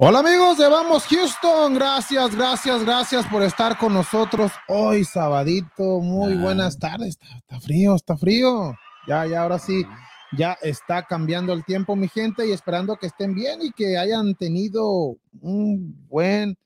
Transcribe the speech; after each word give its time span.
Hola 0.00 0.20
amigos 0.20 0.58
de 0.58 0.68
Vamos 0.68 1.06
Houston, 1.06 1.74
gracias, 1.74 2.34
gracias, 2.36 2.84
gracias 2.84 3.26
por 3.26 3.42
estar 3.42 3.76
con 3.78 3.92
nosotros 3.92 4.52
hoy 4.68 5.04
sabadito. 5.04 6.00
Muy 6.00 6.34
Ah. 6.34 6.40
buenas 6.40 6.78
tardes. 6.78 7.08
Está, 7.20 7.36
está 7.36 7.60
frío, 7.60 7.94
está 7.96 8.16
frío. 8.16 8.74
Ya, 9.08 9.26
ya, 9.26 9.42
ahora 9.42 9.58
sí, 9.58 9.84
ya 10.36 10.56
está 10.62 11.04
cambiando 11.04 11.52
el 11.52 11.64
tiempo, 11.64 11.96
mi 11.96 12.06
gente, 12.08 12.46
y 12.46 12.52
esperando 12.52 12.96
que 12.96 13.08
estén 13.08 13.34
bien 13.34 13.60
y 13.60 13.72
que 13.72 13.98
hayan 13.98 14.34
tenido 14.36 15.16
un 15.40 16.06
buen 16.08 16.56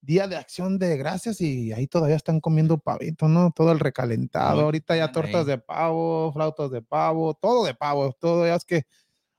día 0.00 0.28
de 0.28 0.36
acción 0.36 0.78
de 0.78 0.96
gracias 0.96 1.40
y 1.40 1.72
ahí 1.72 1.88
todavía 1.88 2.14
están 2.14 2.38
comiendo 2.40 2.78
pavito, 2.78 3.26
¿no? 3.26 3.50
Todo 3.50 3.72
el 3.72 3.80
recalentado. 3.80 4.60
Ahorita 4.60 4.96
ya 4.96 5.10
tortas 5.10 5.44
de 5.46 5.58
pavo, 5.58 6.32
flautas 6.32 6.70
de 6.70 6.82
pavo, 6.82 7.34
todo 7.34 7.64
de 7.64 7.74
pavo, 7.74 8.12
todo 8.12 8.46
ya 8.46 8.54
es 8.54 8.64
que 8.64 8.82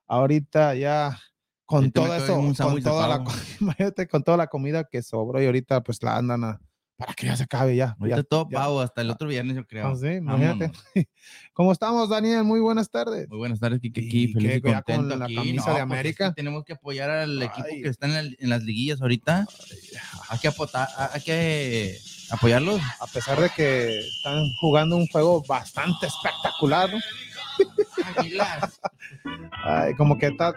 ahorita 0.07 0.75
ya 0.75 1.17
con 1.67 1.91
todo 1.91 2.15
eso, 2.15 2.35
con 2.35 2.81
toda 2.81 3.07
la, 3.07 3.23
con 4.09 4.23
toda 4.23 4.37
la 4.37 4.47
comida 4.47 4.85
que 4.85 5.03
sobró 5.03 5.39
y 5.41 5.45
ahorita 5.45 5.83
pues 5.83 6.01
la 6.01 6.17
andan 6.17 6.43
a, 6.43 6.59
para 6.95 7.13
que 7.13 7.27
ya 7.27 7.35
se 7.37 7.43
acabe 7.43 7.75
ya. 7.75 7.95
Ahorita 7.99 8.17
ya, 8.17 8.23
todo 8.23 8.47
ya. 8.49 8.57
pavo, 8.57 8.81
hasta 8.81 9.01
el 9.01 9.11
otro 9.11 9.27
viernes 9.27 9.55
yo 9.57 9.67
creo. 9.67 9.87
Ah, 9.89 9.95
sí, 9.95 10.07
imagínate. 10.07 10.71
¿Cómo 11.53 11.71
estamos, 11.71 12.09
Daniel? 12.09 12.43
Muy 12.43 12.59
buenas 12.59 12.89
tardes. 12.89 13.29
Muy 13.29 13.37
buenas 13.37 13.59
tardes, 13.59 13.79
Kike, 13.81 14.01
aquí, 14.01 14.33
feliz 14.33 14.55
y 14.57 14.61
con 14.61 14.73
contento 14.73 15.15
la 15.15 15.25
aquí. 15.25 15.35
camisa 15.35 15.65
de 15.65 15.71
es 15.71 15.75
que 15.75 15.81
América. 15.81 16.33
tenemos 16.33 16.63
que 16.63 16.73
apoyar 16.73 17.09
al 17.11 17.43
equipo 17.43 17.67
Ay. 17.71 17.81
que 17.83 17.89
está 17.89 18.07
en, 18.07 18.13
la- 18.13 18.35
en 18.39 18.49
las 18.49 18.63
liguillas 18.63 18.99
ahorita. 19.01 19.45
Hay 20.29 20.39
que, 20.39 20.47
apotar, 20.47 20.87
hay 21.13 21.21
que 21.21 21.97
apoyarlos. 22.31 22.81
A 22.99 23.05
pesar 23.07 23.39
de 23.41 23.49
que 23.51 23.99
están 23.99 24.45
jugando 24.59 24.97
un 24.97 25.05
juego 25.07 25.43
bastante 25.47 26.07
espectacular, 26.07 26.89
¿no? 26.91 26.97
Águilas. 28.15 28.79
Ay, 29.63 29.93
como 29.95 30.17
que 30.17 30.27
está, 30.27 30.53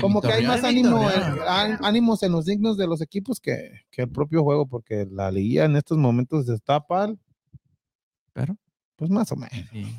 como 0.00 0.20
que 0.20 0.32
hay 0.32 0.46
más 0.46 0.62
ánimo, 0.64 0.98
á- 1.08 1.78
ánimos 1.82 2.22
en 2.22 2.32
los 2.32 2.44
dignos 2.44 2.76
de 2.76 2.86
los 2.86 3.00
equipos 3.00 3.40
que, 3.40 3.80
que 3.90 4.02
el 4.02 4.08
propio 4.10 4.42
juego, 4.42 4.66
porque 4.66 5.06
la 5.10 5.30
liguilla 5.30 5.64
en 5.64 5.76
estos 5.76 5.98
momentos 5.98 6.48
está 6.48 6.80
pal, 6.86 7.18
Pero, 8.32 8.56
pues 8.96 9.10
más 9.10 9.30
o 9.32 9.36
menos. 9.36 9.54
sí. 9.72 9.96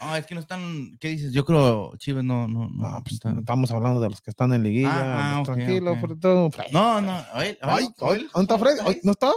No, 0.00 0.16
es 0.16 0.26
que 0.26 0.34
no 0.34 0.40
están. 0.40 0.96
¿Qué 0.98 1.08
dices? 1.08 1.32
Yo 1.32 1.44
creo 1.44 1.96
Chivas 1.96 2.24
no. 2.24 2.48
No, 2.48 2.68
no, 2.68 2.90
No, 2.90 3.02
pues, 3.04 3.20
estamos 3.38 3.70
hablando 3.70 4.00
de 4.00 4.10
los 4.10 4.20
que 4.20 4.30
están 4.30 4.52
en 4.52 4.62
liguilla. 4.62 4.90
Ah, 4.90 5.38
ah, 5.38 5.42
pues, 5.44 5.48
ok, 5.50 5.54
tranquilo, 5.64 5.92
ok. 5.92 6.00
por 6.00 6.18
todo. 6.18 6.50
no, 6.72 7.00
no. 7.00 7.12
Ay, 7.32 7.56
ay, 7.62 7.88
¿dónde 7.98 8.54
está 8.54 8.58
¿No 9.04 9.12
está? 9.12 9.30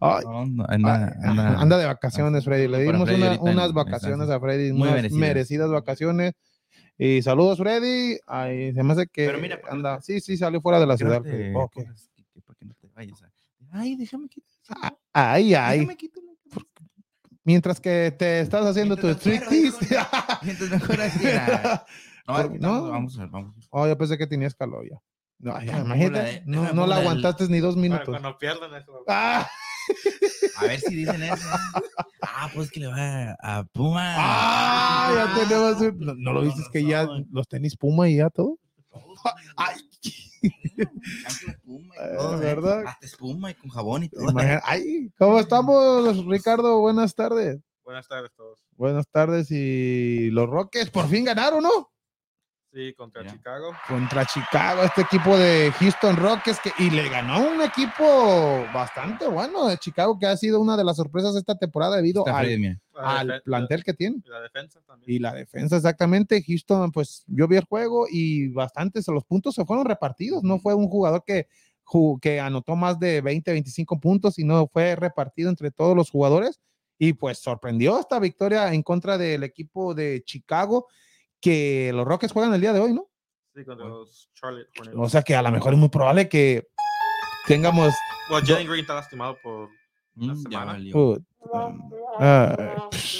Ay, 0.00 0.24
No, 0.24 0.46
no, 0.46 0.64
anda, 0.68 1.06
Ay, 1.22 1.28
anda, 1.30 1.60
anda 1.60 1.78
de 1.78 1.86
vacaciones, 1.86 2.44
Freddy. 2.44 2.68
Le 2.68 2.84
Para 2.84 2.92
dimos 2.92 3.08
Freddy 3.08 3.20
una- 3.22 3.26
ahorita 3.32 3.50
en- 3.50 3.56
unas 3.58 3.72
vacaciones 3.72 4.30
a 4.30 4.40
Freddy, 4.40 4.72
Muy 4.72 4.82
unas 4.82 4.94
merecidas. 4.94 5.20
merecidas 5.20 5.70
vacaciones. 5.70 6.32
Y 6.98 7.22
saludos, 7.22 7.58
Freddy. 7.58 8.18
Ay, 8.26 8.72
se 8.74 8.82
me 8.82 8.92
hace 8.92 9.06
que 9.06 9.26
Pero 9.26 9.38
mira, 9.38 9.60
para- 9.60 9.72
anda. 9.74 10.00
Sí, 10.02 10.20
sí, 10.20 10.36
salió 10.36 10.60
fuera 10.60 10.78
de 10.80 10.86
la 10.86 10.96
ciudad. 10.96 11.22
te 11.22 11.52
para 11.52 12.58
no 12.62 12.74
te 12.74 12.88
vayas 12.94 13.22
Ay, 13.72 13.96
déjame 13.96 14.28
quitar. 14.28 14.50
Ah, 14.70 14.94
Ay, 15.12 15.54
ay. 15.54 15.78
Déjame 15.80 15.96
quitar. 15.96 16.22
Mientras 17.44 17.80
que 17.80 18.14
te 18.16 18.40
estás 18.40 18.64
haciendo 18.66 18.96
tu 18.96 19.06
Mientras 19.06 19.26
me 19.26 19.40
striptease. 19.46 19.96
Mientras 20.42 20.70
mejor 20.70 21.00
así 21.00 21.26
era. 21.26 21.84
No, 22.26 22.42
no. 22.48 22.70
vamos, 22.70 22.90
vamos 22.90 23.18
a 23.18 23.20
ver, 23.22 23.28
vamos. 23.30 23.68
oh, 23.70 23.86
yo 23.88 23.96
pensé 23.98 24.16
que 24.18 24.26
tenías 24.26 24.54
calor 24.54 24.86
ya. 24.88 25.00
No, 25.38 25.60
ya, 25.62 25.78
imagínate. 25.78 26.12
la 26.12 26.22
de- 26.24 26.42
no, 26.44 26.72
no 26.74 26.86
la 26.86 26.96
aguantaste 26.96 27.48
ni 27.48 27.60
dos 27.60 27.76
minutos. 27.76 28.06
cuando 28.08 28.36
pierdan 28.38 28.74
eso. 28.74 28.92
Ah, 29.08 29.48
A 30.56 30.64
ver 30.64 30.80
si 30.80 30.94
dicen 30.94 31.22
eso. 31.22 31.46
Ah, 32.22 32.50
pues 32.54 32.70
que 32.70 32.80
le 32.80 32.86
va 32.88 33.36
a, 33.40 33.64
Puma. 33.64 34.14
ah, 34.16 35.12
ya 35.14 35.48
tenemos 35.48 35.80
un- 35.80 35.98
No, 36.00 36.14
no 36.14 36.32
lo 36.32 36.42
viste 36.42 36.62
que 36.72 36.84
ya 36.84 37.06
los 37.32 37.48
tenis 37.48 37.76
Puma 37.76 38.08
y 38.08 38.16
ya 38.16 38.30
todo. 38.30 38.58
Ay, 39.56 39.76
Chanclas 41.22 41.56
Puma 41.64 41.94
y 41.94 41.98
Eh, 41.98 42.16
todo, 42.16 42.34
¿eh? 42.36 42.40
¿verdad? 42.40 42.84
Hasta 42.86 43.06
espuma 43.06 43.50
y 43.50 43.54
con 43.54 43.70
jabón 43.70 44.04
y 44.04 44.08
todo. 44.08 44.30
imagina- 44.30 44.62
Ay, 44.64 45.10
¿cómo 45.18 45.38
estamos, 45.38 46.26
Ricardo? 46.26 46.80
Buenas 46.80 47.14
tardes. 47.14 47.60
Buenas 47.84 48.06
tardes 48.08 48.30
a 48.32 48.36
todos. 48.36 48.60
Buenas 48.76 49.06
tardes 49.08 49.50
y 49.50 50.30
los 50.30 50.48
Rockets 50.48 50.90
por 50.90 51.08
fin 51.08 51.24
ganaron, 51.24 51.62
¿no? 51.62 51.90
Sí, 52.72 52.94
contra. 52.94 53.26
Chicago. 53.26 53.72
Contra 53.88 54.24
Chicago, 54.24 54.82
este 54.84 55.00
equipo 55.02 55.36
de 55.36 55.72
Houston 55.80 56.16
Rockets 56.16 56.60
que, 56.60 56.72
y 56.78 56.90
le 56.90 57.08
ganó 57.08 57.40
un 57.40 57.60
equipo 57.62 58.64
bastante 58.72 59.26
bueno 59.26 59.66
de 59.66 59.76
Chicago 59.76 60.16
que 60.16 60.26
ha 60.26 60.36
sido 60.36 60.60
una 60.60 60.76
de 60.76 60.84
las 60.84 60.96
sorpresas 60.96 61.34
esta 61.34 61.58
temporada 61.58 61.96
debido 61.96 62.24
al, 62.28 63.42
plantel 63.44 63.82
que 63.82 63.92
tiene. 63.92 64.22
La, 64.24 64.36
la 64.36 64.42
defensa 64.42 64.80
también. 64.86 65.16
Y 65.16 65.18
la 65.18 65.34
defensa, 65.34 65.76
exactamente. 65.76 66.40
Houston, 66.46 66.92
pues 66.92 67.24
yo 67.26 67.48
vi 67.48 67.56
el 67.56 67.64
juego 67.64 68.06
y 68.08 68.48
bastantes, 68.48 69.08
los 69.08 69.24
puntos 69.24 69.56
se 69.56 69.64
fueron 69.64 69.84
repartidos. 69.84 70.44
No 70.44 70.60
fue 70.60 70.74
un 70.74 70.88
jugador 70.88 71.24
que, 71.26 71.48
que 72.22 72.38
anotó 72.38 72.76
más 72.76 73.00
de 73.00 73.20
20, 73.20 73.50
25 73.50 73.98
puntos, 73.98 74.34
sino 74.34 74.68
fue 74.68 74.94
repartido 74.94 75.50
entre 75.50 75.72
todos 75.72 75.96
los 75.96 76.08
jugadores. 76.08 76.60
Y 76.98 77.14
pues 77.14 77.38
sorprendió 77.38 77.98
esta 77.98 78.20
victoria 78.20 78.72
en 78.72 78.82
contra 78.82 79.18
del 79.18 79.42
equipo 79.42 79.94
de 79.94 80.22
Chicago, 80.24 80.86
que 81.40 81.90
los 81.94 82.06
Rockets 82.06 82.32
juegan 82.32 82.52
el 82.54 82.60
día 82.60 82.72
de 82.72 82.80
hoy, 82.80 82.92
¿no? 82.92 83.08
Sí, 83.54 83.64
contra 83.64 83.86
los 83.86 84.30
Charlotte 84.34 84.68
Hornets. 84.78 84.96
O 84.98 85.08
sea 85.08 85.22
que 85.22 85.34
a 85.34 85.42
lo 85.42 85.50
mejor 85.50 85.72
es 85.72 85.78
muy 85.78 85.88
probable 85.88 86.28
que 86.28 86.68
tengamos. 87.46 87.92
Bueno, 88.28 88.46
Jalen 88.46 88.66
Green 88.68 88.80
está 88.80 88.94
lastimado 88.94 89.36
por. 89.42 89.68
Una 90.16 90.34
Mm, 90.34 90.42
semana. 90.42 90.78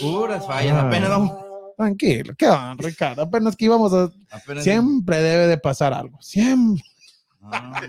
Puras 0.01 0.47
fallas. 0.47 0.75
Ah. 0.77 0.87
Apenas 0.89 1.09
vamos. 1.09 1.33
tranquilo, 1.77 2.35
¿qué 2.37 2.47
va, 2.47 2.75
Ricardo? 2.79 3.23
Apenas 3.23 3.57
que 3.57 3.65
íbamos 3.65 3.93
a. 3.93 4.11
Apenas 4.31 4.65
Siempre 4.65 5.19
debe 5.23 5.47
de 5.47 5.59
pasar 5.59 5.93
algo. 5.95 6.21
Siempre. 6.21 6.85
Ah. 7.43 7.81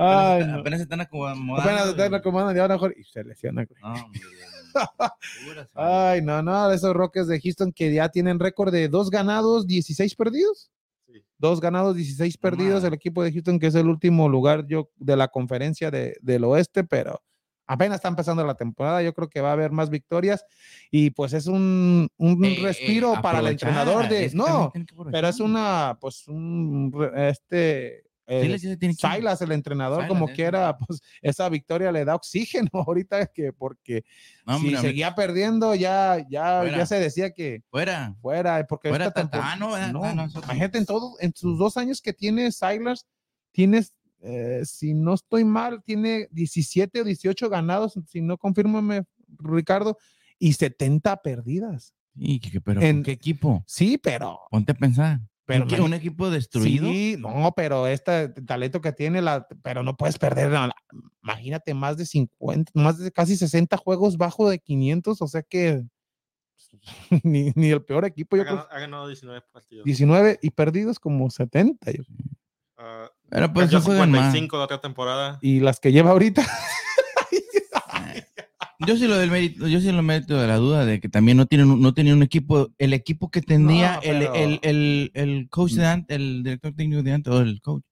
Ay, 0.00 0.42
Apenas, 0.42 0.48
no. 0.54 0.60
apenas 0.60 0.78
se 0.78 0.82
están 0.84 1.00
acomodando. 1.00 1.56
Apenas 1.56 1.80
güey. 1.80 1.90
está 1.90 2.08
recomendando 2.08 2.56
y 2.56 2.60
ahora 2.60 2.74
mejor 2.74 2.94
y 2.96 3.02
se 3.04 3.24
lesiona. 3.24 3.64
güey. 3.64 3.80
Fallas. 3.80 4.04
Ay, 5.74 6.22
no, 6.22 6.42
no, 6.42 6.70
esos 6.72 6.94
Rockets 6.94 7.28
de 7.28 7.40
Houston 7.40 7.72
que 7.72 7.92
ya 7.92 8.08
tienen 8.08 8.38
récord 8.38 8.72
de 8.72 8.88
dos 8.88 9.10
ganados, 9.10 9.66
16 9.66 10.14
perdidos. 10.14 10.70
Sí. 11.06 11.22
Dos 11.38 11.60
ganados, 11.60 11.96
16 11.96 12.36
No 12.36 12.40
perdidos. 12.40 12.84
El 12.84 12.94
equipo 12.94 13.22
de 13.22 13.32
Houston, 13.32 13.58
que 13.58 13.68
es 13.68 13.74
el 13.74 13.86
último 13.88 14.28
lugar 14.28 14.66
yo, 14.66 14.90
de 14.96 15.16
la 15.16 15.28
conferencia 15.28 15.90
de- 15.90 16.16
del 16.20 16.44
oeste, 16.44 16.84
pero 16.84 17.22
apenas 17.66 17.96
está 17.96 18.08
empezando 18.08 18.44
la 18.44 18.54
temporada. 18.54 19.02
Yo 19.02 19.12
creo 19.14 19.28
que 19.28 19.40
va 19.40 19.50
a 19.50 19.52
haber 19.52 19.70
más 19.70 19.90
victorias 19.90 20.44
y 20.90 21.10
pues 21.10 21.32
es 21.34 21.46
un, 21.46 22.08
un 22.16 22.44
Eh, 22.44 22.56
eh, 22.58 22.62
respiro 22.62 23.14
para 23.22 23.38
el 23.40 23.46
entrenador 23.52 24.08
de. 24.08 24.24
No, 24.34 24.72
pero 25.12 25.28
es 25.28 25.40
una, 25.40 25.98
pues, 26.00 26.26
un, 26.28 26.92
este. 27.16 28.04
Eh, 28.30 28.58
sí 28.58 28.76
tiene 28.76 28.92
Silas, 28.94 29.40
el 29.40 29.52
entrenador, 29.52 30.00
Silas, 30.02 30.08
como 30.10 30.26
ese. 30.26 30.34
quiera, 30.34 30.76
pues 30.76 31.00
esa 31.22 31.48
victoria 31.48 31.90
le 31.90 32.04
da 32.04 32.14
oxígeno 32.14 32.68
ahorita 32.86 33.26
que 33.26 33.54
porque 33.54 34.04
No, 34.46 34.58
si 34.60 34.76
seguía 34.76 35.14
perdiendo 35.14 35.74
ya 35.74 36.18
ya 36.28 36.60
Fuera. 36.60 36.76
ya 36.78 36.86
se 36.86 37.00
decía 37.00 37.30
que 37.32 37.62
Fuera. 37.70 38.14
fuera 38.20 38.66
porque 38.68 38.90
Fuera 38.90 39.06
esta 39.06 39.22
Tata- 39.24 39.40
ah, 39.52 39.56
no, 39.56 39.74
ah, 39.74 39.90
no, 39.90 40.14
no, 40.14 40.28
imagínate 40.44 40.76
en 40.76 40.84
todo 40.84 41.14
en 41.20 41.32
sus 41.34 41.58
dos 41.58 41.78
años 41.78 42.02
que 42.02 42.12
tiene 42.12 42.52
Silas 42.52 43.06
tienes 43.50 43.94
eh, 44.20 44.60
si 44.66 44.92
no 44.92 45.14
estoy 45.14 45.44
mal 45.44 45.82
tiene 45.84 46.28
17 46.32 47.00
o 47.00 47.04
18 47.04 47.48
ganados 47.48 47.94
si 48.08 48.20
no 48.20 48.36
confírmame 48.36 49.04
Ricardo 49.38 49.96
y 50.38 50.52
70 50.52 51.16
perdidas 51.22 51.94
que- 52.42 52.60
pero 52.60 52.82
En- 52.82 52.96
¿con 52.96 53.02
qué 53.04 53.12
equipo? 53.12 53.64
sí 53.66 53.96
pero 53.96 54.40
Ponte 54.50 54.72
a 54.72 54.74
pensar. 54.74 55.20
Pero 55.48 55.62
¿En 55.62 55.68
qué- 55.68 55.76
imagi- 55.78 55.84
un 55.86 55.94
equipo 55.94 56.30
destruido. 56.30 56.86
Sí, 56.90 57.16
no, 57.18 57.52
pero 57.56 57.86
este 57.86 58.28
talento 58.28 58.82
que 58.82 58.92
tiene, 58.92 59.22
la, 59.22 59.46
pero 59.62 59.82
no 59.82 59.96
puedes 59.96 60.18
perder, 60.18 60.50
la- 60.52 60.70
imagínate, 61.22 61.72
más 61.72 61.96
de 61.96 62.04
50, 62.04 62.70
más 62.74 62.98
de 62.98 63.10
casi 63.10 63.34
60 63.34 63.78
juegos 63.78 64.18
bajo 64.18 64.50
de 64.50 64.58
500, 64.58 65.22
o 65.22 65.26
sea 65.26 65.42
que 65.42 65.82
ni, 67.24 67.50
ni 67.54 67.70
el 67.70 67.82
peor 67.82 68.04
equipo, 68.04 68.36
Ha 68.36 68.40
yo 68.40 68.44
creo, 68.44 68.56
ganado, 68.56 68.72
ha 68.76 68.78
ganado 68.80 69.08
19 69.08 69.42
partidos. 69.50 69.84
19 69.86 70.38
y 70.42 70.50
perdidos 70.50 70.98
como 70.98 71.30
70, 71.30 71.90
yo- 71.92 72.02
Ah, 72.76 73.10
Pero 73.30 73.52
pues 73.52 73.64
perdió 73.64 73.78
no 73.80 73.84
juegan 73.86 74.10
más. 74.12 74.20
55 74.32 74.56
la 74.58 74.64
otra 74.64 74.80
temporada. 74.80 75.38
y 75.40 75.60
las 75.60 75.80
que 75.80 75.90
lleva 75.92 76.10
ahorita, 76.10 76.46
Yo 78.86 78.96
sí 78.96 79.08
lo 79.08 79.16
del 79.18 79.30
mérito, 79.30 79.66
yo 79.66 79.80
sí 79.80 79.90
lo 79.90 80.02
mérito 80.02 80.40
de 80.40 80.46
la 80.46 80.56
duda 80.56 80.84
de 80.86 81.00
que 81.00 81.08
también 81.08 81.36
no 81.36 81.46
tienen, 81.46 81.68
un- 81.70 81.80
no 81.80 81.94
tenían 81.94 82.16
un 82.18 82.22
equipo, 82.22 82.68
el 82.78 82.92
equipo 82.92 83.28
que 83.30 83.42
tenía 83.42 83.94
No, 83.96 84.02
el, 84.02 84.18
pero- 84.20 84.34
el, 84.34 84.58
el, 84.62 85.10
el 85.14 85.48
coach 85.48 85.72
de 85.72 85.86
antes, 85.86 86.16
el 86.16 86.42
director 86.44 86.72
técnico 86.74 87.02
de 87.02 87.12
antes, 87.12 87.32
o 87.32 87.40
el 87.40 87.60
coach 87.60 87.82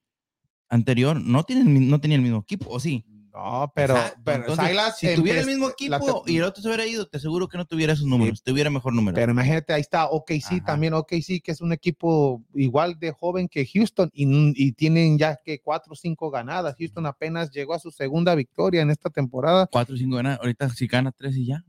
anterior, 0.68 1.20
no 1.20 1.42
tienen, 1.42 1.88
no 1.88 2.00
tenía 2.00 2.16
el 2.16 2.22
mismo 2.22 2.38
equipo, 2.38 2.70
¿o 2.70 2.78
sí? 2.78 3.04
No, 3.36 3.70
pero, 3.74 3.94
Exacto, 3.94 4.20
pero 4.24 4.36
entonces, 4.38 4.68
Silas 4.68 4.98
si 4.98 5.14
tuviera 5.14 5.40
el 5.40 5.46
mismo 5.46 5.66
la 5.66 5.72
equipo 5.72 6.24
y 6.26 6.38
el 6.38 6.44
otro 6.44 6.62
se 6.62 6.68
hubiera 6.68 6.86
ido, 6.86 7.06
te 7.06 7.18
aseguro 7.18 7.48
que 7.48 7.58
no 7.58 7.66
tuviera 7.66 7.92
esos 7.92 8.06
números, 8.06 8.42
tuviera 8.42 8.70
mejor 8.70 8.94
número. 8.94 9.14
Pero 9.14 9.32
imagínate, 9.32 9.74
ahí 9.74 9.82
está 9.82 10.06
OKC 10.06 10.44
Ajá. 10.46 10.64
también, 10.64 10.94
OKC 10.94 11.42
que 11.42 11.52
es 11.52 11.60
un 11.60 11.72
equipo 11.72 12.42
igual 12.54 12.98
de 12.98 13.12
joven 13.12 13.46
que 13.46 13.66
Houston 13.66 14.10
y, 14.14 14.26
y 14.54 14.72
tienen 14.72 15.18
ya 15.18 15.38
que 15.44 15.60
cuatro 15.60 15.92
o 15.92 15.96
cinco 15.96 16.30
ganadas. 16.30 16.76
Houston 16.78 17.04
apenas 17.04 17.50
llegó 17.50 17.74
a 17.74 17.78
su 17.78 17.90
segunda 17.90 18.34
victoria 18.34 18.80
en 18.80 18.90
esta 18.90 19.10
temporada. 19.10 19.66
Cuatro 19.70 19.94
o 19.94 19.98
cinco 19.98 20.16
ganas, 20.16 20.38
ahorita 20.40 20.70
si 20.70 20.86
gana 20.86 21.12
tres 21.12 21.36
y 21.36 21.46
ya, 21.46 21.62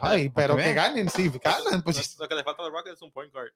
Ay, 0.00 0.30
pero 0.34 0.56
que 0.56 0.72
ganen, 0.72 1.10
sí, 1.10 1.30
ganan, 1.42 1.82
pues. 1.82 2.16
lo, 2.18 2.24
lo 2.24 2.28
que 2.30 2.34
le 2.34 2.44
falta 2.44 2.62
a 2.62 2.66
los 2.66 2.72
Rockets 2.72 2.96
es 2.96 3.02
un 3.02 3.12
point 3.12 3.30
guard. 3.30 3.50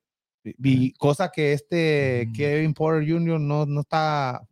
Y 0.44 0.92
cosa 0.94 1.30
que 1.30 1.52
este 1.52 2.26
Mm. 2.28 2.32
Kevin 2.32 2.74
Porter 2.74 3.08
Jr. 3.08 3.40
no, 3.40 3.66
no 3.66 3.80
está 3.80 4.42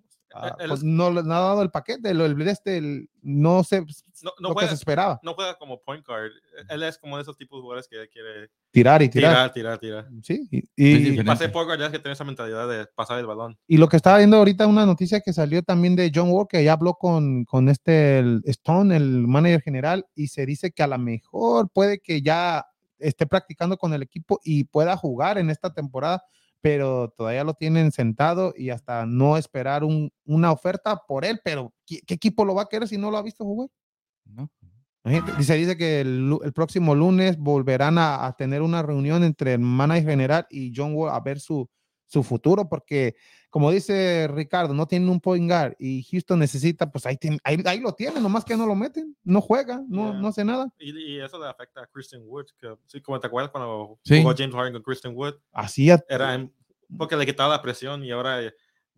ah, 0.42 0.56
él 0.60 0.68
pues 0.68 0.80
es- 0.80 0.84
no, 0.84 1.10
le- 1.10 1.22
no 1.22 1.34
ha 1.34 1.40
dado 1.40 1.62
el 1.62 1.70
paquete, 1.70 2.10
el, 2.10 2.20
el, 2.20 2.48
este, 2.48 2.78
el- 2.78 3.08
no 3.22 3.64
sé 3.64 3.80
no, 3.80 3.86
no 4.22 4.32
lo 4.40 4.48
que 4.50 4.52
juega, 4.54 4.68
se 4.68 4.74
esperaba. 4.74 5.20
no 5.22 5.34
juega 5.34 5.54
como 5.58 5.80
point 5.82 6.06
guard. 6.06 6.30
Él 6.70 6.82
es 6.84 6.96
como 6.98 7.16
de 7.16 7.22
esos 7.22 7.36
tipos 7.36 7.58
de 7.58 7.62
jugadores 7.62 7.88
que 7.88 8.08
quiere 8.08 8.50
Tirar 8.70 9.02
y 9.02 9.08
tirar. 9.08 9.52
tirar, 9.52 9.78
tirar, 9.78 10.06
tirar. 10.06 10.22
Sí, 10.22 10.48
y, 10.50 10.64
y- 10.76 11.16
ser 11.36 11.52
point 11.52 11.66
guard 11.68 11.78
ya 11.80 11.86
es 11.86 11.92
que 11.92 11.98
tiene 11.98 12.12
esa 12.12 12.24
mentalidad 12.24 12.68
de 12.68 12.86
pasar 12.94 13.18
el 13.18 13.26
balón. 13.26 13.58
y 13.66 13.76
lo 13.78 13.88
que 13.88 13.96
estaba 13.96 14.18
viendo 14.18 14.36
ahorita, 14.36 14.66
una 14.66 14.86
noticia 14.86 15.20
que 15.20 15.32
salió 15.32 15.62
también 15.62 15.96
de 15.96 16.10
John 16.14 16.30
Wall, 16.30 16.46
que 16.48 16.62
ya 16.64 16.72
habló 16.74 16.94
con, 16.94 17.44
con 17.44 17.68
este 17.68 18.18
el 18.20 18.42
Stone, 18.46 18.96
el 18.96 19.26
manager 19.26 19.60
general, 19.62 20.06
y 20.14 20.28
se 20.28 20.46
dice 20.46 20.70
que 20.72 20.82
a 20.82 20.86
lo 20.86 20.98
mejor 20.98 21.68
puede 21.70 21.98
que 22.00 22.22
ya 22.22 22.64
esté 22.98 23.26
practicando 23.26 23.76
con 23.76 23.92
el 23.92 24.02
equipo 24.02 24.40
y 24.42 24.64
pueda 24.64 24.96
jugar 24.96 25.36
en 25.36 25.50
esta 25.50 25.72
temporada, 25.74 26.24
pero 26.66 27.14
todavía 27.16 27.44
lo 27.44 27.54
tienen 27.54 27.92
sentado 27.92 28.52
y 28.56 28.70
hasta 28.70 29.06
no 29.06 29.36
esperar 29.36 29.84
un- 29.84 30.10
una 30.24 30.50
oferta 30.50 31.00
por 31.06 31.24
él, 31.24 31.40
pero 31.44 31.72
¿qué, 31.86 32.00
qué 32.04 32.14
equipo 32.14 32.44
lo 32.44 32.56
va 32.56 32.62
a 32.62 32.68
querer 32.68 32.88
si 32.88 32.98
no 32.98 33.10
lo 33.12 33.18
ha 33.18 33.22
visto 33.22 33.44
jugar? 33.44 33.68
¿no? 34.24 34.50
Imagínate, 35.04 35.38
Dice, 35.38 35.54
dice 35.54 35.76
que 35.76 36.00
el 36.00 36.52
próximo 36.52 36.96
lunes 36.96 37.38
volverán 37.38 37.98
a, 37.98 38.26
a 38.26 38.32
tener 38.32 38.62
una 38.62 38.82
reunión 38.82 39.22
entre 39.22 39.52
el 39.54 39.60
manager 39.60 40.10
general 40.10 40.46
y 40.50 40.72
John 40.74 40.94
Wall 40.96 41.10
a 41.14 41.20
ver 41.20 41.38
su, 41.38 41.68
su 42.06 42.22
futuro, 42.22 42.68
porque 42.68 43.14
como 43.50 43.70
dice 43.70 44.28
Ricardo, 44.28 44.74
no 44.74 44.86
tienen 44.86 45.08
un 45.08 45.20
point 45.20 45.48
guard 45.50 45.74
y 45.78 46.02
Houston 46.04 46.38
necesita, 46.38 46.90
pues 46.90 47.06
ahí, 47.06 47.16
tiene- 47.16 47.38
ahí, 47.42 47.56
ahí 47.64 47.80
lo 47.80 47.92
tienen, 47.92 48.22
nomás 48.22 48.44
que 48.44 48.56
no 48.56 48.66
lo 48.66 48.74
meten, 48.74 49.16
no 49.24 49.40
juega, 49.40 49.82
no, 49.88 50.10
Yeah. 50.12 50.20
no 50.20 50.28
hace 50.28 50.44
nada. 50.44 50.68
Y, 50.78 50.96
y 50.98 51.20
eso 51.20 51.38
le 51.40 51.48
afecta 51.48 51.82
a 51.82 51.86
Christian 51.86 52.22
Wood. 52.26 52.46
Que, 52.60 52.74
sí, 52.86 53.00
como 53.00 53.18
te 53.18 53.26
acuerdas 53.26 53.50
cuando 53.50 53.98
Sí. 54.04 54.18
jugó 54.22 54.34
James 54.36 54.54
Harden 54.54 54.72
con 54.74 54.82
Christian 54.82 55.14
Wood, 55.16 55.34
Así 55.52 55.88
era 55.90 56.48
porque 56.96 57.16
le 57.16 57.26
quitaba 57.26 57.48
la 57.56 57.62
presión 57.62 58.04
y 58.04 58.12
ahora 58.12 58.40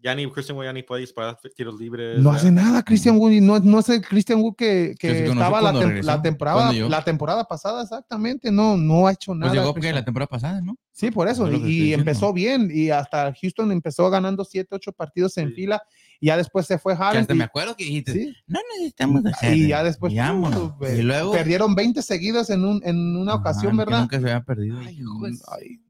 ya 0.01 0.15
ni 0.15 0.31
Christian 0.31 0.57
Wood 0.57 0.67
ya 0.67 0.73
ni 0.73 0.83
puede 0.83 1.01
disparar 1.01 1.39
tiros 1.57 1.79
libres. 1.79 2.21
no 2.21 2.31
ya. 2.31 2.37
hace 2.37 2.51
nada 2.53 2.83
Christian 2.85 3.17
Wood 3.17 3.33
no, 3.41 3.59
no 3.59 3.79
es 3.81 3.89
el 3.89 4.01
Christian 4.01 4.41
Wood 4.41 4.55
que, 4.57 4.95
que 4.99 5.27
estaba 5.27 5.61
la, 5.61 5.71
cuando 5.73 5.81
tem- 5.83 5.87
regresó, 5.89 6.07
la 6.07 6.23
temporada, 6.23 6.73
la 6.73 7.05
temporada 7.05 7.45
pasada, 7.45 7.83
exactamente, 7.83 8.53
no, 8.53 8.77
no 8.77 9.07
ha 9.07 9.13
hecho 9.13 9.35
nada. 9.35 9.51
Pues 9.53 9.61
llegó 9.61 9.75
que 9.75 9.93
la 9.93 10.05
temporada 10.05 10.29
pasada, 10.29 10.61
¿no? 10.61 10.77
Sí, 10.93 11.11
por 11.13 11.29
eso. 11.29 11.49
Y, 11.53 11.93
empezó 11.93 12.33
bien. 12.33 12.71
Y 12.73 12.91
hasta 12.91 13.33
Houston 13.41 13.71
empezó 13.71 14.11
ganando 14.11 14.45
7, 14.45 14.69
8 14.75 14.93
partidos 14.93 15.37
en 15.39 15.51
Sí. 15.51 15.55
fila. 15.55 15.81
Y 16.19 16.27
ya 16.27 16.37
después 16.37 16.67
se 16.67 16.77
fue 16.77 16.97
Harden. 16.97 17.21
hasta 17.21 17.35
y, 17.35 17.39
me 17.39 17.45
acuerdo 17.45 17.77
que 17.77 17.85
dijiste, 17.85 18.13
sí, 18.13 18.35
no 18.49 18.59
necesitamos 18.75 19.25
hacer. 19.27 19.57
y 19.57 19.69
ya 19.69 19.85
después 19.85 20.13
uh, 20.13 20.85
Y 20.97 21.03
luego. 21.03 21.31
perdieron 21.31 21.77
20 21.77 22.03
seguidos 22.03 22.51
en, 22.51 22.65
un, 22.65 22.81
en 22.85 23.17
una 23.17 23.35
Ajá, 23.35 23.41
ocasión, 23.41 23.77
¿verdad? 23.77 24.01
Nunca 24.01 24.19
se 24.19 24.25
había 24.25 24.43
perdido. 24.43 24.79
Ay, 24.81 24.97
de- 24.97 25.39
ay. 25.53 25.81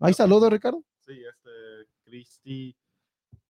Ay, 0.00 0.14
saludos, 0.14 0.50
Ricardo. 0.50 0.82
Sí, 1.06 1.12
este, 1.12 1.88
Cristi 2.04 2.76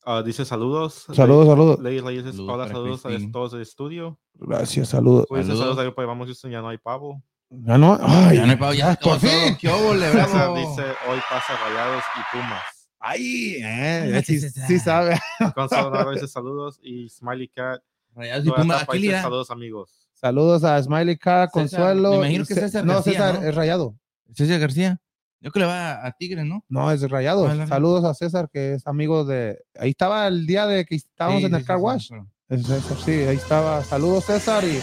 ah, 0.06 0.22
dice 0.22 0.44
saludos. 0.46 1.04
Saludos, 1.12 1.46
saludos. 1.48 1.78
Le, 1.80 2.00
le 2.00 2.10
dices 2.12 2.36
Saludos 2.36 2.54
hola, 2.54 2.68
saludos 2.68 3.04
a 3.06 3.10
todos 3.32 3.52
del 3.52 3.60
estudio. 3.62 4.18
Gracias, 4.34 4.88
saludos. 4.88 5.26
Pues 5.28 5.42
Saludos. 5.46 5.58
saludos, 5.60 5.76
saludos 5.76 5.94
pues 5.94 6.06
vamos 6.06 6.26
Houston, 6.26 6.50
ya 6.50 6.60
no 6.62 6.68
hay 6.68 6.78
pavo. 6.78 7.22
Ya 7.50 7.76
no, 7.78 7.98
ay, 8.00 8.36
Ya 8.38 8.46
no 8.46 8.52
hay 8.52 8.56
pavo, 8.58 8.72
ya 8.72 8.94
por 8.96 9.12
acabó 9.14 9.16
todo. 9.18 9.30
fin. 9.30 9.56
¡Qué 9.60 9.68
bravo! 10.12 10.56
dice 10.56 10.82
hoy 11.08 11.18
pasa 11.30 11.52
Rayados 11.68 12.02
y 12.16 12.36
Pumas. 12.36 12.62
Ay, 12.98 13.54
eh, 13.62 14.12
Ay, 14.16 14.22
sí, 14.24 14.40
sí 14.40 14.78
sabe. 14.78 15.18
Gonzalo 15.54 16.10
dice 16.12 16.26
saludos 16.26 16.80
y 16.82 17.08
Smiley 17.08 17.48
Cat. 17.48 17.82
Rayados 18.14 18.46
y 18.46 18.50
Pumas, 18.50 18.86
saludos 19.22 19.50
amigos. 19.50 20.08
Saludos 20.14 20.64
a 20.64 20.82
Smiley 20.82 21.18
Car, 21.18 21.50
Consuelo. 21.50 22.12
me 22.12 22.16
imagino 22.16 22.46
que 22.46 22.54
César 22.54 22.84
No, 22.84 22.94
García, 22.94 23.12
César 23.12 23.40
¿no? 23.42 23.48
es 23.48 23.54
rayado. 23.54 23.94
César 24.34 24.58
García. 24.58 24.98
Yo 25.40 25.50
que 25.52 25.60
le 25.60 25.66
va 25.66 26.04
a 26.06 26.12
Tigres, 26.12 26.44
¿no? 26.44 26.64
No, 26.68 26.90
es 26.90 27.08
rayado. 27.08 27.46
Ah, 27.46 27.54
la- 27.54 27.66
Saludos 27.66 28.04
a 28.04 28.14
César, 28.14 28.48
que 28.50 28.74
es 28.74 28.86
amigo 28.86 29.24
de. 29.24 29.58
Ahí 29.78 29.90
estaba 29.90 30.26
el 30.26 30.46
día 30.46 30.66
de 30.66 30.84
que 30.84 30.94
estábamos 30.96 31.40
Sí, 31.40 31.46
en 31.46 31.54
el 31.54 31.60
sí, 31.60 31.66
car 31.66 31.76
wash. 31.78 32.08
pero- 32.10 32.26
Es 32.48 32.66
César, 32.66 32.96
sí, 33.04 33.10
ahí 33.12 33.36
estaba. 33.36 33.82
Saludos, 33.84 34.24
César. 34.24 34.64
Y, 34.64 34.80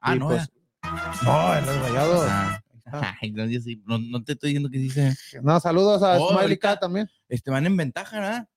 Ah, 0.00 0.16
y, 0.16 0.18
no, 0.18 0.28
pues, 0.28 0.48
no, 1.24 1.54
él 1.54 1.64
es 1.68 1.80
rayado. 1.82 2.26
Ah. 2.28 2.62
Ay, 3.22 3.30
no, 3.32 3.46
sí, 3.60 3.82
no, 3.86 3.98
no 3.98 4.24
te 4.24 4.32
estoy 4.32 4.50
diciendo 4.50 4.70
que 4.70 4.78
dice. 4.78 5.14
No, 5.42 5.60
saludos 5.60 6.02
a 6.02 6.18
Oh, 6.18 6.30
Smiley 6.32 6.58
Cat 6.58 6.80
también. 6.80 7.08
Este, 7.28 7.50
van 7.50 7.66
en 7.66 7.76
ventaja, 7.76 8.18
¿verdad? 8.18 8.48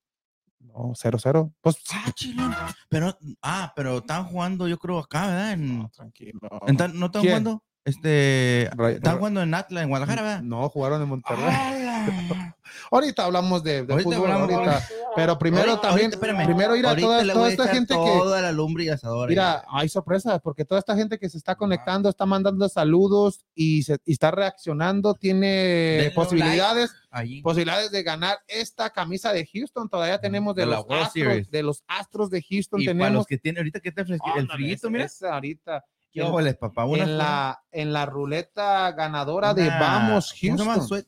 No, 0.59 0.93
0-0. 0.95 1.53
Pues, 1.61 1.77
Ah. 1.91 2.73
Pero, 2.89 3.17
ah, 3.41 3.73
pero 3.75 3.97
están 3.97 4.25
jugando, 4.25 4.67
yo 4.67 4.77
creo, 4.79 4.99
acá, 4.99 5.27
¿verdad? 5.27 5.51
En, 5.53 5.79
no, 5.79 5.89
tranquilo. 5.89 6.39
en 6.67 6.77
¿No 6.99 7.05
están 7.07 7.21
¿Quién? 7.21 7.33
jugando? 7.33 7.63
Este, 7.85 8.69
Ray- 8.75 8.95
están 8.95 9.13
Ray- 9.13 9.17
jugando 9.19 9.41
en 9.41 9.53
Atlas, 9.53 9.83
en 9.83 9.89
Guadalajara, 9.89 10.21
¿verdad? 10.21 10.41
No, 10.41 10.69
jugaron 10.69 11.01
en 11.01 11.09
Monterrey. 11.09 11.43
Ahorita 12.91 13.25
hablamos 13.25 13.63
de, 13.63 13.85
de 13.85 13.93
Ahorita 13.93 14.09
fútbol, 14.09 14.31
hablamos- 14.31 14.51
ahorita. 14.53 14.87
Pero 15.15 15.37
primero 15.37 15.69
Ahorita- 15.71 15.81
también, 15.89 16.09
espérame. 16.11 16.45
primero 16.45 16.75
ir 16.75 16.87
a 16.87 16.95
toda, 16.95 17.23
toda 17.33 17.49
esta 17.49 17.67
gente 17.67 17.93
que, 17.93 17.99
Toda 17.99 18.41
la 18.41 18.51
lumbre 18.51 18.85
y 18.85 18.89
asador. 18.89 19.29
Mira, 19.29 19.63
hay 19.69 19.89
sorpresas 19.89 20.39
porque 20.41 20.65
toda 20.65 20.79
esta 20.79 20.95
gente 20.95 21.19
que 21.19 21.29
se 21.29 21.37
está 21.37 21.55
conectando 21.55 22.09
está 22.09 22.25
mandando 22.25 22.67
saludos 22.69 23.45
y, 23.53 23.83
se, 23.83 23.97
y 24.05 24.13
está 24.13 24.31
reaccionando, 24.31 25.13
tiene 25.13 25.47
Denle 25.47 26.11
posibilidades, 26.11 26.91
Allí. 27.11 27.41
posibilidades 27.41 27.91
de 27.91 28.01
ganar 28.03 28.37
esta 28.47 28.89
camisa 28.89 29.31
de 29.33 29.45
Houston. 29.45 29.87
Todavía 29.89 30.19
tenemos 30.19 30.55
de, 30.55 30.61
de 30.63 30.67
los 30.67 30.85
astros, 30.89 31.51
de 31.51 31.63
los 31.63 31.83
astros 31.87 32.29
de 32.31 32.41
Houston 32.49 32.81
y 32.81 32.85
para 32.85 32.97
tenemos 32.97 33.13
los 33.19 33.25
que 33.27 33.37
tienen, 33.37 33.59
ahorita 33.59 33.79
que 33.81 33.89
está 33.89 34.03
fresqui- 34.03 34.33
el 34.35 34.41
Ándale, 34.41 34.57
frillito, 34.57 34.87
esa- 34.87 35.25
mira. 35.25 35.33
ahorita 35.35 35.85
¿Qué 36.13 36.21
en- 36.21 36.27
óboles, 36.27 36.55
papá? 36.55 36.85
Una 36.85 37.03
en 37.03 37.17
la 37.17 37.63
en 37.71 37.91
la 37.93 38.05
ruleta 38.05 38.91
ganadora 38.91 39.53
de 39.53 39.67
Una- 39.67 39.79
Vamos 39.79 40.33
¿cómo 40.39 40.57
se 40.57 40.63
llama? 40.63 40.73
Houston. 40.75 41.05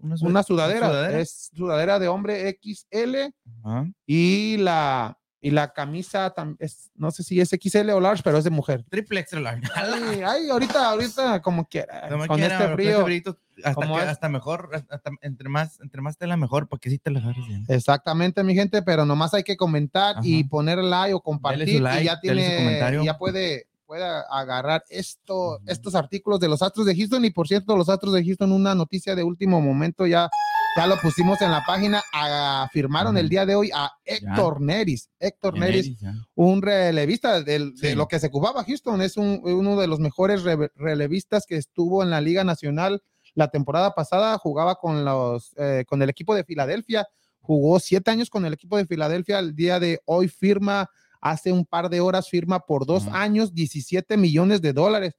Una, 0.00 0.16
suet- 0.16 0.28
Una 0.28 0.42
sudadera, 0.42 0.88
sudadera. 0.88 1.20
es 1.20 1.50
sudadera 1.54 1.98
de 1.98 2.08
hombre 2.08 2.48
XL 2.60 3.32
Ajá. 3.62 3.86
y 4.06 4.56
la 4.58 5.18
y 5.40 5.50
la 5.50 5.74
camisa 5.74 6.32
es, 6.58 6.90
no 6.94 7.10
sé 7.10 7.22
si 7.22 7.38
es 7.38 7.50
XL 7.50 7.90
o 7.92 8.00
large, 8.00 8.22
pero 8.22 8.38
es 8.38 8.44
de 8.44 8.50
mujer. 8.50 8.82
Triple 8.88 9.20
extra 9.20 9.40
large. 9.40 9.60
Ay, 9.74 10.22
ay, 10.26 10.48
ahorita, 10.48 10.88
ahorita, 10.88 11.42
como 11.42 11.66
quiera. 11.68 12.08
Como 12.08 12.26
con 12.26 12.38
quiera, 12.38 12.54
este 12.58 12.72
frío. 12.74 13.04
frillito, 13.04 13.38
hasta, 13.62 13.86
que- 13.86 13.92
es. 13.94 14.08
hasta 14.08 14.28
mejor, 14.30 14.70
hasta- 14.72 15.10
entre 15.20 15.50
más, 15.50 15.78
entre 15.82 16.00
más 16.00 16.16
tela 16.16 16.38
mejor, 16.38 16.66
porque 16.66 16.88
si 16.88 16.98
te 16.98 17.10
la 17.10 17.18
agarras 17.20 17.46
bien. 17.46 17.66
Exactamente, 17.68 18.42
mi 18.42 18.54
gente, 18.54 18.80
pero 18.80 19.04
nomás 19.04 19.34
hay 19.34 19.42
que 19.42 19.58
comentar 19.58 20.16
y 20.22 20.40
Ajá. 20.40 20.48
poner 20.48 20.78
like 20.78 21.12
o 21.12 21.20
compartir 21.20 21.82
like, 21.82 22.00
y 22.02 22.06
ya 22.06 22.20
tiene, 22.20 22.80
y 23.02 23.04
ya 23.04 23.18
puede, 23.18 23.66
puede 23.94 24.04
agarrar 24.28 24.82
esto, 24.88 25.60
estos 25.66 25.94
artículos 25.94 26.40
de 26.40 26.48
los 26.48 26.62
Astros 26.62 26.84
de 26.86 26.96
Houston. 26.96 27.24
Y 27.24 27.30
por 27.30 27.46
cierto, 27.46 27.76
los 27.76 27.88
Astros 27.88 28.12
de 28.12 28.24
Houston, 28.24 28.50
una 28.50 28.74
noticia 28.74 29.14
de 29.14 29.22
último 29.22 29.60
momento 29.60 30.04
ya, 30.04 30.28
ya 30.76 30.86
lo 30.88 30.96
pusimos 31.00 31.40
en 31.42 31.52
la 31.52 31.62
página, 31.64 32.02
ah, 32.12 32.68
firmaron 32.72 33.16
el 33.16 33.28
día 33.28 33.46
de 33.46 33.54
hoy 33.54 33.70
a 33.72 33.92
Héctor 34.04 34.60
Neris, 34.60 35.10
Héctor 35.20 35.56
Neris, 35.60 35.86
un 36.34 36.60
relevista 36.60 37.40
del- 37.40 37.76
de 37.76 37.94
lo 37.94 38.08
que 38.08 38.18
se 38.18 38.26
ocupaba 38.26 38.64
Houston, 38.64 39.00
es 39.00 39.16
un- 39.16 39.40
uno 39.44 39.76
de 39.80 39.86
los 39.86 40.00
mejores 40.00 40.42
re- 40.42 40.72
relevistas 40.74 41.46
que 41.46 41.56
estuvo 41.56 42.02
en 42.02 42.10
la 42.10 42.20
Liga 42.20 42.42
Nacional 42.42 43.00
la 43.36 43.46
temporada 43.48 43.94
pasada, 43.94 44.36
jugaba 44.38 44.74
con, 44.74 45.04
los, 45.04 45.54
eh, 45.56 45.84
con 45.86 46.02
el 46.02 46.10
equipo 46.10 46.34
de 46.34 46.42
Filadelfia, 46.42 47.06
jugó 47.40 47.78
siete 47.78 48.10
años 48.10 48.28
con 48.28 48.44
el 48.44 48.54
equipo 48.54 48.76
de 48.76 48.86
Filadelfia, 48.86 49.38
el 49.38 49.54
día 49.54 49.78
de 49.78 50.00
hoy 50.06 50.26
firma, 50.26 50.90
hace 51.24 51.50
un 51.50 51.64
par 51.64 51.88
de 51.88 52.00
horas 52.00 52.28
firma 52.28 52.60
por 52.60 52.84
dos 52.86 53.08
años, 53.08 53.54
17 53.54 54.16
millones 54.18 54.60
de 54.60 54.72
dólares. 54.74 55.14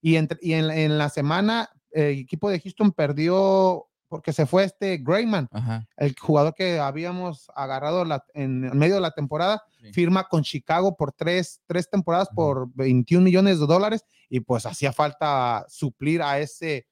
Y, 0.00 0.14
entre- 0.16 0.38
y 0.40 0.52
en, 0.52 0.70
en 0.70 0.96
la 0.96 1.08
semana 1.10 1.68
el 1.90 2.18
equipo 2.20 2.48
de 2.48 2.60
Houston 2.60 2.92
perdió 2.92 3.84
porque 4.08 4.32
se 4.32 4.46
fue 4.46 4.64
este 4.64 4.96
Grayman, 4.98 5.48
Ajá. 5.50 5.86
el 5.98 6.14
jugador 6.18 6.54
que 6.54 6.78
habíamos 6.78 7.50
agarrado 7.54 8.04
la- 8.06 8.24
en 8.32 8.60
medio 8.78 8.94
de 8.94 9.00
la 9.02 9.10
temporada, 9.10 9.62
Sí. 9.82 9.92
firma 9.92 10.24
con 10.28 10.42
Chicago 10.42 10.96
por 10.96 11.12
tres, 11.12 11.60
tres 11.66 11.90
temporadas 11.90 12.28
por 12.34 12.68
21 12.74 13.22
millones 13.24 13.58
de 13.60 13.66
dólares 13.66 14.04
y 14.30 14.40
pues 14.40 14.64
hacía 14.64 14.92
falta 14.92 15.66
suplir 15.68 16.22
a 16.22 16.38
ese 16.38 16.86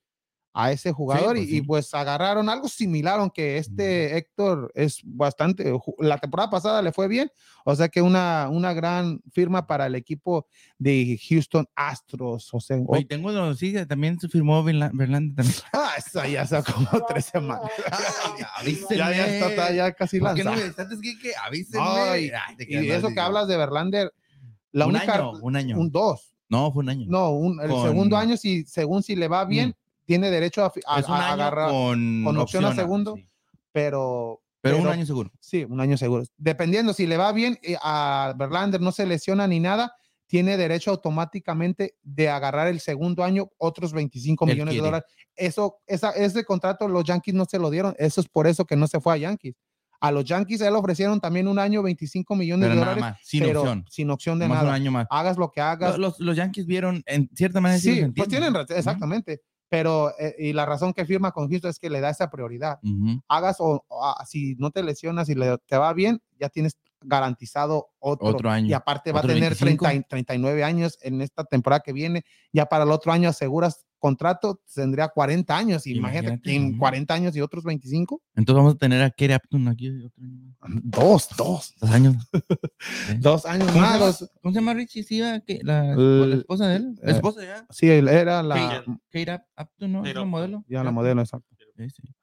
a 0.58 0.72
ese 0.72 0.90
jugador 0.90 1.36
pues 1.36 1.42
y, 1.42 1.50
sí. 1.50 1.56
y, 1.58 1.60
pues 1.60 1.92
agarraron 1.92 2.48
algo 2.48 2.66
similar 2.66 3.20
aunque 3.20 3.58
este 3.58 4.16
Héctor 4.16 4.72
es 4.74 5.00
bastante 5.04 5.70
la 5.98 6.16
temporada 6.16 6.48
pasada 6.48 6.80
le 6.80 6.92
fue 6.92 7.08
bien 7.08 7.30
o 7.66 7.76
sea 7.76 7.88
que 7.90 8.00
una, 8.00 8.48
una 8.50 8.72
gran 8.72 9.20
firma 9.30 9.66
para 9.66 9.84
el 9.86 9.94
equipo 9.94 10.46
de 10.78 11.20
Houston 11.28 11.68
Astros 11.74 12.48
o 12.54 12.60
sea, 12.60 12.78
Oye, 12.86 13.04
tengo 13.04 13.30
noticias, 13.32 13.86
también 13.86 14.18
se 14.18 14.28
firmó 14.28 14.64
Verla- 14.64 14.90
Verlander 14.94 15.36
también. 15.36 15.58
ah, 15.74 15.90
esa 15.98 16.26
ya 16.26 16.40
hace 16.42 16.62
como 16.72 16.88
tres 17.06 17.26
semanas 17.26 17.70
avísenme. 18.58 18.96
ya, 18.96 19.10
ya 19.12 19.26
está, 19.26 19.48
está 19.50 19.72
ya 19.74 19.92
casi 19.92 20.20
¿Por 20.20 20.34
qué 20.34 20.44
no 20.44 20.52
que, 20.54 21.18
que 21.20 21.32
avísenme? 21.44 21.86
Ay, 21.86 22.30
Ay, 22.30 22.56
y 22.66 22.90
eso 22.90 23.08
que 23.10 23.20
hablas 23.20 23.46
de 23.46 23.58
Verlander 23.58 24.10
la 24.72 24.86
un 24.86 24.96
única 24.96 25.14
año, 25.16 25.32
un 25.42 25.56
año. 25.56 25.78
un 25.78 25.90
dos 25.90 26.32
No, 26.48 26.72
fue 26.72 26.82
un 26.82 26.88
año. 26.88 27.06
No, 27.08 27.30
un- 27.30 27.60
el 27.60 27.68
Con- 27.70 27.82
segundo 27.88 28.16
año, 28.16 28.36
si, 28.36 28.64
según 28.64 29.02
si 29.02 29.16
le 29.16 29.28
va 29.28 29.44
bien, 29.44 29.74
tiene 30.06 30.30
derecho 30.30 30.64
a, 30.64 30.72
a- 30.86 31.00
es 31.00 31.06
un 31.08 31.14
a 31.14 31.18
año 31.32 31.32
agarrar, 31.34 31.68
con, 31.70 32.22
con 32.24 32.36
opción 32.38 32.64
a 32.64 32.74
segundo. 32.74 33.14
sí. 33.16 33.28
pero, 33.72 34.40
Pero, 34.62 34.78
un 34.78 34.86
año 34.86 35.04
seguro. 35.04 35.30
Sí, 35.40 35.64
un 35.64 35.80
año 35.80 35.96
seguro. 35.98 36.24
Dependiendo, 36.38 36.92
si 36.94 37.06
le 37.06 37.16
va 37.18 37.30
bien, 37.32 37.58
eh, 37.62 37.76
a 37.82 38.34
Verlander 38.38 38.80
no 38.80 38.92
se 38.92 39.04
lesiona 39.06 39.46
ni 39.46 39.60
nada, 39.60 39.92
tiene 40.28 40.56
derecho 40.56 40.90
automáticamente 40.90 41.94
de 42.02 42.28
agarrar 42.28 42.66
el 42.68 42.80
segundo 42.80 43.22
año 43.22 43.48
otros 43.58 43.92
25 43.92 44.44
Él 44.44 44.52
millones 44.52 44.74
de 44.74 44.80
dólares. 44.80 45.06
Eso, 45.36 45.78
esa, 45.86 46.10
ese 46.10 46.44
contrato 46.44 46.88
los 46.88 47.04
Yankees 47.04 47.34
no 47.34 47.44
se 47.44 47.58
lo 47.58 47.70
dieron. 47.70 47.94
Eso 47.98 48.20
es 48.20 48.28
por 48.28 48.46
eso 48.46 48.64
que 48.64 48.74
no 48.76 48.86
se 48.88 48.98
fue 49.00 49.12
a 49.14 49.16
Yankees. 49.18 49.54
A 50.00 50.10
los 50.10 50.24
Yankees 50.24 50.60
a 50.62 50.66
él 50.66 50.74
le 50.74 50.78
ofrecieron 50.80 51.20
también 51.20 51.48
un 51.48 51.58
año 51.58 51.82
25 51.82 52.34
millones 52.36 52.68
Pero 52.68 52.74
de 52.74 52.80
nada 52.80 52.94
dólares, 52.96 53.14
más, 53.18 53.26
sin 53.26 53.42
pero 53.44 53.60
opción. 53.60 53.84
sin 53.88 54.10
opción 54.10 54.38
de 54.38 54.44
Nomás 54.46 54.60
un 54.62 54.66
nada. 54.66 54.76
año 54.76 54.90
más. 54.90 55.06
Hagas 55.10 55.36
lo 55.38 55.50
que 55.50 55.60
hagas. 55.62 55.96
Los, 55.96 56.18
los 56.20 56.36
Yankees 56.36 56.66
vieron, 56.66 57.02
en 57.06 57.30
cierta 57.34 57.60
manera, 57.62 57.80
sí, 57.80 57.94
Sí, 57.94 58.00
los 58.02 58.10
pues 58.14 58.28
tienen, 58.28 58.54
exactamente. 58.68 59.40
Pero, 59.68 60.12
eh, 60.18 60.34
y 60.38 60.52
la 60.52 60.64
razón 60.64 60.92
que 60.92 61.04
firma 61.04 61.32
con 61.32 61.48
Houston 61.48 61.70
es 61.70 61.78
que 61.78 61.90
le 61.90 62.00
da 62.00 62.10
esa 62.10 62.30
prioridad. 62.30 62.78
Hagas 63.28 63.56
o, 63.60 63.84
o, 63.88 64.14
si 64.26 64.54
no 64.56 64.70
te 64.70 64.82
lesionas 64.82 65.28
y 65.28 65.34
le, 65.34 65.58
te 65.66 65.76
va 65.76 65.92
bien, 65.92 66.22
ya 66.38 66.48
tienes 66.48 66.78
garantizado 67.00 67.88
otro. 67.98 68.28
Otro 68.28 68.50
año. 68.50 68.68
Y 68.68 68.72
aparte 68.72 69.12
va 69.12 69.20
a 69.20 69.22
tener 69.22 69.54
25. 69.54 69.84
30 69.84 69.94
y 69.94 70.08
39 70.08 70.64
años 70.64 70.98
en 71.02 71.22
esta 71.22 71.44
temporada 71.44 71.80
que 71.80 71.92
viene. 71.92 72.24
Ya 72.52 72.66
para 72.66 72.84
el 72.84 72.90
otro 72.90 73.12
año 73.12 73.28
aseguras 73.28 73.85
contrato, 73.98 74.60
tendría 74.74 75.08
40 75.08 75.56
años. 75.56 75.86
Imagínate, 75.86 76.26
Imagínate, 76.28 76.54
en 76.54 76.68
ujú. 76.70 76.78
40 76.78 77.14
años 77.14 77.36
y 77.36 77.40
otros 77.40 77.64
25. 77.64 78.22
Entonces 78.34 78.56
vamos 78.58 78.74
a 78.74 78.78
tener 78.78 79.02
a 79.02 79.10
Kerry 79.10 79.34
Upton 79.34 79.68
aquí 79.68 79.88
otro 80.04 80.24
año 80.24 80.40
más. 80.60 80.70
Dos, 80.84 81.28
dos. 81.36 81.74
Dos 81.80 81.90
años. 81.90 82.16
Dos 83.18 83.46
años 83.46 83.66
¿Cómo 83.72 83.74
se 83.74 83.80
más. 83.80 83.98
dos- 84.00 84.30
¿Cómo 84.42 84.52
se 84.52 84.60
llama 84.60 84.74
Richie? 84.74 85.02
Sí, 85.02 85.18
la, 85.62 85.92
El- 85.92 86.30
la 86.30 86.36
esposa 86.36 86.66
de 86.68 86.76
él. 86.76 86.94
La 87.02 87.10
eh, 87.10 87.14
esposa 87.14 87.42
ya. 87.44 87.66
Sí, 87.70 87.88
él 87.88 88.08
era 88.08 88.42
la, 88.42 88.84
Up- 88.86 89.00
Upton, 89.58 89.92
¿no? 89.92 90.04
¿Es 90.04 90.14
la 90.14 90.24
modelo? 90.24 90.64
ya 90.68 90.84
la 90.84 90.90
modelo, 90.90 91.20
exacto. 91.22 91.55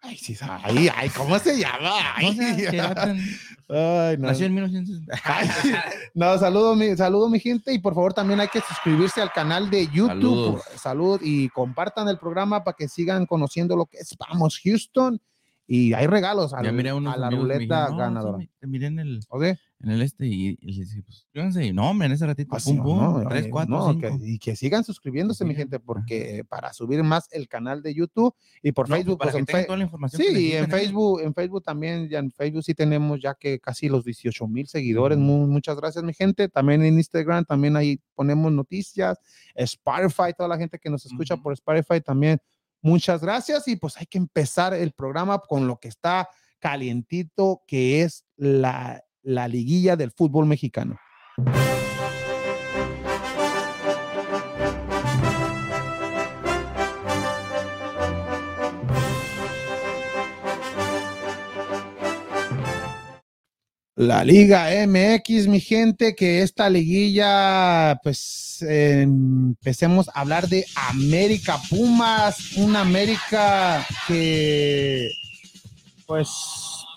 Ay, 0.02 0.18
sí, 0.18 0.36
ay, 0.42 0.90
ay, 0.96 1.10
¿cómo 1.10 1.38
se 1.38 1.60
llama? 1.60 2.16
Ay, 2.18 4.18
no. 4.18 4.28
Nació 4.28 4.48
en 4.48 4.56
1900. 4.56 5.20
Ay, 5.24 5.48
no, 6.16 6.38
saludo 6.38 6.76
mi, 6.76 6.96
saludo 6.98 7.30
mi 7.30 7.40
gente 7.40 7.72
y 7.72 7.80
por 7.80 7.94
favor 7.94 8.14
también 8.14 8.40
hay 8.40 8.48
que 8.48 8.62
suscribirse 8.62 9.22
al 9.22 9.32
canal 9.32 9.70
de 9.70 9.88
YouTube. 9.88 10.08
Saludos. 10.08 10.64
Salud 10.82 11.22
y 11.24 11.50
compartan 11.50 12.10
el 12.10 12.18
programa 12.18 12.64
para 12.64 12.76
que 12.76 12.88
sigan 12.88 13.26
conociendo 13.26 13.76
lo 13.76 13.86
que 13.86 13.98
es 13.98 14.16
Vamos 14.18 14.60
Houston 14.64 15.22
y 15.66 15.94
hay 15.94 16.08
regalos 16.08 16.54
al- 16.54 16.68
a 16.68 17.18
la 17.18 17.30
ruleta 17.30 17.86
"No, 17.90 17.92
sí, 17.92 17.98
ganadora. 17.98 18.38
me- 18.38 18.50
te 18.60 18.68
miré 18.68 18.88
en 18.88 19.00
el, 19.00 19.20
¿Ok? 19.30 19.44
en 19.44 19.90
el 19.92 20.02
este 20.02 20.26
y, 20.28 20.58
y 20.62 20.74
les 20.74 20.90
dije, 20.90 21.04
pues, 21.04 21.18
suscríbanse. 21.20 21.74
No, 21.74 21.90
hombre, 21.90 22.06
en 22.08 22.12
ese 22.14 22.26
ratito, 22.26 22.56
Así, 22.56 22.74
pum, 22.74 22.84
pum, 22.84 22.98
¿no? 23.22 23.28
tres, 23.30 23.48
cuatro, 23.50 23.76
no, 23.78 23.94
cinco. 23.94 24.18
que- 24.20 24.26
y 24.30 24.40
que 24.40 24.56
sigan 24.56 24.84
suscribiéndose, 24.84 25.44
mi 25.46 25.52
sigan, 25.52 25.64
gente, 25.70 25.80
porque 25.80 26.44
para 26.48 26.72
subir 26.74 27.02
más 27.04 27.28
el 27.32 27.48
canal 27.48 27.82
de 27.82 27.94
YouTube 27.94 28.34
y 28.62 28.72
por 28.72 28.90
No, 28.90 28.96
Facebook, 28.96 29.18
para 29.18 29.32
pues 29.32 29.46
que 29.46 29.52
en 29.60 29.66
toda 29.66 29.78
la 29.78 29.84
información 29.84 30.22
Sí, 30.22 30.28
y 30.38 30.52
en 30.54 30.66
¿eh? 30.66 30.68
Facebook, 30.68 31.22
en 31.22 31.34
Facebook 31.34 31.64
también, 31.64 32.08
ya 32.10 32.20
en 32.20 32.32
Facebook 32.32 32.64
sí 32.64 32.74
tenemos 32.74 33.22
ya 33.22 33.34
que 33.34 33.60
casi 33.60 33.90
los 33.90 34.06
18 34.06 34.48
mil 34.48 34.68
seguidores. 34.68 35.18
Ujú. 35.18 35.26
Mu- 35.28 35.48
muchas 35.48 35.76
gracias, 35.78 36.04
mi 36.04 36.14
gente. 36.14 36.48
También 36.50 36.84
en 36.84 36.96
Instagram, 36.96 37.44
también 37.46 37.76
ahí 37.76 38.00
ponemos 38.16 38.52
noticias. 38.52 39.18
Spotify, 39.56 40.34
toda 40.38 40.50
la 40.50 40.58
gente 40.58 40.80
que 40.80 40.90
nos 40.90 41.06
escucha 41.06 41.38
por 41.38 41.54
Spotify 41.54 42.02
también. 42.02 42.38
Muchas 42.84 43.22
gracias. 43.22 43.68
Y 43.68 43.78
pues 43.78 43.98
hay 43.98 44.06
que 44.06 44.18
empezar 44.18 44.74
el 44.74 44.92
programa 44.92 45.40
con 45.40 45.68
lo 45.68 45.80
que 45.80 45.88
está 45.88 46.30
calientito, 46.60 47.64
que 47.66 48.04
es 48.04 48.26
la, 48.36 49.02
la 49.22 49.48
liguilla 49.48 49.96
del 49.96 50.12
fútbol 50.12 50.46
mexicano. 50.46 51.00
La 63.96 64.24
Liga 64.24 64.70
MX, 64.88 65.48
mi 65.48 65.60
gente, 65.60 66.16
que 66.16 66.42
esta 66.42 66.68
liguilla, 66.68 68.00
pues 68.02 68.66
eh, 68.68 69.02
empecemos 69.04 70.10
a 70.10 70.22
hablar 70.22 70.48
de 70.48 70.66
América 70.90 71.58
Pumas, 71.70 72.58
una 72.58 72.82
América 72.82 73.86
que, 74.08 75.12
pues, 76.08 76.28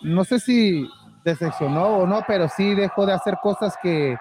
no 0.03 0.25
sé 0.25 0.41
si 0.41 0.89
decepcionó 1.23 1.99
o 1.99 2.07
no, 2.07 2.23
pero 2.27 2.49
sí 2.57 2.75
dejó 2.75 3.05
de 3.05 3.13
hacer 3.13 3.37
cosas 3.43 3.75
que, 3.83 4.17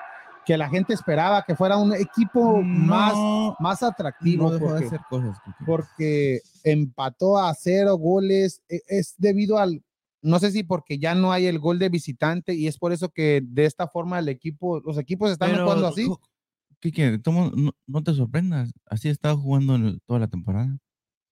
que 0.45 0.57
la 0.57 0.67
gente 0.67 0.93
esperaba, 0.93 1.43
que 1.47 1.55
fuera 1.55 1.77
un 1.77 1.93
equipo 1.93 2.61
más, 2.61 3.13
No, 3.13 3.55
más 3.57 3.83
atractivo. 3.83 4.49
no 4.49 4.51
dejó 4.51 4.65
de 4.65 4.71
porque- 4.81 4.85
hacer 4.87 4.99
cosas. 5.09 5.37
Porque 5.65 6.41
empató 6.65 7.37
a 7.37 7.53
cero 7.53 7.95
goles. 7.95 8.61
e- 8.67 8.81
Es 8.89 9.15
debido 9.17 9.59
al, 9.59 9.81
no 10.25 10.39
sé 10.39 10.51
si 10.51 10.63
porque 10.63 10.97
ya 10.99 11.15
no 11.15 11.31
hay 11.31 11.45
el 11.45 11.59
gol 11.59 11.79
de 11.79 11.89
visitante 11.89 12.53
y 12.55 12.67
es 12.67 12.77
por 12.77 12.91
eso 12.91 13.09
que 13.09 13.41
de 13.43 13.65
esta 13.65 13.87
forma 13.87 14.19
el 14.19 14.27
equipo, 14.29 14.79
los 14.81 14.97
equipos 14.97 15.31
están 15.31 15.51
Pero, 15.51 15.63
jugando 15.63 15.87
así. 15.87 16.09
Kike, 16.79 17.19
no, 17.25 17.51
no 17.87 18.03
te 18.03 18.13
sorprendas. 18.13 18.71
Así 18.85 19.09
estaba 19.09 19.35
jugando 19.35 19.75
en 19.75 19.99
toda 20.05 20.19
la 20.19 20.27
temporada. 20.27 20.77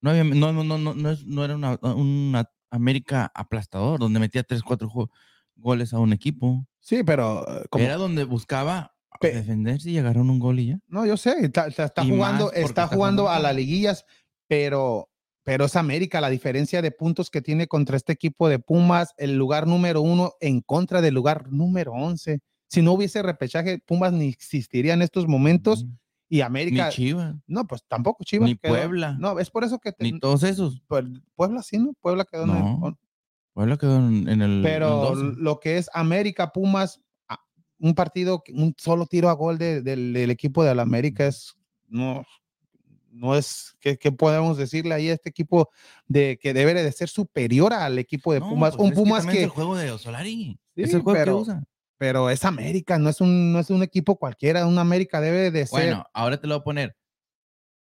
No, 0.02 0.10
había, 0.10 0.24
no, 0.24 0.52
no, 0.54 0.64
no, 0.64 0.78
no, 0.78 0.94
no, 0.94 1.46
era 1.46 1.56
una, 1.56 1.80
una 1.96 2.50
América 2.70 3.32
aplastador, 3.36 4.00
donde 4.00 4.20
metía 4.20 4.44
3, 4.44 4.62
4 4.64 4.90
goles 5.56 5.94
a 5.94 6.00
un 6.00 6.14
equipo. 6.14 6.66
Sí, 6.80 7.04
pero 7.04 7.46
eh, 7.48 7.66
como, 7.70 7.84
Era 7.86 7.98
donde 7.98 8.24
buscaba 8.24 8.96
Pe- 9.20 9.32
defenderse 9.34 9.90
y 9.92 9.98
agarraron 9.98 10.30
un 10.30 10.40
gol 10.40 10.60
y 10.60 10.68
ya. 10.68 10.80
no, 10.88 11.06
yo 11.06 11.16
sé, 11.18 11.36
está, 11.46 11.68
está- 11.68 11.86
está 11.86 12.04
Y 12.04 12.10
jugando, 12.10 12.52
está 12.52 12.84
está 12.84 12.88
jugando 12.88 13.30
a 13.30 13.40
las 13.40 13.56
liguillas, 13.56 14.06
pero, 14.48 15.10
pero 15.44 15.66
es 15.66 15.76
América, 15.76 16.22
la 16.22 16.30
diferencia 16.30 16.82
de 16.82 16.92
puntos 16.92 17.30
que 17.30 17.42
tiene 17.42 17.68
contra 17.68 17.98
este 17.98 18.14
equipo 18.14 18.48
de 18.50 18.60
Pumas, 18.60 19.14
el 19.18 19.36
lugar 19.38 19.68
número 19.68 20.02
uno 20.02 20.34
en 20.40 20.62
contra 20.62 21.02
del 21.02 21.14
lugar 21.14 21.52
número 21.52 21.92
11. 21.94 22.40
Si 22.70 22.82
no 22.82 22.94
hubiese 22.94 23.22
repechaje, 23.22 23.80
Pumas 23.86 24.14
ni 24.14 24.30
existiría 24.30 24.94
en 24.94 25.02
estos 25.02 25.28
momentos 25.28 25.86
y 26.30 26.38
Ni 26.38 26.42
América, 26.42 26.90
Chivas, 26.90 27.36
no, 27.46 27.68
pues 27.68 27.84
tampoco 27.88 28.24
Chivas. 28.24 28.50
ni 28.50 28.56
quedó- 28.56 28.74
Puebla, 28.74 29.16
No, 29.20 29.38
es 29.40 29.50
por 29.52 29.64
eso 29.64 29.78
que 29.80 29.92
te- 29.92 30.04
ni 30.12 30.20
todos 30.20 30.42
esos. 30.44 30.82
Puebla 30.88 31.62
sí, 31.62 31.78
¿no? 31.78 31.94
Puebla 32.02 32.26
quedó 32.26 32.44
en 32.46 32.50
el- 32.50 32.96
Puebla 33.54 33.78
quedó 33.78 33.98
en, 33.98 34.28
el. 34.28 34.30
en 34.30 34.42
el 34.42 34.62
Pero 34.64 34.90
12. 35.14 35.24
lo 35.38 35.60
que 35.60 35.78
es 35.78 35.90
América 35.94 36.52
Pumas, 36.52 37.00
ah, 37.28 37.40
un 37.78 37.94
partido, 37.94 38.42
un 38.52 38.74
solo 38.80 39.06
tiro 39.06 39.30
a 39.30 39.34
gol 39.34 39.60
de- 39.60 39.82
del, 39.84 40.14
del 40.14 40.32
equipo 40.32 40.64
de 40.64 40.74
la 40.74 40.82
América 40.82 41.28
es 41.28 41.54
no, 41.88 42.26
no 43.14 43.36
es 43.36 43.76
¿qué, 43.80 43.98
qué 43.98 44.12
podemos 44.12 44.58
decirle 44.58 44.94
ahí 44.94 45.10
a 45.10 45.14
este 45.14 45.30
equipo 45.30 45.70
de 46.08 46.38
que 46.42 46.54
debe 46.54 46.74
de 46.74 46.92
ser 46.92 47.10
superior 47.10 47.74
al 47.74 48.00
equipo 48.00 48.34
de 48.34 48.40
No, 48.40 48.50
Pumas, 48.50 48.76
pues 48.76 48.90
un 48.90 48.96
Pumas 48.96 49.24
también 49.24 49.36
es 49.36 49.40
que, 49.40 49.44
el 49.44 49.50
juego 49.50 49.76
de 49.76 49.98
Solari. 49.98 50.60
Sí, 50.76 50.82
es 50.82 50.94
el 50.94 51.02
juego 51.02 51.20
pero- 51.20 51.36
que 51.36 51.42
usa. 51.42 51.64
pero 51.98 52.30
es 52.30 52.44
América, 52.44 52.98
no 52.98 53.10
es 53.10 53.22
un 53.22 53.54
no 53.54 53.60
es 53.60 53.70
un 53.70 53.84
equipo 53.84 54.16
cualquiera, 54.18 54.66
un 54.68 54.78
América 54.80 55.22
debe 55.22 55.52
de 55.52 55.66
ser 55.68 55.80
Bueno, 55.88 56.06
ahora 56.14 56.38
te 56.38 56.48
lo 56.48 56.56
voy 56.56 56.62
a 56.62 56.64
poner. 56.64 56.96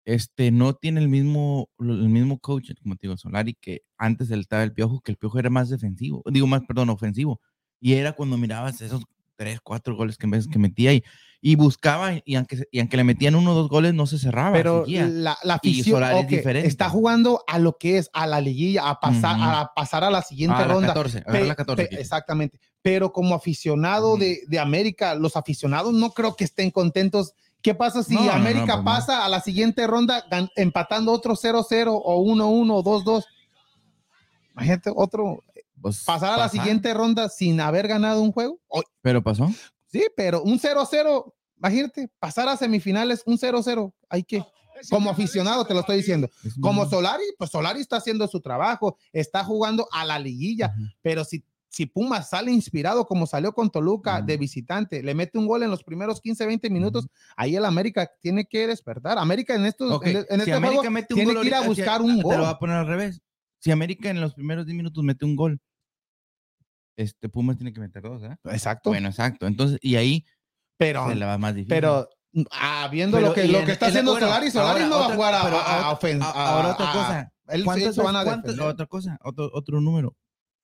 Este 0.05 0.51
no 0.51 0.73
tiene 0.73 0.99
el 0.99 1.07
mismo, 1.07 1.69
el 1.79 2.09
mismo 2.09 2.37
coach, 2.37 2.71
como 2.81 2.95
te 2.95 3.07
digo, 3.07 3.17
Solari, 3.17 3.53
que 3.53 3.83
antes 3.97 4.29
él 4.31 4.41
estaba 4.41 4.63
el 4.63 4.73
piojo, 4.73 4.99
que 4.99 5.11
el 5.13 5.17
piojo 5.17 5.39
era 5.39 5.49
más 5.49 5.69
defensivo, 5.69 6.21
digo 6.29 6.45
más, 6.45 6.61
perdón, 6.67 6.89
ofensivo. 6.89 7.39
Y 7.79 7.93
era 7.93 8.11
cuando 8.11 8.37
mirabas 8.37 8.81
esos 8.81 9.03
tres, 9.35 9.59
cuatro 9.61 9.95
goles 9.95 10.17
que, 10.17 10.29
que 10.51 10.59
metía 10.59 10.93
y, 10.93 11.03
y 11.45 11.55
buscaba, 11.55 12.13
y 12.23 12.35
aunque, 12.35 12.63
y 12.71 12.79
aunque 12.79 12.95
le 12.95 13.03
metían 13.03 13.35
uno 13.35 13.51
o 13.51 13.53
dos 13.53 13.67
goles, 13.67 13.93
no 13.93 14.07
se 14.07 14.17
cerraba. 14.17 14.53
pero 14.53 14.85
seguía. 14.85 15.07
la, 15.07 15.37
la 15.43 15.55
afición 15.55 15.95
Solari 15.97 16.19
es 16.19 16.23
ok, 16.23 16.29
diferente. 16.29 16.67
está 16.69 16.89
jugando 16.89 17.43
a 17.47 17.59
lo 17.59 17.77
que 17.77 17.97
es 17.97 18.09
a 18.13 18.25
la 18.27 18.39
liguilla, 18.39 18.87
a 18.89 19.01
pasar, 19.01 19.35
a 19.41 19.71
pasar 19.75 20.05
a 20.05 20.09
la 20.09 20.21
siguiente 20.21 20.57
la 20.57 20.67
ronda. 20.67 20.87
14, 20.87 21.17
agarrar 21.17 21.41
Pe- 21.41 21.47
la 21.49 21.55
14. 21.55 21.83
pe- 21.83 21.89
Kike. 21.89 22.01
exactamente. 22.01 22.59
Pero 22.81 23.11
como 23.11 23.35
aficionado 23.35 24.15
de, 24.15 24.39
de 24.47 24.57
América, 24.59 25.15
los 25.15 25.35
aficionados 25.35 25.93
no 25.93 26.11
creo 26.11 26.37
que 26.37 26.45
estén 26.45 26.71
contentos. 26.71 27.33
¿Qué 27.61 27.75
pasa 27.75 28.03
si 28.03 28.13
No, 28.13 28.21
no, 28.21 28.25
no, 28.27 28.31
América 28.33 28.65
pues 28.65 28.77
no. 28.77 28.83
pasa 28.85 29.25
a 29.25 29.29
la 29.29 29.41
siguiente 29.41 29.85
ronda 29.85 30.23
empatando 30.55 31.11
otro 31.11 31.35
0-0 31.35 31.87
o 31.89 32.23
1-1 32.23 32.71
o 32.71 32.83
2-2? 32.83 33.23
Imagínate 34.53 34.91
otro, 34.95 35.43
Pues, 35.81 36.03
pasar 36.05 36.33
a 36.33 36.37
la 36.37 36.47
siguiente 36.49 36.93
ronda 36.93 37.27
sin 37.27 37.59
haber 37.59 37.87
ganado 37.89 38.21
un 38.21 38.31
juego. 38.31 38.59
Pero 39.01 39.21
pasó. 39.23 39.49
Sí, 39.93 40.05
pero 40.17 40.41
un 40.43 40.59
0-0, 40.59 41.33
imagínate, 41.57 42.09
pasar 42.19 42.49
a 42.49 42.57
semifinales 42.57 43.23
un 43.25 43.37
0-0. 43.37 43.93
Hay 44.09 44.23
que, 44.23 44.43
como 44.89 45.09
aficionado 45.09 45.65
te 45.65 45.73
lo 45.73 45.79
estoy 45.81 45.97
diciendo. 45.97 46.27
Como 46.59 46.85
Solari, 46.89 47.23
pues 47.37 47.51
Solari 47.51 47.79
está 47.79 47.97
haciendo 47.97 48.27
su 48.27 48.41
trabajo, 48.41 48.97
está 49.13 49.43
jugando 49.45 49.87
a 49.91 50.03
la 50.03 50.19
liguilla 50.19 50.73
pero 51.01 51.23
si, 51.23 51.45
si 51.69 51.85
Pumas 51.85 52.29
sale 52.29 52.51
inspirado 52.51 53.05
como 53.05 53.25
salió 53.25 53.53
con 53.53 53.69
Toluca 53.71 54.21
de 54.21 54.37
visitante, 54.37 55.01
le 55.01 55.15
mete 55.15 55.37
un 55.39 55.47
gol 55.47 55.63
en 55.63 55.69
los 55.71 55.83
primeros 55.83 56.21
15, 56.21 56.45
20 56.45 56.69
minutos, 56.69 57.07
ahí 57.37 57.55
el 57.55 57.65
América 57.65 58.11
tiene 58.21 58.45
que 58.45 58.67
despertar. 58.67 59.17
América 59.17 59.55
en 59.55 59.65
estos 59.65 59.91
Ok, 59.91 60.05
en, 60.07 60.17
en 60.17 60.25
si 60.27 60.33
este 60.35 60.53
América 60.53 60.81
juego 60.81 60.91
mete 60.91 61.13
un 61.13 61.17
tiene 61.19 61.33
gol 61.33 61.41
que 61.43 61.47
ir 61.47 61.55
a 61.55 61.61
buscar 61.61 62.01
si- 62.01 62.05
un 62.07 62.15
Te 62.17 62.21
lo 62.23 62.27
voy 62.27 62.37
gol. 62.37 62.45
a 62.45 62.59
poner 62.59 62.75
al 62.77 62.87
revés. 62.87 63.21
Si 63.59 63.71
América 63.71 64.09
en 64.09 64.19
los 64.21 64.33
primeros 64.35 64.65
10 64.65 64.75
minutos 64.75 65.03
mete 65.03 65.23
un 65.25 65.35
gol, 65.35 65.59
este 66.95 67.29
Pumas 67.29 67.57
tiene 67.57 67.73
que 67.73 67.79
meter 67.79 68.01
dos, 68.03 68.23
¿eh? 68.23 68.35
Exacto. 68.45 68.89
Bueno, 68.91 69.09
exacto. 69.09 69.47
Entonces, 69.47 69.79
y 69.81 69.95
ahí 69.95 70.25
pero, 70.77 71.07
se 71.09 71.15
la 71.15 71.25
va 71.27 71.37
más 71.37 71.55
difícil. 71.55 71.69
pero 71.69 72.07
ah, 72.51 72.87
viendo 72.91 73.17
Pero, 73.17 73.29
lo 73.29 73.33
que, 73.33 73.47
lo 73.47 73.59
en- 73.59 73.65
que 73.65 73.71
está 73.73 73.85
en- 73.87 73.91
haciendo 73.91 74.11
bueno, 74.11 74.27
Solari, 74.27 74.51
Solari 74.51 74.83
ahora 74.83 74.87
no 74.89 74.99
va 74.99 75.05
a 75.11 75.15
jugar 75.15 75.33
a, 75.35 75.43
pero 75.43 75.57
a, 75.57 75.61
a 75.61 75.75
ahora- 75.85 75.99
ofen- 75.99 76.21
a- 76.21 76.25
a- 76.31 76.49
ahora 76.55 76.71
otra 76.73 76.91
cosa. 76.91 77.33
él- 77.49 77.63
¿Cuántas 77.63 77.95
van 77.97 78.15
a 78.15 78.23
cuántas- 78.23 78.43
defender. 78.51 78.67
otra 78.73 78.85
cosa, 78.87 79.17
otro, 79.23 79.49
otro 79.53 79.81
número. 79.81 80.15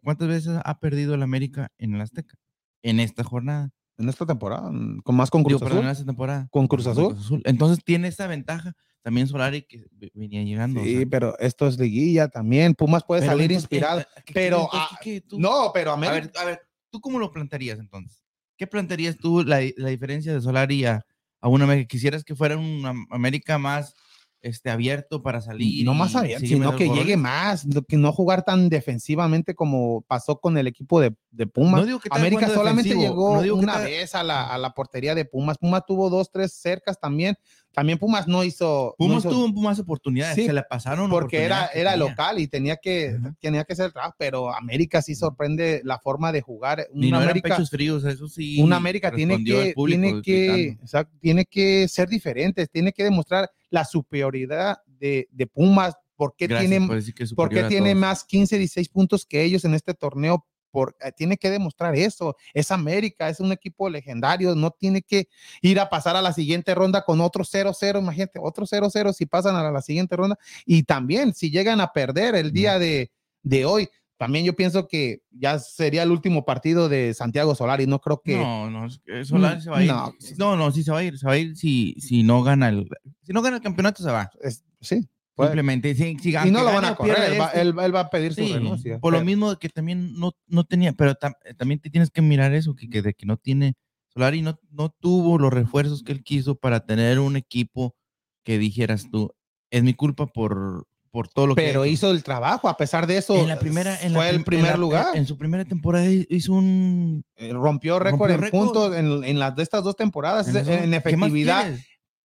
¿Cuántas 0.03 0.27
veces 0.27 0.57
ha 0.63 0.79
perdido 0.79 1.13
el 1.13 1.21
América 1.24 1.69
en 1.77 1.93
el 1.95 2.01
Azteca? 2.01 2.36
En 2.83 3.00
esta 3.00 3.24
jornada. 3.24 3.69
en 3.98 4.07
esta 4.07 4.25
temporada, 4.25 4.71
mm, 4.71 5.01
con 5.01 5.13
más 5.17 5.29
con 5.29 5.43
Cruz 5.43 5.59
Digo, 5.59 5.67
perdón, 5.67 5.79
en 5.83 5.89
Azul. 5.89 6.01
esta 6.03 6.05
temporada. 6.05 6.48
¿Con 6.51 6.67
Cruz 6.67 6.88
Azul? 6.88 7.17
Entonces 7.43 7.83
tiene 7.83 8.07
esa 8.07 8.27
ventaja 8.27 8.71
también 9.01 9.27
Solari 9.27 9.62
que 9.63 9.86
ve- 9.91 10.12
venía 10.13 10.44
llegando. 10.44 10.82
o 10.82 10.84
Sí, 10.84 10.98
sea. 10.98 11.06
pero 11.10 11.38
esto 11.39 11.68
es 11.68 11.79
liguilla 11.79 12.27
también. 12.27 12.74
Pumas 12.74 13.03
puede 13.03 13.22
Pero 13.22 13.32
salir 13.32 13.51
entonces, 13.51 13.63
inspirado. 13.63 14.00
eh, 14.01 14.06
¿qué- 14.25 14.34
pero, 14.34 14.58
entonces, 14.65 14.89
ah, 14.91 15.00
¿qué- 15.01 15.22
tú? 15.22 15.39
No, 15.39 15.72
pero 15.74 15.91
A 15.94 15.98
ver, 15.98 16.32
a 16.39 16.46
ver, 16.46 16.62
¿tú 16.91 17.00
cómo 17.01 17.20
lo 17.20 17.32
plantearías 17.32 17.79
entonces? 17.79 18.24
¿Qué 18.58 18.68
plantearías 18.68 19.18
tú 19.18 19.44
la, 19.44 19.62
la 19.77 19.89
diferencia 19.89 20.34
de 20.34 20.41
Solari 20.41 20.86
a, 20.86 21.01
a 21.41 21.48
una 21.48 21.63
América? 21.63 21.88
¿Quisieras 21.88 22.24
que 22.24 22.36
fuera 22.36 22.58
una 22.58 22.94
América 23.10 23.58
más 23.58 23.94
este, 24.41 24.70
abierto 24.70 25.22
para 25.22 25.39
salir? 25.41 25.86
no 25.86 25.94
más 25.94 26.15
abierto, 26.15 26.46
sino 26.46 26.75
que 26.75 26.89
llegue 26.89 27.15
más, 27.18 27.65
que 27.88 27.98
no 27.98 28.12
jugar 28.12 28.44
tan 28.44 28.68
defensivamente 28.70 29.56
como 29.56 30.01
pasó 30.08 30.39
con 30.39 30.58
el 30.58 30.68
equipo 30.68 31.00
de, 31.00 31.13
de 31.31 31.45
Pumas. 31.48 31.81
No 31.81 31.86
digo 31.86 32.00
que 32.00 32.07
esté 32.09 32.19
América 32.19 32.50
solamente 32.50 32.95
llegó 32.95 33.36
no 33.36 33.41
digo 33.41 33.57
que 33.57 33.63
una 33.63 33.77
vez 33.77 34.15
a 34.15 34.24
la, 34.24 34.48
a 34.48 34.57
la 34.57 34.71
portería 34.74 35.13
de 35.15 35.25
Pumas. 35.25 35.57
Pumas 35.57 35.83
tuvo 35.86 36.09
dos, 36.09 36.31
tres 36.31 36.53
cercas 36.53 37.00
también. 37.00 37.36
También 37.71 38.00
Pumas 38.00 38.27
no 38.27 38.43
hizo. 38.43 38.95
no 38.98 39.05
Pumas 39.05 39.19
hizo- 39.25 39.29
tuvo 39.29 39.62
más 39.62 39.77
oportunidades, 39.79 40.36
Sí, 40.36 40.45
se 40.45 40.53
le 40.53 40.63
pasaron 40.63 41.09
porque 41.09 41.43
era, 41.43 41.67
era 41.67 41.95
local 41.95 42.39
y 42.39 42.48
tenía 42.48 42.77
que, 42.77 43.15
Ajá. 43.19 43.36
tenía 43.39 43.63
que 43.63 43.74
el 43.74 43.93
trabajo, 43.93 44.15
pero 44.17 44.53
América 44.53 45.01
sí 45.03 45.13
sorprende 45.13 45.81
la 45.83 46.00
forma 46.00 46.31
de 46.31 46.41
jugar. 46.41 46.88
Una 46.91 47.09
no 47.09 47.17
América, 47.24 47.50
pechos 47.50 47.69
fríos, 47.69 48.03
eso 48.05 48.27
sí. 48.27 48.59
una 48.62 48.77
América 48.77 49.12
tiene 49.12 49.43
que, 49.43 49.74
tiene, 49.75 50.21
que, 50.24 50.77
tiene 51.21 51.45
que 51.45 51.88
ser 51.88 52.09
diferente, 52.09 52.65
tiene 52.67 52.91
que 52.91 53.03
demostrar 53.03 53.50
la 53.69 53.86
superioridad 53.86 54.79
de, 54.88 55.27
de 55.31 55.48
Pumas, 55.48 55.95
por 56.15 56.36
qué 56.36 56.48
Gracias 56.48 56.69
tiene, 56.69 56.88
por 57.36 57.50
qué 57.50 57.63
tiene 57.63 57.93
más 57.95 58.24
15, 58.24 58.57
16 58.57 58.89
puntos 58.89 59.25
que 59.25 59.43
ellos 59.43 59.63
en 59.63 59.75
este 59.75 59.93
torneo. 59.93 60.45
Por, 60.71 60.95
eh, 61.01 61.11
tiene 61.15 61.38
que 61.38 61.49
demostrar 61.49 61.95
eso. 61.95 62.35
Es 62.53 62.71
América, 62.71 63.29
es 63.29 63.39
un 63.39 63.51
equipo 63.51 63.89
legendario. 63.89 64.55
No 64.55 64.71
tiene 64.71 65.01
que 65.01 65.27
ir 65.61 65.79
a 65.79 65.89
pasar 65.89 66.15
a 66.15 66.21
la 66.21 66.33
siguiente 66.33 66.75
ronda 66.75 67.03
con 67.03 67.21
otro 67.21 67.43
0-0. 67.43 67.99
Imagínate, 67.99 68.39
otro 68.41 68.65
0-0 68.65 69.13
si 69.13 69.25
pasan 69.25 69.55
a 69.55 69.71
la 69.71 69.81
siguiente 69.81 70.15
ronda. 70.15 70.38
Y 70.65 70.83
también, 70.83 71.33
si 71.33 71.49
llegan 71.51 71.81
a 71.81 71.91
perder 71.93 72.35
el 72.35 72.51
día 72.51 72.79
de, 72.79 73.11
de 73.43 73.65
hoy, 73.65 73.89
también 74.17 74.43
yo 74.43 74.53
pienso 74.53 74.85
que 74.85 75.21
ya 75.31 75.59
sería 75.59 76.03
el 76.03 76.11
último 76.11 76.43
partido 76.43 76.89
de 76.89 77.13
Santiago 77.13 77.55
Solari. 77.55 77.88
No 77.88 77.99
creo 78.01 78.21
que. 78.21 78.35
No, 78.38 78.69
no, 78.69 78.88
que 79.05 79.23
Solari 79.23 79.61
se 79.61 79.69
va 79.69 79.77
a 79.77 79.83
ir. 79.83 79.88
No. 79.89 80.13
No, 80.38 80.55
no, 80.57 80.71
sí 80.73 80.83
se 80.83 80.91
va 80.91 80.97
a 80.99 81.03
ir. 81.03 81.17
Se 81.17 81.25
va 81.25 81.31
a 81.33 81.38
ir 81.38 81.55
si, 81.55 81.95
si 82.01 82.21
no 82.23 82.43
gana 82.43 82.67
el. 82.67 82.89
Si 83.23 83.31
no 83.31 83.41
gana 83.41 83.55
el 83.57 83.61
campeonato, 83.63 84.03
se 84.03 84.11
va. 84.11 84.29
es- 84.41 84.65
sí. 84.81 85.07
Puede. 85.39 85.50
Simplemente. 85.50 85.96
Si, 85.96 86.17
si 86.19 86.29
y 86.36 86.51
no 86.51 86.60
lo 86.63 86.74
van 86.74 86.86
a 86.86 86.96
correr. 86.96 87.34
Él 87.34 87.39
va, 87.41 87.46
este, 87.48 87.62
él, 87.62 87.74
él 87.79 87.96
va 87.96 88.00
a 88.01 88.10
pedir 88.10 88.34
su 88.34 88.43
sí, 88.46 88.53
renuncia. 88.53 89.00
Por 89.00 89.13
lo 89.13 89.17
Pero- 89.19 89.25
mismo 89.25 89.55
que 89.58 89.69
también 89.69 90.13
no, 90.19 90.31
no 90.48 90.63
tenía, 90.63 90.93
pero 90.93 91.15
tam- 91.15 91.36
también 91.58 91.79
te 91.79 91.89
tienes 91.89 92.10
que 92.12 92.22
mirar 92.22 92.53
eso, 92.53 92.75
que, 92.75 92.89
que 92.89 93.01
de 93.01 93.13
que 93.13 93.25
no 93.25 93.38
tiene. 93.38 93.75
Solari 94.13 94.41
no, 94.41 94.60
no 94.72 94.89
tuvo 94.89 95.38
los 95.38 95.53
refuerzos 95.53 96.03
que 96.03 96.12
él 96.12 96.24
quiso 96.24 96.55
para 96.55 96.86
tener 96.86 97.19
un 97.19 97.36
equipo 97.36 97.96
que 98.43 98.58
dijeras 98.58 99.08
tú, 99.12 99.31
es 99.72 99.84
mi 99.84 99.93
culpa 99.93 100.25
por, 100.25 100.88
por 101.12 101.27
todo 101.27 101.46
lo 101.48 101.55
que. 101.55 101.62
pero 101.62 101.84
he 101.84 101.88
hecho". 101.88 101.93
hizo 101.93 102.12
el 102.12 102.24
trabajo. 102.24 102.67
A 102.69 102.75
pesar 102.77 103.05
de 103.05 103.17
eso, 103.17 103.36
en 103.39 103.48
la 103.48 103.60
primera, 103.60 103.96
en 104.01 104.13
la 104.13 104.19
fue 104.19 104.29
el 104.29 104.36
en 104.38 104.43
primer 104.43 104.72
la- 104.72 104.77
lugar. 104.77 105.15
En 105.15 105.25
su 105.27 105.38
primera 105.38 105.63
temporada 105.65 106.05
hizo 106.10 106.53
un 106.53 107.24
Eh, 107.36 107.53
rompió 107.53 108.00
récord 108.00 108.31
en 108.31 108.50
puntos 108.50 108.96
en, 108.96 109.24
en 109.24 109.38
las 109.39 109.55
de 109.55 109.63
estas 109.63 109.84
dos 109.84 109.96
temporadas, 109.96 110.48
En 110.48 110.55
en, 110.58 110.62
eso, 110.63 110.72
¿qué 110.72 111.15
más 111.17 111.29
efectividad. 111.29 111.77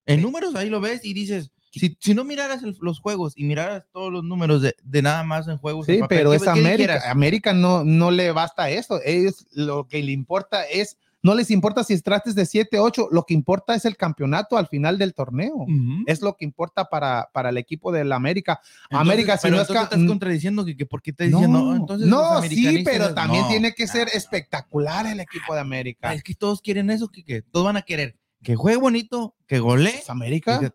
En 0.06 0.20
números 0.22 0.54
ahí 0.54 0.68
lo 0.70 0.80
ves 0.80 1.04
y 1.04 1.12
dices, 1.14 1.50
si, 1.80 1.96
si 2.00 2.14
no 2.14 2.24
miraras 2.24 2.62
el- 2.62 2.76
los 2.80 3.00
juegos 3.00 3.32
y 3.36 3.44
miraras 3.44 3.86
todos 3.92 4.12
los 4.12 4.22
números 4.24 4.62
de, 4.62 4.74
de 4.82 5.02
nada 5.02 5.22
más 5.24 5.48
en 5.48 5.58
juegos. 5.58 5.88
en 5.88 5.94
Sí, 5.96 6.00
papel, 6.00 6.18
pero 6.18 6.30
¿qué- 6.30 6.36
es 6.36 6.42
qué 6.42 6.48
América. 6.50 6.76
dijeras? 6.76 7.04
América 7.06 7.52
no, 7.52 7.84
no 7.84 8.10
le 8.10 8.32
basta 8.32 8.70
eso. 8.70 9.00
Ellos 9.04 9.46
lo 9.52 9.86
que 9.88 10.02
le 10.02 10.12
importa 10.12 10.64
es, 10.64 10.96
no 11.22 11.34
les 11.34 11.50
importa 11.50 11.82
si 11.84 11.98
trates 12.02 12.34
de 12.34 12.44
7, 12.44 12.78
8, 12.78 13.08
lo 13.10 13.22
que 13.24 13.32
importa 13.32 13.74
es 13.74 13.86
el 13.86 13.96
campeonato 13.96 14.58
al 14.58 14.66
final 14.68 14.98
del 14.98 15.14
torneo. 15.14 15.54
Ujú. 15.54 16.04
Es 16.06 16.20
lo 16.20 16.36
que 16.36 16.44
importa 16.44 16.84
para, 16.90 17.30
para 17.32 17.48
el 17.48 17.56
equipo 17.56 17.90
del 17.92 18.12
América. 18.12 18.60
Entonces, 18.90 19.00
América, 19.00 19.38
si 19.38 19.48
no 19.50 19.56
es 19.56 19.62
entonces 19.68 19.84
estás 19.84 20.06
contradiciendo 20.06 20.66
que, 20.66 20.76
que 20.76 20.84
por 20.84 21.00
qué 21.00 21.12
estás 21.12 21.28
diciendo, 21.30 21.62
"Oh, 21.62 21.74
entonces 21.74 22.06
los 22.08 22.20
no, 22.20 22.42
sí, 22.42 22.82
pero 22.84 23.06
es-". 23.06 23.14
también 23.14 23.42
No, 23.44 23.48
tiene 23.48 23.72
que 23.72 23.86
ser 23.86 24.06
no, 24.08 24.12
no. 24.12 24.18
espectacular 24.18 25.06
el 25.06 25.18
equipo 25.20 25.54
de 25.54 25.60
América. 25.60 26.12
Es 26.12 26.22
que 26.22 26.34
todos 26.34 26.60
quieren 26.60 26.90
eso, 26.90 27.08
que, 27.08 27.24
que 27.24 27.40
todos 27.40 27.64
van 27.64 27.78
a 27.78 27.82
querer 27.82 28.16
que 28.42 28.56
juegue 28.56 28.76
bonito, 28.76 29.34
que 29.46 29.58
golee. 29.60 29.88
¿Es 30.00 30.10
América? 30.10 30.60
que- 30.60 30.72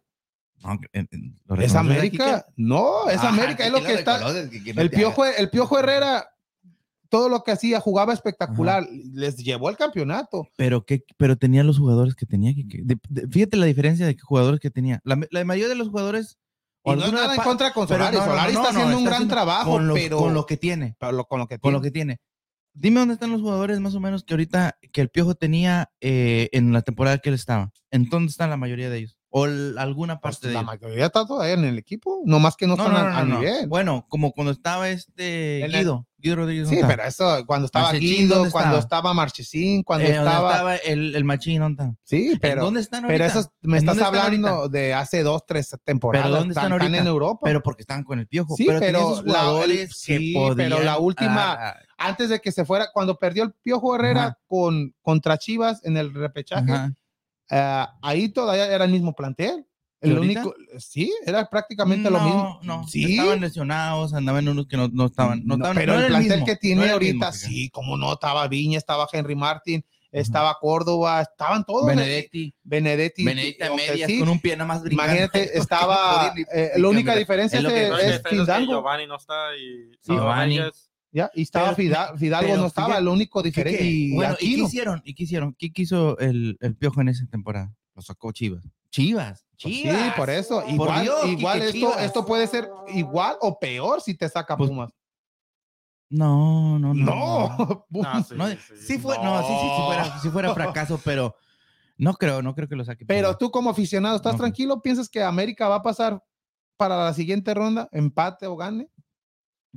¿Es 1.59 1.75
América? 1.75 2.45
No, 2.55 3.09
es? 3.09 3.19
América, 3.21 3.65
es 3.65 3.71
lo 3.71 3.81
que 3.83 3.93
está. 3.93 4.19
que- 4.49 4.71
El 4.75 4.89
Piojo, 4.89 5.25
el 5.25 5.49
Piojo 5.49 5.79
Herrera, 5.79 6.29
todo 7.09 7.27
lo 7.29 7.43
que 7.43 7.51
hacía, 7.51 7.79
jugaba 7.79 8.13
espectacular, 8.13 8.85
les 9.13 9.37
llevó 9.37 9.69
el 9.69 9.77
campeonato. 9.77 10.47
Pero, 10.55 10.85
que, 10.85 11.03
pero 11.17 11.37
tenía 11.37 11.63
los 11.63 11.79
jugadores 11.79 12.13
que 12.15 12.25
tenía. 12.25 12.53
Que, 12.53 12.67
que- 12.67 12.81
de- 12.83 12.99
de- 13.09 13.27
fíjate 13.27 13.57
la 13.57 13.65
diferencia 13.65 14.05
de 14.05 14.15
que 14.15 14.21
jugadores 14.21 14.59
que 14.59 14.69
tenía. 14.69 15.01
La, 15.03 15.19
la 15.31 15.43
mayoría 15.45 15.69
de 15.69 15.75
los 15.75 15.89
jugadores. 15.89 16.37
Y 16.85 16.91
no 16.91 17.05
es 17.05 17.11
nada 17.11 17.35
en 17.35 17.41
contra 17.41 17.73
con 17.73 17.87
Solari. 17.87 18.15
no, 18.17 18.25
Solari 18.25 18.53
no, 18.53 18.59
está 18.61 18.71
haciendo 18.73 18.97
un 18.97 19.03
gran 19.05 19.27
trabajo, 19.27 19.71
con, 19.71 19.87
los- 19.87 19.97
pero 19.99 20.17
con 20.17 20.33
lo 20.33 20.45
que 20.45 20.57
tiene. 20.57 20.95
lo- 21.01 21.25
con 21.25 21.39
lo 21.39 21.47
que 21.47 21.59
Con 21.59 21.69
tiene. 21.71 21.77
lo 21.77 21.81
que 21.81 21.91
tiene. 21.91 22.21
Dime 22.73 22.99
dónde 22.99 23.15
están 23.15 23.31
los 23.31 23.41
jugadores 23.41 23.79
más 23.79 23.95
o 23.95 23.99
menos 23.99 24.23
que 24.23 24.33
ahorita 24.33 24.77
que 24.93 25.01
el 25.01 25.09
Piojo 25.09 25.35
tenía 25.35 25.91
eh, 26.01 26.49
en 26.53 26.71
la 26.71 26.81
temporada 26.83 27.17
que 27.17 27.29
él 27.29 27.35
estaba. 27.35 27.71
¿En 27.91 28.07
dónde 28.09 28.29
están 28.29 28.49
la 28.51 28.57
mayoría 28.57 28.89
de 28.89 28.99
ellos? 28.99 29.18
O 29.31 29.45
alguna 29.77 30.19
Pues, 30.19 30.37
parte 30.37 30.47
de 30.47 30.53
la 30.55 30.63
mayoría 30.63 31.05
está 31.05 31.23
todavía 31.25 31.53
en 31.53 31.63
el 31.63 31.77
equipo, 31.77 32.21
nomás 32.25 32.55
que 32.55 32.65
no, 32.65 32.75
No, 32.75 32.87
están 32.87 32.93
no, 32.93 32.99
a- 33.09 33.11
no, 33.11 33.17
a, 33.17 33.23
no, 33.23 33.33
no. 33.35 33.39
nivel. 33.41 33.67
Bueno, 33.67 34.05
como 34.09 34.31
cuando 34.31 34.51
estaba 34.51 34.89
este 34.89 35.67
Guido, 35.71 36.07
Guido 36.17 36.35
Rodríguez. 36.37 36.67
sí, 36.67 36.77
¿dónde 36.77 36.95
pero 36.95 37.07
eso, 37.07 37.45
cuando 37.45 37.65
estaba 37.67 37.85
Marchesín, 37.91 38.09
Guido, 38.17 38.35
¿dónde 38.37 38.51
cuando 38.51 38.77
estaba? 38.79 38.79
estaba 38.79 39.13
Marchesín, 39.13 39.83
cuando 39.83 40.07
Eh, 40.07 40.13
¿dónde 40.15 40.29
estaba, 40.31 40.51
estaba 40.53 40.75
el, 40.77 41.15
el 41.15 41.23
machín, 41.25 41.59
¿dónde? 41.61 41.93
Sí, 42.03 42.29
¿En 42.33 42.39
pero, 42.39 42.63
¿Dónde 42.63 42.79
están 42.81 43.03
pero 43.07 43.23
ahorita? 43.23 43.39
eso 43.39 43.53
me 43.61 43.77
¿En 43.77 43.83
estás 43.83 43.97
están 43.97 44.15
hablando 44.15 44.47
ahorita? 44.47 44.77
de 44.79 44.93
hace 44.95 45.21
dos, 45.21 45.45
tres 45.45 45.77
temporadas. 45.83 46.29
¿dónde 46.31 46.49
están 46.53 46.63
están 46.65 46.71
ahorita? 46.81 46.97
en 46.97 47.07
Europa. 47.07 47.41
Pero 47.43 47.61
porque 47.61 47.83
estaban 47.83 48.03
con 48.03 48.17
el 48.17 48.27
Piojo. 48.27 48.55
Sí, 48.55 48.65
pero, 48.65 48.79
pero 48.79 48.97
esos 48.99 49.21
jugadores 49.21 49.89
que 50.05 50.17
sí, 50.17 50.35
pero 50.55 50.81
la 50.81 50.97
última- 50.97 51.53
ah, 51.53 51.75
Antes 52.01 52.29
de 52.29 52.39
que 52.39 52.51
se 52.53 52.63
fuera, 52.65 52.87
cuando 52.93 53.19
perdió 53.19 53.43
el 53.43 53.51
Piojo 53.61 53.93
Herrera 53.93 54.23
Ajá. 54.23 54.39
con, 54.47 54.95
contra 55.01 55.37
Chivas 55.37 55.81
en 55.83 55.97
el 55.97 56.13
repechaje, 56.13 56.71
ajá. 56.71 56.93
Eh, 57.49 57.85
ahí 58.01 58.29
todavía 58.29 58.73
era 58.73 58.85
el 58.85 58.91
mismo 58.91 59.13
plantel. 59.13 59.65
¿Y 60.01 60.11
El 60.11 60.19
único, 60.19 60.55
sí, 60.77 61.13
era 61.25 61.49
prácticamente 61.49 62.09
lo 62.09 62.19
No, 62.19 62.23
mismo. 62.25 62.59
No, 62.63 62.87
sí, 62.87 63.03
estaban 63.17 63.41
lesionados, 63.41 64.13
andaban 64.13 64.47
unos 64.47 64.65
que 64.67 64.77
no, 64.77 64.87
no 64.87 65.07
estaban. 65.07 65.41
No 65.45 65.57
No, 65.57 65.65
estaban 65.65 65.75
pero 65.75 65.93
no 65.93 65.99
el 65.99 66.07
plantel 66.07 66.31
mismo, 66.31 66.45
que 66.45 66.55
tiene 66.55 66.89
ahorita, 66.89 67.31
mismo, 67.31 67.47
sí, 67.49 67.69
como 67.69 67.97
no, 67.97 68.13
estaba 68.13 68.47
Viña, 68.47 68.77
estaba 68.77 69.09
Henry 69.11 69.35
Martin, 69.35 69.83
estaba 70.11 70.57
Córdoba, 70.59 71.21
estaban 71.21 71.65
todos. 71.65 71.85
Benedetti, 71.87 72.55
Benedetti. 72.63 73.25
Benedetti 73.25 73.63
a 73.63 73.73
medias 73.73 74.09
sí, 74.09 74.19
con 74.19 74.29
un 74.29 74.39
pie 74.39 74.55
nada 74.55 74.67
más 74.69 74.83
brincando. 74.83 75.11
Imagínate, 75.11 75.57
estaba. 75.57 76.33
eh, 76.53 76.71
la 76.77 76.87
única 76.87 77.13
diferencia 77.15 77.59
Es 77.59 77.65
es, 77.65 77.89
lo 77.89 77.97
es 77.97 78.15
es 78.15 78.21
que. 78.21 78.45
Giovanni 78.65 79.05
no 79.05 79.17
está 79.17 79.55
y 79.57 79.91
Sí, 80.01 80.13
Giovanni. 80.13 80.59
Ya, 81.11 81.31
y 81.33 81.41
estaba 81.41 81.73
Pero- 81.75 81.77
Fida- 81.77 82.17
Fidalgo, 82.17 82.49
pero 82.49 82.61
no 82.61 82.67
estaba, 82.67 82.87
fíjate, 82.87 83.03
lo 83.03 83.13
único 83.13 83.41
¿Qué- 83.41 83.47
diferente. 83.49 83.83
y 83.83 84.13
bueno, 84.15 84.35
¿y 84.39 84.55
qué 84.55 84.61
hicieron? 84.61 85.01
¿Y 85.03 85.13
qué 85.15 85.23
hicieron? 85.23 85.55
¿Qué 85.57 85.73
quiso 85.73 86.17
el, 86.19 86.57
el 86.61 86.75
Piojo 86.75 87.01
en 87.01 87.09
esa 87.09 87.25
temporada? 87.25 87.73
Lo 87.95 88.01
sacó 88.01 88.31
Chivas. 88.31 88.63
Chivas. 88.91 89.45
Pues 89.61 89.75
Sí, 89.75 89.81
Chivas. 89.83 90.13
por 90.15 90.29
eso. 90.29 90.61
Por 90.61 90.69
Igual, 90.71 91.01
Dios, 91.03 91.25
igual 91.27 91.61
esto, 91.61 91.71
Chivas. 91.73 92.01
esto 92.03 92.25
puede 92.25 92.47
ser 92.47 92.69
igual 92.93 93.35
o 93.41 93.59
peor 93.59 94.01
si 94.01 94.13
te 94.15 94.29
saca 94.29 94.55
Pues, 94.55 94.69
Pumas. 94.69 94.91
No, 96.09 96.79
no, 96.79 96.93
no. 96.93 97.05
No, 97.05 97.85
No, 97.89 98.23
sí, 98.23 98.35
No, 98.35 98.47
sí, 98.47 98.57
sí 98.79 98.97
fue, 98.97 99.17
no, 99.19 99.41
sí, 99.41 99.47
sí, 99.47 99.53
sí 99.75 99.81
fuera, 99.85 100.19
sí 100.21 100.29
fuera 100.29 100.53
fracaso, 100.53 100.99
pero 101.03 101.35
no 101.97 102.13
creo, 102.13 102.41
no 102.41 102.55
creo 102.55 102.67
que 102.67 102.75
lo 102.75 102.83
saque. 102.85 103.05
Pero 103.05 103.37
tú 103.37 103.51
como 103.51 103.69
aficionado, 103.69 104.15
¿estás 104.15 104.37
tranquilo? 104.37 104.81
¿Piensas 104.81 105.09
que 105.09 105.21
América 105.21 105.67
va 105.67 105.75
a 105.75 105.81
pasar 105.83 106.23
para 106.77 107.03
la 107.03 107.13
siguiente 107.13 107.53
ronda? 107.53 107.89
¿Empate 107.91 108.47
o 108.47 108.55
gane? 108.55 108.89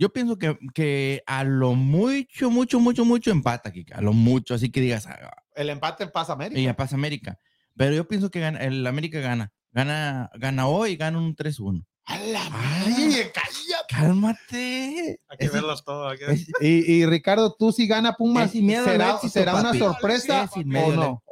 Yo 0.02 0.12
pienso 0.12 0.36
que, 0.36 0.58
que 0.74 1.22
a 1.26 1.44
lo 1.44 1.74
mucho, 1.74 2.50
mucho, 2.50 2.80
mucho, 2.80 3.04
mucho 3.04 3.30
empata, 3.30 3.70
Kika. 3.72 3.98
A 3.98 4.00
lo 4.00 4.12
mucho, 4.12 4.52
así 4.52 4.68
que 4.72 4.80
digas, 4.80 5.06
ah, 5.06 5.30
El 5.54 5.70
empate 5.70 6.08
pasa 6.08 6.32
América. 6.32 6.60
y 6.60 6.64
ya 6.64 6.74
pasa 6.74 6.96
América. 6.96 7.38
Pero 7.76 7.94
yo 7.94 8.08
pienso 8.08 8.28
que 8.28 8.40
gana, 8.40 8.58
el 8.64 8.84
América 8.84 9.20
gana. 9.20 9.52
Gana, 9.70 10.28
gana 10.34 10.66
hoy, 10.66 10.96
gana 10.96 11.18
un 11.18 11.36
3-1. 11.36 11.86
¡A 12.06 12.18
la 12.18 12.50
madre, 12.50 13.30
cállate! 13.32 13.86
Cálmate. 13.88 15.20
Hay 15.28 15.38
que 15.38 15.48
verlos 15.50 15.84
todos. 15.84 16.10
hay 16.10 16.18
que- 16.18 16.32
es- 16.32 16.48
Y, 16.60 16.92
y 16.94 17.06
Ricardo, 17.06 17.54
tú 17.56 17.70
si 17.70 17.86
gana 17.86 18.14
Pumas, 18.14 18.50
sin 18.50 18.66
miedo 18.66 18.84
¿será, 18.84 19.12
éxito, 19.12 19.32
será 19.32 19.54
una 19.54 19.72
sorpresa 19.72 20.50
miedo 20.64 20.86
o 20.86 20.92
no? 20.96 21.22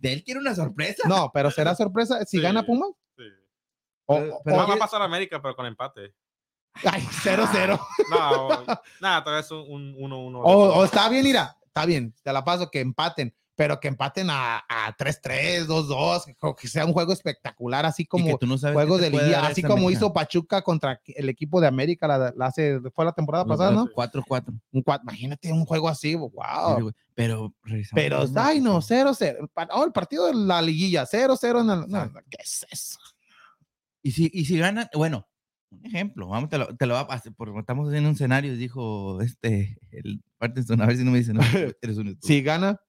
de 0.00 0.12
él 0.14 0.24
quiere 0.24 0.40
una 0.40 0.54
sorpresa. 0.54 1.06
No, 1.06 1.30
pero 1.34 1.50
será 1.50 1.74
sorpresa 1.74 2.24
si 2.24 2.38
Sí. 2.38 2.42
gana 2.42 2.64
Pumas. 2.64 2.88
Sí. 3.18 3.24
O, 4.06 4.14
Pero- 4.16 4.34
o- 4.36 4.42
pero 4.42 4.56
No 4.56 4.64
o- 4.64 4.68
va 4.68 4.74
a 4.74 4.78
pasar 4.78 5.02
a 5.02 5.04
América, 5.04 5.42
pero 5.42 5.54
con 5.54 5.66
empate. 5.66 6.14
Ay, 6.84 7.02
0-0. 7.22 7.80
No, 8.10 8.48
nada, 9.00 9.24
tal 9.24 9.34
vez 9.34 9.50
un 9.50 9.94
1-1. 9.96 10.40
O, 10.42 10.42
o 10.78 10.84
está 10.84 11.08
bien, 11.08 11.24
mira, 11.24 11.56
está 11.66 11.84
bien, 11.86 12.14
te 12.22 12.32
la 12.32 12.44
paso 12.44 12.70
que 12.70 12.80
empaten, 12.80 13.34
pero 13.54 13.78
que 13.78 13.88
empaten 13.88 14.30
a, 14.30 14.64
a 14.66 14.96
3-3, 14.96 15.66
2-2, 15.66 16.24
que, 16.24 16.34
que 16.58 16.68
sea 16.68 16.86
un 16.86 16.94
juego 16.94 17.12
espectacular, 17.12 17.84
así 17.84 18.06
como 18.06 18.24
no 18.24 18.38
te 18.98 19.10
de 19.10 19.30
dar 19.32 19.44
así 19.52 19.60
como 19.62 19.74
América. 19.74 19.98
hizo 19.98 20.12
Pachuca 20.14 20.62
contra 20.62 20.98
el 21.04 21.28
equipo 21.28 21.60
de 21.60 21.66
América, 21.66 22.08
la, 22.08 22.32
la 22.34 22.46
hace, 22.46 22.80
fue 22.94 23.04
la 23.04 23.12
temporada 23.12 23.44
pasada, 23.44 23.72
¿no? 23.72 23.86
4-4. 23.88 24.58
Un 24.72 24.82
cua- 24.82 25.00
imagínate 25.02 25.52
un 25.52 25.66
juego 25.66 25.88
así, 25.90 26.14
wow. 26.14 26.90
Pero, 27.14 27.52
Pero, 27.94 28.24
ay, 28.36 28.60
no, 28.60 28.80
Kika. 28.80 28.94
0-0. 29.04 29.36
El 29.40 29.48
pa- 29.48 29.68
oh, 29.72 29.84
el 29.84 29.92
partido 29.92 30.26
de 30.28 30.34
la 30.34 30.62
liguilla, 30.62 31.04
0-0 31.04 31.60
en 31.60 31.70
el. 31.70 31.86
no. 31.86 32.10
¿Qué 32.30 32.38
es 32.42 32.66
eso? 32.70 32.98
Y 34.02 34.12
si, 34.12 34.30
y 34.32 34.46
si 34.46 34.56
ganan, 34.56 34.88
bueno, 34.94 35.28
Un 35.70 35.86
ejemplo, 35.86 36.26
vamos, 36.28 36.50
te 36.50 36.58
lo, 36.58 36.74
te 36.76 36.86
lo 36.86 36.94
va 36.94 37.00
a 37.00 37.06
pasar, 37.06 37.32
porque 37.36 37.56
estamos 37.58 37.88
haciendo 37.88 38.08
un 38.10 38.14
escenario, 38.16 38.56
dijo 38.56 39.20
este, 39.20 39.78
el 39.92 40.22
Parkinson, 40.38 40.82
a 40.82 40.86
ver 40.86 40.96
si 40.96 41.04
no 41.04 41.10
me 41.12 41.18
dice, 41.18 41.32
no, 41.32 41.42
eres 41.80 41.96
un 41.98 42.08
estúpido. 42.08 42.18
Si 42.26 42.42
gana, 42.42 42.80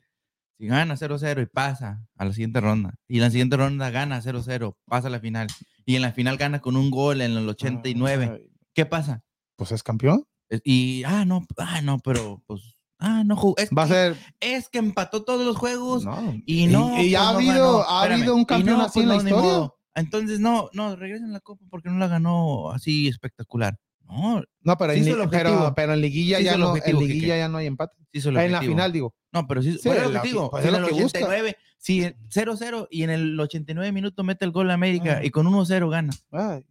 Si 0.59 0.67
gana 0.67 0.95
0-0 0.95 1.43
y 1.43 1.45
pasa 1.45 2.03
a 2.17 2.25
la 2.25 2.33
siguiente 2.33 2.59
ronda, 2.59 2.95
y 3.07 3.17
en 3.17 3.21
la 3.21 3.29
siguiente 3.29 3.57
ronda 3.57 3.89
gana 3.91 4.21
0-0, 4.21 4.75
pasa 4.85 5.07
a 5.07 5.11
la 5.11 5.19
final, 5.19 5.47
y 5.85 5.95
en 5.95 6.01
la 6.01 6.11
final 6.11 6.37
gana 6.37 6.59
con 6.59 6.75
un 6.75 6.89
gol 6.89 7.21
en 7.21 7.31
el 7.37 7.47
89, 7.47 8.29
ay, 8.33 8.49
¿qué 8.73 8.85
pasa? 8.85 9.23
pues 9.55 9.71
es 9.73 9.83
campeón. 9.83 10.25
Y, 10.63 11.03
ah, 11.05 11.23
no, 11.23 11.45
ah, 11.57 11.81
no, 11.81 11.99
pero, 11.99 12.41
pues, 12.47 12.61
ah, 12.97 13.23
no 13.23 13.35
jugó. 13.35 13.55
Es, 13.57 13.69
Va 13.69 13.83
a 13.83 13.87
ser. 13.87 14.17
es 14.39 14.69
que 14.69 14.79
empató 14.79 15.23
todos 15.23 15.45
los 15.45 15.55
juegos 15.55 16.03
No. 16.03 16.33
y 16.47 16.65
no. 16.67 16.93
Y, 17.01 17.11
pues, 17.11 17.21
ha 17.21 17.29
habido, 17.29 17.87
ha 17.87 17.97
Espérame, 17.99 18.19
habido 18.21 18.35
un 18.35 18.45
campeón 18.45 18.77
no, 18.79 18.85
así 18.85 18.93
pues, 18.93 19.03
en 19.03 19.09
la 19.09 19.15
historia. 19.17 19.69
Entonces, 19.95 20.39
no, 20.39 20.69
no, 20.73 20.95
regresen 20.95 21.33
la 21.33 21.39
copa 21.41 21.65
porque 21.69 21.89
no 21.89 21.97
la 21.97 22.07
ganó 22.07 22.71
así 22.71 23.07
espectacular. 23.07 23.77
No, 24.05 24.43
No, 24.61 24.77
pero, 24.77 24.93
Sí 24.93 24.99
en, 24.99 25.07
el 25.07 25.11
pero, 25.13 25.23
objetivo. 25.51 25.73
pero 25.75 25.93
en 25.93 26.01
liguilla 26.01 26.37
Sí 26.39 26.43
ya 26.45 26.53
el 26.53 26.59
no, 26.59 26.65
en 26.65 26.71
objetivo, 26.71 27.01
liguilla 27.01 27.19
Quique. 27.21 27.37
ya 27.37 27.47
no 27.49 27.57
hay 27.59 27.67
empate. 27.67 27.95
sí 28.11 28.19
el 28.19 28.27
En 28.27 28.33
la 28.33 28.41
objetivo. 28.57 28.73
final, 28.73 28.91
digo. 28.91 29.15
No, 29.31 29.47
pero 29.47 29.61
sí, 29.61 29.73
Sí, 29.77 29.89
que 29.89 30.19
digo, 30.23 30.49
pues 30.51 30.63
si 30.63 30.69
es 30.69 30.75
en 30.75 30.81
el 30.83 30.87
que 30.89 30.93
busca. 30.93 31.19
89, 31.19 31.57
si 31.77 32.01
0-0 32.29 32.87
y 32.91 33.03
en 33.03 33.09
el 33.09 33.39
89 33.39 33.91
minutos 33.93 34.25
mete 34.25 34.43
el 34.43 34.51
gol 34.51 34.69
a 34.69 34.73
América 34.73 35.19
Ah. 35.21 35.25
y 35.25 35.29
con 35.29 35.47
1-0 35.47 35.89
gana. 35.89 36.13
Ay. 36.31 36.63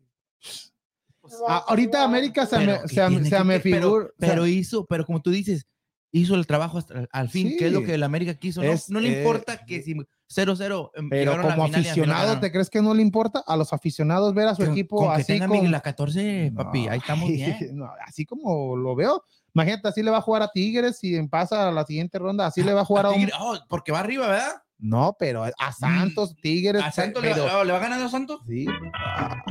Ah, 1.48 1.64
ahorita 1.68 2.02
América 2.04 2.44
se 2.46 2.56
Pero 2.56 2.72
me, 2.72 2.80
¿qué 2.83 2.88
se, 2.88 2.94
se 2.94 3.00
que- 3.37 3.44
me 3.44 3.61
que- 3.61 3.70
pero- 3.70 3.87
figura. 3.87 4.09
Pero, 4.18 4.46
hizo, 4.46 4.87
pero 4.87 5.06
como 5.06 5.22
tú 5.22 5.30
dices, 5.30 5.66
hizo 6.12 6.35
el 6.35 6.46
trabajo 6.46 6.78
hasta 6.78 7.06
al 7.12 7.28
fin, 7.30 7.56
que 7.59 7.66
es 7.68 7.72
lo 7.72 7.80
Sí. 7.80 7.87
que 7.87 7.94
el 7.94 8.02
América 8.02 8.35
quiso. 8.35 8.62
No, 8.62 8.72
Es, 8.72 8.90
no 8.90 9.00
le 9.00 9.12
eh, 9.14 9.18
importa 9.18 9.64
que 9.64 9.80
si 9.83 9.94
0-0 10.33 10.90
em, 10.95 11.09
pero 11.11 11.33
llegaron 11.33 11.45
a 11.45 11.49
la 11.49 11.55
como 11.57 11.64
aficionado. 11.66 12.40
¿te 12.40 12.53
crees 12.53 12.71
que 12.71 12.81
no 12.81 12.95
le 12.95 13.03
importa 13.03 13.43
a 13.47 13.57
los 13.57 13.73
aficionados 13.73 14.33
ver 14.33 14.47
a 14.49 14.55
su 14.55 14.62
Con- 14.62 14.73
equipo 14.73 14.97
con 14.99 15.14
que 15.16 15.23
así 15.23 15.38
con- 15.40 15.51
Miguel 15.51 15.73
la 15.73 15.81
14, 15.81 16.53
papi, 16.55 16.87
No, 16.87 16.93
ahí 16.93 16.99
estamos 16.99 17.29
bien. 17.31 17.77
no, 17.77 17.90
así 18.07 18.25
como 18.25 18.77
lo 18.77 18.95
veo. 18.95 19.25
Imagínate, 19.55 19.88
así 19.88 20.03
le 20.03 20.11
va 20.12 20.19
a 20.19 20.23
jugar 20.23 20.43
a 20.43 20.49
Tigres 20.53 21.03
y 21.03 21.21
pasa 21.27 21.69
a 21.69 21.73
la 21.73 21.85
siguiente 21.85 22.19
ronda, 22.21 22.47
así 22.47 22.62
le 22.62 22.73
va 22.73 22.81
a 22.83 22.85
jugar 22.85 23.07
a 23.07 23.11
un... 23.11 23.16
Tigre- 23.16 23.33
oh, 23.40 23.59
porque 23.69 23.90
va 23.93 23.99
arriba, 24.01 24.29
¿verdad? 24.29 24.62
No, 24.79 25.14
pero 25.19 25.45
a 25.45 25.73
Santos, 25.73 26.35
Tigres, 26.40 26.81
Mm. 26.81 26.87
¿A 26.87 26.93
Santos 26.93 27.23
le, 27.23 27.33
pero- 27.35 27.45
va, 27.45 27.64
le 27.64 27.73
va 27.73 27.79
ganando 27.81 28.07
a 28.07 28.09
Santos? 28.09 28.40
Sí. 28.49 28.64
Ah, 28.95 29.43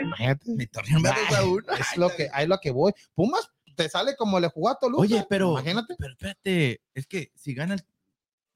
imagínate. 0.00 0.50
Mi 0.54 0.66
torneo 0.66 0.98
dos 1.00 1.38
a 1.38 1.44
uno. 1.44 1.62
Es 1.78 1.96
lo 1.96 2.08
que, 2.10 2.28
ahí 2.32 2.46
lo 2.46 2.58
que 2.58 2.70
voy. 2.70 2.92
Pumas 3.14 3.48
te 3.76 3.88
sale 3.88 4.16
como 4.16 4.40
le 4.40 4.48
jugó 4.48 4.70
a 4.70 4.78
Toluca. 4.78 5.02
Oye, 5.02 5.24
pero, 5.28 5.52
Imagínate. 5.52 5.94
pero 5.98 6.12
espérate, 6.12 6.80
es 6.94 7.06
que 7.06 7.30
si 7.36 7.54
gana 7.54 7.74
el 7.74 7.84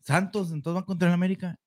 Santos, 0.05 0.51
entonces 0.53 0.83
va 0.83 0.87
contra 0.87 1.09
el 1.09 1.15
América. 1.15 1.59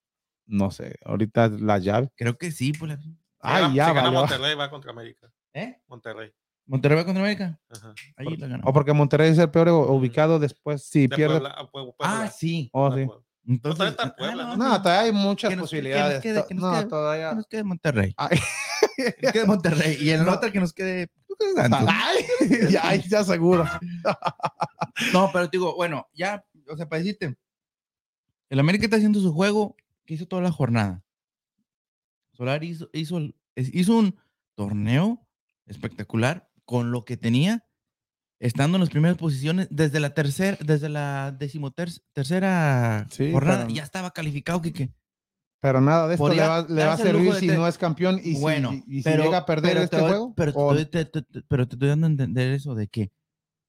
No 0.45 0.69
sé, 0.71 0.95
ahorita 1.05 1.49
la 1.49 1.77
llave. 1.79 2.09
Creo 2.15 2.37
que 2.37 2.51
sí, 2.51 2.71
pues. 2.73 2.91
la- 2.91 2.99
Ay, 3.39 3.65
Si 3.69 3.75
ya, 3.75 3.87
gana 3.87 4.03
valió. 4.03 4.19
Monterrey, 4.21 4.55
va 4.55 4.69
contra 4.69 4.91
América. 4.91 5.31
¿Eh? 5.53 5.77
Monterrey. 5.87 6.31
Monterrey 6.67 6.97
va 6.97 7.05
contra 7.05 7.21
América. 7.23 7.59
Ajá. 7.69 7.93
Ahí 8.17 8.35
la 8.37 8.47
ganó. 8.47 8.63
O 8.65 8.73
porque 8.73 8.91
Monterrey 8.93 9.29
es 9.31 9.37
el 9.37 9.49
peor 9.51 9.69
ubicado 9.69 10.39
después 10.39 10.83
si 10.83 11.07
De 11.07 11.15
pierde. 11.15 11.39
Puebla 11.39 11.69
Puebla. 11.71 11.93
Ah, 11.99 12.27
sí. 12.27 12.69
Oh, 12.73 12.91
sí. 12.95 13.07
Entonces, 13.47 13.77
todavía 13.77 13.91
está 13.91 14.03
ah, 14.07 14.15
Puebla, 14.17 14.43
¿no? 14.45 14.57
No, 14.57 14.81
todavía 14.81 15.01
hay 15.01 15.11
muchas 15.11 15.49
Que 15.51 15.55
nos- 15.55 15.69
que 15.69 15.77
nos 15.77 15.83
posibilidades. 15.83 16.21
quede- 16.23 16.45
que 16.47 16.53
nos 16.55 16.63
no, 16.63 16.71
quede- 16.73 16.83
Que 16.83 16.89
todavía. 16.89 17.33
nos 17.33 17.47
quede 17.47 17.63
Monterrey. 17.63 18.13
Ay. 18.17 18.39
Que 18.97 19.15
nos 19.21 19.31
quede 19.33 19.45
Monterrey. 19.45 19.97
Y 20.01 20.09
en 20.11 20.25
la 20.25 20.33
otra 20.33 20.51
que 20.51 20.59
nos 20.59 20.73
quede. 20.73 21.09
Ay, 21.87 22.25
ya, 22.71 22.95
ya 22.95 23.23
seguro. 23.23 23.65
No, 25.13 25.29
pero 25.33 25.49
te 25.49 25.57
digo, 25.57 25.75
bueno, 25.75 26.07
ya, 26.13 26.43
o 26.69 26.77
sea, 26.77 26.87
para 26.87 26.99
decirte, 27.01 27.35
el 28.49 28.59
América 28.59 28.85
está 28.85 28.97
haciendo 28.97 29.19
su 29.19 29.33
juego 29.33 29.75
que 30.05 30.13
hizo 30.15 30.27
toda 30.27 30.41
la 30.41 30.51
jornada. 30.51 31.03
Solari 32.33 32.67
hizo, 32.69 32.89
hizo, 32.93 33.95
un 33.97 34.15
torneo 34.55 35.25
espectacular 35.67 36.49
con 36.65 36.91
lo 36.91 37.05
que 37.05 37.17
tenía, 37.17 37.65
estando 38.39 38.75
en 38.77 38.81
las 38.81 38.89
primeras 38.89 39.17
posiciones 39.17 39.67
desde 39.71 39.99
la 39.99 40.13
tercera, 40.13 40.57
desde 40.63 40.89
la 40.89 41.31
decimotercera 41.37 43.07
Sí, 43.09 43.31
jornada, 43.31 43.63
pero- 43.65 43.75
ya 43.75 43.83
estaba 43.83 44.11
calificado, 44.11 44.61
que 44.61 44.91
Pero 45.61 45.81
nada 45.81 46.07
de 46.07 46.13
esto 46.15 46.29
le 46.29 46.41
va, 46.41 46.65
le 46.67 46.85
va 46.85 46.93
a 46.93 46.97
servir 46.97 47.33
si 47.35 47.47
te- 47.47 47.55
no 47.55 47.67
es 47.67 47.77
campeón 47.77 48.19
y 48.23 48.35
si- 48.35 48.41
bueno, 48.41 48.71
y, 48.85 48.97
si 48.97 49.03
pero, 49.03 49.23
llega 49.23 49.37
a 49.39 49.45
perder 49.45 49.71
pero 49.71 49.83
este 49.83 49.99
juego. 49.99 50.33
Pero, 50.35 50.51
o- 50.55 50.75
te- 50.85 51.05
pero 51.47 51.67
te 51.67 51.75
estoy 51.75 51.89
dando 51.89 52.05
a 52.07 52.09
entender 52.11 52.51
eso 52.51 52.75
de 52.75 52.87
que 52.87 53.11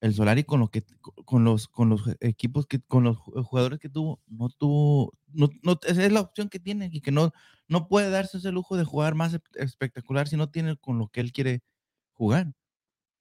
el 0.06 0.14
Solari 0.14 0.44
con 0.44 0.60
lo 0.60 0.68
que 0.70 0.84
con 1.24 1.44
los 1.44 1.68
con 1.68 1.88
los 1.90 2.02
equipos 2.20 2.66
que 2.66 2.80
con 2.80 3.04
los 3.04 3.18
ju- 3.18 3.42
jugadores 3.44 3.78
que 3.80 3.88
tuvo 3.90 4.22
no 4.26 4.48
tuvo 4.50 5.12
no, 5.32 5.48
no 5.62 5.78
esa 5.86 6.04
es 6.04 6.12
la 6.12 6.20
opción 6.22 6.48
que 6.48 6.58
tiene 6.60 6.88
y 6.92 7.00
que 7.02 7.12
no 7.12 7.32
no 7.68 7.88
puede 7.88 8.10
darse 8.10 8.38
ese 8.38 8.52
lujo 8.52 8.76
de 8.76 8.84
jugar 8.84 9.14
más 9.14 9.34
espe- 9.34 9.42
espectacular 9.56 10.28
si 10.28 10.36
no 10.36 10.50
tiene 10.50 10.76
con 10.76 10.98
lo 10.98 11.08
que 11.08 11.20
él 11.20 11.32
quiere 11.32 11.62
jugar. 12.14 12.52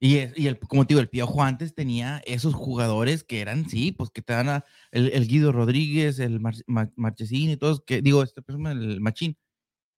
Y, 0.00 0.16
es- 0.18 0.32
y 0.38 0.46
el, 0.48 0.58
como 0.58 0.84
te 0.86 0.94
digo, 0.94 1.00
el 1.00 1.08
Piojo 1.08 1.42
antes 1.42 1.74
tenía 1.74 2.22
esos 2.26 2.54
jugadores 2.54 3.24
que 3.24 3.40
eran, 3.40 3.68
sí, 3.68 3.92
pues 3.92 4.10
que 4.10 4.22
te 4.22 4.34
dan 4.34 4.48
a, 4.50 4.64
el, 4.92 5.10
el 5.12 5.26
Guido 5.26 5.52
Rodríguez, 5.52 6.18
el 6.18 6.40
Mar, 6.40 6.54
Ma- 6.66 6.92
Marchesín 6.96 7.50
y 7.50 7.56
todos, 7.56 7.82
que 7.86 8.02
digo, 8.02 8.22
este 8.22 8.42
persona, 8.42 8.72
el 8.72 9.00
Machín, 9.00 9.36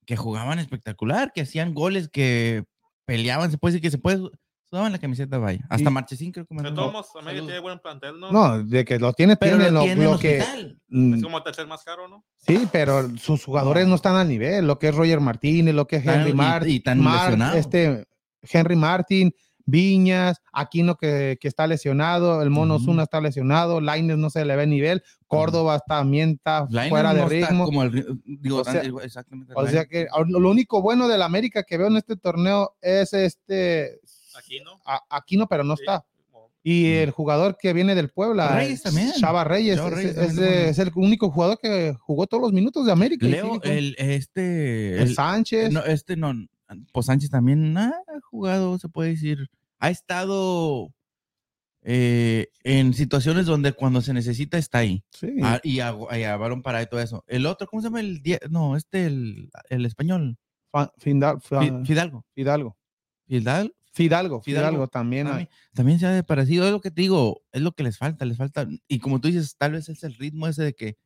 que 0.06 0.16
jugaban 0.16 0.58
espectacular, 0.58 1.32
que 1.34 1.42
hacían 1.42 1.74
goles, 1.74 2.08
que 2.08 2.64
peleaban, 3.06 3.50
se 3.50 3.58
puede 3.58 3.72
decir 3.74 3.82
que 3.82 3.90
se 3.90 3.98
puede, 3.98 4.30
sudaban 4.70 4.92
la 4.92 4.98
camiseta, 4.98 5.38
vaya. 5.38 5.60
Hasta 5.68 5.88
Y- 5.90 5.92
Marchesín 5.92 6.32
creo 6.32 6.46
que 6.46 6.54
todos 6.72 7.06
América 7.16 7.44
tiene 7.46 7.60
buen 7.60 7.78
plantel, 7.78 8.18
¿no? 8.20 8.30
no, 8.32 8.62
de 8.64 8.84
que 8.84 8.98
lo 8.98 9.12
tiene, 9.12 9.36
Pero 9.36 9.56
tiene 9.56 9.70
lo 9.70 9.82
tiene 9.82 10.18
que. 10.18 10.42
mm, 10.88 11.14
Es 11.14 11.22
como 11.22 11.38
el 11.38 11.44
tercer 11.44 11.66
más 11.66 11.82
caro, 11.84 12.08
¿no? 12.08 12.24
Sí, 12.36 12.68
pero 12.70 13.08
sus 13.18 13.44
jugadores 13.44 13.86
no 13.86 13.94
están 13.94 14.16
al 14.16 14.28
nivel. 14.28 14.66
Lo 14.66 14.78
que 14.78 14.88
es 14.88 14.94
Roger 14.94 15.20
Martínez, 15.20 15.74
lo 15.74 15.86
que 15.86 15.96
es 15.96 16.06
Henry 16.06 16.32
Martin, 16.34 16.70
y 16.74 16.80
tan 16.80 17.02
lesionado. 17.02 17.56
este 17.56 18.06
Henry 18.42 18.76
Martin, 18.76 19.32
Viñas, 19.70 20.40
Aquino 20.50 20.96
que, 20.96 21.36
que 21.38 21.46
está 21.46 21.66
lesionado, 21.66 22.40
el 22.42 22.48
Mono 22.48 22.76
Ujú. 22.76 22.86
Zuna 22.86 23.02
está 23.02 23.20
lesionado, 23.20 23.82
Laines 23.82 24.16
no 24.16 24.30
se 24.30 24.42
le 24.46 24.56
ve 24.56 24.66
nivel, 24.66 25.02
Córdoba 25.26 25.78
también 25.86 26.30
está 26.30 26.66
Lainez 26.70 26.88
fuera 26.88 27.12
de 27.12 27.20
no 27.20 27.28
ritmo. 27.28 27.64
como 27.66 27.82
el 27.82 28.18
digo, 28.24 28.60
O 28.60 28.64
sea- 28.64 28.80
exactamente. 29.02 29.52
O 29.54 29.66
sea 29.66 29.84
que 29.84 30.06
lo 30.26 30.48
único 30.50 30.80
bueno 30.80 31.06
del 31.06 31.20
América 31.20 31.64
que 31.64 31.76
veo 31.76 31.88
en 31.88 31.98
este 31.98 32.16
torneo 32.16 32.76
es 32.80 33.12
este 33.12 34.00
Aquí, 34.38 34.60
¿no? 34.60 34.80
a- 34.86 35.02
Aquino, 35.10 35.46
pero 35.48 35.64
no 35.64 35.76
Sí. 35.76 35.82
está. 35.82 36.04
Y 36.62 36.84
Mm. 36.84 37.02
el 37.04 37.10
jugador 37.12 37.56
que 37.58 37.72
viene 37.72 37.94
del 37.94 38.10
Puebla, 38.10 38.48
Reyes 38.56 38.82
también. 38.82 39.12
Chava 39.18 39.44
Reyes, 39.44 39.76
Chava 39.76 39.88
es- 39.88 39.94
Reyes 39.94 40.10
es, 40.10 40.16
también 40.16 40.30
es 40.30 40.36
bueno. 40.54 40.70
es 40.70 40.78
el 40.80 40.92
único 40.96 41.30
jugador 41.30 41.58
que 41.62 41.94
jugó 42.00 42.26
todos 42.26 42.42
los 42.42 42.52
minutos 42.52 42.84
de 42.84 42.92
América. 42.92 43.26
Leo, 43.26 43.60
el, 43.62 43.94
este, 43.98 44.94
el 44.96 45.02
el- 45.08 45.14
Sánchez. 45.14 45.72
no, 45.72 45.84
este 45.84 46.16
no, 46.16 46.34
pues 46.92 47.06
Sánchez 47.06 47.30
también 47.30 47.76
ha 47.78 47.92
jugado, 48.30 48.78
se 48.78 48.88
puede 48.88 49.10
decir, 49.10 49.48
ha 49.78 49.90
estado 49.90 50.92
eh, 51.82 52.48
en 52.64 52.92
situaciones 52.92 53.46
donde 53.46 53.72
cuando 53.72 54.00
se 54.02 54.12
necesita 54.12 54.58
está 54.58 54.78
ahí. 54.78 55.04
sí. 55.12 55.36
Ah, 55.42 55.60
y 55.62 55.78
a, 55.80 55.94
y 56.12 56.22
a 56.24 56.38
para 56.62 56.82
y 56.82 56.86
todo 56.86 57.00
eso. 57.00 57.24
El 57.28 57.46
otro, 57.46 57.66
¿cómo 57.68 57.80
se 57.80 57.86
llama? 57.86 58.00
El 58.00 58.20
die- 58.20 58.40
no, 58.50 58.76
este, 58.76 59.06
el, 59.06 59.48
el 59.70 59.86
español. 59.86 60.36
Fa- 60.70 60.92
Findal- 60.98 61.40
fa- 61.40 61.60
Fi- 61.60 61.72
Fidalgo. 61.86 62.26
Fidalgo. 62.34 62.76
Fidal, 63.98 64.20
Fidalgo, 64.26 64.42
Fidalgo. 64.42 64.68
Fidalgo 64.68 64.86
también. 64.88 65.26
hay. 65.26 65.48
también, 65.74 65.98
se 65.98 66.06
ha 66.06 66.22
parecido. 66.22 66.64
Es 66.64 66.72
lo 66.72 66.80
que 66.80 66.90
te 66.90 67.02
digo, 67.02 67.42
es 67.52 67.60
lo 67.62 67.72
que 67.72 67.82
les 67.82 67.98
falta, 67.98 68.24
les 68.24 68.36
falta. 68.38 68.66
Y 68.88 68.98
como 69.00 69.20
tú 69.20 69.28
dices, 69.28 69.56
tal 69.58 69.72
vez 69.72 69.88
es 69.88 70.02
el 70.04 70.14
ritmo 70.14 70.46
ese 70.46 70.62
de 70.62 70.74
que 70.74 70.96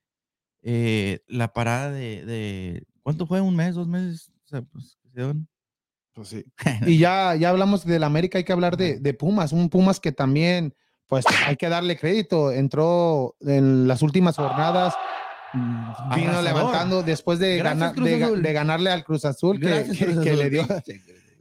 eh, 0.63 1.21
la 1.27 1.53
parada 1.53 1.91
de, 1.91 2.25
de- 2.25 2.85
¿Cuánto 3.03 3.27
fue? 3.27 3.41
¿Un 3.41 3.57
mes? 3.57 3.75
¿Dos 3.75 3.89
meses? 3.89 4.31
O 4.45 4.49
sea, 4.49 4.63
pues, 4.63 4.97
que. 5.15 5.35
Pues 6.15 6.29
sí. 6.29 6.45
Y 6.87 6.99
ya, 6.99 7.35
ya 7.35 7.49
hablamos 7.51 7.85
del 7.85 8.05
América, 8.05 8.39
hay 8.39 8.45
que 8.45 8.53
hablar 8.53 8.77
de, 8.77 9.01
de 9.01 9.15
Pumas, 9.15 9.53
un 9.53 9.69
Pumas 9.71 9.99
que 9.99 10.13
también, 10.13 10.75
pues 11.09 11.25
hay 11.47 11.57
que 11.57 11.69
darle 11.69 11.97
crédito, 11.99 12.53
entró 12.53 13.35
en 13.41 13.89
las 13.89 14.03
últimas 14.03 14.37
jornadas, 14.37 14.95
mm, 15.55 16.15
vino 16.15 16.43
levantando 16.43 17.03
después 17.03 17.39
de, 17.39 17.57
Gracias, 17.57 17.79
ganar, 17.81 17.95
Cruz 17.95 18.07
de, 18.09 18.19
ga- 18.21 18.25
Azul. 18.27 18.43
de 18.43 18.53
ganarle 18.53 18.91
al 18.91 19.05
Cruz 19.05 19.25
Azul, 19.25 19.59
que, 19.59 19.67
Gracias, 19.67 19.97
que- 19.99 20.05
Cruz 20.05 20.23
que 20.23 20.31
Azul. 20.31 20.43
le 20.43 20.51
dio, 20.51 20.67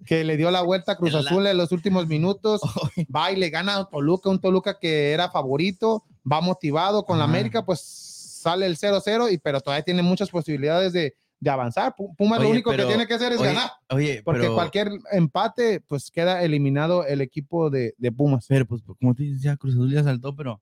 que 0.05 0.23
le 0.23 0.37
dio 0.37 0.49
la 0.51 0.61
vuelta 0.61 0.93
a 0.93 0.97
Cruz 0.97 1.13
Azul 1.15 1.45
en 1.47 1.57
los 1.57 1.71
últimos 1.71 2.07
minutos. 2.07 2.61
va 3.15 3.31
y 3.31 3.35
le 3.35 3.49
gana 3.49 3.77
a 3.77 3.85
Toluca, 3.85 4.29
un 4.29 4.39
Toluca 4.39 4.79
que 4.79 5.11
era 5.11 5.29
favorito, 5.29 6.03
va 6.29 6.41
motivado 6.41 7.05
con 7.05 7.17
la. 7.19 7.25
América, 7.25 7.63
pues 7.65 7.79
sale 7.81 8.65
el 8.65 8.77
0-0, 8.77 9.31
y, 9.31 9.37
pero 9.37 9.61
todavía 9.61 9.83
tiene 9.83 10.01
muchas 10.01 10.29
posibilidades 10.31 10.93
de, 10.93 11.13
de 11.39 11.49
avanzar. 11.51 11.95
Pu- 11.95 12.15
Pumas 12.17 12.41
lo 12.41 12.49
único 12.49 12.71
pero- 12.71 12.83
que 12.83 12.89
tiene 12.89 13.05
que 13.07 13.13
hacer 13.13 13.33
es 13.33 13.39
Oye, 13.39 13.49
ganar, 13.53 13.71
Oye, 13.91 14.21
porque 14.25 14.41
pero, 14.41 14.55
cualquier 14.55 14.89
empate, 15.11 15.79
pues 15.81 16.09
queda 16.09 16.41
eliminado 16.43 17.05
el 17.05 17.21
equipo 17.21 17.69
de, 17.69 17.93
de 17.99 18.11
Pumas. 18.11 18.45
pero 18.47 18.65
pues 18.65 18.81
como 18.99 19.13
te 19.13 19.37
ya 19.37 19.55
Cruz 19.57 19.75
Azul 19.75 19.91
ya 19.91 20.03
saltó, 20.03 20.35
pero 20.35 20.59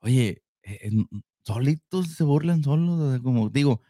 oye, 0.00 0.42
eh, 0.62 0.90
solitos 1.42 2.08
se 2.08 2.24
burlan 2.24 2.62
solos, 2.62 3.00
o 3.00 3.10
sea, 3.12 3.20
como 3.20 3.48
digo, 3.48 3.80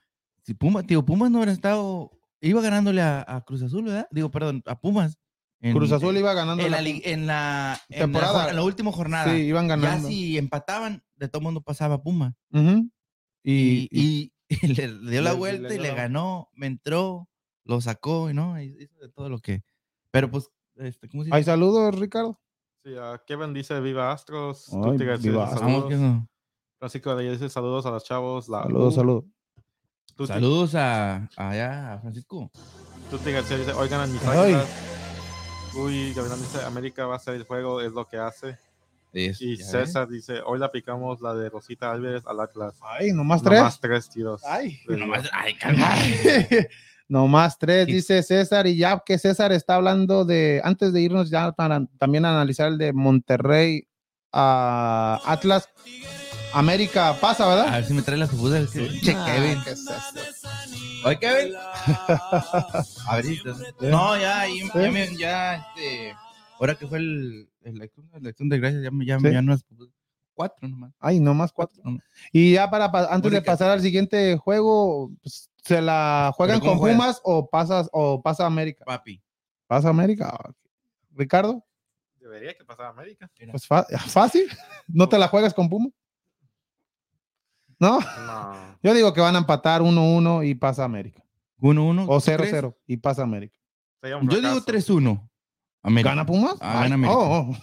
si 0.43 0.55
Pumas, 0.55 0.87
digo, 0.87 1.05
Pumas 1.05 1.31
no 1.31 1.39
hubiera 1.39 1.53
estado, 1.53 2.11
iba 2.49 2.61
ganándole 2.63 3.01
a, 3.03 3.25
a 3.27 3.41
Cruz 3.45 3.63
Azul, 3.63 3.85
¿verdad? 3.85 4.07
Digo, 4.11 4.31
perdón, 4.31 4.63
a 4.67 4.79
Pumas. 4.81 5.19
En- 5.61 5.75
Cruz 5.75 5.93
Azul 5.93 6.17
iba 6.17 6.35
ganando 6.35 6.63
en 6.65 6.71
la, 6.71 6.81
la- 6.83 6.89
en 6.89 6.97
la, 7.03 7.03
en 7.11 7.27
la 7.27 7.81
temporada. 7.89 8.51
en 8.51 8.57
la 8.57 8.63
última 8.63 8.93
jornada. 8.93 9.33
Sí, 9.35 9.43
iban 9.43 9.67
ya 9.69 9.77
ganando. 9.77 10.09
si 10.09 10.37
empataban, 10.37 11.03
de 11.17 11.29
todo 11.29 11.41
mundo 11.43 11.63
pasaba 11.63 11.97
a 11.97 12.03
Puma. 12.03 12.37
Ujú. 12.53 12.91
Y, 13.43 13.89
y, 13.91 14.33
y 14.49 14.67
le, 14.67 14.89
le 14.89 15.11
dio 15.11 15.23
la 15.23 15.33
le- 15.33 15.39
vuelta 15.39 15.69
le 15.69 15.75
y 15.75 15.79
dio 15.79 15.83
le 15.83 15.95
ganó, 15.95 16.51
me 16.55 16.67
entró, 16.67 17.29
lo 17.65 17.81
sacó, 17.81 18.29
y 18.31 18.35
no, 18.35 18.61
hizo 18.61 18.95
de 19.01 19.09
todo 19.09 19.29
lo 19.31 19.39
que. 19.39 19.63
Pero 20.11 20.31
pues 20.31 20.51
este, 20.77 21.09
¿cómo 21.09 21.23
se 21.23 21.29
dice? 21.29 21.37
Hay 21.37 21.45
saludos, 21.45 21.95
Ricardo. 21.99 22.39
Sí, 22.85 22.93
ah, 23.01 23.23
Kevin 23.27 23.55
dice 23.55 23.81
viva 23.81 24.13
Astros. 24.13 24.69
Ay, 24.85 24.99
viva 25.19 25.45
Astros. 25.45 25.93
Francisco 26.79 27.17
de 27.17 27.31
dice 27.31 27.49
saludos 27.49 27.87
a 27.87 27.91
los 27.91 28.05
chavos. 28.05 28.49
La 28.51 28.65
Saludos, 28.65 28.95
saludos. 28.97 29.25
Tuti, 30.16 30.29
Saludos 30.29 30.74
a, 30.74 31.29
allá, 31.37 31.94
a 31.94 31.98
Francisco. 31.98 32.50
Tuti 33.11 33.33
García 33.33 33.59
dice, 33.59 33.72
oigan 33.72 34.00
a 34.00 34.07
mis 34.07 34.24
águilas. 34.24 34.66
Uy, 35.74 36.12
Gavilán 36.14 36.40
dice, 36.40 36.62
América 36.64 37.07
va 37.07 37.16
a 37.16 37.18
ser 37.18 37.35
el 37.35 37.42
juego, 37.44 37.81
es 37.81 37.92
lo 37.92 38.07
que 38.07 38.16
hace. 38.16 38.57
Es- 39.12 39.40
Y 39.40 39.57
ves. 39.57 39.70
César 39.70 40.09
dice, 40.09 40.40
hoy 40.44 40.59
la 40.59 40.66
aplicamos 40.66 41.20
la 41.20 41.35
de 41.35 41.48
Rosita 41.50 41.90
Álvarez 41.90 42.22
al 42.27 42.40
Atlas. 42.40 42.74
Ay, 42.83 43.12
nomás 43.12 43.42
tres. 43.42 43.59
Nomás 43.59 43.81
tres 43.81 44.09
tiros. 44.11 44.42
Ay. 44.44 44.79
Nomás- 44.88 45.31
ay, 45.33 45.55
calma. 45.57 45.88
Nomás 47.09 47.59
tres, 47.59 47.87
dice 47.87 48.22
César. 48.22 48.66
Y 48.66 48.77
ya 48.77 49.03
que 49.05 49.18
César 49.18 49.53
está 49.53 49.74
hablando 49.74 50.24
de, 50.24 50.61
antes 50.64 50.92
de 50.92 51.00
irnos 51.03 51.29
ya 51.29 51.53
para 51.53 51.85
también 51.98 52.24
analizar 52.24 52.68
el 52.68 52.79
de 52.79 52.92
Monterrey 52.92 53.87
a 54.33 55.20
Atlas. 55.27 55.68
América 56.55 57.17
pasa, 57.21 57.45
A 57.45 57.49
¿verdad? 57.55 57.73
ver 57.73 57.85
si 57.85 57.95
me 57.95 58.03
trae 58.03 58.17
las 58.19 58.31
pupusas. 58.31 58.71
Che, 58.73 59.12
Ah, 59.17 59.27
Kevin. 59.27 59.62
¿qué 59.64 59.71
es 59.71 59.81
esto? 59.81 60.49
Oye, 61.05 61.19
Kevin. 61.19 61.55
A 63.09 63.17
ver 63.17 63.25
si 63.25 63.40
No, 63.81 64.17
ya, 64.17 64.47
ya, 64.47 64.83
ya, 64.83 64.90
me- 64.90 65.17
ya, 65.17 65.55
este. 65.57 66.14
Ahora 66.61 66.75
que 66.77 66.87
fue 66.87 66.99
el, 66.99 67.49
el 67.62 67.83
acción, 67.83 68.09
la 68.21 68.29
acción 68.31 68.49
de 68.49 68.59
gracias, 68.59 68.83
ya 68.83 68.90
me 68.90 69.05
ya, 69.05 69.19
Sí. 69.19 69.31
ya 69.33 69.43
no 69.43 69.53
es 69.55 69.64
cuatro 70.35 70.69
nomás. 70.69 70.93
Ay, 71.01 71.21
nomás 71.21 71.53
cuatro. 71.53 71.83
nomás. 71.85 72.03
Y 72.33 72.55
ya 72.55 72.71
para 72.71 72.90
pa- 72.90 73.07
antes 73.12 73.31
de 73.31 73.38
Única. 73.38 73.53
pasar 73.53 73.71
al 73.71 73.81
siguiente 73.81 74.37
juego, 74.37 75.11
pues, 75.23 75.51
¿se 75.64 75.83
la 75.83 76.33
juegan 76.35 76.61
¿Pero 76.61 76.71
con 76.71 76.79
cómo 76.79 76.81
juegas? 76.81 76.97
Pumas 76.99 77.21
o 77.25 77.49
pasas 77.51 77.88
o 77.93 78.23
pasa 78.23 78.47
América? 78.47 78.85
Papi. 78.85 79.21
¿Pasa 79.67 79.88
América? 79.88 80.31
Ah, 80.33 80.51
Ricardo, 81.12 81.64
Debería 82.21 82.55
que 82.55 82.64
pasara 82.64 82.88
América. 82.88 83.31
pues 83.51 83.67
fa- 83.67 83.87
fácil. 84.09 84.47
¿No 84.88 85.09
te 85.09 85.19
la 85.19 85.29
juegas 85.29 85.53
con 85.53 85.69
Pumas? 85.69 85.93
No, 87.79 88.01
No. 88.01 88.55
yo 88.83 88.95
digo 88.95 89.13
que 89.13 89.21
van 89.21 89.35
a 89.37 89.39
empatar 89.39 89.83
1-1 89.83 90.47
y 90.49 90.55
pasa 90.55 90.85
América. 90.85 91.23
1-1. 91.61 92.05
O 92.09 92.21
¿tú 92.21 92.25
crees? 92.37 92.53
0-0 92.55 92.75
y 92.87 92.97
pasa 92.99 93.23
América. 93.23 93.57
Un 94.03 94.29
Yo 94.29 94.37
digo 94.41 94.61
fracaso. 94.61 94.99
3-1. 95.01 95.29
América. 95.83 96.11
¿Gana 96.11 96.27
Pumas? 96.27 96.57
Ah, 96.61 96.73
Ay, 96.77 96.83
gana 96.91 96.95
América. 96.97 97.19
oh, 97.19 97.51
oh. 97.51 97.57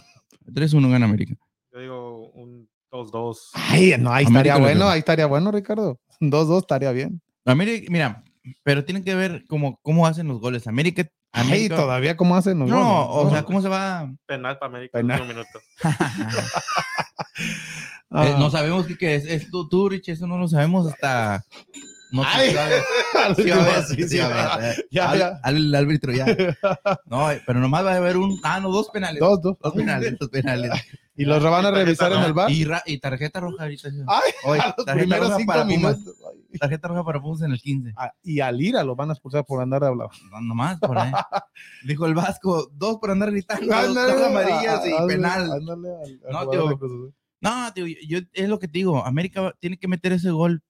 3-1 0.50 0.90
gana 0.90 1.04
América. 1.06 1.34
Yo 1.72 1.80
digo 1.80 2.30
un 2.32 2.68
2-2. 2.90 3.38
Ay, 3.54 3.94
no, 3.98 4.12
ahí 4.12 4.24
América 4.26 4.54
estaría 4.54 4.56
bueno, 4.58 4.88
ahí 4.88 4.98
estaría 4.98 5.26
bueno, 5.26 5.50
Ricardo. 5.52 6.00
2-2 6.20 6.58
estaría 6.60 6.90
bien. 6.92 7.22
América, 7.44 7.86
mira, 7.90 8.24
pero 8.64 8.84
tienen 8.84 9.04
que 9.04 9.14
ver 9.14 9.44
cómo, 9.48 9.78
cómo 9.82 10.06
hacen 10.06 10.26
los 10.28 10.40
goles. 10.40 10.66
América. 10.66 11.08
Ay, 11.34 11.46
América 11.46 11.76
todavía 11.76 12.16
cómo 12.16 12.36
hacen 12.36 12.58
los 12.58 12.68
no, 12.68 13.06
goles? 13.06 13.26
o 13.26 13.30
sea, 13.30 13.42
¿cómo 13.44 13.62
se 13.62 13.68
va? 13.68 14.12
Penal 14.26 14.58
para 14.58 14.70
América 14.70 14.98
Penal. 14.98 15.20
en 15.20 15.28
último 15.28 15.42
minuto. 15.42 15.60
Ah. 18.12 18.28
Eh, 18.28 18.34
no 18.38 18.50
sabemos 18.50 18.86
qué, 18.98 19.14
es. 19.16 19.24
Es 19.26 19.50
tú, 19.50 19.68
tú, 19.68 19.88
Rich, 19.88 20.08
eso 20.10 20.26
no 20.26 20.38
lo 20.38 20.48
sabemos 20.48 20.86
hasta. 20.86 21.44
No 22.10 22.22
Ay. 22.26 22.50
sí 23.36 23.42
sí 23.44 23.50
sí, 23.88 23.94
sí 24.02 24.08
sí, 24.08 24.18
va 24.18 24.52
a 24.54 24.58
ver, 24.58 24.78
eh. 24.78 24.84
Ya, 24.90 25.10
Al- 25.10 25.18
ya. 25.18 25.40
al- 25.42 25.74
árbitro 25.74 26.12
ya. 26.12 26.26
No, 27.06 27.28
pero 27.46 27.58
nomás 27.58 27.84
va 27.86 27.92
a 27.94 27.96
haber 27.96 28.18
un. 28.18 28.38
Ah, 28.42 28.60
no, 28.60 28.70
dos 28.70 28.90
penales. 28.90 29.18
Dos, 29.18 29.40
dos. 29.40 29.56
Dos 29.58 29.72
penales, 29.72 30.18
dos 30.18 30.28
penales. 30.28 30.70
Y 31.14 31.26
los 31.26 31.42
van 31.42 31.66
a 31.66 31.70
revisar 31.70 32.10
en 32.10 32.20
el 32.22 32.32
bar. 32.32 32.50
Y, 32.50 32.64
ra- 32.64 32.82
y 32.86 32.98
tarjeta 32.98 33.38
roja 33.38 33.64
ahorita. 33.64 33.90
Ay, 34.06 34.32
los 34.76 34.86
tarjeta 34.86 35.16
roja 35.18 35.38
para 35.46 35.66
Pumas. 35.66 35.98
Tarjeta 36.58 36.88
roja 36.88 37.04
para 37.04 37.20
Pumas 37.20 37.42
en 37.42 37.52
el 37.52 37.60
15. 37.60 37.92
Ah, 37.98 38.12
Y 38.22 38.40
al 38.40 38.58
Ira 38.62 38.82
lo 38.82 38.96
van 38.96 39.10
a 39.10 39.12
expulsar 39.12 39.44
por 39.44 39.60
andar 39.60 39.82
de 39.82 39.88
hablar. 39.88 40.08
No, 40.30 40.40
nomás 40.40 40.78
por 40.80 40.98
ahí. 40.98 41.12
Dijo 41.84 42.06
el 42.06 42.14
Vasco, 42.14 42.66
dos 42.72 42.96
por 42.96 43.10
andar 43.10 43.30
gritando, 43.30 43.66
dos, 43.66 43.74
Ándale, 43.76 44.12
dos 44.14 44.22
amarillas 44.26 44.86
y 44.86 44.90
ándale, 44.92 45.06
penal. 45.14 45.52
ándale 45.52 45.88
al- 45.90 46.20
al 46.26 46.32
No, 46.32 46.50
tío. 46.50 47.12
No, 47.42 47.72
tío, 47.74 47.86
yo, 47.86 47.96
yo- 48.08 48.26
es 48.32 48.48
lo 48.48 48.58
que 48.58 48.68
te 48.68 48.78
digo. 48.78 49.04
América 49.04 49.54
tiene 49.60 49.76
que 49.76 49.88
meter 49.88 50.12
ese 50.12 50.30
gol 50.30 50.62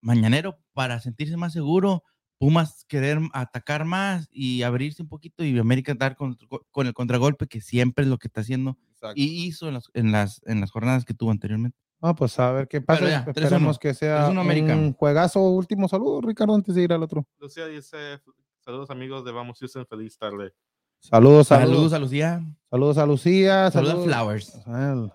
mañanero 0.00 0.58
para 0.72 1.00
sentirse 1.00 1.36
más 1.36 1.52
seguro. 1.52 2.04
Pumas 2.38 2.84
querer 2.88 3.18
atacar 3.34 3.84
más 3.84 4.26
y 4.30 4.62
abrirse 4.62 5.02
un 5.02 5.08
poquito 5.08 5.44
y 5.44 5.58
América 5.58 5.92
dar 5.94 6.16
con, 6.16 6.38
con 6.70 6.86
el 6.86 6.94
contragolpe 6.94 7.46
que 7.46 7.60
siempre 7.60 8.04
es 8.04 8.08
lo 8.10 8.16
que 8.16 8.28
está 8.28 8.40
haciendo 8.40 8.78
y 9.14 9.44
hizo 9.46 9.68
en 9.68 9.74
las, 9.74 9.90
en 9.92 10.10
las, 10.12 10.40
en 10.46 10.60
las 10.60 10.70
jornadas 10.70 11.04
que 11.04 11.12
tuvo 11.12 11.30
anteriormente. 11.32 11.76
Ah, 12.00 12.14
pues 12.14 12.38
a 12.38 12.50
ver 12.52 12.66
qué 12.66 12.80
pasa. 12.80 13.06
Ya, 13.10 13.24
3-1. 13.26 13.42
Esperemos 13.44 13.78
que 13.78 13.92
sea 13.92 14.30
3-1 14.30 14.40
América. 14.40 14.74
un 14.74 14.94
juegazo. 14.94 15.40
Último 15.50 15.86
saludo, 15.86 16.22
Ricardo, 16.22 16.54
antes 16.54 16.74
de 16.74 16.82
ir 16.82 16.92
al 16.94 17.02
otro. 17.02 17.26
Lucía 17.38 17.66
dice, 17.66 18.22
saludos 18.60 18.88
amigos 18.88 19.22
de 19.26 19.32
Vamos 19.32 19.58
Houston, 19.58 19.84
feliz 19.86 20.16
tarde. 20.16 20.54
Saludos, 20.98 21.48
Saludos, 21.48 21.90
saludos. 21.90 21.92
a 21.92 21.98
Lucía. 21.98 22.56
Saludos 22.70 22.96
a 22.98 23.06
Lucía. 23.06 23.70
Saludos 23.70 23.70
a 23.70 23.96
Saludos 23.98 24.04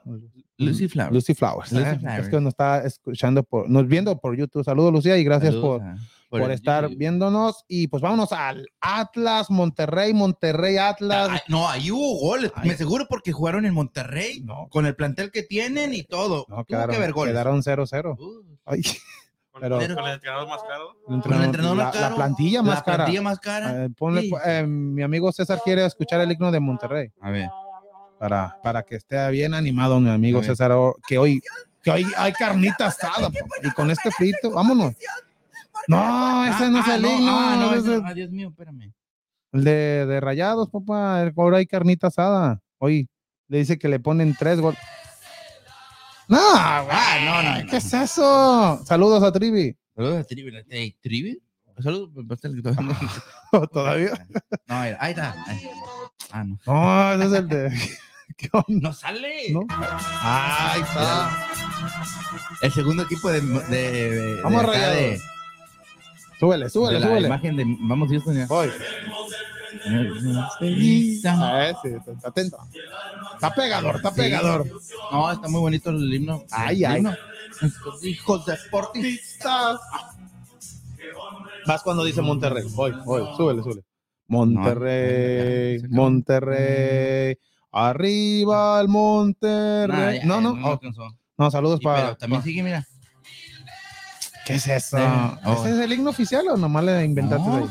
Flowers. 0.03 0.44
Ah, 0.57 0.63
Lucy 0.63 0.87
Flowers. 0.87 1.13
Lucy 1.13 1.33
Flowers. 1.33 1.71
Lucy 1.71 1.85
eh, 1.85 1.99
Flowers. 1.99 2.19
Es 2.23 2.29
que 2.29 2.39
nos 2.41 2.49
está 2.51 2.83
escuchando 2.85 3.43
por, 3.43 3.69
nos 3.69 3.87
viendo 3.87 4.17
por 4.19 4.37
YouTube. 4.37 4.63
Saludos, 4.63 4.93
Lucía, 4.93 5.17
y 5.17 5.23
gracias 5.23 5.53
Saludos 5.53 5.81
por, 6.29 6.39
por, 6.39 6.41
el 6.43 6.51
estar 6.51 6.83
YouTube. 6.83 6.97
viéndonos. 6.97 7.65
Y 7.67 7.87
pues 7.87 8.01
vámonos 8.01 8.31
al 8.31 8.67
Atlas, 8.79 9.49
Monterrey, 9.51 10.13
Monterrey, 10.13 10.77
Atlas. 10.77 11.29
Ay, 11.31 11.39
no, 11.49 11.67
ahí 11.69 11.91
hubo 11.91 12.19
goles. 12.19 12.51
Ay. 12.55 12.69
Me 12.69 12.75
seguro 12.77 13.05
porque 13.09 13.31
jugaron 13.33 13.65
en 13.65 13.73
Monterrey 13.73 14.41
No, 14.45 14.67
con 14.69 14.85
el 14.85 14.95
plantel 14.95 15.29
que 15.31 15.43
tienen 15.43 15.93
y 15.93 16.03
todo. 16.03 16.45
no, 16.47 16.63
quedaron, 16.63 16.95
que 16.95 17.01
ver 17.01 17.11
goles. 17.11 17.33
quedaron 17.33 17.61
0-0. 17.61 18.15
Uh, 18.17 18.43
Ay, 18.65 18.81
Con, 19.51 19.61
Pero- 19.61 19.75
con 19.77 20.05
el 20.05 20.13
entrenador 20.15 20.47
más 20.49 20.61
caro. 20.63 20.97
con 21.05 21.33
el 21.33 21.43
entrenador 21.43 21.77
la, 21.77 21.83
más 21.85 21.95
la 21.95 22.01
caro. 22.01 22.15
plantilla 22.17 22.61
más 22.61 22.75
la 22.75 22.83
cara. 22.83 22.95
plantilla 22.97 23.21
más 23.21 23.39
cara. 23.39 23.85
Eh, 23.85 23.89
ponle, 23.97 24.21
Sí. 24.23 24.31
eh, 24.45 24.65
mi 24.67 25.01
amigo 25.01 25.31
César 25.31 25.61
quiere 25.63 25.85
escuchar 25.85 26.19
el 26.19 26.29
himno 26.31 26.51
de 26.51 26.59
Monterrey 26.59 27.09
A 27.21 27.29
ver. 27.31 27.49
Para, 28.19 28.57
para 28.63 28.83
que 28.83 28.95
esté 28.95 29.29
bien 29.31 29.53
animado 29.53 29.99
mi 29.99 30.09
amigo. 30.09 30.41
César, 30.43 30.71
que 31.07 31.17
hoy, 31.17 31.41
que 31.83 31.91
hoy 31.91 32.05
hay 32.17 32.33
carnita 32.33 32.87
asada 32.87 33.29
y 33.63 33.71
con 33.71 33.91
este 33.91 34.11
frito, 34.11 34.51
vámonos. 34.51 34.93
No, 35.87 36.45
ese 36.45 36.69
no 36.69 36.79
es 36.79 36.87
el 36.87 37.05
himno, 37.05 37.31
Ah, 37.39 37.55
no, 37.59 37.69
ese 37.71 37.79
ese- 37.79 37.95
es 37.97 38.01
ah, 38.05 38.13
Dios 38.13 38.31
mío, 38.31 38.49
espérame. 38.49 38.91
el 39.51 39.63
de, 39.63 40.05
de 40.05 40.19
rayados, 40.19 40.69
papá. 40.69 41.21
el- 41.21 41.33
Ahora 41.37 41.57
hay 41.57 41.65
carnita 41.67 42.07
asada. 42.07 42.59
Hoy 42.79 43.07
le 43.47 43.59
dice 43.59 43.77
que 43.77 43.87
le 43.87 43.99
ponen 43.99 44.35
tres 44.37 44.59
goles. 44.59 44.79
No, 46.27 46.39
Ah, 46.41 47.17
no, 47.23 47.43
no, 47.43 47.63
no. 47.63 47.69
¿qué 47.69 47.77
es 47.77 47.93
eso? 47.93 48.81
Saludos 48.85 49.21
a 49.21 49.31
Trivi. 49.31 49.75
Saludos 49.95 50.17
a 50.19 50.23
Trivi. 50.23 50.51
¿Trivi? 51.01 51.39
Saludos. 51.83 52.09
todavía 53.71 54.11
no-. 54.11 54.39
No, 54.67 54.81
mira, 54.81 54.97
ahí 54.99 55.11
está. 55.11 55.35
Ah, 56.31 56.43
no. 56.43 56.57
No, 56.65 57.13
ese 57.13 57.25
es 57.25 57.33
el 57.33 57.47
de. 57.47 57.79
¿Qué 58.37 58.49
onda? 58.51 58.89
No 58.89 58.93
sale. 58.93 59.51
¿No? 59.51 59.61
Ahí 59.69 60.81
está. 60.81 61.47
El 62.61 62.71
segundo 62.71 63.03
equipo 63.03 63.29
de. 63.31 63.41
de, 63.41 64.11
de- 64.11 64.41
Vamos, 64.41 64.61
de 64.61 64.67
Rayados. 64.67 64.95
de- 64.95 65.19
Súbele, 66.39 66.63
de 66.65 66.69
súbele, 66.69 66.99
la 66.99 67.07
súbele. 67.07 67.27
imagen 67.27 67.55
de. 67.57 67.63
Vamos, 67.81 68.09
Houston. 68.09 68.35
ya. 68.35 68.45
Voy. 68.47 68.69
Ah, 71.27 71.67
ese, 71.69 71.97
está 71.97 72.27
atento. 72.29 72.57
Está 73.35 73.53
pegador, 73.53 73.95
está 73.97 74.09
Sí. 74.11 74.15
pegador. 74.17 74.65
No, 75.11 75.31
está 75.31 75.47
muy 75.47 75.59
bonito 75.61 75.89
el 75.91 76.13
himno. 76.13 76.43
Ay, 76.51 76.83
El 76.83 76.91
ay. 76.91 76.97
himno. 76.99 77.15
Estos 77.61 78.03
hijos 78.03 78.45
de 78.45 78.53
deportistas. 78.57 79.79
Más 81.65 81.81
cuando 81.83 82.03
dice 82.03 82.21
Monterrey. 82.21 82.65
Voy, 82.71 82.91
voy, 83.05 83.23
súbele, 83.37 83.63
súbele. 83.63 83.83
Monterrey. 84.27 85.81
Monterrey. 85.89 87.37
Arriba 87.71 88.79
el 88.81 88.87
Nah, 88.87 88.93
Monterrey. 88.93 90.19
No, 90.23 90.39
no, 90.41 90.53
no 90.55 90.71
oh, 90.73 90.79
no, 91.37 91.51
saludos 91.51 91.79
Y, 91.81 91.83
para. 91.83 92.01
pero 92.03 92.17
también 92.17 92.41
sigue, 92.43 92.63
mira. 92.63 92.85
¿Qué 94.45 94.53
es 94.55 94.67
eso? 94.67 94.97
Oh. 95.43 95.53
¿Ese 95.53 95.71
es 95.71 95.79
el 95.79 95.91
himno 95.93 96.11
oficial 96.11 96.47
o 96.49 96.55
nomás 96.57 96.83
le 96.85 97.03
inventaste 97.03 97.45
No. 97.47 97.55
ahí? 97.57 97.65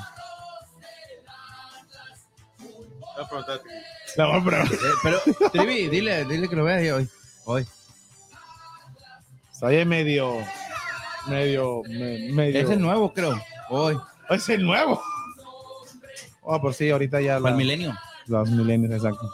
No, 4.17 4.45
pero 4.45 4.63
Eh, 4.65 4.69
pero, 5.03 5.19
Trivi, 5.53 5.89
dile, 5.89 6.25
dile 6.25 6.49
que 6.49 6.57
lo 6.57 6.65
vea 6.65 6.77
ahí 6.77 6.91
hoy. 6.91 7.09
Hoy. 7.47 7.67
está 9.53 9.69
ahí 9.69 9.85
medio, 9.85 10.39
medio, 11.27 11.83
me- 11.89 12.33
medio. 12.33 12.61
Es 12.61 12.71
el 12.71 12.81
nuevo, 12.81 13.13
creo. 13.13 13.41
Hoy. 13.71 13.99
Es 14.31 14.49
el 14.49 14.65
nuevo. 14.65 15.01
Oh, 16.45 16.61
por 16.61 16.75
sí, 16.75 16.91
ahorita 16.91 17.21
ya 17.21 17.35
Para 17.35 17.43
la- 17.43 17.51
el 17.51 17.57
milenio. 17.57 17.95
los 18.27 18.51
milenios, 18.51 18.93
exacto. 18.93 19.29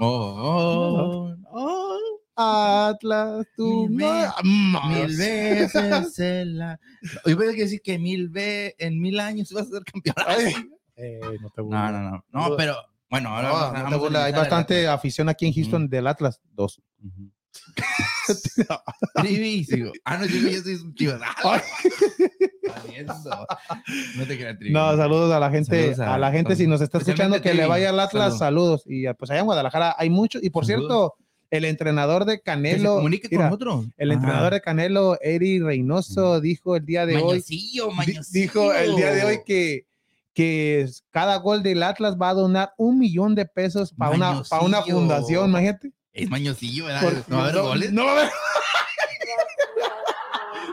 Oh, 0.00 1.34
oh, 1.36 1.36
Oh, 1.50 1.98
Atlas, 2.36 3.46
tú 3.56 3.88
Mil 3.88 3.96
veces, 3.98 4.32
Más. 4.44 4.84
Mil 4.88 5.16
veces 5.16 6.18
en 6.18 6.58
la. 6.58 6.80
Yo 7.26 7.38
pensé 7.38 7.54
que 7.54 7.62
decir 7.62 7.80
que 7.82 7.98
mil 7.98 8.28
ve 8.28 8.74
en 8.78 9.00
mil 9.00 9.20
años 9.20 9.52
vas 9.52 9.66
a 9.68 9.70
ser 9.70 9.84
campeón. 9.84 10.14
Eh, 10.96 11.18
no 11.40 11.50
te. 11.50 11.60
No, 11.62 11.90
no, 11.90 12.00
no. 12.10 12.24
No, 12.30 12.56
pero 12.56 12.76
bueno, 13.10 13.30
ahora 13.30 13.48
No, 13.48 13.54
vamos 13.54 13.90
no 13.90 14.08
te 14.12 14.16
Hay 14.18 14.32
bastante 14.32 14.86
afición 14.86 15.28
aquí 15.28 15.44
en 15.46 15.52
Houston 15.52 15.88
del 15.88 16.06
Atlas. 16.06 16.40
Dos. 16.52 16.80
Ujú. 17.04 17.30
Sigo. 18.26 19.92
Ah, 20.04 20.18
no, 20.18 20.26
yo, 20.26 20.48
yo 20.48 20.62
soy 20.62 20.74
un 20.76 20.94
chivas. 20.94 21.20
Ah. 22.66 23.46
No 24.16 24.26
te 24.26 24.36
creas. 24.38 24.56
No, 24.70 24.96
saludos 24.96 25.32
a 25.32 25.38
la 25.38 25.50
gente, 25.50 25.94
a, 25.98 26.14
a- 26.14 26.18
la 26.18 26.32
gente 26.32 26.56
si 26.56 26.66
nos 26.66 26.80
está 26.80 26.98
escuchando 26.98 27.40
que 27.40 27.54
le 27.54 27.66
vaya 27.66 27.90
al 27.90 28.00
Atlas, 28.00 28.38
saludos. 28.38 28.82
Y 28.86 29.06
ah, 29.06 29.14
pues 29.14 29.30
allá 29.30 29.40
en 29.40 29.46
Guadalajara 29.46 29.94
hay 29.98 30.10
mucho. 30.10 30.38
Y 30.42 30.50
por 30.50 30.66
Saludos. 30.66 30.88
cierto, 30.88 31.14
el 31.50 31.64
entrenador 31.66 32.24
de 32.24 32.34
Que 32.34 32.38
se 32.38 32.42
Canelo, 32.44 32.96
comunique 32.96 33.28
con 33.28 33.36
mira, 33.38 33.44
nosotros. 33.50 33.86
el 33.96 34.12
entrenador 34.12 34.52
de 34.54 34.60
Canelo, 34.60 35.18
Eri 35.20 35.60
Reynoso, 35.60 36.40
dijo 36.40 36.74
el 36.76 36.84
día 36.84 37.06
de 37.06 37.16
hoy, 37.18 37.44
dijo 38.32 38.72
el 38.72 38.96
día 38.96 39.12
de 39.12 39.24
hoy 39.24 39.38
que 39.46 39.86
que 40.32 40.88
cada 41.12 41.36
gol 41.36 41.62
del 41.62 41.80
Atlas 41.84 42.16
va 42.20 42.30
a 42.30 42.34
donar 42.34 42.72
un 42.76 42.98
millón 42.98 43.36
de 43.36 43.46
pesos 43.46 43.92
para 43.96 44.10
una, 44.16 44.42
para 44.50 44.64
una 44.64 44.82
fundación, 44.82 45.50
imagínate. 45.50 45.92
Es 46.14 46.30
mañosillo, 46.30 46.86
¿verdad? 46.86 47.02
Por- 47.02 47.28
¿No 47.28 47.36
va 47.36 47.42
a 47.46 47.48
haber 47.50 47.62
goles? 47.62 47.92
No 47.92 48.04
va 48.06 48.10
a 48.10 48.14
haber. 48.20 48.30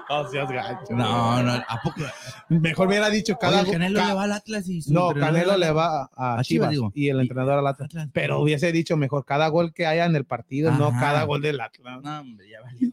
No 0.10 0.30
seas 0.30 0.50
gacho. 0.52 0.94
No, 0.94 1.42
no, 1.42 1.54
¿a 1.54 1.80
poco? 1.82 2.02
Mejor 2.50 2.90
hubiera 2.90 3.10
dicho 3.10 3.38
cada 3.40 3.58
Oye, 3.62 3.64
gol- 3.68 3.72
Canelo 3.72 4.00
ca- 4.00 4.08
le 4.10 4.14
va 4.14 4.24
al 4.24 4.32
Atlas 4.34 4.68
y 4.68 4.82
su 4.82 4.92
No, 4.94 5.14
Canelo 5.14 5.56
le 5.56 5.72
va 5.72 6.10
a, 6.14 6.34
A 6.40 6.44
Chivas, 6.44 6.48
Chivas, 6.48 6.70
digo. 6.72 6.92
y 6.94 7.08
el 7.08 7.22
entrenador 7.22 7.60
al 7.60 7.68
Atlas. 7.68 7.86
Atlas. 7.88 8.10
Pero 8.12 8.42
hubiese 8.42 8.74
dicho 8.74 8.98
mejor 8.98 9.24
cada 9.24 9.48
gol 9.48 9.74
que 9.74 9.86
haya 9.86 10.04
en 10.06 10.18
el 10.18 10.26
partido, 10.26 10.70
no 10.72 10.92
cada 10.92 11.24
gol 11.24 11.42
del 11.42 11.62
Atlas. 11.62 12.02
No, 12.04 12.20
hombre, 12.20 12.50
ya 12.50 12.60
valió. 12.62 12.90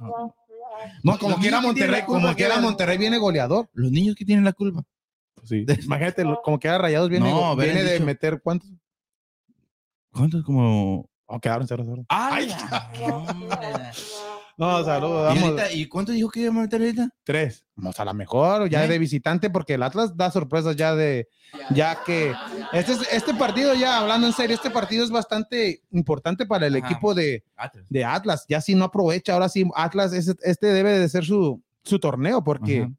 No, 1.02 1.18
como 1.18 1.38
quiera 1.38 1.60
Monterrey, 1.60 2.02
como 2.06 2.28
que 2.28 2.34
quiera. 2.36 2.60
Monterrey 2.60 2.98
viene 2.98 3.18
goleador. 3.18 3.68
Los 3.72 3.90
niños 3.90 4.14
que 4.14 4.24
tienen 4.24 4.44
la 4.44 4.52
culpa. 4.52 4.84
Sí. 5.42 5.66
Imagínate, 5.82 6.22
como 6.44 6.60
quiera 6.60 6.78
Rayados 6.78 7.08
viene, 7.08 7.28
No, 7.30 7.56
viene 7.56 7.82
de 7.82 7.94
dicho- 7.94 8.04
meter 8.04 8.40
cuántos. 8.42 8.70
¿Cuántos? 10.12 10.44
Como. 10.44 11.10
Oh, 11.30 11.38
quedaron 11.40 11.66
0-0. 11.68 12.06
¡Ay! 12.08 12.48
No, 14.56 14.82
saludos, 14.84 15.36
¿Y, 15.36 15.38
ahorita- 15.38 15.72
¿Y 15.72 15.86
cuánto 15.86 16.10
dijo 16.10 16.28
que 16.30 16.40
iba 16.40 16.50
a 16.50 16.52
meter 16.52 16.80
ahorita? 16.80 17.08
Tres. 17.22 17.64
Vamos 17.76 18.00
a 18.00 18.04
la 18.04 18.12
mejor, 18.12 18.68
ya 18.68 18.84
¿Eh? 18.84 18.88
de 18.88 18.98
visitante, 18.98 19.50
porque 19.50 19.74
el 19.74 19.84
Atlas 19.84 20.16
da 20.16 20.32
sorpresas 20.32 20.74
ya 20.74 20.96
de, 20.96 21.28
ya 21.70 22.02
que 22.04 22.32
este, 22.72 22.90
es- 22.92 23.08
este 23.12 23.34
partido, 23.34 23.74
ya 23.74 23.98
hablando 24.00 24.26
en 24.26 24.32
serio, 24.32 24.56
este 24.56 24.70
partido 24.70 25.04
es 25.04 25.10
bastante 25.10 25.82
importante 25.92 26.44
para 26.44 26.66
el 26.66 26.74
Ajá. 26.74 26.86
equipo 26.88 27.14
de, 27.14 27.44
Atlas. 27.56 27.86
de 27.88 28.04
Atlas. 28.04 28.46
Ya 28.48 28.60
si 28.60 28.74
no 28.74 28.86
aprovecha, 28.86 29.34
ahora 29.34 29.48
sí, 29.48 29.64
Atlas, 29.76 30.12
este 30.12 30.66
debe 30.66 30.98
de 30.98 31.08
ser 31.08 31.24
su, 31.24 31.62
su 31.84 32.00
torneo, 32.00 32.42
porque 32.42 32.80
Ajá. 32.82 32.90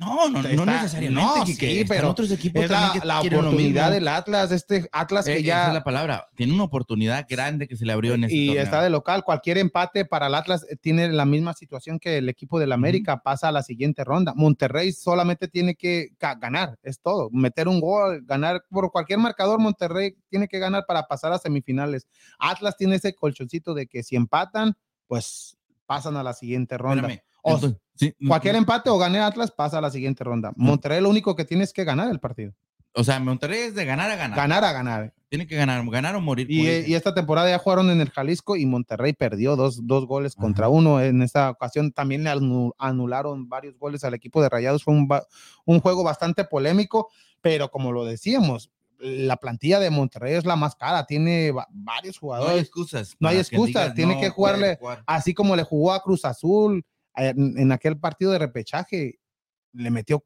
No, 0.00 0.30
no, 0.30 0.42
no 0.42 0.48
Está- 0.48 0.64
necesariamente. 0.64 1.22
no, 1.22 1.44
sí, 1.46 1.84
pero 1.86 2.10
otros 2.10 2.30
equipos 2.30 2.64
es 2.64 2.70
la, 2.70 2.90
que 2.98 3.06
la 3.06 3.20
oportunidad 3.20 3.90
del 3.90 4.08
Atlas, 4.08 4.50
este 4.50 4.88
Atlas 4.92 5.26
Eh, 5.26 5.32
que 5.34 5.38
Esa 5.40 5.40
es 5.40 5.66
ya 5.68 5.72
la 5.74 5.84
palabra. 5.84 6.26
Tiene 6.34 6.54
una 6.54 6.64
oportunidad 6.64 7.26
grande 7.28 7.68
que 7.68 7.76
se 7.76 7.84
le 7.84 7.92
abrió 7.92 8.14
en 8.14 8.24
este 8.24 8.34
y 8.34 8.46
torneo. 8.46 8.64
está 8.64 8.82
de 8.82 8.88
local. 8.88 9.24
Cualquier 9.24 9.58
empate 9.58 10.06
para 10.06 10.28
el 10.28 10.34
Atlas 10.34 10.64
eh, 10.70 10.76
tiene 10.76 11.08
la 11.10 11.26
misma 11.26 11.52
situación 11.52 11.98
que 11.98 12.16
el 12.16 12.30
equipo 12.30 12.58
del 12.58 12.72
América, 12.72 13.20
pasa 13.22 13.48
a 13.48 13.52
la 13.52 13.62
siguiente 13.62 14.02
ronda. 14.02 14.32
Monterrey 14.34 14.90
solamente 14.92 15.48
tiene 15.48 15.74
que 15.74 16.08
ga- 16.18 16.38
ganar, 16.40 16.78
es 16.82 16.98
todo. 17.00 17.28
Meter 17.30 17.68
un 17.68 17.78
gol, 17.80 18.22
ganar 18.24 18.64
por 18.70 18.90
cualquier 18.90 19.18
marcador, 19.18 19.60
Monterrey 19.60 20.16
tiene 20.30 20.48
que 20.48 20.58
ganar 20.58 20.86
para 20.88 21.06
pasar 21.08 21.32
a 21.34 21.38
semifinales. 21.38 22.06
Atlas 22.38 22.74
tiene 22.78 22.96
ese 22.96 23.14
colchoncito 23.14 23.74
de 23.74 23.86
que 23.86 24.02
si 24.02 24.16
empatan, 24.16 24.74
pues 25.06 25.58
pasan 25.84 26.16
a 26.16 26.22
la 26.22 26.32
siguiente 26.32 26.78
ronda. 26.78 27.02
Espérame. 27.06 27.22
Entonces, 27.42 27.80
sí, 28.00 28.14
Cualquier 28.26 28.56
empate 28.56 28.90
o 28.90 28.98
gane 28.98 29.18
Atlas 29.20 29.50
pasa 29.50 29.78
a 29.78 29.80
la 29.80 29.90
siguiente 29.90 30.24
ronda. 30.24 30.52
Monterrey 30.56 31.00
lo 31.00 31.10
único 31.10 31.36
que 31.36 31.44
tiene 31.44 31.64
es 31.64 31.72
que 31.72 31.84
ganar 31.84 32.10
el 32.10 32.18
partido. 32.20 32.52
O 32.92 33.04
sea, 33.04 33.20
Monterrey 33.20 33.60
es 33.60 33.74
de 33.74 33.84
ganar 33.84 34.10
a 34.10 34.16
ganar. 34.16 34.36
Ganar 34.36 34.64
a 34.64 34.72
ganar. 34.72 35.14
Tiene 35.28 35.46
que 35.46 35.54
ganar, 35.54 35.88
ganar 35.88 36.16
o 36.16 36.20
morir. 36.20 36.50
Y, 36.50 36.92
esta 36.92 37.14
temporada 37.14 37.48
ya 37.48 37.58
jugaron 37.58 37.88
en 37.90 38.00
el 38.00 38.10
Jalisco 38.10 38.56
y 38.56 38.66
Monterrey 38.66 39.12
perdió 39.12 39.54
dos, 39.54 39.86
dos 39.86 40.06
goles 40.06 40.32
Ajá. 40.34 40.42
contra 40.42 40.68
uno. 40.68 41.00
En 41.00 41.22
esta 41.22 41.50
ocasión 41.50 41.92
también 41.92 42.24
le 42.24 42.30
anu- 42.30 42.72
anularon 42.78 43.48
varios 43.48 43.78
goles 43.78 44.02
al 44.02 44.14
equipo 44.14 44.42
de 44.42 44.48
Rayados. 44.48 44.82
Fue 44.82 44.92
un, 44.92 45.80
juego 45.80 46.02
bastante 46.02 46.42
polémico, 46.42 47.10
pero 47.40 47.70
como 47.70 47.92
lo 47.92 48.04
decíamos, 48.04 48.72
la 48.98 49.36
plantilla 49.36 49.78
de 49.78 49.90
Monterrey 49.90 50.34
es 50.34 50.44
la 50.44 50.56
más 50.56 50.74
cara. 50.74 51.06
Tiene 51.06 51.52
va- 51.52 51.68
varios 51.70 52.16
no 52.20 52.32
hay 52.32 52.40
jugadores. 52.40 52.62
excusas. 52.62 53.16
no 53.20 53.28
hay 53.28 53.36
que 53.36 53.40
excusas, 53.42 53.82
digas, 53.84 53.94
tiene 53.94 54.14
no 54.16 54.20
que 54.20 54.30
jugarle- 54.30 54.78
jugar. 54.80 55.04
Así 55.06 55.32
como 55.32 55.54
le 55.54 55.62
jugó 55.62 55.92
a 55.92 56.02
Cruz 56.02 56.24
Azul 56.24 56.84
en, 57.28 57.72
aquel 57.72 57.98
partido 57.98 58.32
de 58.32 58.38
repechaje, 58.38 59.20
le 59.72 59.90
metió. 59.90 60.24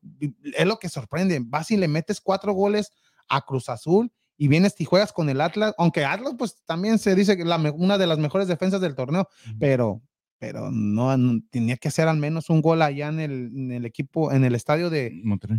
Es 0.56 0.66
lo 0.66 0.78
que 0.78 0.88
sorprende. 0.88 1.40
Vas 1.44 1.70
y 1.70 1.76
le 1.76 1.88
metes 1.88 2.20
cuatro 2.20 2.52
goles 2.52 2.90
a 3.28 3.42
Cruz 3.42 3.68
Azul 3.68 4.12
y 4.36 4.48
vienes 4.48 4.74
y 4.78 4.84
juegas 4.84 5.12
con 5.12 5.28
el 5.28 5.40
Atlas, 5.40 5.74
aunque 5.78 6.04
Atlas 6.04 6.34
pues 6.36 6.56
también 6.66 6.98
se 6.98 7.14
dice 7.14 7.36
que 7.36 7.44
la 7.44 7.56
una 7.76 7.98
de 7.98 8.06
las 8.06 8.18
mejores 8.18 8.48
defensas 8.48 8.80
del 8.80 8.94
torneo, 8.94 9.28
pero 9.58 10.02
pero 10.38 10.70
no, 10.70 11.16
no- 11.16 11.40
tenía 11.50 11.76
que 11.76 11.88
hacer 11.88 12.06
al 12.08 12.18
menos 12.18 12.50
un 12.50 12.60
gol 12.60 12.82
allá 12.82 13.08
en 13.08 13.20
el, 13.20 13.32
en 13.54 13.72
el 13.72 13.86
equipo, 13.86 14.30
en 14.30 14.44
el 14.44 14.54
estadio 14.54 14.90
de, 14.90 15.12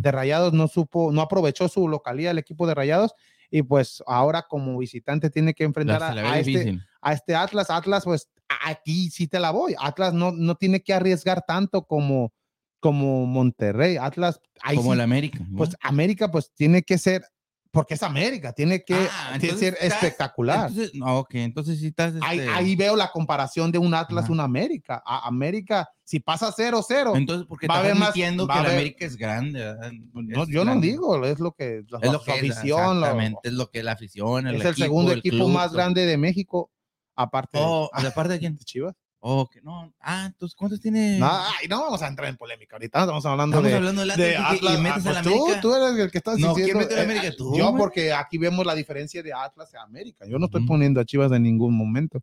Rayados, 0.04 0.52
no 0.52 0.68
supo, 0.68 1.10
no 1.10 1.22
aprovechó 1.22 1.68
su 1.68 1.88
localía 1.88 2.30
el 2.30 2.38
equipo 2.38 2.66
de 2.68 2.74
Rayados 2.74 3.14
y 3.50 3.62
pues 3.62 4.02
ahora 4.06 4.46
como 4.48 4.78
visitante 4.78 5.30
tiene 5.30 5.54
que 5.54 5.64
enfrentar 5.64 6.02
a, 6.02 6.38
este, 6.38 6.78
a 7.00 7.12
este 7.12 7.34
Atlas. 7.34 7.70
Atlas, 7.70 8.04
pues 8.04 8.28
aquí 8.64 9.10
sí 9.10 9.26
te 9.26 9.40
la 9.40 9.50
voy. 9.50 9.74
Atlas 9.78 10.12
no, 10.14 10.32
no 10.32 10.54
tiene 10.54 10.80
que 10.82 10.92
arriesgar 10.94 11.44
tanto 11.46 11.84
como, 11.84 12.32
como 12.80 13.26
Monterrey. 13.26 13.96
Atlas, 13.96 14.40
ahí 14.62 14.76
Como 14.76 14.90
sí, 14.92 14.94
el 14.94 15.00
América. 15.00 15.38
¿no? 15.48 15.56
pues 15.58 15.76
América, 15.80 16.30
pues 16.30 16.52
tiene 16.54 16.82
que 16.82 16.98
ser, 16.98 17.24
porque 17.72 17.94
es 17.94 18.02
América, 18.02 18.52
tiene 18.52 18.82
que, 18.84 18.94
Ah, 18.94 19.36
tiene 19.40 19.58
ser 19.58 19.74
estás- 19.80 20.02
espectacular. 20.02 20.68
Entonces, 20.70 20.94
no, 20.94 21.18
ok, 21.18 21.34
entonces 21.34 21.78
sí 21.80 21.88
estás. 21.88 22.14
Ahí, 22.22 22.38
este, 22.38 22.50
ahí 22.50 22.76
veo 22.76 22.96
la 22.96 23.10
comparación 23.10 23.70
de 23.70 23.78
un 23.78 23.92
Atlas, 23.92 24.24
Ajá. 24.24 24.32
un 24.32 24.40
América. 24.40 25.02
A 25.04 25.26
América, 25.26 25.86
si 26.04 26.20
pasa 26.20 26.52
0-0, 26.52 27.16
Entonces, 27.16 27.46
porque 27.46 27.66
va 27.66 27.76
a 27.76 27.80
haber 27.80 27.94
más- 27.96 28.12
que 28.14 28.26
el 28.26 28.40
haber- 28.40 28.70
América 28.72 29.04
es 29.04 29.16
grande. 29.16 29.58
¿verdad? 29.60 29.90
no, 30.14 30.42
Es 30.44 30.48
yo 30.48 30.64
no 30.64 30.80
digo, 30.80 31.22
es 31.26 31.38
lo 31.40 31.52
que 31.52 31.82
la, 31.88 31.98
Es 32.00 32.12
lo 32.12 32.18
su 32.20 32.24
que 32.24 32.32
es, 32.46 32.56
afición, 32.56 33.00
lo- 33.00 33.20
es 33.42 33.52
lo 33.52 33.70
que 33.70 33.82
la 33.82 33.92
afición. 33.92 34.46
es 34.46 34.54
el, 34.54 34.60
equipo, 34.62 34.74
segundo 34.74 35.12
el 35.12 35.18
equipo 35.18 35.36
club, 35.36 35.50
más 35.50 35.72
grande 35.72 36.06
de 36.06 36.16
México, 36.16 36.70
aparte 37.16 37.58
Oh, 37.60 37.90
de 37.96 38.04
¿de 38.04 38.10
parte 38.12 38.34
de 38.34 38.38
quién? 38.38 38.56
de 38.56 38.64
Chivas. 38.64 38.94
Oh, 39.28 39.48
que 39.48 39.60
no. 39.62 39.92
Ah, 39.98 40.26
entonces, 40.26 40.54
¿cuántos 40.54 40.80
tiene? 40.80 41.18
No, 41.18 41.26
ay, 41.28 41.66
no 41.68 41.80
vamos 41.82 42.00
a 42.02 42.06
entrar 42.06 42.28
en 42.28 42.36
polémica 42.36 42.76
ahorita, 42.76 43.00
estamos 43.00 43.26
hablando 43.26 43.56
Estamos 43.56 43.70
de, 43.70 43.76
hablando 43.76 44.02
de 44.02 44.08
porque- 44.12 44.36
Atlas. 44.36 44.78
y 44.78 44.82
metes 44.82 45.06
Ah, 45.06 45.10
a 45.10 45.12
la 45.14 45.22
pues 45.22 45.34
tú, 45.34 45.42
América. 45.44 45.60
tú 45.62 45.74
eres 45.74 45.98
el 45.98 46.10
que 46.12 46.18
estás 46.18 46.38
No, 46.38 46.54
¿quién 46.54 46.66
diciendo. 46.66 46.80
mete 46.80 46.94
a 46.94 46.96
la 46.98 47.02
eh, 47.02 47.04
América? 47.18 47.36
Tú, 47.36 47.56
yo, 47.58 47.74
porque 47.76 48.12
aquí 48.12 48.38
vemos 48.38 48.64
la 48.64 48.74
diferencia 48.76 49.22
de 49.22 49.32
Atlas 49.32 49.74
a 49.74 49.82
América. 49.82 50.26
Yo 50.28 50.38
no 50.38 50.44
estoy 50.46 50.64
poniendo 50.66 51.00
a 51.00 51.04
Chivas 51.04 51.32
en 51.32 51.42
ningún 51.42 51.74
momento. 51.76 52.20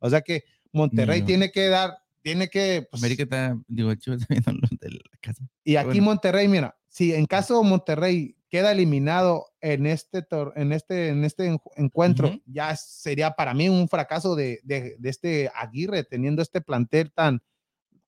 O 0.00 0.10
sea 0.10 0.22
que 0.22 0.42
Monterrey 0.72 1.16
Ni 1.18 1.20
yo. 1.20 1.26
tiene 1.26 1.52
que 1.52 1.68
dar, 1.68 1.98
tiene 2.22 2.48
que. 2.48 2.86
pues, 2.90 3.00
América 3.02 3.22
está, 3.24 3.56
digo, 3.68 3.94
Chivas 3.94 4.20
los 4.28 4.70
de 4.80 4.90
la 4.90 4.98
casa. 5.20 5.44
y 5.62 5.76
aquí 5.76 5.86
bueno. 5.88 6.04
Monterrey, 6.04 6.48
mira, 6.48 6.76
si 6.88 7.14
en 7.14 7.26
caso 7.26 7.62
Monterrey 7.62 8.34
queda 8.50 8.72
eliminado 8.72 9.46
en 9.60 9.86
este, 9.86 10.22
tor- 10.26 10.52
en 10.56 10.72
este, 10.72 11.08
en 11.08 11.24
este 11.24 11.46
en- 11.46 11.60
encuentro, 11.76 12.38
ya 12.46 12.74
sería 12.76 13.30
para 13.32 13.54
mí 13.54 13.68
un 13.68 13.88
fracaso 13.88 14.34
de, 14.36 14.60
de, 14.64 14.96
de 14.98 15.08
este 15.08 15.50
Aguirre 15.54 16.02
teniendo 16.04 16.42
este 16.42 16.60
plantel 16.60 17.12
tan, 17.12 17.42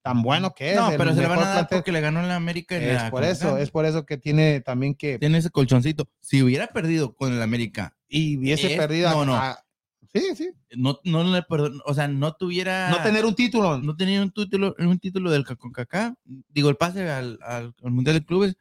tan 0.03 0.23
bueno 0.23 0.53
que 0.53 0.73
es. 0.73 0.77
No, 0.77 0.91
pero 0.99 1.15
se 1.15 1.21
le 1.21 1.29
van 1.29 1.39
a 1.39 1.43
dar 1.43 1.55
plantel. 1.55 1.79
porque 1.79 1.93
le 1.93 2.01
ganó 2.01 2.23
la 2.23 2.35
América 2.37 2.77
en 2.77 2.83
Es 2.83 2.95
la 3.03 3.11
por 3.11 3.23
eso, 3.25 3.57
es 3.57 3.71
por 3.71 3.87
eso 3.87 4.05
que 4.05 4.19
tiene 4.19 4.61
también 4.61 4.95
que. 4.95 5.19
Tiene 5.19 5.39
ese 5.39 5.51
colchoncito. 5.51 6.09
Si 6.21 6.43
hubiera 6.43 6.67
perdido 6.67 7.15
con 7.15 7.33
el 7.33 7.41
América, 7.41 7.97
Y 8.09 8.37
hubiese 8.37 8.73
Es- 8.73 8.79
perdido. 8.79 9.11
no, 9.11 9.25
no. 9.25 9.37
a- 9.37 9.65
sí, 10.13 10.35
sí. 10.37 10.51
no, 10.77 10.99
no 11.05 11.23
le 11.23 11.43
perdon- 11.43 11.81
o 11.87 11.95
sea, 11.95 12.09
no 12.09 12.35
tuviera. 12.35 12.91
No 12.91 13.01
tener 13.03 13.25
un 13.25 13.35
título. 13.37 13.79
no 13.79 13.95
tenía 13.97 14.21
un 14.21 14.33
título, 14.33 14.75
un 14.79 14.99
título 14.99 15.31
del 15.31 15.45
CONCACAF, 15.47 16.15
digo, 16.49 16.69
el 16.69 16.77
pase 16.77 17.09
al, 17.09 17.39
al- 17.43 17.73
al 17.81 17.91
Mundial 17.93 18.17
de 18.19 18.25
Clubes 18.25 18.57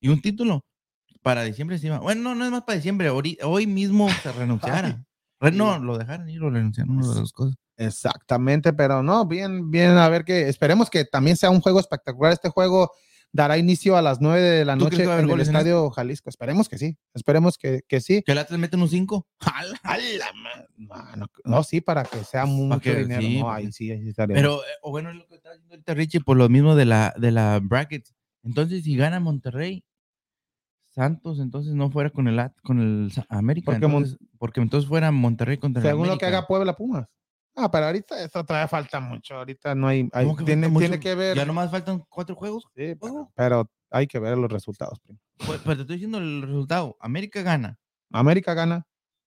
y 0.00 0.08
un 0.10 0.20
título 0.22 0.64
para 1.24 1.42
diciembre 1.42 1.74
encima. 1.76 1.98
Bueno, 1.98 2.22
no, 2.22 2.34
no 2.36 2.44
es 2.44 2.50
más 2.52 2.62
para 2.62 2.76
diciembre, 2.76 3.10
ahori- 3.10 3.38
hoy 3.42 3.66
mismo 3.66 4.08
se 4.22 4.30
renunciara. 4.32 5.04
Re- 5.40 5.50
no, 5.52 5.78
lo 5.80 5.98
dejaron 5.98 6.28
ir, 6.30 6.40
lo 6.40 6.50
renunciaron, 6.50 6.96
una 6.98 7.12
de 7.14 7.20
las 7.20 7.32
cosas. 7.32 7.56
Exactamente, 7.76 8.72
pero 8.72 9.02
no, 9.02 9.26
bien, 9.26 9.70
bien, 9.70 9.90
a 9.98 10.08
ver 10.08 10.24
que 10.24 10.48
esperemos 10.48 10.88
que 10.90 11.04
también 11.04 11.36
sea 11.36 11.50
un 11.50 11.60
juego 11.60 11.80
espectacular. 11.80 12.32
Este 12.32 12.48
juego 12.50 12.92
dará 13.32 13.58
inicio 13.58 13.96
a 13.96 14.02
las 14.02 14.20
9 14.20 14.40
de 14.40 14.64
la 14.64 14.76
¿Tú 14.76 14.86
crees 14.86 15.08
noche 15.08 15.18
en 15.18 15.24
el 15.24 15.30
en 15.34 15.40
este? 15.40 15.52
Estadio 15.52 15.90
Jalisco. 15.90 16.28
Esperemos 16.30 16.68
que 16.68 16.78
sí, 16.78 16.96
esperemos 17.14 17.58
que, 17.58 17.80
que 17.88 18.00
sí. 18.00 18.22
Que 18.24 18.30
el 18.32 18.38
Atlas 18.38 18.60
mete 18.60 18.76
un 18.76 18.88
5. 18.88 19.26
No, 20.78 21.16
no, 21.16 21.26
no, 21.44 21.62
sí, 21.64 21.80
para 21.80 22.04
que 22.04 22.22
sea 22.24 22.46
mucho 22.46 22.80
que- 22.80 22.96
dinero. 22.96 23.20
sí, 23.22 23.40
no, 23.40 23.50
ahí 23.50 23.72
sí, 23.72 23.90
ahí 23.90 24.08
estaría 24.08 24.34
Pero, 24.34 24.58
eh, 24.60 24.66
o 24.82 24.90
bueno, 24.90 25.10
es 25.10 25.16
lo 25.16 25.26
que 25.26 25.34
está 25.36 25.50
haciendo 25.50 25.74
ahorita 25.74 25.94
Richie 25.94 26.20
por 26.20 26.36
lo 26.36 26.48
mismo 26.48 26.74
de 26.76 26.84
la, 26.84 27.14
de 27.18 27.30
la 27.32 27.60
bracket. 27.62 28.06
Entonces, 28.42 28.84
si 28.84 28.96
gana 28.96 29.20
Monterrey, 29.20 29.84
Santos, 30.94 31.40
entonces 31.40 31.74
no 31.74 31.90
fuera 31.90 32.10
con 32.10 32.28
el, 32.28 32.40
con 32.62 32.78
el 32.80 33.12
América. 33.28 33.66
Porque 33.72 33.84
entonces, 33.86 34.18
porque 34.38 34.60
entonces 34.60 34.88
fuera 34.88 35.10
Monterrey 35.10 35.58
contra 35.58 35.82
el 35.82 35.88
Según 35.88 36.06
lo 36.08 36.18
que 36.18 36.26
haga 36.26 36.46
Puebla 36.46 36.74
Pumas. 36.76 37.06
Ah, 37.56 37.70
pero 37.70 37.86
ahorita 37.86 38.22
esto 38.22 38.44
todavía 38.44 38.68
falta 38.68 38.98
mucho. 39.00 39.36
Ahorita 39.36 39.74
no 39.74 39.86
hay. 39.88 40.08
hay- 40.12 40.24
¿Cómo 40.24 40.36
que 40.36 40.44
tiene, 40.44 41.00
que 41.00 41.14
ver. 41.14 41.36
Ya 41.36 41.44
nomás 41.44 41.70
faltan 41.70 42.02
cuatro 42.08 42.34
juegos. 42.34 42.64
Sí, 42.76 42.94
pero, 43.00 43.30
pero 43.34 43.70
hay 43.90 44.06
que 44.06 44.18
ver 44.18 44.36
los 44.38 44.50
resultados. 44.50 44.98
primo. 45.00 45.20
Pues, 45.46 45.60
pero 45.62 45.76
te 45.76 45.82
estoy 45.82 45.96
diciendo 45.96 46.18
el 46.18 46.42
resultado. 46.42 46.96
América 47.00 47.42
gana. 47.42 47.78
América 48.10 48.54
gana. 48.54 48.86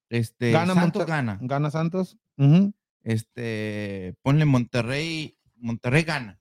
Este, 0.09 0.51
Gana 0.51 0.74
Santos 0.74 1.01
Monter- 1.01 1.07
gana. 1.07 1.38
Gana 1.41 1.72
Santos. 1.72 2.18
Este, 3.03 4.15
ponle 4.22 4.45
Monterrey 4.45 5.38
Monterrey 5.55 6.03
gana. 6.03 6.39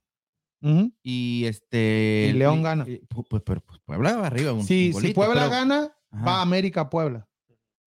Y 1.02 1.44
este. 1.46 2.28
Y 2.30 2.32
León 2.32 2.62
gana. 2.62 2.84
eh, 2.88 3.02
pu- 3.08 3.26
Pues, 3.28 3.42
pero 3.44 3.60
pues, 3.60 3.78
Puebla 3.84 4.16
va 4.16 4.26
arriba. 4.26 4.52
Un, 4.52 4.64
Si, 4.64 4.86
un 4.88 4.92
si 4.92 4.92
golito, 4.92 5.14
Puebla 5.14 5.34
pero- 5.42 5.50
gana, 5.50 5.92
Ajá. 6.10 6.24
va 6.24 6.42
América 6.42 6.80
a 6.82 6.90
Puebla. 6.90 7.28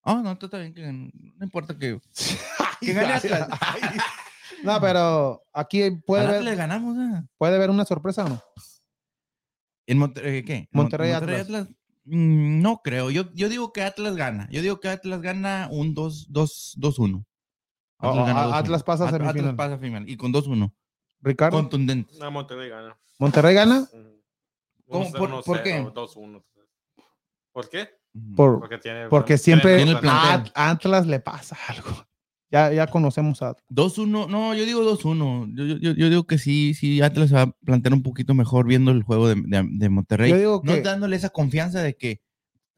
Ah, 0.04 0.22
no, 0.24 0.38
tú 0.38 0.48
bien 0.52 0.74
que 0.74 0.92
no 0.92 1.44
importa 1.44 1.78
que. 1.78 2.00
Gane 2.82 3.14
Atlas. 3.14 3.48
No, 4.64 4.82
pero 4.82 5.42
aquí 5.54 5.90
puede 6.06 6.26
Atlas 6.26 6.44
le 6.44 6.56
ganamos, 6.56 6.98
¿eh? 6.98 7.26
puede 7.38 7.56
haber 7.56 7.70
una 7.70 7.86
sorpresa 7.86 8.26
o 8.26 8.30
no. 8.30 8.42
¿En 9.88 9.98
Monterrey 9.98 10.44
qué? 10.44 10.56
¿En 10.56 10.68
Mon- 10.74 10.84
Monterrey, 10.84 11.12
Atlas. 11.12 11.68
Mm, 12.04 12.62
no 12.62 12.82
creo. 12.84 13.10
Yo, 13.10 13.32
yo 13.34 13.48
digo 13.48 13.72
que 13.72 13.84
Atlas 13.84 14.16
gana. 14.18 14.50
Yo 14.52 14.62
digo 14.62 14.80
que 14.82 14.90
Atlas 14.90 15.22
gana 15.22 15.70
un 15.72 15.96
2-1. 15.96 17.26
Oh, 18.02 18.20
a- 18.20 18.58
Atlas 18.58 18.84
pasa 18.84 19.06
a 19.08 19.12
semifinal. 19.12 19.38
Atlas 19.38 19.56
pasa 19.56 19.76
a 19.76 19.78
final. 19.80 20.10
Y 20.10 20.18
con 20.18 20.34
2-1. 20.34 20.74
Ricardo, 21.22 21.58
Contundente. 21.58 22.14
No, 22.20 22.32
Monterrey 22.32 22.70
gana. 22.70 22.98
Monterrey 23.20 23.54
gana 23.54 23.80
Ujú. 23.92 24.22
¿Cómo? 24.88 25.06
1-0, 25.06 25.18
¿Por- 25.18 25.44
por 25.44 25.64
qué? 25.64 25.82
2-1. 25.84 26.44
¿Por 27.52 27.70
qué? 27.70 27.90
por, 28.36 28.60
Porque 28.60 28.78
tiene. 28.80 29.08
porque 29.08 29.28
tiene 29.38 29.38
siempre 29.38 29.76
tiene 29.78 29.92
el 29.92 30.08
a 30.08 30.44
Atlas 30.72 31.06
le 31.06 31.20
pasa 31.20 31.56
algo. 31.68 32.06
Ya, 32.52 32.72
ya 32.74 32.88
conocemos 32.88 33.42
a 33.44 33.50
Atlas. 33.50 33.66
2-1. 33.70 34.28
No, 34.28 34.56
yo 34.56 34.66
digo 34.66 34.82
2-1. 34.82 35.54
Yo, 35.56 35.66
yo, 35.66 35.78
yo- 35.78 35.92
yo 35.94 36.10
digo 36.10 36.24
que 36.26 36.40
sí, 36.40 36.74
sí, 36.74 37.02
Atlas 37.02 37.30
se 37.30 37.36
va 37.36 37.42
a 37.44 37.52
plantear 37.52 37.94
un 37.94 38.02
poquito 38.02 38.34
mejor 38.34 38.66
viendo 38.66 38.90
el 38.92 39.04
juego 39.04 39.28
de, 39.28 39.36
de- 39.36 39.68
de 39.70 39.90
Monterrey. 39.90 40.32
Yo 40.32 40.38
digo 40.38 40.62
no 40.64 40.74
que- 40.74 40.82
dándole 40.82 41.16
esa 41.16 41.30
confianza 41.30 41.84
de 41.84 41.96
que, 41.96 42.22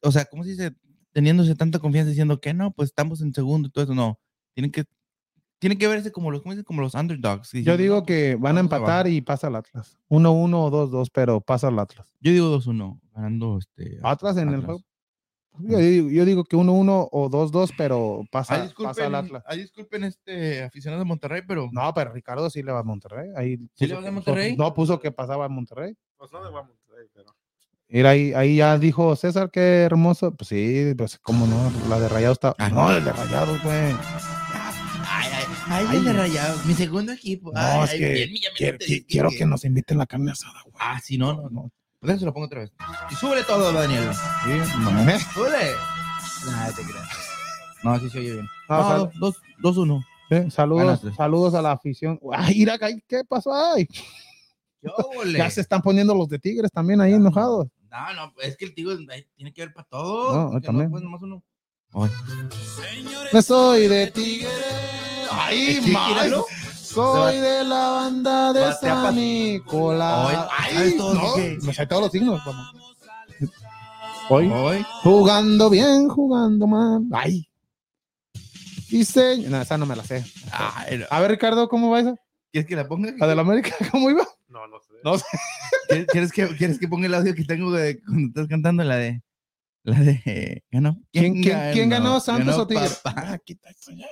o 0.01 0.11
sea, 0.11 0.25
¿cómo 0.25 0.43
se 0.43 0.49
dice? 0.51 0.71
Teniéndose 1.13 1.55
tanta 1.55 1.79
confianza 1.79 2.09
diciendo 2.09 2.41
que 2.41 2.53
no, 2.53 2.71
pues 2.71 2.89
estamos 2.89 3.21
en 3.21 3.33
segundo 3.33 3.67
y 3.67 3.71
todo 3.71 3.83
eso. 3.85 3.95
No, 3.95 4.19
tienen 4.53 4.71
que, 4.71 4.83
tienen 5.61 5.77
que 5.77 5.87
verse 5.87 6.11
como 6.11 6.31
los. 6.31 6.41
Como 6.65 6.81
los 6.81 6.95
underdogs. 6.95 7.51
Yo 7.53 7.77
digo 7.77 7.97
"No, 7.97 8.03
que 8.03 8.35
van 8.35 8.57
a 8.57 8.61
empatar 8.61 8.89
abajo". 9.05 9.09
y 9.09 9.21
pasa 9.21 9.47
el 9.47 9.55
Atlas. 9.55 9.97
1-1 10.09 10.53
o 10.65 10.69
2-2, 10.71 11.09
pero 11.13 11.39
pasa 11.39 11.69
el 11.69 11.77
Atlas. 11.79 12.07
Yo 12.19 12.31
digo 12.31 12.47
2-1, 12.47 12.99
ganando 13.13 13.59
este. 13.59 13.99
Atlas 14.03 14.37
en 14.37 14.49
el 14.49 14.55
Atlas. 14.55 14.65
juego. 14.65 14.81
Yo 15.59 15.77
digo, 15.77 16.09
yo 16.09 16.25
digo 16.25 16.43
que 16.45 16.55
1-1 16.55 17.09
o 17.11 17.29
2-2, 17.29 17.71
pero 17.77 18.21
Ay, 18.21 18.27
pasa, 18.31 18.53
pasa 18.55 18.63
disculpen, 18.63 19.05
el 19.05 19.15
Atlas. 19.15 19.43
ay, 19.45 19.59
disculpen 19.59 20.03
este 20.05 20.63
aficionado 20.63 21.03
de 21.03 21.05
Monterrey, 21.07 21.41
pero 21.47 21.69
No, 21.71 21.93
pero 21.93 22.11
Ricardo 22.13 22.49
sí 22.49 22.63
le 22.63 22.71
va 22.71 22.79
a 22.79 22.83
Monterrey. 22.83 23.29
Ahí 23.35 23.57
¿Sí 23.75 23.85
le 23.85 23.93
puso 23.95 24.01
va 24.03 24.07
a 24.07 24.11
Monterrey? 24.11 24.55
No, 24.57 24.73
puso 24.73 24.99
que 24.99 25.11
pasaba 25.11 25.45
a 25.45 25.49
Monterrey. 25.49 25.93
Pues 26.17 26.31
no 26.31 26.43
le 26.43 26.49
va 26.49 26.61
a 26.61 26.63
Monterrey, 26.63 27.07
pero. 27.13 27.35
Mira, 27.89 28.11
ahí, 28.11 28.33
ahí 28.33 28.55
ya 28.55 28.77
dijo 28.79 29.15
César, 29.17 29.51
qué 29.51 29.81
hermoso. 29.83 30.33
Pues 30.33 30.47
sí, 30.47 30.93
pues 30.97 31.19
cómo 31.19 31.45
no, 31.45 31.71
la 31.89 31.99
de 31.99 32.07
Rayados 32.09 32.35
está. 32.37 32.55
Ay, 32.57 32.71
no, 32.71 32.89
no. 32.89 32.97
el 32.97 33.03
de 33.03 33.11
Rayados, 33.11 33.61
güey. 33.61 33.91
Ay, 35.67 35.85
ay, 35.89 35.99
de 36.03 36.13
Rayados, 36.13 36.65
mi 36.65 36.73
segundo 36.73 37.11
equipo. 37.11 37.51
No, 37.53 37.59
Ay, 37.59 37.83
es 37.85 37.89
ay, 37.91 37.99
que 37.99 38.09
bien, 38.59 39.05
Quiero, 39.07 39.29
que 39.29 39.45
nos 39.45 39.63
inviten 39.65 39.97
la 39.97 40.05
carne 40.05 40.31
asada, 40.31 40.61
güey. 40.63 40.75
Ah, 40.79 40.99
sí, 41.01 41.17
no, 41.17 41.33
no, 41.33 41.49
no. 41.49 41.71
Déjame 42.01 42.19
se 42.19 42.25
lo 42.25 42.33
pongo 42.33 42.47
otra 42.47 42.61
vez. 42.61 42.71
Y 43.11 43.15
súbele 43.15 43.43
todo, 43.43 43.71
Daniel. 43.71 44.09
Sí, 44.43 44.49
no, 44.79 45.09
¿eh? 45.09 45.19
Súbele. 45.33 45.71
Nah, 46.47 46.67
te 46.71 46.81
creas. 46.83 47.09
No, 47.83 47.99
sí 47.99 48.09
se 48.09 48.19
oye 48.19 48.33
bien. 48.33 48.47
No, 48.67 48.77
No, 48.77 48.83
sal- 48.89 49.11
dos, 49.19 49.35
dos, 49.59 49.77
uno. 49.77 50.03
sí, 50.29 50.49
saludos, 50.49 51.01
saludos 51.15 51.53
a 51.53 51.61
la 51.61 51.73
afición. 51.73 52.19
Ay, 52.33 52.55
mira, 52.59 52.77
ay, 52.81 53.03
¿qué 53.07 53.23
pasó? 53.23 53.53
Ay, 53.53 53.87
Yo, 54.81 54.91
ya 55.37 55.49
se 55.51 55.61
están 55.61 55.81
poniendo 55.81 56.15
los 56.15 56.27
de 56.27 56.39
Tigres 56.39 56.71
también 56.71 57.01
ahí 57.01 57.13
enojados. 57.13 57.67
No, 57.91 58.13
no, 58.15 58.33
es 58.41 58.57
que 58.57 58.65
el 58.65 58.73
ay, 59.11 59.27
tiene 59.35 59.53
que 59.53 59.61
ver 59.65 59.73
para 59.73 59.87
todo. 59.87 60.51
No, 60.53 60.61
también. 60.61 60.89
puede 60.89 61.03
nomás 61.03 61.21
uno. 61.21 61.43
Ay. 61.93 62.09
Me 63.31 63.41
soy 63.41 63.87
de 63.87 64.07
Tigres. 64.07 64.49
Ay, 65.31 65.79
Sí, 65.81 65.91
mal. 65.91 66.09
míralo. 66.13 66.45
Soy 66.81 67.37
de 67.37 67.63
la 67.63 67.89
banda 67.89 68.51
de 68.53 68.73
San 68.73 69.15
Nicolás. 69.15 70.47
Ay, 70.57 70.73
¿sabes 70.75 70.97
todos 70.97 71.15
no, 71.15 71.65
me 71.65 71.73
sé 71.73 71.87
todos 71.87 72.01
los 72.03 72.11
signos. 72.11 72.43
vamos. 72.45 72.67
Hoy 74.29 74.51
Ay. 74.53 74.85
jugando 75.03 75.69
bien, 75.69 76.07
jugando 76.09 76.67
mal. 76.67 77.03
Ay. 77.11 77.47
Dice, 78.89 79.37
no, 79.47 79.61
esa 79.61 79.77
no 79.77 79.85
me 79.85 79.95
la 79.95 80.03
sé. 80.03 80.25
Ay, 80.51 80.97
no. 80.99 81.05
A 81.09 81.19
ver, 81.21 81.31
Ricardo, 81.31 81.69
¿cómo 81.69 81.89
va 81.91 82.01
esa? 82.01 82.15
¿Quieres 82.51 82.67
que 82.67 82.75
la 82.75 82.87
ponga? 82.87 83.13
La 83.17 83.27
de 83.27 83.35
la 83.35 83.41
América, 83.41 83.73
¿cómo 83.91 84.09
iba? 84.09 84.27
No, 84.49 84.67
no 84.67 84.79
sé. 84.81 84.93
No 85.03 85.17
sé. 85.17 85.25
¿Quieres, 86.11 86.31
que, 86.31 86.47
¿Quieres 86.57 86.77
que 86.77 86.87
ponga 86.89 87.05
el 87.07 87.13
audio 87.13 87.33
que 87.33 87.45
tengo 87.45 87.71
de 87.71 88.01
cuando 88.03 88.27
estás 88.27 88.47
cantando 88.47 88.83
la 88.83 88.97
de. 88.97 89.21
La 89.83 89.97
de. 89.99 90.63
¿Ganó? 90.69 90.97
¿Quién, 91.13 91.41
quién, 91.41 91.57
quién 91.73 91.89
ganó, 91.89 92.19
Santos 92.19 92.47
Ganó 92.47 92.63
o 92.63 92.67
Tigres? 92.67 92.95
papá. 93.01 93.37
Quita 93.45 93.69
eso 93.69 93.91
ya. 93.91 94.05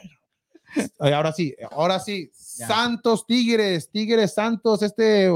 Ahora 0.99 1.31
sí, 1.33 1.55
ahora 1.71 1.99
sí. 1.99 2.31
Ya. 2.57 2.67
Santos, 2.67 3.25
Tigres, 3.25 3.89
Tigres, 3.89 4.33
Santos. 4.33 4.81
Este 4.83 5.29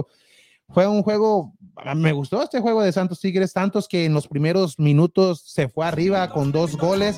fue 0.70 0.88
un 0.88 1.04
juego. 1.04 1.54
Me 1.96 2.12
gustó 2.12 2.44
este 2.44 2.60
juego 2.60 2.84
de 2.84 2.92
Santos 2.92 3.20
Tigres. 3.20 3.52
Santos 3.52 3.88
que 3.88 4.06
en 4.06 4.14
los 4.14 4.28
primeros 4.28 4.78
minutos 4.80 5.42
se 5.46 5.68
fue 5.70 5.86
arriba 5.86 6.30
con 6.30 6.52
dos 6.52 6.78
goles. 6.78 7.18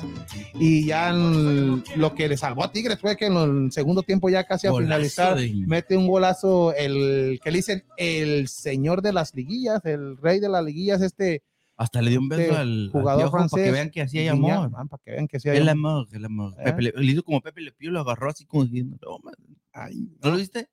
Y 0.54 0.86
ya 0.86 1.10
en 1.10 1.84
lo 1.96 2.14
que 2.14 2.28
le 2.28 2.36
salvó 2.36 2.64
a 2.64 2.72
Tigres 2.72 2.98
fue 3.00 3.16
que 3.16 3.26
en 3.26 3.36
el 3.36 3.72
segundo 3.72 4.02
tiempo, 4.02 4.28
ya 4.30 4.44
casi 4.44 4.66
a 4.66 4.70
finalizar, 4.84 5.36
de- 5.36 5.52
mete 5.66 5.96
un 5.96 6.06
golazo. 6.08 6.72
El 6.74 7.38
que 7.42 7.50
le 7.50 7.58
dicen 7.58 7.84
el 7.98 8.48
señor 8.48 9.02
de 9.02 9.12
las 9.12 9.34
liguillas, 9.34 9.84
el 9.84 10.16
rey 10.16 10.40
de 10.40 10.48
las 10.48 10.64
liguillas, 10.64 11.02
este 11.02 11.42
Hasta 11.76 12.00
le 12.00 12.10
dio 12.10 12.20
un 12.20 12.28
beso 12.28 12.56
al 12.56 12.88
jugador 12.90 13.28
jugador 13.28 13.30
Para 13.30 13.44
que 13.44 13.48
francés, 13.50 13.72
vean 13.72 13.90
que 13.90 14.00
así 14.02 14.18
hay 14.18 14.28
amor. 14.28 14.70
ah, 14.74 14.84
para 14.88 15.02
que 15.04 15.10
vean 15.10 15.28
que 15.28 15.36
hay 15.44 15.56
El 15.58 15.68
amor. 15.68 15.90
amor, 15.92 16.08
el 16.12 16.24
amor. 16.24 16.54
¿Eh? 16.58 16.64
Pepe 16.64 16.82
le, 16.82 16.92
hizo 17.12 17.22
como 17.22 17.40
Pepe 17.42 17.60
Le 17.60 17.72
Pío, 17.72 17.90
lo 17.90 18.00
agarró 18.00 18.30
así 18.30 18.46
como 18.46 18.64
diciendo, 18.64 18.96
no, 19.02 19.18
man. 19.22 19.34
Ay, 19.72 20.08
¿No 20.22 20.30
lo 20.30 20.36
viste? 20.36 20.68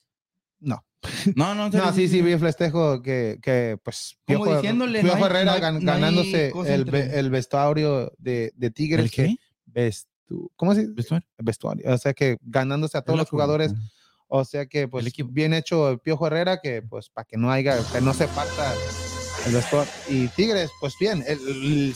No. 0.60 0.84
No, 1.36 1.54
no, 1.56 1.70
No, 1.70 1.94
sí, 1.94 2.08
sí, 2.08 2.22
vi 2.22 2.32
el 2.32 2.40
festejo 2.40 3.02
que, 3.02 3.38
que 3.42 3.78
pues, 3.84 4.18
Como 4.26 4.46
Piojo- 4.46 4.56
diciéndole, 4.56 5.02
Piojo 5.02 5.18
no 5.18 5.26
hay- 5.26 5.30
Herrera 5.32 5.46
no 5.46 5.52
hay- 5.52 5.62
gan- 5.62 5.74
no 5.82 5.92
hay 5.92 6.00
ganándose 6.02 6.52
cosa 6.52 6.74
el, 6.74 6.82
entre- 6.82 7.20
el 7.20 7.30
vestuario 7.30 8.14
de, 8.18 8.54
de 8.56 8.72
Tigres. 8.72 9.06
¿El 9.06 9.12
qué? 9.12 9.36
vestu- 9.68 10.50
¿Cómo 10.56 10.74
se 10.74 10.82
dice? 10.82 10.94
¿Vestuario? 10.96 11.28
Vestuario. 11.38 11.94
O 11.94 11.98
sea 11.98 12.14
que 12.14 12.38
ganándose 12.42 12.98
a 12.98 13.02
todos 13.02 13.20
los 13.20 13.30
jugadores. 13.30 13.74
O 14.30 14.46
sea 14.46 14.66
que, 14.66 14.88
pues, 14.88 15.06
bien 15.32 15.54
hecho 15.54 15.90
el 15.90 16.00
Piojo 16.00 16.26
Herrera, 16.28 16.60
que 16.64 16.82
pues, 16.82 17.10
para 17.10 17.26
que 17.26 17.36
no 17.38 17.52
haya, 17.52 17.78
que 17.92 18.00
no 18.02 18.14
se 18.14 18.28
parta 18.30 18.74
el. 19.46 19.88
Y 20.10 20.28
Tigres, 20.30 20.72
pues 20.80 20.96
bien, 21.00 21.24
el- 21.28 21.40
el- 21.48 21.96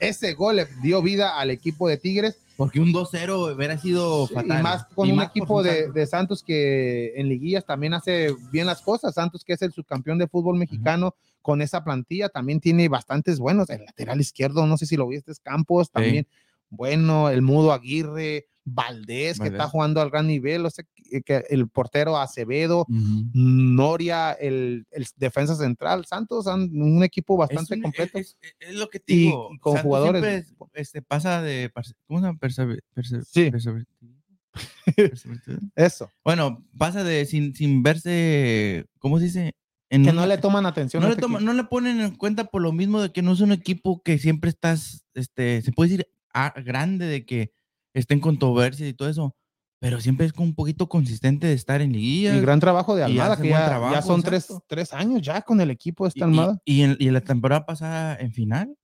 ese 0.00 0.34
gol 0.34 0.56
le 0.56 0.66
dio 0.82 1.00
vida 1.02 1.38
al 1.38 1.50
equipo 1.50 1.88
de 1.88 1.96
Tigres. 1.96 2.36
Porque 2.56 2.80
un 2.80 2.92
2-0 2.92 3.54
hubiera 3.54 3.78
sido 3.78 4.26
Sí, 4.26 4.34
fatal. 4.34 4.60
Y 4.60 4.62
más 4.62 4.84
con 4.94 5.08
Y 5.08 5.10
un 5.12 5.16
más 5.16 5.28
equipo 5.28 5.62
de, 5.62 5.90
de 5.90 6.06
Santos 6.06 6.42
que 6.42 7.12
en 7.16 7.28
liguillas 7.28 7.64
también 7.64 7.94
hace 7.94 8.34
bien 8.52 8.66
las 8.66 8.82
cosas. 8.82 9.14
Santos, 9.14 9.44
que 9.44 9.54
es 9.54 9.62
el 9.62 9.72
subcampeón 9.72 10.18
de 10.18 10.28
fútbol 10.28 10.56
mexicano, 10.58 11.14
con 11.40 11.62
esa 11.62 11.82
plantilla 11.82 12.28
también 12.28 12.60
tiene 12.60 12.88
bastantes 12.88 13.38
buenos. 13.38 13.70
El 13.70 13.84
lateral 13.84 14.20
izquierdo, 14.20 14.66
no 14.66 14.76
sé 14.76 14.86
si 14.86 14.96
lo 14.96 15.08
viste, 15.08 15.32
es 15.32 15.40
Campos 15.40 15.90
también. 15.90 16.26
Bueno, 16.68 17.30
el 17.30 17.42
Mudo 17.42 17.72
Aguirre, 17.72 18.46
Valdés, 18.64 19.38
que 19.40 19.48
está 19.48 19.66
jugando 19.68 20.00
al 20.00 20.10
gran 20.10 20.26
nivel. 20.26 20.64
O 20.66 20.70
sea, 20.70 20.84
que, 20.94 21.22
que 21.22 21.44
el 21.50 21.68
portero 21.68 22.16
Acevedo. 22.18 22.86
Noria, 22.88 24.32
el, 24.32 24.86
el 24.90 25.06
defensa 25.16 25.56
central. 25.56 26.04
Santos, 26.06 26.46
un 26.46 27.02
equipo 27.02 27.36
bastante 27.36 27.74
Es 27.74 27.78
un- 27.78 27.82
completo. 27.82 28.18
Es, 28.18 28.36
es- 28.40 28.54
es 28.60 28.74
lo 28.74 28.88
que 28.88 29.00
te 29.00 29.12
digo. 29.14 29.48
y 29.52 29.58
con 29.58 29.72
Santos 29.74 29.86
jugadores- 29.86 30.52
este, 30.74 31.02
pasa 31.02 31.42
de. 31.42 31.70
¿Cómo 32.06 32.20
se 32.20 32.26
llama? 32.26 32.38
Persever- 32.38 32.80
Sí. 33.26 33.50
persever- 33.50 33.86
Eso, 35.76 36.10
bueno, 36.24 36.62
pasa 36.76 37.04
de 37.04 37.24
sin, 37.26 37.54
sin 37.54 37.82
verse. 37.82 38.86
¿Cómo 38.98 39.18
se 39.18 39.24
dice? 39.26 39.52
En 39.90 40.04
que 40.04 40.10
una- 40.10 40.22
no 40.22 40.26
le 40.26 40.38
toman 40.38 40.66
atención. 40.66 41.02
no 41.02 41.08
le, 41.10 41.16
toma- 41.16 41.40
no 41.40 41.52
le 41.52 41.64
ponen 41.64 42.00
en 42.00 42.14
cuenta 42.16 42.44
por 42.44 42.62
lo 42.62 42.72
mismo 42.72 43.00
de 43.00 43.12
que 43.12 43.22
no 43.22 43.32
es 43.32 43.40
un 43.40 43.52
equipo 43.52 44.02
que 44.02 44.18
siempre 44.18 44.50
estás, 44.50 45.04
este, 45.14 45.60
se 45.62 45.72
puede 45.72 45.90
decir 45.90 46.06
a- 46.32 46.54
grande 46.62 47.06
de 47.06 47.26
que 47.26 47.52
estén 47.94 48.20
controversias 48.20 48.88
y 48.88 48.94
todo 48.94 49.08
eso, 49.08 49.34
pero 49.80 50.00
siempre 50.00 50.26
es 50.26 50.32
como 50.32 50.48
un 50.48 50.54
poquito 50.54 50.88
consistente 50.88 51.46
de 51.46 51.54
estar 51.54 51.80
en 51.82 51.92
liguilla. 51.92 52.36
Y 52.36 52.40
gran 52.40 52.60
trabajo 52.60 52.94
de 52.94 53.02
Almada, 53.04 53.36
que 53.36 53.48
ya, 53.48 53.66
trabajo, 53.66 53.94
ya 53.94 54.02
son 54.02 54.22
tres, 54.22 54.48
tres 54.68 54.92
años 54.92 55.20
ya 55.22 55.42
con 55.42 55.60
el 55.60 55.70
equipo 55.70 56.04
y, 56.06 56.08
esta 56.08 56.24
Almada. 56.24 56.60
y- 56.64 56.74
y 56.76 56.82
en, 56.82 56.96
y 57.00 57.08
en 57.08 57.14
la 57.14 57.20
temporada 57.20 57.66
pasada 57.66 58.16
en 58.16 58.32
final, 58.32 58.76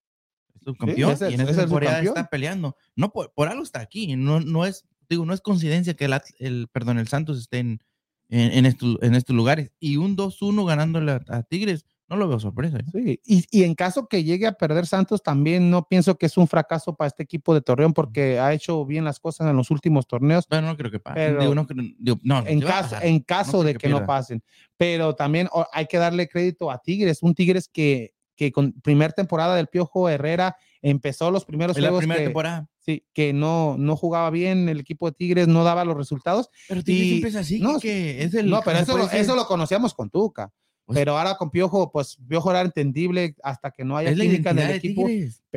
es 0.54 0.62
subcampeón, 0.64 1.12
es 1.12 1.20
el- 1.22 1.30
y 1.30 1.34
en 1.34 1.40
es 1.42 1.48
esta 1.50 1.62
el 1.62 1.68
temporada 1.68 2.02
está 2.02 2.28
peleando. 2.28 2.76
No, 2.96 3.12
por, 3.12 3.32
por 3.32 3.48
algo 3.48 3.62
está 3.62 3.80
aquí, 3.80 4.16
no, 4.16 4.40
no 4.40 4.66
es, 4.66 4.84
digo, 5.08 5.24
no 5.24 5.32
es 5.32 5.40
coincidencia 5.40 5.94
que 5.94 6.10
el, 6.38 6.68
perdón, 6.68 6.98
el 6.98 7.06
Santos 7.08 7.38
esté 7.38 7.58
en, 7.60 7.80
en, 8.28 8.52
en 8.52 8.66
estos, 8.66 8.98
en 9.00 9.14
estos 9.14 9.34
lugares. 9.36 9.70
Y 9.78 9.96
un 9.98 10.16
2-1 10.16 10.66
ganándole 10.66 11.12
a, 11.12 11.20
a 11.28 11.42
Tigres, 11.44 11.86
no 12.08 12.16
lo 12.16 12.28
veo 12.28 12.40
sorpresa. 12.40 12.78
¿eh? 12.78 12.84
Sí, 12.92 13.20
y, 13.24 13.44
y 13.60 13.64
en 13.64 13.74
caso 13.74 14.08
que 14.08 14.24
llegue 14.24 14.46
a 14.46 14.52
perder 14.52 14.86
Santos, 14.86 15.22
también 15.22 15.70
no 15.70 15.86
pienso 15.88 16.16
que 16.16 16.26
es 16.26 16.36
un 16.36 16.48
fracaso 16.48 16.94
para 16.96 17.08
este 17.08 17.22
equipo 17.22 17.52
de 17.54 17.60
Torreón 17.60 17.92
porque 17.92 18.38
ha 18.40 18.52
hecho 18.54 18.84
bien 18.86 19.04
las 19.04 19.20
cosas 19.20 19.48
en 19.48 19.56
los 19.56 19.70
últimos 19.70 20.06
torneos. 20.06 20.46
Pero 20.48 20.62
no 20.62 20.76
creo 20.76 20.90
que 20.90 21.00
pase. 21.00 21.16
Pero- 21.16 21.40
Digo, 21.40 21.54
no, 21.54 21.66
creo- 21.66 21.84
digo, 21.98 22.18
no, 22.22 22.46
En 22.46 22.60
caso, 22.60 22.96
en 23.02 23.20
caso 23.20 23.62
de 23.62 23.72
que 23.74 23.78
que 23.78 23.88
no 23.88 24.06
pasen. 24.06 24.42
Pero 24.76 25.14
también 25.14 25.48
o- 25.52 25.66
hay 25.72 25.86
que 25.86 25.98
darle 25.98 26.28
crédito 26.28 26.70
a 26.70 26.78
Tigres, 26.78 27.22
un 27.22 27.34
Tigres 27.34 27.68
que, 27.68 28.14
que 28.36 28.52
con 28.52 28.72
primer 28.72 29.12
temporada 29.12 29.56
del 29.56 29.66
Piojo 29.66 30.08
Herrera 30.08 30.56
empezó 30.80 31.30
los 31.30 31.44
primeros 31.44 31.76
la 31.76 31.88
juegos 31.88 31.98
primera 32.02 32.20
que, 32.20 32.24
temporada. 32.26 32.68
sí, 32.78 33.04
que 33.12 33.32
no, 33.32 33.74
no 33.76 33.96
jugaba 33.96 34.30
bien, 34.30 34.68
el 34.68 34.78
equipo 34.80 35.06
de 35.10 35.12
Tigres 35.16 35.48
no 35.48 35.64
daba 35.64 35.84
los 35.84 35.96
resultados. 35.96 36.48
Pero 36.68 36.82
Tigres 36.84 37.04
Y- 37.04 37.08
siempre 37.10 37.30
es 37.30 37.36
así, 37.36 37.60
no, 37.60 37.80
que 37.80 38.22
es 38.22 38.32
el. 38.34 38.48
No, 38.48 38.60
pero 38.64 38.78
eso, 38.78 38.96
lo- 38.96 39.10
eso 39.10 39.34
lo 39.34 39.46
conocíamos 39.46 39.92
con 39.92 40.08
Tuca. 40.08 40.52
Pues- 40.88 40.98
pero 40.98 41.18
ahora 41.18 41.36
con 41.36 41.50
Piojo, 41.50 41.92
pues 41.92 42.16
Piojo 42.26 42.50
era 42.50 42.62
entendible 42.62 43.36
hasta 43.42 43.70
que 43.70 43.84
no 43.84 43.96
haya 43.98 44.14
química 44.14 44.50
en 44.52 44.58
el 44.58 44.70
equipo. 44.70 45.06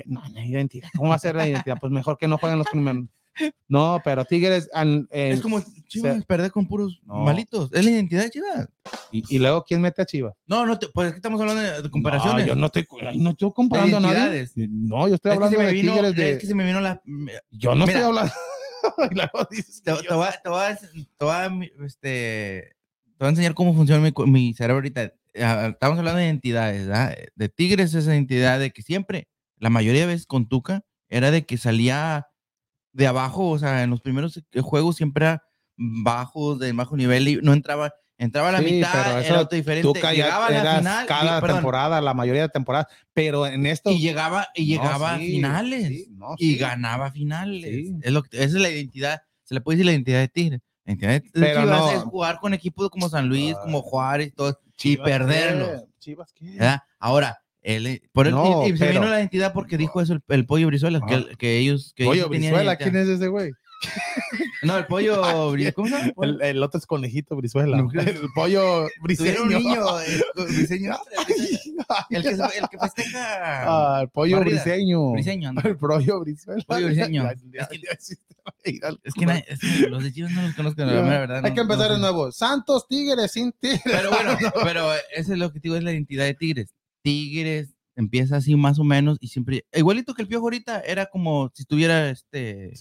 No, 0.06 0.22
no 0.28 0.40
hay 0.40 0.50
identidad. 0.52 0.90
¿Cómo 0.98 1.10
va 1.10 1.16
a 1.16 1.20
ser 1.20 1.36
la 1.36 1.48
identidad? 1.48 1.78
Pues 1.80 1.90
mejor 1.92 2.18
que 2.18 2.28
no 2.28 2.38
jueguen 2.38 2.60
los 2.60 2.68
primeros. 2.68 3.06
No, 3.70 4.02
pero 4.04 4.26
Tigres. 4.26 4.70
al- 4.74 5.08
eh, 5.10 5.32
Es 5.32 5.40
como 5.40 5.64
Chivas, 5.88 6.26
perder 6.26 6.52
con 6.52 6.68
puros 6.68 7.00
No. 7.06 7.16
malitos. 7.22 7.72
Es 7.72 7.86
la 7.86 7.92
identidad 7.92 8.24
de 8.24 8.30
Chivas. 8.30 8.68
y, 9.10 9.24
y 9.34 9.40
luego, 9.40 9.64
¿quién 9.64 9.80
mete 9.80 10.02
a 10.02 10.06
Chivas? 10.06 10.34
No, 10.48 10.66
no, 10.66 10.78
te- 10.78 10.90
pues 10.90 11.08
es 11.08 11.14
que 11.14 11.20
estamos 11.20 11.40
hablando 11.40 11.62
de, 11.62 11.82
de 11.82 11.90
comparaciones. 11.90 12.46
No, 12.46 12.50
yo 12.50 12.56
no 12.60 12.66
estoy, 12.66 12.86
no 13.16 13.30
estoy 13.30 13.52
comparando 13.54 13.98
a 13.98 14.00
nadie. 14.02 14.50
No, 14.68 15.08
yo 15.08 15.16
estoy 15.16 15.32
Es 15.32 15.38
que 15.40 15.46
hablando 15.46 15.60
de 15.66 15.72
vino- 15.72 15.94
Tigres 15.94 16.16
de. 16.18 16.32
Es 16.34 16.40
que 16.40 16.46
se 16.48 16.54
me 16.56 16.66
vino 16.66 16.82
la. 16.82 17.02
Yo 17.52 17.74
no 17.74 17.86
Mira. 17.88 18.00
estoy 18.00 18.02
hablando. 18.10 18.34
Dices 19.50 19.82
Te, 19.82 19.92
voy 19.94 20.02
a, 20.28 20.32
te 20.42 20.50
voy 20.50 20.62
a- 20.64 20.76
te 20.78 21.26
voy 21.26 21.34
a, 21.34 21.50
mi- 21.50 21.72
este, 21.86 22.76
te 23.06 23.16
voy 23.20 23.28
a 23.28 23.30
enseñar 23.30 23.54
cómo 23.54 23.74
funciona 23.74 24.12
mi 24.28 24.54
cerebro 24.54 24.76
ahorita. 24.80 25.14
Ah, 25.40 25.68
Estamos 25.72 25.98
hablando 25.98 26.20
de 26.20 26.26
identidades, 26.26 26.88
¿verdad? 26.88 27.16
De 27.36 27.50
Tigres 27.50 27.94
esa 27.94 28.14
identidad 28.14 28.60
de 28.60 28.72
que 28.72 28.82
siempre, 28.82 29.28
la 29.58 29.70
mayoría 29.70 30.02
de 30.02 30.08
veces 30.08 30.26
con 30.26 30.48
Tuca, 30.48 30.84
era 31.10 31.32
de 31.32 31.46
que 31.46 31.58
salía 31.58 32.28
de 32.94 33.08
abajo, 33.08 33.50
o 33.50 33.60
sea, 33.60 33.84
en 33.84 33.90
los 33.90 34.02
primeros 34.02 34.42
juegos 34.62 34.98
siempre 34.98 35.26
era 35.26 35.44
bajo, 35.78 36.56
de 36.58 36.72
bajo 36.74 36.98
nivel 36.98 37.28
y 37.28 37.36
no 37.38 37.54
entraba, 37.54 37.92
entraba 38.18 38.50
a 38.50 38.52
la 38.54 38.60
Sí, 38.60 38.66
mitad, 38.66 38.92
pero 39.06 39.20
eso 39.20 39.34
era 39.34 39.42
otro 39.42 39.56
diferente, 39.56 39.88
Tuca 39.88 40.14
llegaba 40.14 40.48
a 40.48 40.52
la 40.52 40.78
final, 40.78 41.04
y- 41.06 41.08
cada 41.08 41.42
perdón, 41.42 41.58
temporada, 41.58 42.02
la 42.02 42.14
mayoría 42.14 42.42
de 42.44 42.50
temporadas. 42.50 42.88
Pero 43.14 43.48
en 43.48 43.66
esto. 43.66 43.90
y 43.92 44.00
llegaba, 44.00 44.48
y 44.54 44.76
No, 44.76 44.84
llegaba 44.84 45.18
sí, 45.18 45.24
a 45.24 45.28
finales. 45.28 45.88
sí, 45.88 46.08
no, 46.12 46.36
y 46.38 46.56
ganaba 46.58 47.12
finales. 47.12 47.94
Es 48.02 48.12
lo 48.12 48.24
que, 48.24 48.38
esa 48.38 48.46
es 48.46 48.54
la 48.62 48.70
identidad, 48.70 49.22
se 49.44 49.54
le 49.54 49.62
puede 49.62 49.78
decir 49.78 49.86
la 49.86 49.92
identidad 49.94 50.20
de 50.20 50.28
Tigre. 50.28 50.60
La 50.86 50.94
identidad 50.94 51.10
de 51.12 51.40
de 51.40 51.46
Pero 51.54 51.66
no. 51.66 51.92
es 51.92 52.04
jugar 52.04 52.40
con 52.40 52.54
equipos 52.54 52.90
como 52.90 53.08
San 53.10 53.28
Luis, 53.30 53.56
Ah. 53.58 53.62
como 53.64 53.82
Juárez 53.82 54.28
y 54.28 54.32
todo, 54.32 54.60
y 54.90 54.96
Chivas, 54.96 55.10
perderlos. 55.10 55.70
¿qué? 55.70 55.88
Chivas, 56.00 56.34
¿qué? 56.34 56.46
¿verdad? 56.52 56.80
Ahora, 57.00 57.38
él, 57.62 58.02
por 58.12 58.28
el, 58.28 58.34
No, 58.34 58.66
y, 58.68 58.72
y 58.72 58.78
se 58.78 58.86
pero- 58.88 59.00
vino 59.02 59.12
la 59.12 59.20
identidad 59.20 59.54
porque 59.54 59.78
dijo 59.78 60.02
eso 60.02 60.14
el, 60.14 60.22
el 60.30 60.46
pollo 60.46 60.68
Brizuela, 60.68 61.00
que, 61.08 61.14
Ah. 61.14 61.18
el- 61.18 61.38
que 61.38 61.58
ellos. 61.60 61.94
Que 61.96 62.06
Pollo 62.06 62.22
ellos 62.26 62.30
Brizuela. 62.30 62.76
¿quién 62.76 62.96
es 62.96 63.08
ese 63.08 63.28
güey? 63.28 63.52
No, 64.64 64.78
el 64.78 64.86
pollo 64.86 65.22
Brizuela. 65.52 65.72
¿Cómo 65.74 65.88
se 65.88 65.96
llama? 65.98 66.14
El, 66.22 66.42
el 66.42 66.64
otro 66.64 66.78
es 66.80 66.86
conejito 66.86 67.36
Brizuela. 67.36 67.78
No. 67.78 67.90
El 68.00 68.20
pollo 68.36 68.88
Tuvieron 69.04 69.04
briseño. 69.04 69.42
un 69.42 69.50
niño, 69.50 70.00
eh, 70.02 70.22
briseño, 70.36 70.98
el 72.10 72.24
que, 72.24 72.30
el 72.30 72.70
que 72.70 72.78
festeja. 72.80 73.18
Ah, 73.98 74.00
el 74.04 74.10
pollo 74.10 74.38
Barrida. 74.38 74.62
briseño. 74.64 75.14
El 75.64 75.78
pollo 75.78 76.20
briseño. 76.22 77.30
Es 78.64 79.14
que- 79.14 79.44
Es 79.48 79.64
es 79.64 79.90
los 79.90 80.04
de 80.04 80.12
Chivas 80.12 80.32
no 80.32 80.42
los 80.42 80.56
conozco, 80.56 80.84
la 80.84 80.94
verdad. 81.02 81.38
Hay 81.44 81.52
no- 81.52 81.56
que 81.56 81.62
empezar 81.62 81.90
no 81.90 81.96
de 81.96 82.00
nuevo. 82.02 82.32
Santos, 82.32 82.88
Tigres, 82.88 83.32
sin 83.32 83.52
Tigres. 83.54 83.82
Pero 83.84 84.10
bueno, 84.10 84.32
pero 84.76 84.88
ese 85.16 85.34
es 85.34 85.40
te 85.54 85.60
digo, 85.60 85.76
es 85.76 85.84
la 85.84 85.92
identidad 85.92 86.26
de 86.26 86.34
Tigres. 86.34 86.74
Tigres 87.04 87.76
empieza 87.96 88.38
así 88.38 88.56
más 88.56 88.80
o 88.80 88.84
menos 88.84 89.18
y 89.22 89.28
siempre, 89.28 89.66
igualito 89.74 90.14
que 90.14 90.22
el 90.24 90.28
Piojo 90.28 90.46
ahorita, 90.46 90.80
era 90.82 91.06
como 91.08 91.52
si 91.54 91.66
tuviera 91.66 92.10
este, 92.10 92.74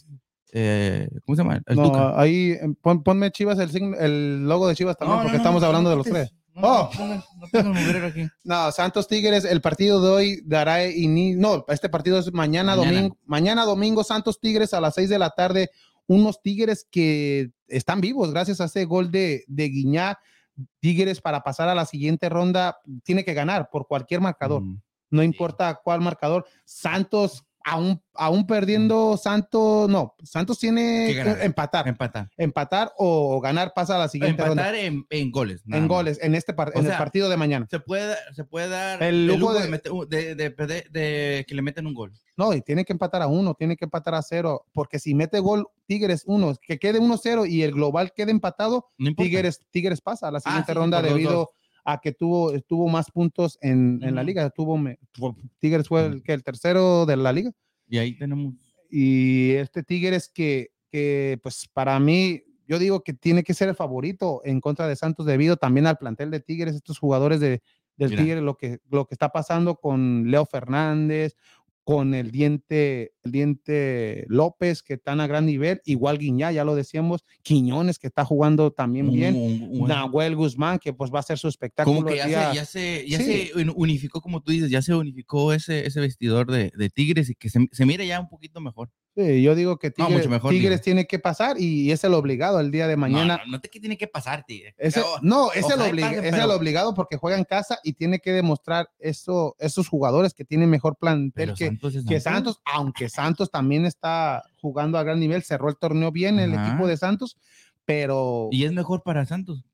eh, 0.52 1.08
¿cómo 1.26 1.36
se 1.36 1.42
llama? 1.42 1.60
El 1.66 1.76
No, 1.76 1.82
Tuca. 1.84 2.20
ahí 2.20 2.52
eh, 2.52 2.60
pon- 2.80 3.02
ponme 3.02 3.30
Chivas, 3.30 3.58
el, 3.58 3.70
signo- 3.70 3.96
el 3.98 4.46
logo 4.46 4.68
de 4.68 4.74
Chivas 4.76 4.96
también, 4.96 5.16
No, 5.18 5.22
porque 5.24 5.36
no, 5.36 5.42
estamos 5.42 5.62
hablando 5.62 5.90
de 5.90 5.96
los 5.96 6.06
tres. 6.06 6.32
No, 6.54 6.62
Oh. 6.62 6.82
no, 6.84 6.90
pongan- 6.98 7.24
no 7.52 7.60
el 7.60 7.66
mugrero 7.68 8.06
aquí. 8.08 8.26
No, 8.44 8.72
Santos 8.72 9.06
Tigres, 9.08 9.44
el 9.44 9.60
partido 9.60 10.00
de 10.02 10.10
hoy 10.10 10.42
dará 10.44 10.86
inicio. 10.86 11.40
No, 11.40 11.64
este 11.68 11.88
partido 11.88 12.18
es 12.18 12.32
mañana, 12.32 12.74
Mañana. 12.76 12.96
domingo. 12.96 13.18
Mañana 13.24 13.64
domingo, 13.64 14.04
Santos 14.04 14.40
Tigres 14.40 14.74
a 14.74 14.80
las 14.80 14.94
6 14.94 15.08
de 15.08 15.18
la 15.18 15.30
tarde. 15.30 15.70
Unos 16.06 16.42
Tigres 16.42 16.86
que 16.90 17.50
están 17.68 18.00
vivos 18.00 18.32
gracias 18.32 18.60
a 18.60 18.64
ese 18.64 18.84
gol 18.84 19.10
de, 19.10 19.44
de 19.46 19.68
Guiñá. 19.68 20.18
Tigres 20.80 21.20
para 21.20 21.42
pasar 21.42 21.68
a 21.68 21.74
la 21.74 21.86
siguiente 21.86 22.28
ronda 22.28 22.78
tiene 23.04 23.24
que 23.24 23.32
ganar 23.32 23.70
por 23.70 23.86
cualquier 23.86 24.20
marcador. 24.20 24.62
Mm. 24.62 24.80
no 25.10 25.22
importa 25.22 25.80
cuál 25.82 26.00
marcador. 26.00 26.46
Santos, 26.64 27.44
aún, 27.64 28.02
aún 28.14 28.46
perdiendo, 28.46 29.16
Santos, 29.16 29.88
no, 29.88 30.14
Santos 30.22 30.58
tiene 30.58 31.12
Que 31.12 31.44
empatar, 31.44 31.86
Empatar. 31.88 32.30
empatar 32.36 32.92
o 32.96 33.40
ganar 33.40 33.72
pasa 33.74 33.96
a 33.96 33.98
la 33.98 34.08
siguiente 34.08 34.42
ronda. 34.44 34.62
Empatar 34.68 34.74
en, 34.76 35.06
en 35.10 35.30
goles. 35.30 35.62
En 35.70 35.80
más. 35.80 35.88
goles, 35.88 36.18
en 36.22 36.34
este 36.34 36.52
par- 36.54 36.72
en 36.74 36.82
sea, 36.82 36.92
el 36.92 36.98
partido 36.98 37.28
de 37.28 37.36
mañana. 37.36 37.66
Se 37.70 37.80
puede, 37.80 38.16
se 38.34 38.44
puede 38.44 38.68
dar 38.68 39.02
El 39.02 39.30
el 39.30 39.38
lujo 39.38 39.52
de- 39.54 40.34
de, 40.90 41.44
que 41.46 41.54
le 41.54 41.62
meten 41.62 41.86
un 41.86 41.94
gol. 41.94 42.12
No, 42.36 42.54
y 42.54 42.62
tiene 42.62 42.84
que 42.84 42.92
empatar 42.92 43.20
a 43.22 43.26
uno, 43.26 43.54
tiene 43.54 43.76
que 43.76 43.84
empatar 43.84 44.14
a 44.14 44.22
cero, 44.22 44.66
porque 44.72 44.98
si 44.98 45.14
mete 45.14 45.40
gol 45.40 45.68
Tigres 45.86 46.22
uno, 46.26 46.54
que 46.66 46.78
quede 46.78 47.00
1-0 47.00 47.46
y 47.48 47.62
el 47.62 47.72
global 47.72 48.12
quede 48.14 48.30
empatado, 48.30 48.86
No. 48.96 49.14
Tigres, 49.14 49.60
Tigres 49.70 50.00
pasa 50.00 50.28
a 50.28 50.30
la 50.30 50.40
siguiente 50.40 50.66
sí, 50.68 50.72
sí, 50.72 50.78
ronda 50.78 51.02
dos, 51.02 51.10
debido. 51.10 51.50
A 51.84 52.00
que 52.00 52.12
tuvo, 52.12 52.58
tuvo 52.62 52.88
más 52.88 53.10
puntos 53.10 53.58
en, 53.60 54.00
en 54.02 54.14
la 54.14 54.22
liga. 54.22 54.48
Tuvo, 54.50 54.76
me- 54.76 54.98
Tigres 55.58 55.88
fue 55.88 56.06
el, 56.06 56.22
que 56.22 56.32
el 56.32 56.42
tercero 56.42 57.06
de 57.06 57.16
la 57.16 57.32
liga. 57.32 57.52
Y 57.88 57.98
ahí 57.98 58.16
tenemos. 58.16 58.54
Y 58.90 59.52
este 59.52 59.82
Tigres 59.82 60.28
que, 60.32 60.70
que, 60.90 61.38
pues 61.42 61.68
para 61.72 61.98
mí, 62.00 62.42
yo 62.66 62.78
digo 62.78 63.02
que 63.02 63.12
tiene 63.12 63.42
que 63.42 63.54
ser 63.54 63.68
el 63.68 63.74
favorito 63.74 64.42
en 64.44 64.60
contra 64.60 64.86
de 64.88 64.96
Santos 64.96 65.26
debido 65.26 65.56
también 65.56 65.86
al 65.86 65.98
plantel 65.98 66.30
de 66.30 66.40
Tigres, 66.40 66.74
estos 66.74 66.98
jugadores 66.98 67.40
de, 67.40 67.62
del 67.96 68.10
Mira. 68.10 68.22
Tigre, 68.22 68.40
lo 68.40 68.56
que, 68.56 68.78
lo 68.90 69.06
que 69.06 69.14
está 69.14 69.28
pasando 69.30 69.76
con 69.76 70.30
Leo 70.30 70.46
Fernández, 70.46 71.36
con 71.90 72.14
el 72.14 72.30
diente, 72.30 73.14
el 73.24 73.32
diente 73.32 74.24
López, 74.28 74.80
que 74.80 74.94
están 74.94 75.18
a 75.20 75.26
gran 75.26 75.44
nivel, 75.44 75.80
igual 75.84 76.18
Guiñá, 76.18 76.52
ya 76.52 76.62
lo 76.64 76.76
decíamos, 76.76 77.24
Quiñones, 77.42 77.98
que 77.98 78.06
está 78.06 78.24
jugando 78.24 78.70
también 78.70 79.10
bien, 79.10 79.34
Nahuel 79.88 80.36
Guzmán, 80.36 80.78
que 80.78 80.92
pues 80.92 81.10
va 81.12 81.16
a 81.16 81.20
hacer 81.20 81.36
su 81.36 81.48
espectáculo. 81.48 81.96
como 81.96 82.08
que 82.08 82.16
ya, 82.18 82.26
día- 82.28 82.50
se, 82.50 82.54
ya, 82.54 82.64
se, 82.64 83.08
ya 83.08 83.18
Sí. 83.18 83.24
se 83.54 83.58
un- 83.60 83.72
unificó, 83.74 84.20
como 84.20 84.40
tú 84.40 84.52
dices, 84.52 84.70
ya 84.70 84.82
se 84.82 84.94
unificó 84.94 85.52
ese, 85.52 85.84
ese 85.84 85.98
vestidor 86.00 86.48
de, 86.48 86.70
de 86.76 86.90
Tigres 86.90 87.28
y 87.28 87.34
que 87.34 87.50
se, 87.50 87.66
se 87.72 87.84
mire 87.86 88.06
ya 88.06 88.20
un 88.20 88.28
poquito 88.28 88.60
mejor. 88.60 88.88
Sí, 89.16 89.42
yo 89.42 89.54
digo 89.56 89.76
que 89.78 89.88
No, 89.88 90.06
Tigres, 90.06 90.18
mucho 90.18 90.30
mejor, 90.30 90.50
Tigres 90.52 90.70
digo. 90.78 90.84
tiene 90.84 91.06
que 91.06 91.18
pasar 91.18 91.60
y 91.60 91.90
es 91.90 92.04
el 92.04 92.14
obligado 92.14 92.60
el 92.60 92.70
día 92.70 92.86
de 92.86 92.96
mañana. 92.96 93.38
No, 93.38 93.44
no, 93.46 93.50
no 93.52 93.60
te 93.60 93.68
que 93.68 93.80
tiene 93.80 93.98
que 93.98 94.06
pasar, 94.06 94.44
Tigre. 94.46 94.74
Ese- 94.78 95.00
Oh, 95.00 95.18
no, 95.22 95.50
es, 95.52 95.68
el, 95.68 95.78
pase, 96.00 96.28
es 96.28 96.44
obligado 96.44 96.94
porque 96.94 97.16
juega 97.16 97.36
en 97.36 97.44
casa 97.44 97.78
y 97.82 97.94
tiene 97.94 98.20
que 98.20 98.30
demostrar 98.32 98.88
eso, 99.00 99.56
esos 99.58 99.88
jugadores 99.88 100.32
que 100.32 100.44
tienen 100.44 100.70
mejor 100.70 100.96
plantel 100.96 101.54
que, 101.54 101.66
Santos 101.66 101.94
que 102.08 102.20
Santos, 102.20 102.60
aunque 102.64 103.08
Santos 103.08 103.50
también 103.50 103.84
está 103.84 104.44
jugando 104.60 104.96
a 104.96 105.02
gran 105.02 105.18
nivel, 105.18 105.42
cerró 105.42 105.68
el 105.68 105.76
torneo 105.76 106.12
bien 106.12 106.38
el 106.38 106.54
equipo 106.54 106.86
de 106.86 106.96
Santos, 106.96 107.36
pero 107.84 108.48
Y 108.52 108.64
es 108.64 108.72
mejor 108.72 109.02
para 109.02 109.26
Santos 109.26 109.64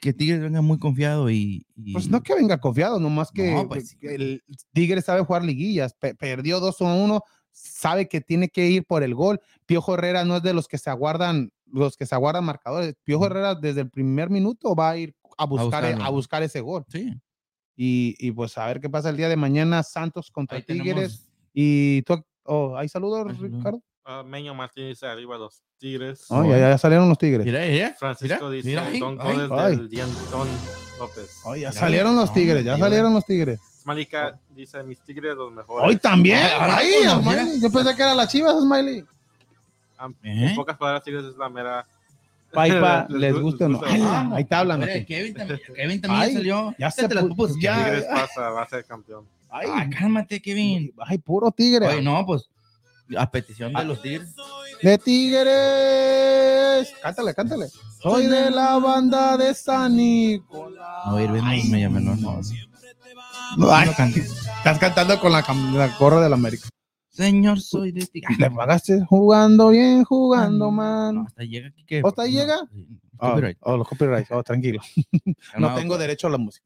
que 0.00 0.12
Tigres 0.12 0.40
venga 0.40 0.62
muy 0.62 0.78
confiado 0.78 1.28
y. 1.28 1.66
y- 1.76 1.92
pues 1.92 2.08
no 2.08 2.22
que 2.22 2.34
venga 2.34 2.58
confiado, 2.58 3.00
nomás 3.00 3.30
que, 3.32 3.50
No, 3.52 3.68
pues, 3.68 3.96
que 3.96 4.14
el 4.14 4.42
Tigre 4.72 5.02
sabe 5.02 5.24
jugar 5.24 5.44
liguillas, 5.44 5.92
pe- 5.94 6.14
perdió 6.14 6.60
2 6.60 6.80
a 6.80 6.84
1, 6.94 7.20
sabe 7.58 8.08
que 8.08 8.20
tiene 8.20 8.48
que 8.48 8.66
ir 8.66 8.84
por 8.84 9.02
el 9.02 9.14
gol. 9.14 9.40
Piojo 9.66 9.94
Herrera 9.94 10.24
no 10.24 10.36
es 10.36 10.42
de 10.42 10.54
los 10.54 10.68
que 10.68 10.78
se 10.78 10.90
aguardan, 10.90 11.50
los 11.66 11.96
que 11.96 12.06
se 12.06 12.14
aguardan 12.14 12.44
marcadores. 12.44 12.94
Piojo. 13.04 13.26
Herrera 13.26 13.54
desde 13.54 13.82
el 13.82 13.90
primer 13.90 14.30
minuto 14.30 14.74
va 14.74 14.90
a 14.90 14.96
ir 14.96 15.14
a 15.36 15.44
buscar, 15.46 15.84
a 15.84 15.88
buscarlo. 15.90 16.12
buscar 16.12 16.42
ese 16.42 16.60
gol. 16.60 16.84
Sí. 16.88 17.12
Y, 17.76 18.16
y 18.18 18.32
pues 18.32 18.58
a 18.58 18.66
ver 18.66 18.80
qué 18.80 18.90
pasa 18.90 19.10
el 19.10 19.16
día 19.16 19.28
de 19.28 19.36
mañana, 19.36 19.82
Santos 19.82 20.30
contra 20.30 20.56
Ahí 20.58 20.64
Tigres. 20.64 20.84
tenemos- 20.94 21.28
Y 21.54 22.02
tú, 22.02 22.22
oh, 22.44 22.76
¿hay 22.76 22.88
saludos. 22.88 23.38
Ricardo? 23.38 23.82
Ah, 24.04 24.22
Meño 24.26 24.54
Martínez 24.54 25.02
arriba 25.02 25.36
los 25.36 25.62
Tigres. 25.78 26.24
Oh, 26.30 26.42
ya, 26.44 26.58
ya 26.58 26.78
salieron 26.78 27.08
los 27.08 27.18
Tigres. 27.18 27.44
Mira, 27.44 27.60
mira. 27.66 27.94
Francisco 27.98 28.48
mira, 28.48 28.50
dice 28.50 28.68
mira 28.68 28.90
Don. 28.98 29.16
Goles 29.16 29.50
Ay. 29.52 29.76
del 29.76 30.08
López. 30.98 31.40
Oh, 31.44 31.54
ya 31.54 31.68
Mira, 31.68 31.72
salieron 31.72 32.16
los 32.16 32.32
Tigres, 32.32 32.64
ya 32.64 32.78
salieron 32.78 33.12
los 33.14 33.24
Tigres. 33.24 33.60
Malika 33.88 34.38
dice 34.54 34.82
mis 34.82 35.00
Tigres 35.00 35.34
los 35.34 35.50
mejores. 35.52 35.88
Hoy 35.88 35.96
también. 35.96 36.38
Ahora 36.60 36.76
Ahí, 36.76 36.92
no, 37.04 37.22
Smiley. 37.22 37.44
mira. 37.44 37.56
Yo 37.62 37.70
pensé 37.72 37.96
que 37.96 38.02
era 38.02 38.14
las 38.14 38.28
chivas, 38.30 38.54
Smiley. 38.60 39.04
Ah, 39.98 40.08
¿Eh? 40.22 40.46
En 40.50 40.54
pocas 40.54 40.76
palabras, 40.76 41.02
Tigres 41.02 41.24
es 41.24 41.36
la 41.36 41.48
mera. 41.48 41.86
Paipa, 42.52 43.06
Les 43.10 43.20
les 43.20 43.34
gu- 43.34 43.40
gusta 43.42 43.64
o 43.66 43.68
no. 43.68 43.80
Ay, 43.84 43.98
gusta. 44.00 44.34
ahí 44.36 44.44
te 44.44 44.54
hablan. 44.54 44.80
Mira, 44.80 44.92
aquí. 44.94 45.04
Kevin 45.06 45.34
también, 45.34 45.60
Kevin 45.74 46.00
también 46.00 46.22
Ay, 46.22 46.32
salió. 46.34 46.74
ya 46.78 46.90
se 46.90 46.96
Quítate 47.02 47.14
las 47.16 47.24
pu- 47.24 47.28
pupusas, 47.30 47.56
ya. 47.60 47.76
Tigres 47.84 48.04
pasa, 48.04 48.50
va 48.50 48.62
a 48.62 48.68
ser 48.68 48.84
campeón. 48.84 49.26
Ay, 49.50 49.66
Ah, 49.72 49.86
cálmate, 49.98 50.40
Kevin. 50.42 50.92
ay, 50.98 51.18
puro 51.18 51.50
tigre. 51.50 51.86
Oye, 51.88 52.02
no, 52.02 52.24
pues 52.26 52.48
a 53.16 53.30
petición 53.30 53.72
Ah. 53.74 53.80
de 53.80 53.86
los 53.86 54.02
Tigres. 54.02 54.34
De 54.82 54.98
Tigres. 54.98 56.94
Cántale, 57.02 57.34
cántale. 57.34 57.66
Soy 58.00 58.26
de 58.26 58.50
la 58.50 58.78
banda 58.78 59.36
de 59.36 59.52
San 59.54 59.96
Nicolás. 59.96 61.06
No, 61.06 61.20
Irving 61.20 61.42
Ay, 61.44 61.64
me 61.68 61.80
llamó, 61.80 62.00
no, 62.00 62.14
no. 62.16 62.40
No, 63.56 63.70
ay, 63.72 63.86
No 63.86 63.92
estás 64.58 64.78
cantando 64.78 65.18
con 65.20 65.32
la, 65.32 65.44
la 65.74 65.96
gorra 65.98 66.20
del 66.20 66.32
América. 66.32 66.68
Señor, 67.10 67.60
soy 67.60 67.90
de 67.92 68.06
ti. 68.06 68.20
Le 68.38 68.50
pagaste 68.50 69.04
jugando 69.04 69.70
bien, 69.70 70.04
jugando 70.04 70.66
Ah, 70.66 70.70
mal. 70.70 71.14
No, 71.14 71.22
hasta 71.26 71.42
llega 71.42 71.68
aquí 71.68 71.84
que. 71.84 72.00
¿O 72.02 72.08
hasta 72.08 72.22
no, 72.22 72.28
llega? 72.28 72.58
Oh, 73.20 73.30
copyright. 73.30 73.58
oh, 73.62 73.76
los 73.76 73.88
copyrights. 73.88 74.30
Oh, 74.30 74.42
tranquilo. 74.44 74.80
No, 75.58 75.74
tengo 75.74 75.88
pues, 75.94 76.00
derecho 76.00 76.28
a 76.28 76.30
la 76.30 76.38
música. 76.38 76.64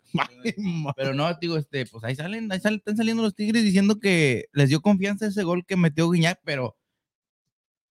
Pero 0.96 1.14
no, 1.14 1.32
digo, 1.34 1.56
este, 1.56 1.86
pues 1.86 2.04
ahí 2.04 2.14
salen, 2.14 2.52
ahí 2.52 2.60
salen, 2.60 2.78
están 2.78 2.96
saliendo 2.96 3.22
los 3.22 3.34
Tigres 3.34 3.62
diciendo 3.62 3.98
que 3.98 4.46
les 4.52 4.68
dio 4.68 4.82
confianza 4.82 5.26
ese 5.26 5.42
gol 5.44 5.64
que 5.64 5.76
metió 5.76 6.10
Guiñac, 6.10 6.40
pero 6.44 6.76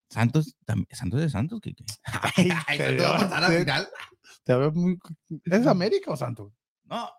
Santos, 0.10 0.56
Santos 0.92 1.22
de 1.22 1.30
Santos, 1.30 1.60
que, 1.62 1.74
que- 1.74 1.84
Ay, 2.68 2.78
te 2.78 2.92
veo- 2.92 3.18
te- 3.18 3.88
te 4.44 4.56
veo 4.56 4.72
muy- 4.74 5.00
¿Es 5.46 5.66
América 5.66 6.12
o 6.12 6.18
Santos? 6.18 6.52
No, 6.84 7.10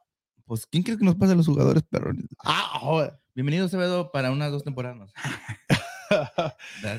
pues 0.52 0.66
¿quién 0.66 0.82
crees 0.82 0.98
que 0.98 1.04
nos 1.06 1.16
pasa 1.16 1.32
a 1.32 1.34
los 1.34 1.46
jugadores 1.46 1.82
perrones? 1.84 2.26
Ah, 2.44 2.78
joder. 2.78 3.18
Bienvenido 3.34 3.64
Acevedo 3.64 4.12
para 4.12 4.30
unas 4.30 4.50
dos 4.52 4.62
temporadas. 4.64 5.10
A- 6.10 6.54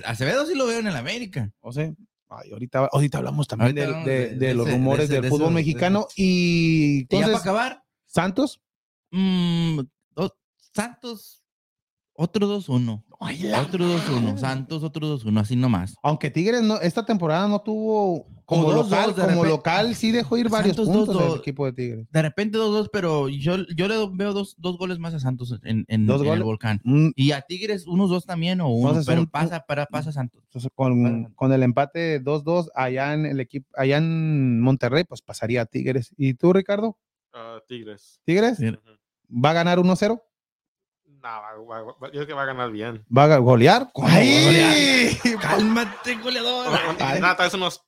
Acevedo 0.05 0.47
sí 0.47 0.55
lo 0.55 0.65
veo 0.65 0.79
en 0.79 0.87
el 0.87 0.95
América. 0.95 1.51
O 1.61 1.71
sea, 1.71 1.93
ay, 2.29 2.51
ahorita, 2.51 2.89
ahorita 2.91 3.19
hablamos 3.19 3.47
también 3.47 3.67
Ahorita 3.77 3.81
de, 3.81 3.85
hablamos 3.85 4.05
de- 4.07 4.13
de- 4.13 4.29
de 4.39 4.47
de 4.47 4.53
los 4.55 4.65
ese- 4.65 4.71
de 4.71 4.77
rumores 4.79 5.03
ese- 5.05 5.13
del 5.13 5.21
de 5.21 5.29
fútbol 5.29 5.53
mexicano. 5.53 6.07
Y 6.15 6.23
Y 6.25 7.01
ya 7.03 7.07
para 7.09 7.19
entonces, 7.25 7.41
acabar, 7.41 7.83
Santos. 8.07 8.59
mm, 9.11 9.79
dos- 10.15 10.33
Santos, 10.73 11.43
otro 12.13 12.47
2-1. 12.47 13.03
Ay, 13.25 13.39
la 13.43 13.61
Otro 13.61 13.85
2-1. 13.85 14.21
madre. 14.21 14.37
Santos, 14.37 14.83
otro 14.83 15.07
2-1, 15.17 15.39
así 15.39 15.55
nomás. 15.55 15.95
Aunque 16.03 16.29
Tigres 16.29 16.61
no, 16.61 16.79
esta 16.81 17.05
temporada 17.05 17.47
no 17.47 17.61
tuvo 17.61 18.25
como 18.45 18.71
dos, 18.71 18.89
local, 18.89 19.05
dos, 19.07 19.13
como 19.15 19.27
repente. 19.27 19.49
local 19.49 19.95
sí 19.95 20.11
dejó 20.11 20.37
ir 20.37 20.49
varios 20.49 20.75
Santos, 20.75 20.93
puntos 20.93 21.15
dos, 21.15 21.33
el 21.35 21.39
equipo 21.39 21.65
de 21.65 21.73
Tigres. 21.73 22.07
De 22.11 22.21
repente 22.21 22.57
2-2, 22.57 22.89
pero 22.91 23.29
yo, 23.29 23.57
yo 23.75 23.87
le 23.87 23.95
veo 24.13 24.33
dos, 24.33 24.55
dos 24.59 24.77
goles 24.77 24.99
más 24.99 25.13
a 25.13 25.19
Santos 25.19 25.57
en, 25.63 25.85
en- 25.87 26.05
¿Dos 26.05 26.21
en 26.21 26.33
el 26.33 26.43
volcán. 26.43 26.81
Mm, 26.83 27.09
Y 27.15 27.31
a 27.31 27.41
Tigres 27.41 27.87
unos 27.87 28.09
dos 28.09 28.25
también 28.25 28.59
o 28.59 28.67
uno, 28.69 28.89
Entonces, 28.89 29.05
pero 29.05 29.21
un- 29.21 29.27
pasa, 29.27 29.61
para, 29.65 29.85
pasa 29.85 30.11
Santos. 30.11 30.41
Entonces, 30.43 30.69
con, 30.75 31.31
con 31.35 31.53
el 31.53 31.63
empate 31.63 32.21
2-2 32.21 32.67
allá 32.75 33.13
en 33.13 33.25
el 33.25 33.39
equipo, 33.39 33.69
allá 33.77 33.97
en 33.97 34.59
Monterrey, 34.59 35.05
pues 35.05 35.21
pasaría 35.21 35.61
a 35.61 35.65
Tigres. 35.65 36.13
¿Y 36.17 36.33
tú, 36.33 36.51
Ricardo? 36.51 36.97
Ah, 37.33 37.59
Tigres. 37.67 38.19
¿Tigres? 38.25 38.59
¿Va 39.31 39.51
a 39.51 39.53
ganar 39.53 39.79
1-0? 39.79 40.21
No, 41.23 41.29
va- 41.29 41.81
va- 41.81 41.83
va- 41.83 42.07
yo 42.07 42.11
creo 42.11 42.27
que 42.27 42.33
va 42.33 42.43
a 42.43 42.45
ganar 42.45 42.69
bien. 42.69 43.05
¿Va 43.15 43.23
a 43.23 43.37
golear? 43.37 43.89
¿Cómo 43.93 44.07
va 44.09 44.13
a 44.13 44.17
¡Ay! 44.17 45.17
Cálmate, 45.41 46.15
goleador. 46.15 46.67
Ay. 46.99 47.21
Nada, 47.21 47.37
tal 47.37 47.47
vez 47.47 47.53
unos. 47.53 47.81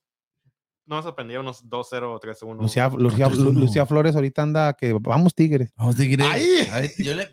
No 0.86 0.96
me 0.96 1.02
sorprendió, 1.02 1.40
unos 1.40 1.62
2-0 1.68 2.14
o 2.14 2.18
3-1. 2.20 2.62
Lucía, 2.62 2.88
Lucía-. 2.88 3.28
Lucía 3.28 3.84
Flores 3.86 4.14
ahorita 4.14 4.40
anda 4.42 4.72
que 4.72 4.92
vamos 4.94 5.34
Tigres. 5.34 5.70
Vamos, 5.76 5.96
Tigres. 5.96 6.26
Ay. 6.30 6.90
Yo 6.98 7.14
le- 7.14 7.28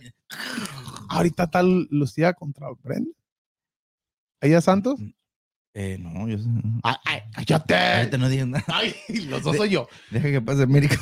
Ahorita 1.08 1.44
está 1.44 1.62
Lucía 1.64 2.34
contra 2.34 2.68
Brenda. 2.82 3.12
¿Ella 4.42 4.60
Santos? 4.60 5.00
Eh, 5.76 5.98
no, 6.00 6.28
yo 6.28 6.38
Ay, 6.84 6.96
ay, 7.06 7.20
cállate. 7.34 7.76
Ahorita 7.76 8.18
no 8.18 8.28
digas 8.30 8.48
nada. 8.48 8.66
Ay, 8.68 8.94
los 9.28 9.42
dos 9.44 9.56
soy 9.56 9.70
yo. 9.70 9.88
Deja 10.12 10.32
que 10.32 10.42
pase 10.42 10.64
América. 10.64 10.98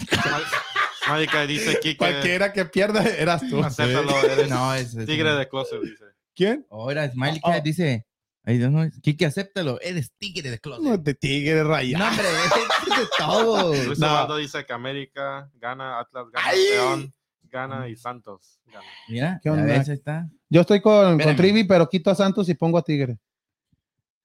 Mágica 1.07 1.45
dice 1.47 1.71
aquí 1.71 1.91
que. 1.91 1.97
Cualquiera 1.97 2.53
que 2.53 2.65
pierda 2.65 3.03
eras 3.03 3.41
tú. 3.49 3.63
Acéptalo, 3.63 4.17
eres 4.23 4.49
No, 4.49 4.73
es. 4.73 4.93
es- 4.93 5.05
tigre 5.05 5.33
de 5.33 5.47
closet, 5.49 5.81
dice. 5.81 6.05
¿Quién? 6.35 6.65
Ahora, 6.69 7.09
Smiley 7.11 7.39
Oh, 7.43 7.49
oh. 7.49 7.51
Cat 7.53 7.63
dice. 7.63 8.05
Ay, 8.43 8.57
Dios 8.57 8.71
no, 8.71 8.89
Kike, 9.03 9.25
acéptalo. 9.27 9.79
Eres 9.81 10.13
tigre 10.17 10.49
de 10.49 10.59
closet. 10.59 10.83
No, 10.83 10.97
de 10.97 11.13
Tigre 11.13 11.63
Raya. 11.63 11.97
No, 11.99 12.07
hombre, 12.07 12.25
es 12.89 12.97
de 12.97 13.05
todo. 13.17 13.73
Luis 13.85 13.99
No. 13.99 14.35
Dice 14.37 14.65
que 14.65 14.73
América 14.73 15.49
gana, 15.55 15.99
Atlas 15.99 16.25
gana, 16.31 16.45
Ay. 16.47 16.59
León 16.71 17.13
gana 17.43 17.87
y 17.89 17.95
Santos 17.95 18.59
gana. 18.65 18.85
Mira, 19.09 19.39
¿Qué 19.43 19.49
onda? 19.49 19.63
ves, 19.65 19.89
ahí 19.89 19.95
está. 19.95 20.27
Yo 20.49 20.61
estoy 20.61 20.81
con, 20.81 21.19
con. 21.19 21.35
Trivi, 21.35 21.65
pero 21.65 21.87
quito 21.89 22.09
a 22.09 22.15
Santos 22.15 22.47
y 22.49 22.53
pongo 22.55 22.77
a 22.77 22.81
Tigre. 22.83 23.19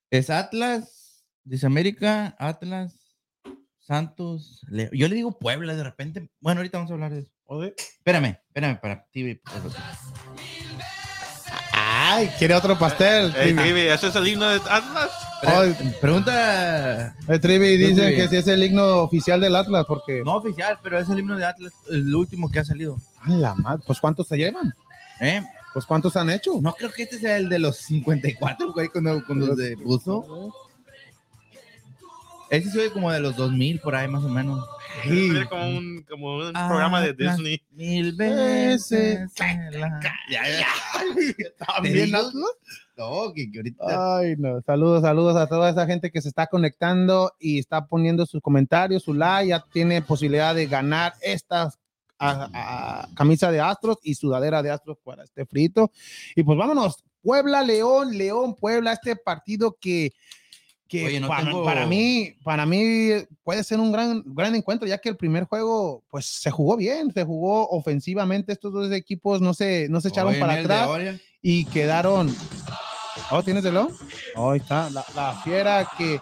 Es 0.09 0.29
Atlas, 0.29 1.23
dice 1.43 1.65
América, 1.65 2.35
Atlas, 2.39 2.96
Santos. 3.87 4.61
Yo 4.91 5.07
le 5.07 5.15
digo 5.15 5.39
Puebla 5.39 5.73
de 5.73 5.83
repente. 5.83 6.29
Bueno, 6.41 6.59
ahorita 6.59 6.77
vamos 6.77 6.91
a 6.91 6.95
hablar 6.95 7.13
de 7.13 7.19
eso. 7.21 7.31
Espérame, 7.63 8.37
espérame 8.47 8.79
para 8.81 9.05
ti. 9.09 9.39
Ay, 11.71 12.29
quiere 12.37 12.53
otro 12.53 12.77
pastel. 12.77 13.33
Ey, 13.37 13.53
Trivi. 13.53 13.81
¿ese 13.81 14.07
es 14.07 14.15
el 14.15 14.27
himno 14.27 14.49
de 14.49 14.57
Atlas? 14.69 15.09
Pregunta 16.01 17.15
eh, 17.29 17.39
Trivi 17.39 17.77
dicen 17.77 18.13
que 18.15 18.27
si 18.27 18.35
es 18.35 18.47
el 18.47 18.63
himno 18.63 19.03
oficial 19.03 19.39
del 19.39 19.55
Atlas, 19.55 19.85
porque. 19.87 20.21
no 20.25 20.35
oficial, 20.35 20.77
pero 20.83 20.99
es 20.99 21.09
el 21.09 21.19
himno 21.19 21.37
de 21.37 21.45
Atlas, 21.45 21.71
el 21.89 22.13
último 22.13 22.51
que 22.51 22.59
ha 22.59 22.65
salido. 22.65 22.97
A 23.21 23.29
la 23.29 23.55
madre, 23.55 23.83
Pues 23.87 24.01
¿cuántos 24.01 24.27
se 24.27 24.35
llevan? 24.35 24.73
¿Eh? 25.21 25.41
Pues 25.73 25.85
¿cuántos 25.85 26.17
han 26.17 26.29
hecho? 26.29 26.59
No 26.61 26.73
creo 26.73 26.91
que 26.91 27.03
este 27.03 27.19
sea 27.19 27.37
el 27.37 27.47
de 27.47 27.59
los 27.59 27.77
54, 27.77 28.73
güey, 28.73 28.89
cuando, 28.89 29.23
cuando 29.25 29.55
se 29.55 29.77
puso. 29.77 30.53
Ese 32.49 32.71
se 32.71 32.79
oye 32.79 32.91
como 32.91 33.11
de 33.11 33.19
los 33.19 33.35
2000, 33.35 33.79
por 33.79 33.95
ahí 33.95 34.07
más 34.07 34.23
o 34.23 34.29
menos. 34.29 34.65
Es 35.03 35.47
como 35.47 35.67
un, 35.67 36.05
como 36.09 36.37
un 36.37 36.51
Ah, 36.55 36.67
programa 36.69 37.01
de. 37.01 37.13
Disney. 37.13 37.61
Mil 37.71 38.13
veces. 38.13 39.29
la- 39.37 39.99
Ya, 40.29 40.43
ya. 40.47 40.67
¿También? 41.75 42.11
No, 42.11 43.33
que, 43.33 43.51
que 43.51 43.59
ahorita. 43.59 44.17
Ay, 44.17 44.35
no. 44.37 44.61
Saludos, 44.61 45.01
saludos 45.01 45.35
a 45.35 45.47
toda 45.47 45.69
esa 45.69 45.85
gente 45.85 46.09
que 46.09 46.21
se 46.21 46.29
está 46.29 46.47
conectando 46.47 47.33
y 47.39 47.59
está 47.59 47.85
poniendo 47.85 48.25
sus 48.25 48.41
comentarios, 48.41 49.03
su 49.03 49.13
like. 49.13 49.49
Ya 49.49 49.63
tiene 49.71 50.01
posibilidad 50.01 50.55
de 50.55 50.65
ganar 50.67 51.13
estas 51.21 51.77
a- 52.19 52.49
a- 52.53 53.07
camisa 53.13 53.51
de 53.51 53.59
Astros 53.59 53.97
y 54.01 54.15
sudadera 54.15 54.63
de 54.63 54.71
Astros 54.71 54.97
para 55.03 55.23
este 55.23 55.45
frito. 55.45 55.91
Y 56.35 56.43
pues 56.43 56.57
vámonos. 56.57 57.03
Puebla, 57.21 57.61
León, 57.61 58.17
León, 58.17 58.55
Puebla, 58.55 58.93
este 58.93 59.15
partido 59.17 59.75
que, 59.79 60.13
que 60.87 61.05
Oye, 61.05 61.19
no 61.19 61.27
para, 61.27 61.43
tengo- 61.45 61.63
para 61.65 61.85
mí, 61.85 62.35
para 62.43 62.65
mí 62.65 63.09
puede 63.43 63.63
ser 63.63 63.79
un 63.79 63.91
gran, 63.91 64.23
gran 64.25 64.55
encuentro, 64.55 64.87
ya 64.87 64.97
que 64.97 65.09
el 65.09 65.17
primer 65.17 65.43
juego, 65.45 66.03
pues 66.09 66.25
se 66.25 66.49
jugó 66.51 66.77
bien, 66.77 67.11
se 67.13 67.23
jugó 67.23 67.67
ofensivamente. 67.69 68.53
Estos 68.53 68.71
dos 68.73 68.91
equipos 68.91 69.41
no 69.41 69.53
se, 69.53 69.87
no 69.89 69.99
se 70.01 70.07
echaron 70.09 70.31
Oye, 70.31 70.39
para 70.39 70.53
atrás 70.53 70.89
y 71.41 71.65
quedaron. 71.65 72.33
Oh, 73.31 73.43
¿tienes 73.43 73.63
León? 73.63 73.89
Oh, 74.35 74.51
ahí 74.51 74.59
está. 74.59 74.89
La, 74.89 75.03
la 75.15 75.33
fiera 75.43 75.87
que, 75.97 76.21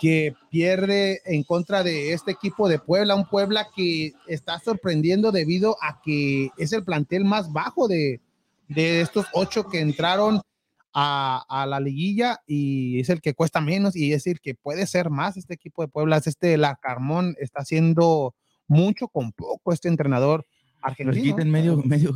que 0.00 0.34
pierde 0.50 1.20
en 1.24 1.42
contra 1.42 1.82
de 1.82 2.12
este 2.12 2.30
equipo 2.30 2.68
de 2.68 2.78
Puebla, 2.78 3.14
un 3.14 3.26
Puebla 3.26 3.68
que 3.74 4.12
está 4.26 4.58
sorprendiendo 4.60 5.32
debido 5.32 5.76
a 5.82 6.00
que 6.00 6.50
es 6.56 6.72
el 6.72 6.84
plantel 6.84 7.24
más 7.24 7.52
bajo 7.52 7.88
de, 7.88 8.20
de 8.68 9.00
estos 9.00 9.26
ocho 9.32 9.68
que 9.68 9.80
entraron 9.80 10.40
a, 10.92 11.44
a 11.48 11.66
la 11.66 11.80
liguilla 11.80 12.38
y 12.46 13.00
es 13.00 13.08
el 13.10 13.20
que 13.20 13.34
cuesta 13.34 13.60
menos 13.60 13.94
y 13.96 14.12
es 14.12 14.26
el 14.26 14.40
que 14.40 14.54
puede 14.54 14.86
ser 14.86 15.10
más 15.10 15.36
este 15.36 15.54
equipo 15.54 15.82
de 15.82 15.88
Puebla. 15.88 16.16
Es 16.16 16.26
este, 16.26 16.56
la 16.56 16.76
Carmón 16.76 17.34
está 17.40 17.60
haciendo 17.60 18.34
mucho 18.66 19.08
con 19.08 19.32
poco 19.32 19.72
este 19.72 19.88
entrenador 19.88 20.44
Les 20.46 20.84
argentino. 20.84 21.22
quitan 21.36 21.50
medio, 21.50 21.76
medio, 21.84 22.14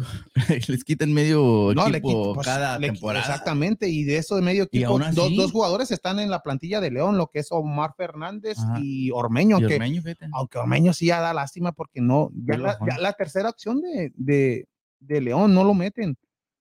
les 0.69 0.85
quitan 0.85 1.13
medio 1.13 1.73
No, 1.75 1.87
equipo 1.89 2.35
pues, 2.35 2.47
cada 2.47 2.79
temporada. 2.79 3.21
Exactamente, 3.21 3.89
y 3.89 4.05
de 4.05 4.19
eso 4.19 4.37
de 4.37 4.43
medio 4.43 4.65
equipo, 4.65 4.99
dos, 5.13 5.35
dos 5.37 5.51
jugadores 5.53 5.91
están 5.91 6.19
en 6.21 6.31
la 6.31 6.43
plantilla 6.43 6.81
de 6.81 6.91
León, 6.91 7.19
lo 7.19 7.27
que 7.29 7.41
es 7.41 7.49
Omar 7.51 7.95
Fernández 7.97 8.59
Ajá. 8.59 8.79
y 8.81 9.11
Ormeño, 9.11 9.59
Y 9.59 9.63
aunque, 9.63 9.75
Ormeño, 9.75 10.03
fíjate. 10.03 10.27
aunque 10.33 10.59
Ormeño 10.59 10.93
sí 10.93 11.07
ya 11.07 11.21
da 11.21 11.35
lástima 11.35 11.73
porque 11.73 12.01
no, 12.01 12.31
ya, 12.35 12.57
la, 12.59 12.75
Juan. 12.75 12.91
ya 12.91 12.99
la 12.99 13.13
tercera 13.15 13.49
opción 13.51 13.81
de, 13.81 14.13
de, 14.15 14.69
de 15.01 15.21
León 15.21 15.55
no 15.55 15.65
lo 15.65 15.75
meten. 15.75 16.17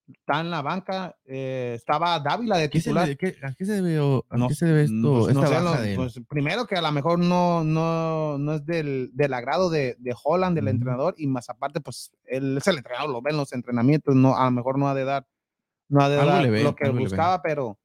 Está 0.07 0.41
en 0.41 0.49
la 0.51 0.61
banca, 0.61 1.15
eh, 1.25 1.73
estaba 1.75 2.19
Dávila 2.19 2.57
de 2.57 2.69
¿Qué 2.69 2.79
se 2.79 2.85
titular. 2.89 3.07
le- 3.07 3.17
qué- 3.17 3.35
¿A 3.43 3.53
qué 3.53 3.65
se 3.65 3.81
debe, 3.81 3.95
a 4.29 4.37
No, 4.37 4.47
qué 4.49 4.55
se 4.55 4.65
debe 4.65 4.83
esto, 4.83 4.95
Pues, 5.01 5.33
no 5.35 5.41
esta 5.43 5.47
sé, 5.47 5.53
baja 5.63 5.63
no, 5.77 5.81
de 5.81 5.89
él? 5.91 5.95
pues, 5.95 6.19
primero 6.27 6.65
que 6.67 6.75
a 6.75 6.81
lo 6.81 6.91
mejor 6.91 7.19
no, 7.19 7.63
no, 7.63 8.37
no 8.37 8.53
es 8.55 8.65
del, 8.65 9.11
del 9.13 9.33
agrado 9.33 9.69
de, 9.69 9.95
de 9.99 10.15
Holland, 10.21 10.55
del 10.55 10.67
entrenador, 10.67 11.13
y 11.17 11.27
más 11.27 11.49
aparte, 11.49 11.79
pues 11.79 12.11
él 12.25 12.57
es 12.57 12.67
el 12.67 12.77
entrenador, 12.77 13.09
lo 13.09 13.21
ven 13.21 13.37
los 13.37 13.53
entrenamientos, 13.53 14.13
no, 14.15 14.35
a 14.35 14.45
lo 14.45 14.51
mejor 14.51 14.77
no 14.77 14.89
ha 14.89 14.95
de 14.95 15.05
dar, 15.05 15.25
no 15.87 16.01
ha 16.03 16.09
de 16.09 16.15
dar 16.17 16.49
ve, 16.49 16.63
lo 16.63 16.75
que 16.75 16.89
buscaba, 16.89 17.41
pero, 17.41 17.79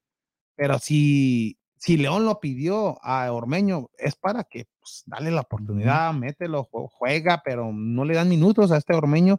pero 0.56 0.78
si, 0.80 1.58
si 1.76 1.96
León 1.96 2.24
lo 2.24 2.40
pidió 2.40 2.98
a 3.04 3.30
Ormeño, 3.30 3.88
es 3.98 4.16
para 4.16 4.42
que 4.44 4.66
pues, 4.80 5.04
dale 5.06 5.30
la 5.30 5.42
oportunidad, 5.42 6.12
mételo, 6.12 6.64
jue- 6.64 6.88
juega, 6.90 7.42
pero 7.44 7.70
no 7.72 8.04
le 8.04 8.14
dan 8.14 8.28
minutos 8.28 8.72
a 8.72 8.78
este 8.78 8.94
Ormeño, 8.94 9.38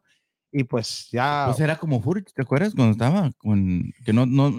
y 0.51 0.63
pues 0.63 1.09
ya 1.11 1.45
Pues 1.47 1.59
era 1.59 1.77
como 1.77 2.01
Furich, 2.01 2.33
¿te 2.33 2.41
acuerdas 2.41 2.73
cuando 2.73 2.91
estaba? 2.91 3.31
Con, 3.37 3.93
que 4.05 4.13
no, 4.13 4.25
no, 4.25 4.53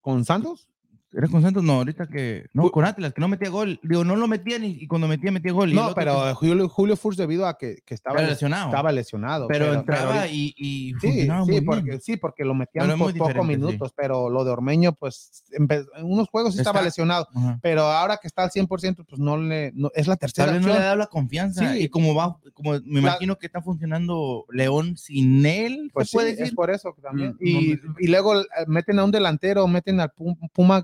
con 0.00 0.24
Santos. 0.24 0.68
¿Era 1.12 1.28
con 1.28 1.40
Santos? 1.40 1.62
No, 1.62 1.74
ahorita 1.74 2.08
que. 2.08 2.46
No, 2.52 2.70
con 2.70 2.84
Atlas, 2.84 3.14
que 3.14 3.20
no 3.20 3.28
metía 3.28 3.48
gol. 3.48 3.78
Digo, 3.82 4.04
no 4.04 4.16
lo 4.16 4.26
metía 4.28 4.58
ni 4.58 4.70
y 4.80 4.86
cuando 4.86 5.08
metía, 5.08 5.30
metía 5.32 5.52
gol. 5.52 5.72
No, 5.72 5.94
pero 5.94 6.24
que 6.26 6.34
Julio, 6.34 6.68
Julio 6.68 6.96
Furch 6.96 7.16
debido 7.16 7.46
a 7.46 7.56
que, 7.56 7.76
que 7.86 7.94
estaba, 7.94 8.16
estaba 8.16 8.22
les- 8.22 8.30
lesionado. 8.30 8.66
estaba 8.68 8.92
lesionado. 8.92 9.48
pero, 9.48 9.72
entraba 9.72 10.14
ahorita- 10.22 10.28
y, 10.28 10.54
y 10.58 10.92
Sí, 11.00 11.22
sí, 11.46 11.60
porque, 11.64 11.82
bien. 11.82 12.00
sí, 12.00 12.16
porque 12.16 12.44
lo 12.44 12.54
metían 12.54 12.84
Pero 12.86 12.94
es 12.94 12.98
por 13.00 13.12
pocos 13.12 13.28
diferente, 13.28 13.54
sí. 13.54 13.60
minutos, 13.66 13.92
pero 13.96 14.28
lo 14.28 14.44
de 14.44 14.50
Ormeño, 14.50 14.92
pues, 14.92 15.44
en 15.52 15.68
unos 16.02 16.28
juegos 16.28 16.54
sí 16.54 16.60
estaba 16.60 16.80
Está- 16.80 16.86
lesionado, 16.86 17.28
Ajá. 17.34 17.58
pero 17.62 17.82
ahora 17.82 18.18
que 18.20 18.26
está 18.26 18.42
al 18.42 18.50
100%, 18.50 19.04
pues 19.08 19.18
no 19.20 19.36
le, 19.38 19.72
no- 19.74 19.90
es 19.94 20.06
la 20.08 20.16
Tal 20.16 20.30
tercera 20.32 20.52
vez 20.52 20.60
no 20.62 20.68
le 20.68 20.80
dado 20.80 20.96
la 20.96 21.06
confianza. 21.06 21.72
Sí. 21.72 21.84
Y 21.84 21.88
como 21.88 22.14
va, 22.14 22.36
como 22.52 22.72
me 22.72 23.00
La- 23.00 23.00
imagino 23.00 23.36
que 23.38 23.46
está 23.46 23.62
funcionando 23.62 24.44
León 24.50 24.96
sin 24.96 25.46
él, 25.46 25.90
Pues 25.94 26.10
se 26.10 26.16
puede 26.16 26.30
es 26.32 26.38
decir. 26.38 26.54
por 26.54 26.70
eso 26.70 26.94
también. 27.00 27.36
Mm, 27.40 27.46
y, 27.46 27.74
no 27.82 27.94
y 28.00 28.08
luego 28.08 28.40
eh, 28.40 28.44
meten 28.66 28.98
a 28.98 29.04
un 29.04 29.12
delantero, 29.12 29.66
meten 29.68 30.00
al 30.00 30.10
Pum- 30.10 30.36
Puma 30.52 30.80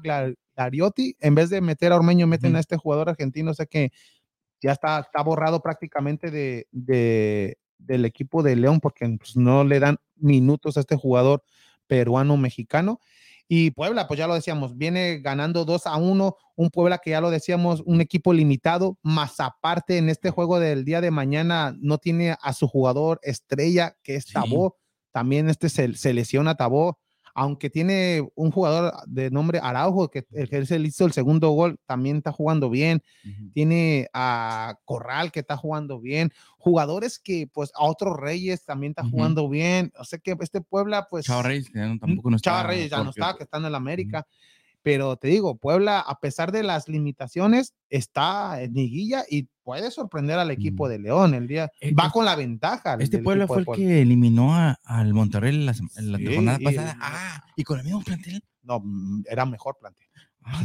En 1.21 1.35
vez 1.35 1.51
de 1.51 1.61
meter 1.61 1.93
a 1.93 1.97
Ormeño, 1.97 2.27
meten 2.27 2.57
a 2.57 2.61
este 2.61 2.77
jugador 2.77 3.09
argentino, 3.09 3.51
o 3.51 3.55
sea 3.55 3.67
que 3.67 3.91
ya 4.61 4.73
está, 4.73 5.01
está 5.01 5.23
borrado 5.23 5.61
prácticamente 5.61 6.31
de, 6.31 6.67
de- 6.71 7.59
del 7.79 8.05
equipo 8.05 8.43
de 8.45 8.55
León 8.55 8.79
porque 8.81 9.09
pues, 9.19 9.37
no 9.37 9.65
le 9.65 9.81
dan 9.81 9.97
minutos 10.17 10.77
a 10.77 10.81
este 10.81 10.95
jugador 10.97 11.43
peruano-mexicano. 11.89 13.01
Y 13.49 13.73
Puebla, 13.73 14.07
pues 14.09 14.19
ya 14.19 14.27
lo 14.27 14.35
decíamos, 14.35 14.77
viene 14.79 15.19
ganando 15.19 15.65
2 15.65 15.87
a 15.87 15.97
1, 15.97 16.37
un 16.57 16.71
Puebla 16.71 16.99
que 16.99 17.11
ya 17.11 17.21
lo 17.21 17.31
decíamos, 17.31 17.83
un 17.85 18.01
equipo 18.01 18.33
limitado, 18.33 18.99
más 19.03 19.41
aparte 19.41 19.99
en 19.99 20.09
este 20.09 20.31
juego 20.31 20.59
del 20.59 20.85
día 20.85 21.01
de 21.01 21.11
mañana 21.11 21.75
no 21.81 21.99
tiene 21.99 22.37
a 22.41 22.53
su 22.55 22.67
jugador 22.69 23.21
estrella 23.23 23.97
que 24.03 24.15
es 24.17 24.25
Sí. 24.25 24.33
Tabó, 24.33 24.79
también 25.13 25.51
este 25.51 25.69
se, 25.69 25.93
se 25.95 26.15
lesiona 26.15 26.55
Tabó, 26.55 26.99
aunque 27.35 27.71
tiene 27.71 28.29
un 28.35 28.51
jugador 28.51 28.93
de 29.07 29.31
nombre 29.31 29.59
Araujo, 29.63 30.11
que, 30.11 30.25
el 30.33 30.49
que 30.49 30.57
él 30.57 30.87
hizo 30.87 31.07
el 31.07 31.13
segundo 31.13 31.51
gol, 31.51 31.79
también 31.87 32.19
está 32.19 32.33
jugando 32.33 32.69
bien, 32.71 33.03
Ujú. 33.25 33.51
tiene 33.53 34.09
a 34.13 34.77
Corral 34.85 35.33
que 35.33 35.41
está 35.41 35.57
jugando 35.57 36.01
bien, 36.01 36.31
jugadores 36.59 37.19
que 37.19 37.47
pues 37.53 37.71
a 37.75 37.85
otros 37.85 38.17
Reyes 38.19 38.65
también 38.65 38.93
está 38.93 39.03
Ujú. 39.03 39.11
jugando 39.13 39.49
bien, 39.49 39.93
o 39.99 40.05
sea 40.05 40.19
que 40.19 40.37
este 40.41 40.61
Puebla 40.61 41.07
pues... 41.09 41.27
Chava 41.27 41.43
Reyes, 41.43 41.71
ya 41.75 41.87
no- 41.89 41.99
tampoco 41.99 42.31
no 42.31 42.37
está. 42.37 42.51
Chava 42.51 42.63
Reyes 42.65 42.91
ya 42.91 43.03
no 43.03 43.11
está, 43.11 43.35
que 43.37 43.45
está 43.45 43.59
en 43.59 43.65
el 43.67 43.75
América. 43.75 44.27
Pero 44.85 45.17
te 45.17 45.29
digo, 45.29 45.55
Puebla, 45.59 46.01
a 46.01 46.19
pesar 46.19 46.51
de 46.51 46.65
las 46.65 46.89
limitaciones, 46.89 47.73
está 47.89 48.61
en 48.63 48.73
liguilla 48.75 49.25
y 49.31 49.49
puede 49.63 49.91
sorprender 49.91 50.39
al 50.39 50.51
equipo 50.51 50.87
Mm. 50.87 50.89
de 50.91 50.99
León 50.99 51.35
el 51.35 51.47
día. 51.47 51.71
Eh, 51.81 51.95
Va 51.95 52.07
es- 52.07 52.13
con 52.13 52.25
la 52.25 52.37
ventaja. 52.37 52.97
Este 53.01 53.19
Puebla 53.19 53.47
fue 53.47 53.59
el 53.61 53.67
que 53.67 54.03
eliminó 54.03 54.55
a- 54.55 54.79
al 54.85 55.15
Monterrey 55.15 55.53
la, 55.65 55.73
la 55.97 56.19
Sí, 56.19 56.35
jornada 56.35 56.59
y- 56.61 56.65
pasada. 56.65 56.97
Ah, 57.01 57.45
y 57.57 57.65
con 57.65 57.79
el 57.79 57.85
mismo 57.85 58.03
plantel. 58.03 58.43
No, 58.63 58.81
mm, 58.83 59.25
era 59.29 59.45
mejor 59.47 59.77
plantel. 59.79 60.09
Ah, 60.45 60.63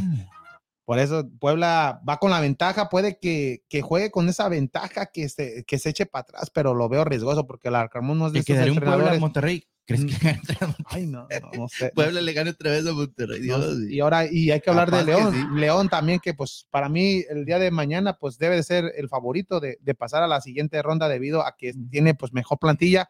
Por 0.84 0.98
eso 0.98 1.28
Puebla 1.38 2.00
va 2.08 2.16
con 2.16 2.30
la 2.30 2.40
ventaja, 2.40 2.88
puede 2.88 3.18
que, 3.18 3.62
que 3.68 3.82
juegue 3.82 4.10
con 4.10 4.26
esa 4.28 4.48
ventaja, 4.48 5.06
que 5.12 5.28
se, 5.28 5.62
que 5.66 5.78
se 5.78 5.90
eche 5.90 6.06
para 6.06 6.22
atrás, 6.22 6.50
pero 6.50 6.72
lo 6.72 6.88
veo 6.88 7.04
riesgoso 7.04 7.46
porque 7.46 7.68
el 7.68 7.74
Arcamón 7.74 8.18
no 8.18 8.28
es 8.28 8.32
de 8.32 8.42
¿Te 8.42 8.52
esos 8.54 8.64
Puebla 8.64 8.72
entrenadores. 8.74 9.18
a 9.18 9.20
Monterrey? 9.20 9.64
¿Crees 9.88 10.04
que 10.04 10.18
gane 10.22 10.40
otra? 10.42 10.76
Ay, 10.84 11.06
no, 11.06 11.26
no, 11.42 11.50
no 11.56 11.68
sé. 11.68 11.90
Puebla 11.94 12.20
le 12.20 12.32
gane 12.34 12.50
otra 12.50 12.72
vez 12.72 12.86
a 12.86 12.92
Monterrey? 12.92 13.40
Dios. 13.40 13.80
y 13.88 14.00
ahora, 14.00 14.30
y 14.30 14.50
hay 14.50 14.60
que 14.60 14.68
hablar 14.68 14.90
de 14.90 15.02
León. 15.02 15.32
sí. 15.32 15.58
León 15.58 15.88
también, 15.88 16.20
que 16.20 16.34
pues 16.34 16.66
para 16.70 16.90
mí 16.90 17.24
el 17.30 17.46
día 17.46 17.58
de 17.58 17.70
mañana 17.70 18.12
pues 18.18 18.36
debe 18.36 18.56
de 18.56 18.62
ser 18.62 18.92
el 18.96 19.08
favorito 19.08 19.60
de, 19.60 19.78
de 19.80 19.94
pasar 19.94 20.22
a 20.22 20.28
la 20.28 20.42
siguiente 20.42 20.82
ronda 20.82 21.08
debido 21.08 21.40
a 21.40 21.56
que 21.56 21.72
tiene 21.90 22.14
pues 22.14 22.34
mejor 22.34 22.58
plantilla, 22.58 23.08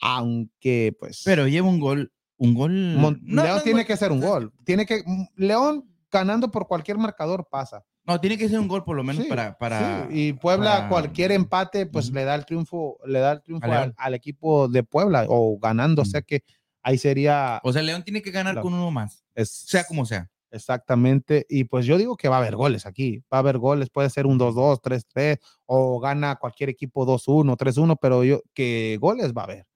aunque 0.00 0.96
pues 0.98 1.22
Pero 1.24 1.46
lleva 1.46 1.68
un 1.68 1.78
gol. 1.78 2.12
Un 2.38 2.54
gol. 2.54 2.72
Mon- 2.72 3.20
no, 3.22 3.44
León 3.44 3.60
tiene 3.62 3.86
que 3.86 3.96
ser 3.96 4.10
un 4.10 4.20
gol. 4.20 4.52
Tiene 4.64 4.84
que 4.84 5.02
mm, 5.06 5.26
León 5.36 5.88
ganando 6.10 6.50
por 6.50 6.66
cualquier 6.66 6.98
marcador 6.98 7.46
pasa. 7.48 7.84
No, 8.06 8.20
tiene 8.20 8.38
que 8.38 8.48
ser 8.48 8.60
un 8.60 8.68
gol 8.68 8.84
por 8.84 8.96
lo 8.96 9.02
menos 9.02 9.24
Sí, 9.24 9.28
para. 9.28 9.58
para 9.58 10.06
Sí, 10.08 10.28
y 10.28 10.32
Puebla 10.34 10.76
para- 10.76 10.88
cualquier 10.88 11.32
empate 11.32 11.86
pues 11.86 12.06
Ujú. 12.06 12.14
le 12.14 12.24
da 12.24 12.34
el 12.36 12.46
triunfo, 12.46 12.98
le 13.04 13.18
da 13.18 13.32
el 13.32 13.42
triunfo 13.42 13.66
al, 13.70 13.94
al 13.96 14.14
equipo 14.14 14.68
de 14.68 14.82
Puebla 14.84 15.24
o 15.28 15.58
ganando, 15.58 16.02
o 16.02 16.04
Ujú. 16.04 16.10
sea 16.12 16.22
que 16.22 16.42
ahí 16.82 16.98
sería 16.98 17.60
O 17.64 17.72
sea, 17.72 17.82
León 17.82 18.04
tiene 18.04 18.22
que 18.22 18.30
ganar 18.30 18.54
La- 18.54 18.60
con 18.62 18.72
uno 18.74 18.90
más. 18.90 19.24
es- 19.34 19.50
Sea 19.50 19.84
como 19.84 20.06
sea. 20.06 20.30
Exactamente. 20.52 21.44
Y 21.48 21.64
pues 21.64 21.84
yo 21.84 21.98
digo 21.98 22.16
que 22.16 22.28
va 22.28 22.36
a 22.36 22.38
haber 22.38 22.54
goles 22.56 22.86
aquí. 22.86 23.18
Va 23.32 23.38
a 23.38 23.40
haber 23.40 23.58
goles. 23.58 23.90
Puede 23.90 24.08
ser 24.08 24.26
un 24.26 24.38
2-2, 24.38 24.80
3-3 24.80 25.38
o 25.66 25.98
gana 25.98 26.36
cualquier 26.36 26.70
equipo 26.70 27.04
2-1, 27.04 27.56
3-1, 27.56 27.96
pero 28.00 28.22
yo 28.24 28.40
que 28.54 28.96
goles 29.00 29.32
va 29.36 29.42
a 29.42 29.44
haber 29.44 29.66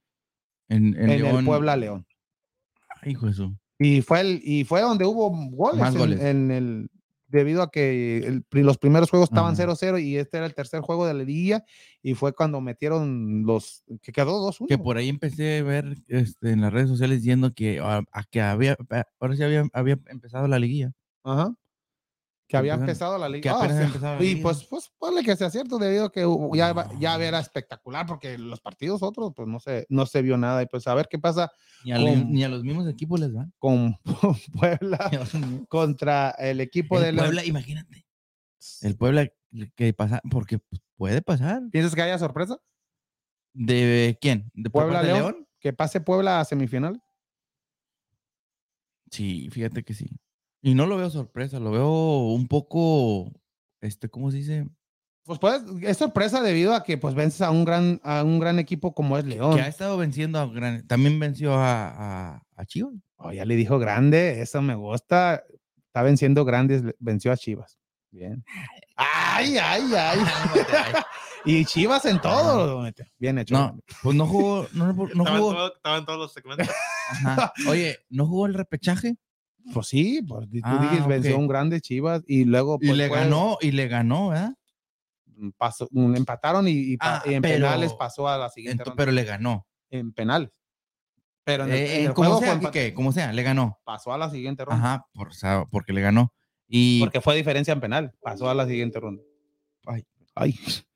En, 0.69 0.95
en 0.95 1.03
en, 1.03 1.09
el 1.09 1.21
León. 1.23 1.45
Puebla 1.45 1.75
León. 1.75 2.07
Hijo 3.05 3.25
de 3.27 3.33
su. 3.33 3.55
Y 3.77 4.01
fue 4.01 4.21
el 4.21 4.41
y 4.43 4.63
fue 4.63 4.81
donde 4.81 5.05
hubo 5.05 5.29
goles, 5.51 5.79
Más 5.81 5.93
en- 5.93 5.99
goles. 5.99 6.21
En, 6.21 6.51
el 6.51 6.89
debido 7.31 7.61
a 7.63 7.71
que 7.71 8.17
el 8.19 8.45
los 8.51 8.77
primeros 8.77 9.09
juegos 9.09 9.29
estaban 9.29 9.53
Ajá. 9.53 9.63
0-0 9.63 9.97
y 10.03 10.17
este 10.17 10.37
era 10.37 10.45
el 10.45 10.53
tercer 10.53 10.81
juego 10.81 11.07
de 11.07 11.13
la 11.13 11.23
liga 11.23 11.63
y 12.03 12.13
fue 12.13 12.33
cuando 12.33 12.61
metieron 12.61 13.43
los 13.45 13.83
que 14.01 14.11
quedó 14.11 14.39
2-1. 14.39 14.67
Que 14.67 14.77
por 14.77 14.97
ahí 14.97 15.09
empecé 15.09 15.59
a 15.59 15.63
ver 15.63 15.97
este, 16.07 16.51
en 16.51 16.61
las 16.61 16.71
redes 16.73 16.89
sociales 16.89 17.19
diciendo 17.19 17.53
que, 17.53 17.79
a, 17.79 18.03
a 18.11 18.23
que 18.29 18.41
había, 18.41 18.77
a- 18.89 19.05
ahora 19.19 19.35
sí 19.35 19.43
había, 19.43 19.65
había 19.73 19.97
empezado 20.07 20.47
la 20.47 20.59
liguilla. 20.59 20.91
Ajá. 21.23 21.53
Que 22.51 22.57
había 22.57 22.73
empezado 22.73 23.17
la 23.17 23.29
liga. 23.29 23.55
Ah, 23.57 24.17
y 24.19 24.23
liga. 24.35 24.41
pues, 24.43 24.63
pues 24.65 24.91
ponle 24.99 25.23
que 25.23 25.35
sea 25.35 25.49
cierto, 25.49 25.77
debido 25.77 26.05
a 26.05 26.11
que 26.11 26.25
ya, 26.53 26.89
ya 26.99 27.15
era 27.15 27.39
espectacular, 27.39 28.05
porque 28.05 28.37
los 28.37 28.59
partidos 28.59 29.01
otros, 29.01 29.31
pues 29.35 29.47
no 29.47 29.59
se, 29.59 29.85
no 29.89 30.05
se 30.05 30.21
vio 30.21 30.37
nada. 30.37 30.61
Y 30.61 30.65
pues 30.65 30.85
a 30.87 30.93
ver 30.93 31.07
qué 31.09 31.17
pasa 31.17 31.49
Ni 31.85 31.93
a, 31.93 31.95
Con- 31.97 32.31
ni 32.31 32.43
a 32.43 32.49
los 32.49 32.63
mismos 32.63 32.87
equipos 32.89 33.19
les 33.19 33.33
van. 33.33 33.53
con 33.57 33.97
Puebla 34.59 35.09
contra 35.69 36.31
el 36.31 36.59
equipo 36.61 36.99
de 36.99 37.09
El 37.09 37.15
León. 37.15 37.27
Puebla, 37.27 37.45
imagínate. 37.45 38.05
El 38.81 38.95
Puebla 38.97 39.27
que 39.75 39.93
pasa, 39.93 40.21
porque 40.29 40.59
puede 40.95 41.21
pasar. 41.21 41.61
¿Piensas 41.71 41.95
que 41.95 42.01
haya 42.01 42.19
sorpresa? 42.19 42.57
¿De 43.53 44.17
quién? 44.21 44.51
¿De 44.53 44.69
Puebla 44.69 45.01
de 45.03 45.13
León. 45.13 45.47
Que 45.59 45.73
pase 45.73 46.01
Puebla 46.01 46.39
a 46.39 46.45
semifinal. 46.45 47.01
Sí, 49.09 49.49
fíjate 49.51 49.83
que 49.83 49.93
sí. 49.93 50.09
Y 50.61 50.75
no 50.75 50.85
lo 50.85 50.97
veo 50.97 51.09
sorpresa, 51.09 51.59
lo 51.59 51.71
veo 51.71 51.89
un 52.33 52.47
poco, 52.47 53.31
este, 53.81 54.09
¿cómo 54.09 54.29
se 54.31 54.37
dice? 54.37 54.67
Pues 55.23 55.39
puede, 55.39 55.59
es 55.89 55.97
sorpresa 55.97 56.41
debido 56.41 56.73
a 56.73 56.83
que 56.83 56.97
pues 56.97 57.13
vences 57.15 57.41
a 57.41 57.51
un 57.51 57.63
gran, 57.65 57.99
a 58.03 58.23
un 58.23 58.39
gran 58.39 58.59
equipo 58.59 58.93
como 58.93 59.17
es 59.17 59.25
León. 59.25 59.55
Que 59.55 59.61
ha 59.61 59.67
estado 59.67 59.97
venciendo 59.97 60.39
a 60.39 60.45
gran, 60.47 60.85
también 60.87 61.19
venció 61.19 61.53
a, 61.55 61.87
a, 62.35 62.43
a 62.55 62.65
Chivas. 62.65 62.93
Oh, 63.17 63.31
ya 63.31 63.45
le 63.45 63.55
dijo 63.55 63.77
grande, 63.79 64.41
eso 64.41 64.61
me 64.61 64.75
gusta. 64.75 65.43
Está 65.87 66.03
venciendo 66.03 66.43
grandes, 66.45 66.83
venció 66.99 67.31
a 67.31 67.37
Chivas. 67.37 67.77
Bien. 68.11 68.43
Ay, 68.95 69.57
ay, 69.57 69.83
ay. 69.95 70.19
y 71.45 71.65
Chivas 71.65 72.05
en 72.05 72.19
todo. 72.19 72.83
Bien 73.17 73.37
hecho. 73.37 73.55
No, 73.55 73.79
pues 74.03 74.15
no 74.15 74.25
jugó, 74.27 74.67
no, 74.73 74.91
no 74.93 75.03
estaba, 75.05 75.29
en 75.35 75.37
jugó. 75.41 75.53
todo- 75.53 75.73
estaba 75.75 75.97
en 75.97 76.05
todos 76.05 76.19
los 76.19 76.33
segmentos. 76.33 76.67
ajá. 77.09 77.53
Oye, 77.67 77.97
¿no 78.09 78.25
jugó 78.27 78.47
el 78.47 78.53
repechaje? 78.53 79.17
Pues 79.73 79.87
sí, 79.87 80.21
pues 80.27 80.49
tú 80.49 80.59
Ah, 80.63 80.79
dijiste, 80.81 81.07
venció 81.07 81.37
un 81.37 81.47
grande 81.47 81.81
Chivas 81.81 82.23
y 82.27 82.45
luego 82.45 82.77
Y 82.81 82.87
pues, 82.87 82.97
le 82.97 83.07
ganó, 83.09 83.57
y 83.61 83.71
le 83.71 83.87
ganó, 83.87 84.29
¿verdad? 84.29 84.53
pasó, 85.57 85.87
un- 85.91 86.15
empataron 86.15 86.67
y, 86.67 86.97
Ah, 86.99 87.23
y 87.25 87.33
en 87.33 87.41
pero- 87.41 87.55
penales 87.65 87.93
pasó 87.93 88.27
a 88.27 88.37
la 88.37 88.49
siguiente 88.49 88.83
Ento- 88.83 88.87
ronda. 88.89 88.97
pero 88.97 89.11
le 89.11 89.23
ganó. 89.23 89.67
En 89.89 90.11
penales. 90.13 90.49
Pero 91.43 91.63
en 91.65 91.71
el, 91.71 91.77
Eh, 91.77 91.99
en 92.01 92.05
el 92.07 92.13
como 92.13 92.35
juego 92.37 92.61
sea, 92.61 92.71
que- 92.71 92.93
como 92.93 93.11
sea, 93.11 93.33
le 93.33 93.41
ganó. 93.43 93.79
pasó 93.83 94.13
a 94.13 94.17
la 94.17 94.29
siguiente 94.29 94.63
ronda. 94.63 94.93
Ajá, 94.95 95.05
por, 95.13 95.29
o 95.29 95.33
sea, 95.33 95.65
porque 95.71 95.93
le 95.93 96.01
ganó. 96.01 96.33
Y 96.67 96.99
Porque 97.01 97.19
fue 97.21 97.35
diferencia 97.35 97.73
en 97.73 97.81
penal. 97.81 98.13
Pasó 98.21 98.49
a 98.49 98.53
la 98.53 98.65
siguiente 98.67 98.99
ronda. 98.99 99.23
Ay. 99.85 100.05
Ay. 100.35 100.53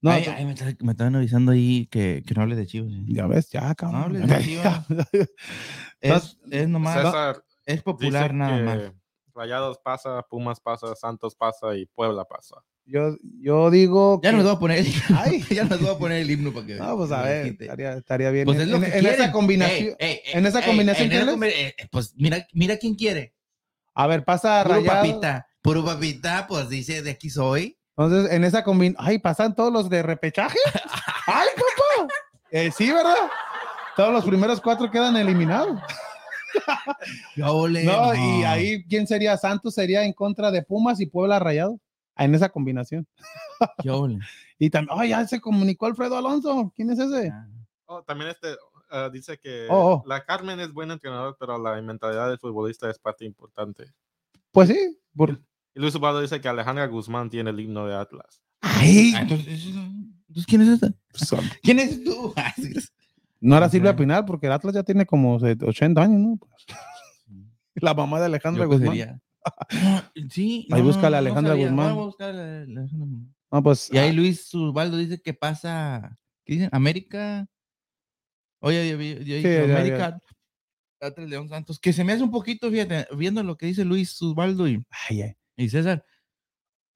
No, 0.00 0.12
Ay, 0.12 0.26
ay, 0.32 0.44
me, 0.44 0.52
está- 0.52 0.72
me 0.84 0.92
estaban 0.92 1.16
avisando 1.16 1.50
ahí 1.50 1.88
que, 1.90 2.22
que 2.24 2.32
no 2.32 2.42
hable 2.42 2.54
de 2.54 2.68
Chivas. 2.68 2.92
¿eh? 2.92 3.04
ya 3.08 3.26
ves, 3.26 3.50
ya, 3.50 3.74
cabrón. 3.74 4.02
hables 4.04 4.22
de 4.28 4.44
Chivas. 4.44 4.86
Es, 6.00 6.38
es 6.52 6.68
nomás, 6.68 6.94
César 7.02 7.42
es 7.74 7.82
popular 7.82 8.24
dice 8.24 8.34
nada 8.34 8.56
que 8.56 8.62
más. 8.62 8.92
Rayados 9.34 9.78
pasa, 9.78 10.22
Pumas 10.28 10.58
pasa, 10.60 10.94
Santos 10.96 11.36
pasa 11.36 11.76
y 11.76 11.86
Puebla 11.86 12.24
pasa. 12.24 12.56
yo, 12.84 13.14
yo 13.40 13.70
digo. 13.70 14.20
Ya 14.22 14.30
que- 14.30 14.36
nos 14.36 14.46
voy 14.46 14.56
a 14.56 14.58
poner, 14.58 14.84
Ay. 15.16 15.44
ya 15.50 15.64
nos 15.64 15.80
voy 15.80 15.90
a 15.90 15.98
poner 15.98 16.18
el 16.22 16.30
himno 16.30 16.52
para 16.52 16.66
que 16.66 16.74
No, 16.74 16.96
pues 16.96 17.12
a 17.12 17.22
ver, 17.22 17.46
estaría, 17.46 17.92
estaría 17.92 18.30
bien. 18.30 18.44
Pues 18.46 18.56
es 18.58 18.64
en, 18.64 18.70
lo 18.72 18.76
en- 18.78 18.84
que 18.90 18.98
en 18.98 19.06
esa 19.06 19.30
combinación. 19.30 19.94
Ey, 19.98 20.10
ey, 20.10 20.20
en 20.32 20.46
esa 20.46 20.58
ey, 20.60 20.66
combinación, 20.66 21.06
en 21.06 21.12
esa 21.12 21.24
¿quién 21.26 21.38
combi- 21.40 21.52
eh, 21.54 21.74
pues 21.92 22.14
mira, 22.16 22.46
mira 22.52 22.76
quién 22.78 22.94
quiere. 22.96 23.34
A 23.94 24.06
ver, 24.08 24.24
pasa 24.24 24.62
Puro 24.64 24.74
Rayado. 24.76 25.02
papita. 25.02 25.46
Puro 25.62 25.84
papita, 25.84 26.46
pues 26.48 26.68
dice 26.68 27.02
de 27.02 27.10
aquí 27.10 27.30
soy. 27.30 27.78
Entonces, 27.96 28.32
en 28.32 28.44
esa 28.44 28.64
combinación. 28.64 29.06
Ay, 29.08 29.18
pasan 29.18 29.54
todos 29.54 29.72
los 29.72 29.88
de 29.90 30.02
repechaje. 30.02 30.58
Ay, 31.26 31.48
papá. 31.54 32.12
Eh, 32.50 32.70
sí, 32.76 32.90
¿verdad? 32.90 33.14
Todos 33.96 34.12
los 34.12 34.24
primeros 34.24 34.60
cuatro 34.60 34.90
quedan 34.90 35.16
eliminados. 35.16 35.78
Ole, 37.44 37.84
No, 37.84 38.14
y 38.14 38.44
ahí, 38.44 38.84
¿quién 38.84 39.06
sería? 39.06 39.36
Santos 39.36 39.74
sería 39.74 40.04
en 40.04 40.12
contra 40.12 40.50
de 40.50 40.62
Pumas 40.62 41.00
y 41.00 41.06
Puebla 41.06 41.38
Rayado. 41.38 41.78
En 42.16 42.34
esa 42.34 42.48
combinación. 42.48 43.06
ole. 43.90 44.18
Y 44.58 44.70
también, 44.70 44.98
ay, 45.00 45.10
ya 45.10 45.26
se 45.26 45.40
comunicó 45.40 45.86
Alfredo 45.86 46.16
Alonso. 46.18 46.72
¿Quién 46.74 46.90
es 46.90 46.98
ese? 46.98 47.28
Ah. 47.32 47.46
Oh, 47.86 48.02
también 48.02 48.30
este 48.30 48.48
ah, 48.90 49.08
dice 49.12 49.38
que 49.38 49.66
Oh, 49.70 50.02
oh. 50.02 50.04
la 50.06 50.24
Carmen 50.24 50.58
es 50.60 50.72
buen 50.72 50.90
entrenador, 50.90 51.36
pero 51.38 51.56
la 51.62 51.80
mentalidad 51.80 52.28
del 52.28 52.38
futbolista 52.38 52.90
es 52.90 52.98
parte 52.98 53.24
importante. 53.24 53.92
Pues 54.50 54.68
sí. 54.68 54.98
por- 55.16 55.40
Y 55.74 55.80
Luis 55.80 55.94
Ubaldo 55.94 56.20
dice 56.20 56.40
que 56.40 56.48
Alejandra 56.48 56.86
Guzmán 56.86 57.30
tiene 57.30 57.50
el 57.50 57.60
himno 57.60 57.86
de 57.86 57.94
Atlas. 57.94 58.42
Ay, 58.60 59.12
Ah, 59.14 59.20
Entonces, 59.22 59.64
entonces, 59.66 60.46
¿quién 60.46 60.62
es 60.62 60.68
esta? 60.68 60.92
¿Quién 61.62 61.78
es 61.78 62.02
tú? 62.02 62.34
Ah, 63.40 63.42
no 63.42 63.56
era 63.56 63.68
Silvia. 63.68 63.94
Pinal 63.96 64.24
porque 64.24 64.46
el 64.46 64.52
Atlas 64.52 64.74
ya 64.74 64.82
tiene 64.82 65.06
como 65.06 65.36
80 65.36 66.02
años, 66.02 66.18
¿no? 66.20 66.38
La 67.76 67.94
mamá 67.94 68.18
de 68.18 68.26
Alejandra 68.26 68.64
Yo, 68.64 68.68
pues, 68.68 68.80
Guzmán. 68.80 69.20
No, 69.72 70.02
sí. 70.30 70.66
Ahí 70.72 70.80
no, 70.80 70.86
búscale 70.86 71.16
a 71.16 71.20
no 71.20 71.26
Alejandra 71.26 71.52
sabía. 71.52 71.66
Guzmán. 71.68 71.94
Voy 71.94 73.24
a 73.50 73.62
pues. 73.62 73.90
Y 73.92 73.98
ahí 73.98 74.12
Luis 74.12 74.52
Ubaldo 74.54 74.96
dice 74.96 75.20
que 75.22 75.32
pasa, 75.34 76.18
¿qué 76.44 76.54
dicen? 76.54 76.68
América. 76.72 77.46
Oye, 78.60 78.90
yo, 78.90 78.96
yo, 79.00 79.14
yo 79.18 79.22
Sí, 79.22 79.34
dije, 79.34 79.42
ya, 79.60 79.66
ya. 79.66 79.76
América. 79.78 80.20
Atlas 81.00 81.28
León 81.28 81.48
Santos, 81.48 81.78
que 81.78 81.92
se 81.92 82.02
me 82.02 82.12
hace 82.12 82.24
un 82.24 82.32
poquito, 82.32 82.68
fíjate, 82.72 83.06
viendo 83.16 83.40
lo 83.44 83.56
que 83.56 83.66
dice 83.66 83.84
Luis 83.84 84.20
Ubaldo 84.20 84.66
y, 84.66 84.84
ay, 85.08 85.22
ay. 85.22 85.36
y 85.56 85.68
César, 85.68 86.04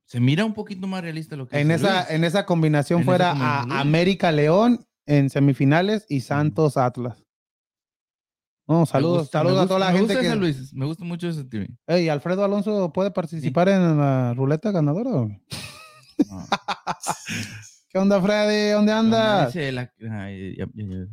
se 0.07 0.19
mira 0.19 0.45
un 0.45 0.55
poquito 0.55 0.89
más 0.89 1.03
realista 1.03 1.37
lo 1.37 1.47
que 1.47 1.57
En 1.61 1.69
dice 1.69 1.77
esa, 1.87 1.99
Luis. 2.01 2.11
en 2.11 2.25
esa 2.25 2.45
combinación 2.45 2.99
En 2.99 3.03
esa 3.05 3.07
fuera 3.11 3.31
combinación, 3.31 3.73
a. 3.73 3.81
América 3.81 4.33
León 4.33 4.85
en 5.07 5.31
semifinales 5.31 6.07
y 6.09 6.21
Santos 6.21 6.77
Atlas. 6.77 7.19
No, 8.69 8.87
saludos, 8.87 9.23
gusta- 9.23 9.39
saludos 9.41 9.65
a 9.65 9.67
toda 9.67 9.81
la 9.81 9.91
me 9.93 9.99
gente 9.99 10.15
gusta 10.15 10.31
que. 10.31 10.37
Luis, 10.37 10.73
me 10.73 10.87
gusta 10.87 11.05
mucho 11.05 11.29
ese 11.29 11.45
tío. 11.45 11.67
Ey, 11.87 12.09
Alfredo 12.09 12.45
Alonso 12.45 12.93
puede 12.93 13.11
participar 13.11 13.69
en 13.69 13.99
la 13.99 14.35
ruleta 14.35 14.71
ganadora. 14.71 15.11
No. 15.11 15.39
¿Qué 17.89 17.99
onda, 17.99 18.21
Freddy? 18.23 18.71
¿Dónde 18.71 18.93
andas? 18.93 19.53
Dice 19.53 19.73
la- 19.73 19.93
ay, 20.11 20.57
ya- 20.57 20.69
ya- 20.75 20.85
ya. 20.87 21.07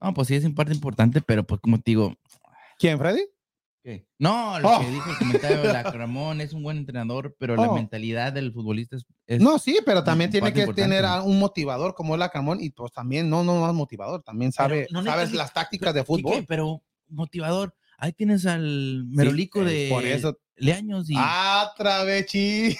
No, 0.00 0.12
pues 0.14 0.28
sí 0.28 0.34
es 0.34 0.44
en 0.44 0.54
parte 0.54 0.72
importante, 0.74 1.20
pero 1.22 1.44
pues 1.44 1.60
como 1.60 1.78
te 1.78 1.90
digo, 1.92 2.14
¿Quién, 2.78 2.98
Freddy? 2.98 3.22
¿Qué? 3.84 4.06
No, 4.18 4.58
lo 4.58 4.68
Oh. 4.70 4.80
que 4.80 4.90
dijo 4.90 5.10
el 5.10 5.18
comentario 5.18 5.58
de 5.62 5.72
la 5.72 5.82
Ramón 5.84 6.40
es 6.40 6.52
un 6.54 6.62
buen 6.62 6.78
entrenador, 6.78 7.36
pero 7.38 7.54
la 7.54 7.68
Oh. 7.70 7.74
mentalidad 7.74 8.32
del 8.32 8.50
futbolista 8.52 8.96
es, 8.96 9.04
es- 9.26 9.40
No, 9.40 9.58
sí, 9.58 9.78
pero 9.84 10.02
también 10.02 10.30
tiene 10.30 10.52
que 10.52 10.60
importante. 10.60 10.82
tener 10.90 11.04
a 11.04 11.22
un 11.22 11.38
motivador 11.38 11.94
como 11.94 12.14
es 12.14 12.18
la 12.18 12.30
Camón 12.30 12.58
y 12.60 12.70
pues 12.70 12.90
también 12.92 13.28
no, 13.28 13.44
no 13.44 13.60
más 13.60 13.74
motivador, 13.74 14.22
también 14.22 14.50
sabe, 14.52 14.88
no 14.90 15.04
sabes 15.04 15.32
las 15.32 15.52
tácticas 15.52 15.92
de 15.94 16.00
¿Qué- 16.00 16.06
fútbol. 16.06 16.32
qué? 16.34 16.42
Pero 16.48 16.82
motivador. 17.08 17.74
Ahí 17.98 18.12
tienes 18.12 18.44
al 18.46 19.04
merolico 19.06 19.62
eh, 19.62 19.64
de 19.66 19.88
por 19.90 20.04
eso- 20.04 20.38
Leaños 20.56 21.10
y 21.10 21.14
Ah, 21.16 21.72
Travechi. 21.76 22.76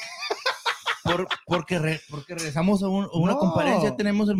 Por- 1.05 1.29
porque, 1.47 1.79
re- 1.79 2.01
porque 2.11 2.35
regresamos 2.35 2.83
a, 2.83 2.89
un- 2.89 3.05
a 3.05 3.17
una 3.17 3.33
No. 3.35 3.39
comparencia, 3.39 3.95
tenemos 3.97 4.29
el 4.29 4.37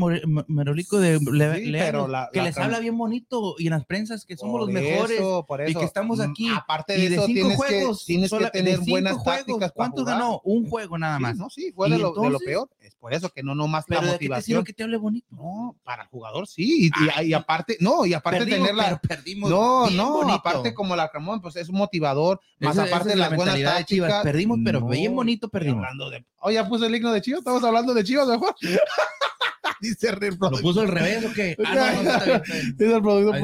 merolico 0.49 0.99
de 0.99 1.21
Le- 1.21 1.57
Sí, 1.65 1.71
la- 1.71 2.31
que 2.33 2.39
la 2.41 2.45
les 2.47 2.59
habla 2.59 2.81
bien 2.81 2.97
bonito 2.99 3.55
y 3.59 3.67
en 3.67 3.73
las 3.75 3.85
prensas 3.85 4.25
que 4.25 4.37
somos 4.37 4.61
los 4.61 4.71
mejores. 4.71 5.19
eso, 5.21 5.45
por 5.47 5.69
y 5.69 5.75
que 5.75 5.85
estamos 5.85 6.19
Mm, 6.19 6.23
aquí. 6.23 6.49
Aparte 6.55 6.99
Y 6.99 7.03
de 7.03 7.09
de 7.11 7.15
eso, 7.17 7.27
cinco 7.27 7.41
tienes, 7.41 7.57
juegos, 7.57 7.99
que, 8.01 8.05
tienes 8.07 8.31
sola- 8.31 8.51
que 8.51 8.59
tener 8.59 8.81
buenas 8.81 9.15
juegos, 9.15 9.45
tácticas. 9.47 9.73
¿Cuántos 9.73 10.05
ganó? 10.05 10.41
Un 10.45 10.69
juego 10.69 10.99
nada 10.99 11.17
Sí, 11.19 11.23
más. 11.23 11.37
no, 11.37 11.51
sí, 11.51 11.73
fue 11.73 11.89
¿Y 11.89 11.93
de 11.93 11.99
lo, 11.99 12.09
de 12.11 12.17
lo 12.17 12.25
entonces? 12.27 12.47
peor. 12.47 12.69
Es 12.81 12.95
por 12.97 13.13
eso 13.15 13.29
que 13.31 13.43
no 13.43 13.55
nomás 13.55 13.85
pero 13.87 14.01
la 14.01 14.07
¿de 14.07 14.13
qué 14.15 14.19
te 14.19 14.25
motivación. 14.25 14.65
que 14.65 14.73
te 14.73 14.83
hable 14.83 14.97
bonito? 14.97 15.27
No, 15.31 15.77
para 15.85 16.05
el 16.05 16.09
jugador 16.09 16.47
sí. 16.47 16.89
Y, 16.89 17.23
y- 17.25 17.29
y 17.29 17.35
aparte, 17.35 17.77
no, 17.81 18.07
y 18.07 18.15
aparte 18.15 18.41
Perdimos, 18.41 18.69
tener 18.69 18.75
la. 18.75 18.99
perdimos 18.99 19.51
No, 19.51 19.91
no, 19.91 20.13
bonito. 20.15 20.33
aparte 20.35 20.73
como 20.75 20.97
la 20.97 21.11
Camón, 21.11 21.41
pues 21.41 21.57
es 21.57 21.69
un 21.69 21.77
motivador. 21.77 22.41
Más 22.61 22.73
Esa- 22.75 22.85
esa 22.87 22.95
aparte 22.95 23.11
es 23.11 23.15
de 23.17 23.21
la 23.21 23.29
las 23.29 23.37
buenas 23.37 23.55
de 23.55 23.61
Chivas. 23.61 23.75
tácticas. 23.77 24.23
Perdimos, 24.23 24.59
pero 24.65 24.87
bien 24.87 25.15
bonito 25.15 25.49
perdimos. 25.49 25.79
hablando 25.85 26.11
de. 26.11 26.25
Oh, 26.47 26.51
ya 26.51 26.69
puse 26.69 26.85
el 26.85 26.95
himno 26.95 27.11
de 27.11 27.23
Chivas. 27.23 27.39
Estamos 27.39 27.65
hablando 27.65 27.95
de 27.95 28.05
Chivas, 28.05 28.29
mejor. 28.29 28.55
Dice 29.81 30.09
el 30.11 30.37
¿Lo 30.39 30.51
puso 30.61 30.83
al 30.83 30.89
revés 30.89 31.25
o 31.25 31.33
qué? 31.33 31.57
Ah, 31.65 31.93
no. 32.05 32.41
Dice 32.77 32.95
el 32.97 33.03
productor. 33.03 33.35
Ahí- 33.35 33.41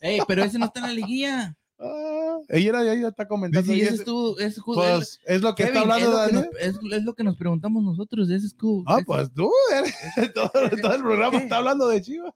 Ey, 0.00 0.20
pero 0.26 0.44
ese 0.44 0.58
no 0.58 0.64
está 0.64 0.80
en 0.80 0.86
la 0.86 0.92
liguilla. 0.94 1.54
Ah, 1.78 2.38
ella, 2.48 2.80
ella 2.92 3.08
está 3.08 3.28
comentando. 3.28 3.70
Sí, 3.70 3.82
ese 3.82 3.96
es- 3.96 4.06
ju- 4.06 4.74
pues 4.74 5.20
es 5.26 5.42
lo 5.42 5.54
que 5.54 5.64
Kevin, 5.64 5.76
está 5.76 5.80
hablando 5.94 6.24
es, 6.24 6.32
lo 6.32 6.42
que 6.42 6.48
nos, 6.62 6.92
es, 6.92 7.04
lo 7.04 7.14
que 7.14 7.24
nos 7.24 7.36
preguntamos 7.36 7.82
nosotros. 7.82 8.30
Ese 8.30 8.46
es 8.46 8.54
Q. 8.54 8.82
Ah, 8.86 9.00
pues 9.04 9.30
tú, 9.34 9.50
eres- 9.74 10.32
todo, 10.34 10.50
todo 10.50 10.94
el 10.94 11.02
programa 11.02 11.36
está 11.36 11.58
hablando 11.58 11.86
de 11.88 12.00
Chivas. 12.00 12.32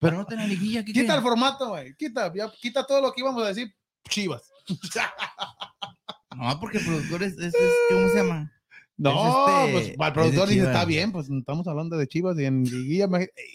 Pero 0.00 0.16
no 0.16 0.22
está 0.22 0.34
en 0.34 0.40
la 0.40 0.46
liguilla. 0.48 0.84
¿qué 0.84 0.92
Quita 0.92 1.14
el 1.14 1.22
formato, 1.22 1.68
güey. 1.68 1.94
Quita, 1.96 2.32
ya, 2.34 2.50
quita 2.60 2.84
todo 2.84 3.00
lo 3.00 3.12
que 3.12 3.20
íbamos 3.20 3.44
a 3.44 3.48
decir. 3.48 3.72
Chivas. 4.08 4.50
No, 6.36 6.60
porque 6.60 6.78
el 6.78 6.84
productor 6.84 7.22
es, 7.22 7.32
es- 7.38 7.54
es- 7.54 7.74
¿cómo 7.90 8.08
se 8.08 8.16
llama? 8.16 8.52
No, 8.96 9.10
este- 9.12 9.72
pues 9.72 9.84
el 9.86 9.90
es 9.92 9.96
productor 10.12 10.48
de 10.48 10.54
dice, 10.54 10.54
Chivas. 10.54 10.68
está 10.68 10.84
bien, 10.84 11.12
pues 11.12 11.30
estamos 11.30 11.66
hablando 11.68 11.96
de 11.96 12.06
Chivas 12.08 12.38
y 12.38 12.44
en 12.44 12.64
liguilla. 12.64 13.08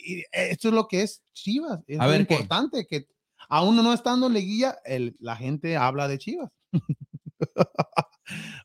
y 0.06 0.24
esto 0.32 0.68
es 0.70 0.74
lo 0.74 0.88
que 0.88 1.02
es 1.04 1.22
Chivas. 1.34 1.80
Es 1.88 2.00
A 2.00 2.08
ver, 2.08 2.26
¿qué? 2.28 2.34
importante 2.36 2.86
que 2.88 3.08
aún 3.50 3.76
no 3.76 3.94
estando 3.94 4.28
en 4.28 4.34
liguilla, 4.34 4.78
el, 4.86 5.16
la 5.20 5.36
gente 5.36 5.76
habla 5.78 6.08
de 6.08 6.18
Chivas. 6.18 6.50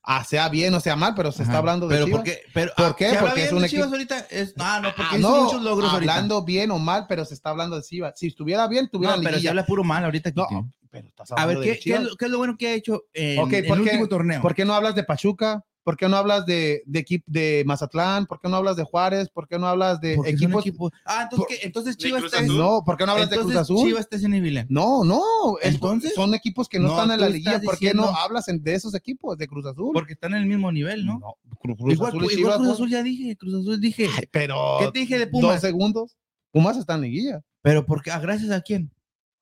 ah, 0.04 0.24
sea 0.24 0.48
bien 0.48 0.72
o 0.74 0.80
sea 0.80 0.94
mal, 0.96 1.14
pero 1.16 1.32
se 1.32 1.42
está 1.42 1.52
Ajá. 1.54 1.58
hablando 1.58 1.88
de 1.88 1.94
pero 1.96 2.06
Chivas. 2.06 2.18
porque, 2.20 2.40
pero, 2.54 2.72
¿Por 2.76 2.86
ah, 2.86 2.96
qué? 2.96 3.10
¿se 3.10 3.16
habla 3.18 3.30
Porque 3.30 3.44
es 3.44 3.52
un 3.52 3.62
de 3.62 3.68
Chivas 3.68 3.90
ahorita. 3.92 4.18
Es, 4.30 4.54
ah, 4.58 4.80
no, 4.82 4.88
porque 4.94 5.16
Ah, 5.16 5.18
no, 5.18 5.44
muchos 5.44 5.62
logros 5.62 5.92
ahorita. 5.92 6.12
hablando 6.14 6.44
bien 6.44 6.70
o 6.70 6.78
mal, 6.78 7.06
pero 7.08 7.24
se 7.24 7.34
está 7.34 7.50
hablando 7.50 7.76
de 7.76 7.82
Chivas. 7.82 8.14
Si 8.16 8.28
estuviera 8.28 8.66
bien, 8.68 8.88
tuviera 8.88 9.16
No, 9.16 9.22
pero 9.22 9.38
se 9.38 9.48
habla 9.48 9.66
puro 9.66 9.84
mal 9.84 10.04
ahorita. 10.04 10.30
No. 10.34 10.70
Pero 10.90 11.08
estás 11.08 11.30
A 11.32 11.34
hablando 11.34 11.60
ver, 11.60 11.68
de 11.70 11.74
¿qué, 11.78 11.80
qué 11.90 11.94
es 11.96 12.02
lo, 12.02 12.16
qué 12.16 12.24
es 12.26 12.30
lo 12.30 12.38
bueno 12.38 12.56
que 12.56 12.68
ha 12.68 12.74
hecho 12.74 13.04
en, 13.12 13.38
Ok, 13.40 13.52
en 13.52 13.66
¿por 13.66 13.78
el 13.78 13.84
qué- 13.84 13.90
último 13.90 14.08
torneo? 14.08 14.40
¿Por 14.42 14.54
qué 14.54 14.64
no 14.64 14.74
hablas 14.74 14.94
de 14.94 15.04
Pachuca? 15.04 15.64
¿Por 15.84 15.96
qué 15.96 16.06
no 16.06 16.18
hablas 16.18 16.44
de, 16.44 16.82
de, 16.84 17.22
de 17.24 17.62
Mazatlán? 17.64 18.26
¿Por 18.26 18.38
qué 18.40 18.48
no 18.50 18.56
hablas 18.56 18.76
de 18.76 18.84
Juárez? 18.84 19.30
¿Por 19.30 19.48
qué 19.48 19.58
no 19.58 19.66
hablas 19.68 19.98
de 20.02 20.18
equipos? 20.26 20.92
Ah, 21.06 21.22
entonces, 21.22 21.38
por- 21.38 21.46
¿qué? 21.48 21.58
entonces 21.66 21.96
¿De 21.96 22.04
Chivas 22.04 22.24
está? 22.24 22.42
No, 22.42 22.82
¿por 22.84 22.98
qué 22.98 23.06
no 23.06 23.12
hablas 23.12 23.30
de 23.30 23.38
Cruz 23.38 23.56
Azul? 23.56 23.86
Chivas 23.86 24.00
está 24.10 24.16
en 24.26 24.34
el. 24.34 24.66
No, 24.68 25.02
no, 25.02 25.22
es- 25.62 25.74
Entonces- 25.76 26.12
son 26.14 26.34
equipos 26.34 26.68
que 26.68 26.78
no, 26.78 26.88
No, 26.88 26.90
están 27.00 27.12
en 27.12 27.20
la 27.22 27.28
liguilla. 27.30 27.58
¿Por 27.62 27.78
qué 27.78 27.94
no 27.94 28.04
hablas 28.04 28.48
en- 28.48 28.62
de 28.62 28.74
esos 28.74 28.94
equipos 28.94 29.38
de 29.38 29.46
Cruz 29.48 29.64
Azul? 29.64 29.92
Porque 29.94 30.12
están 30.12 30.32
en 30.34 30.42
el 30.42 30.46
mismo 30.46 30.70
nivel, 30.70 31.06
¿no? 31.06 31.20
Cruz, 31.58 31.78
Cruz 31.78 31.94
igual, 31.94 32.10
Azul 32.10 32.22
y 32.22 32.26
igual 32.26 32.36
Chivas, 32.36 32.56
Cruz 32.56 32.66
¿no? 32.68 32.74
Azul 32.74 32.90
ya 32.90 33.02
dije, 33.02 33.36
Cruz 33.38 33.54
Azul 33.54 33.80
dije. 33.80 34.08
Ay, 34.14 34.24
pero 34.30 34.76
¿Qué 34.80 34.90
te 34.92 34.98
dije 34.98 35.18
de 35.18 35.24
dos 35.26 35.40
Pumas? 35.40 35.60
segundos. 35.62 36.18
Pumas 36.50 36.76
está 36.76 36.96
en 36.96 37.00
liguilla. 37.02 37.40
Pero 37.62 37.86
porque, 37.86 38.10
ah, 38.10 38.18
gracias 38.20 38.50
a 38.50 38.60
quién? 38.60 38.90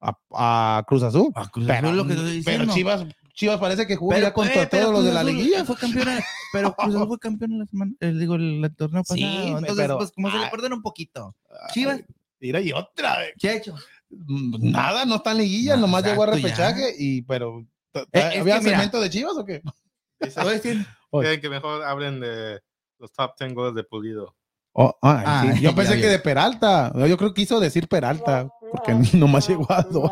A, 0.08 0.78
a 0.78 0.84
Cruz 0.86 1.02
Azul. 1.02 1.32
A 1.34 1.48
Cruz 1.48 1.66
Pero, 1.66 1.88
Azul 1.88 1.90
es 1.90 1.96
lo 1.96 2.06
que 2.06 2.12
estoy 2.14 2.42
pero 2.44 2.64
diciendo. 2.64 2.74
Chivas, 2.74 3.04
Chivas 3.34 3.58
parece 3.58 3.86
que 3.86 3.96
jugó 3.96 4.12
Pero, 4.12 4.26
ya 4.28 4.32
contra 4.32 4.62
eh, 4.62 4.66
todos 4.66 4.92
los 4.92 5.04
de 5.04 5.12
la 5.12 5.20
Azul 5.20 5.32
liguilla. 5.34 5.64
Fue 5.64 5.76
campeona, 5.76 6.18
pero 6.52 6.74
Cruz 6.74 6.94
Azul 6.94 7.08
fue 7.08 7.18
campeón 7.20 7.58
la 7.58 7.66
semana, 7.66 7.92
eh, 8.00 8.12
digo, 8.12 8.34
el, 8.36 8.64
el 8.64 8.76
torneo 8.76 9.02
pasado. 9.02 9.16
Sí, 9.18 9.48
Entonces, 9.48 9.76
pero- 9.76 9.98
pues 9.98 10.12
como 10.12 10.30
se 10.30 10.38
le 10.38 10.48
perdieron 10.48 10.76
un 10.78 10.82
poquito. 10.82 11.34
Chivas, 11.72 12.00
Mira, 12.40 12.60
y 12.60 12.70
otra 12.72 13.18
vez. 13.18 13.32
¿qué 13.38 13.48
ha 13.48 13.54
hecho? 13.54 13.74
Mm, 14.10 14.70
Nada, 14.70 15.04
no 15.04 15.16
está 15.16 15.32
en 15.32 15.38
liguilla, 15.38 15.74
No, 15.74 15.82
nomás 15.82 16.04
llegó 16.04 16.22
a 16.22 16.26
exacto, 16.26 16.46
ya. 16.48 16.68
repechaje 16.68 16.94
y 16.98 17.22
pero 17.22 17.66
Eh, 17.94 18.04
es 18.12 18.40
¿había 18.40 18.60
cemento 18.60 19.00
de 19.00 19.10
Chivas 19.10 19.36
o 19.36 19.44
qué? 19.44 19.62
Quieren 21.10 21.40
que 21.40 21.48
mejor 21.48 21.82
hablen 21.84 22.20
de 22.20 22.60
los 22.98 23.12
top 23.12 23.32
10 23.38 23.54
goles 23.54 23.74
de 23.74 23.84
Pulido. 23.84 24.34
Oh, 24.72 24.94
Ah, 25.02 25.42
sí. 25.54 25.62
Yo 25.62 25.70
ya, 25.70 25.76
pensé 25.76 25.96
ya. 25.96 26.00
que 26.02 26.08
de 26.08 26.18
Peralta. 26.18 26.92
Yo 27.06 27.16
creo 27.16 27.32
que 27.32 27.40
quiso 27.42 27.58
decir 27.60 27.88
Peralta, 27.88 28.48
porque 28.76 28.94
nomás 29.16 29.48
llegó 29.48 29.70
a 29.70 29.82
dos. 29.90 30.10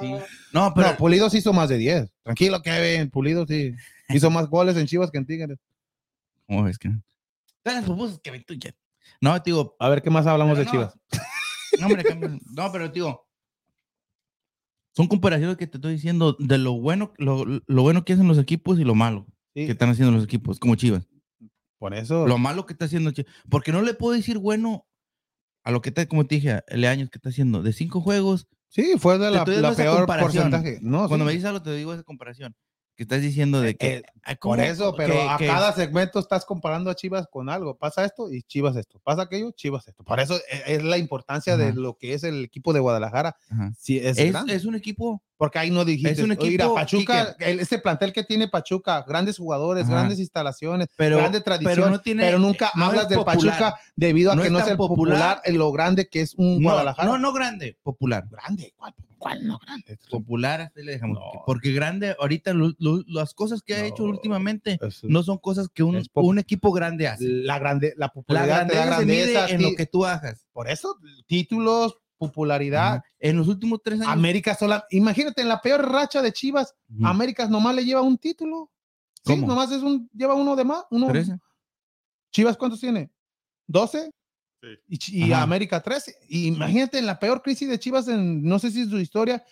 sí, 0.00 0.06
sí. 0.06 0.14
No, 0.52 0.72
pero 0.74 0.88
Pero 0.88 0.96
Pulido 0.98 1.30
sí 1.30 1.38
hizo 1.38 1.52
más 1.52 1.68
de 1.68 1.78
10. 1.78 2.12
Tranquilo, 2.22 2.62
Kevin. 2.62 3.10
Pulido 3.10 3.46
sí. 3.46 3.74
Hizo 4.08 4.30
más 4.30 4.48
goles 4.48 4.76
en 4.76 4.86
Chivas 4.86 5.10
que 5.10 5.18
en 5.18 5.26
Tigres. 5.26 5.58
¿cómo 6.46 6.62
ves 6.62 6.78
que? 6.78 6.90
Ven 7.64 8.44
tú 8.46 8.54
ya. 8.54 8.74
No, 9.20 9.38
digo, 9.38 9.76
A 9.78 9.88
ver, 9.88 10.02
¿qué 10.02 10.10
más 10.10 10.26
hablamos 10.26 10.58
de 10.58 10.64
no. 10.64 10.70
Chivas? 10.70 10.98
No, 11.80 11.86
hombre, 11.86 12.04
no, 12.54 12.70
pero 12.70 12.88
digo, 12.88 13.26
son 14.94 15.08
comparaciones 15.08 15.56
que 15.56 15.66
te 15.66 15.78
estoy 15.78 15.94
diciendo 15.94 16.36
de 16.38 16.56
lo 16.56 16.74
bueno, 16.74 17.12
lo, 17.18 17.44
lo 17.44 17.82
bueno 17.82 18.04
que 18.04 18.12
hacen 18.12 18.28
los 18.28 18.38
equipos 18.38 18.78
y 18.78 18.84
lo 18.84 18.94
malo 18.94 19.26
Sí, 19.56 19.66
que 19.66 19.72
están 19.72 19.90
haciendo 19.90 20.12
los 20.12 20.22
equipos, 20.22 20.60
como 20.60 20.76
Chivas. 20.76 21.08
por 21.80 21.92
eso. 21.94 22.28
Lo 22.28 22.38
malo 22.38 22.64
que 22.64 22.74
está 22.74 22.84
haciendo 22.84 23.10
Chivas. 23.10 23.32
Porque 23.50 23.72
no 23.72 23.82
le 23.82 23.94
puedo 23.94 24.14
decir 24.14 24.38
bueno 24.38 24.86
a 25.64 25.70
lo 25.72 25.80
que 25.82 25.88
está, 25.88 26.06
como 26.06 26.24
te 26.26 26.36
dije, 26.36 26.62
el 26.68 26.84
años 26.84 27.10
que 27.10 27.18
está 27.18 27.30
haciendo. 27.30 27.62
De 27.62 27.72
cinco 27.72 28.00
juegos, 28.00 28.46
Sí, 28.68 28.94
fue 28.98 29.18
de 29.18 29.26
Te 29.26 29.30
la, 29.30 29.70
la 29.70 29.72
peor 29.74 30.04
porcentaje. 30.06 30.78
No, 30.82 31.06
cuando 31.06 31.24
sí. 31.24 31.26
me 31.26 31.32
dices 31.32 31.46
algo, 31.46 31.62
te 31.62 31.72
digo 31.74 31.94
esa 31.94 32.02
comparación. 32.02 32.56
Que 32.96 33.04
estás 33.04 33.20
diciendo 33.22 33.60
de 33.60 33.76
que. 33.76 34.02
Eh, 34.26 34.36
Por 34.40 34.58
eso, 34.60 34.94
pero 34.96 35.14
Que- 35.14 35.28
a 35.28 35.36
que- 35.36 35.46
cada 35.46 35.72
segmento 35.72 36.18
estás 36.20 36.44
comparando 36.44 36.90
a 36.90 36.94
Chivas 36.96 37.26
con 37.30 37.48
algo. 37.48 37.76
Pasa 37.76 38.04
esto 38.04 38.32
y 38.32 38.42
Chivas 38.42 38.76
esto. 38.76 39.00
Pasa 39.04 39.22
aquello, 39.22 39.50
Chivas 39.52 39.86
esto. 39.88 40.02
Por 40.04 40.18
eso 40.20 40.36
e- 40.36 40.74
es 40.74 40.82
la 40.84 40.98
importancia 40.98 41.56
de 41.56 41.72
lo 41.72 41.96
que 41.96 42.14
es 42.14 42.22
el 42.24 42.44
equipo 42.44 42.72
de 42.72 42.80
Guadalajara. 42.80 43.36
Sí, 43.78 43.98
es, 43.98 44.18
Es, 44.18 44.34
es 44.48 44.64
un 44.64 44.74
equipo. 44.76 45.22
Porque 45.36 45.58
ahí 45.58 45.70
no 45.70 45.84
dijiste, 45.84 46.12
es 46.12 46.18
un 46.20 46.30
"Oye, 46.30 46.50
mira, 46.50 46.64
equipo, 46.64 46.74
Pachuca, 46.76 47.36
el- 47.40 47.58
ese 47.60 47.78
plantel 47.78 48.12
que 48.12 48.22
tiene 48.22 48.46
Pachuca, 48.48 49.02
grandes 49.06 49.36
jugadores, 49.38 49.84
Ajá. 49.84 49.94
grandes 49.94 50.20
instalaciones, 50.20 50.88
Pero, 50.96 51.16
grande 51.16 51.40
tradición, 51.40 51.72
pero 51.72 51.82
pero, 51.86 51.90
no 51.96 52.00
tiene. 52.00 52.38
nunca 52.38 52.70
no 52.76 52.84
hablas 52.84 53.08
del. 53.08 53.24
Pachuca 53.24 53.74
debido 53.96 54.30
a 54.30 54.36
No 54.36 54.42
que 54.42 54.50
no 54.50 54.60
es 54.60 54.68
el 54.68 54.76
popular, 54.76 55.16
popular. 55.18 55.40
en 55.44 55.58
lo 55.58 55.72
grande 55.72 56.08
que 56.08 56.20
es 56.20 56.34
un 56.36 56.60
No, 56.62 56.68
Guadalajara. 56.70 57.08
no, 57.08 57.18
no 57.18 57.32
grande, 57.32 57.76
popular. 57.82 58.24
grande, 58.30 58.74
¿cuál, 58.76 58.94
cuál 59.18 59.44
no 59.46 59.58
grande? 59.58 59.98
Popular, 60.08 60.60
así 60.60 60.82
le 60.84 60.92
dejamos. 60.92 61.18
Porque 61.46 61.72
grande, 61.72 62.14
ahorita 62.20 62.52
lo- 62.54 62.72
lo- 62.78 63.02
las 63.08 63.34
cosas 63.34 63.62
que 63.62 63.74
ha 63.74 63.80
No. 63.80 63.84
hecho 63.86 64.04
últimamente 64.04 64.78
Es- 64.80 65.02
no 65.02 65.22
son 65.24 65.38
cosas 65.38 65.68
que 65.68 65.82
un, 65.82 65.96
equipo 66.38 66.70
grande 66.72 67.08
hace. 67.08 67.24
la 67.26 67.58
grande, 67.58 67.92
la 67.96 68.06
La 68.06 68.12
popularidad 68.12 68.66
te 68.68 68.76
da 68.76 68.86
grandeza 68.86 68.98
se 69.00 69.06
mide 69.06 69.32
grandeza, 69.32 69.52
en 69.52 69.58
ti- 69.58 69.64
lo 69.70 69.76
que 69.76 69.86
tú 69.86 70.06
hagas. 70.06 70.46
por 70.52 70.68
eso 70.70 70.96
títulos, 71.26 71.96
popularidad. 72.18 73.02
En 73.18 73.36
los 73.36 73.48
últimos 73.48 73.80
tres 73.82 74.00
años. 74.00 74.12
América 74.12 74.54
sola, 74.54 74.84
imagínate, 74.90 75.42
en 75.42 75.48
la 75.48 75.60
peor 75.60 75.90
racha 75.90 76.22
de 76.22 76.32
Chivas, 76.32 76.74
Ujú. 76.88 77.06
América 77.06 77.46
nomás 77.48 77.74
le 77.74 77.84
lleva 77.84 78.02
un 78.02 78.18
título. 78.18 78.70
Sí, 79.24 79.32
¿Cómo? 79.34 79.46
nomás 79.46 79.70
es 79.72 79.82
un, 79.82 80.08
lleva 80.14 80.34
uno 80.34 80.54
de 80.56 80.64
más. 80.64 80.84
Uno, 80.90 81.06
Trece. 81.08 81.38
Chivas, 82.32 82.56
¿cuántos 82.56 82.80
tiene? 82.80 83.10
¿12? 83.68 84.10
Sí. 84.62 85.24
Y. 85.26 85.32
América 85.32 85.80
13. 85.82 86.16
Y 86.28 86.46
imagínate 86.48 86.98
en 86.98 87.06
la 87.06 87.18
peor 87.18 87.42
crisis 87.42 87.68
de 87.68 87.78
Chivas, 87.78 88.08
en 88.08 88.42
no 88.42 88.58
sé 88.58 88.70
si 88.70 88.82
es 88.82 88.88
su 88.88 88.98
historia, 88.98 89.44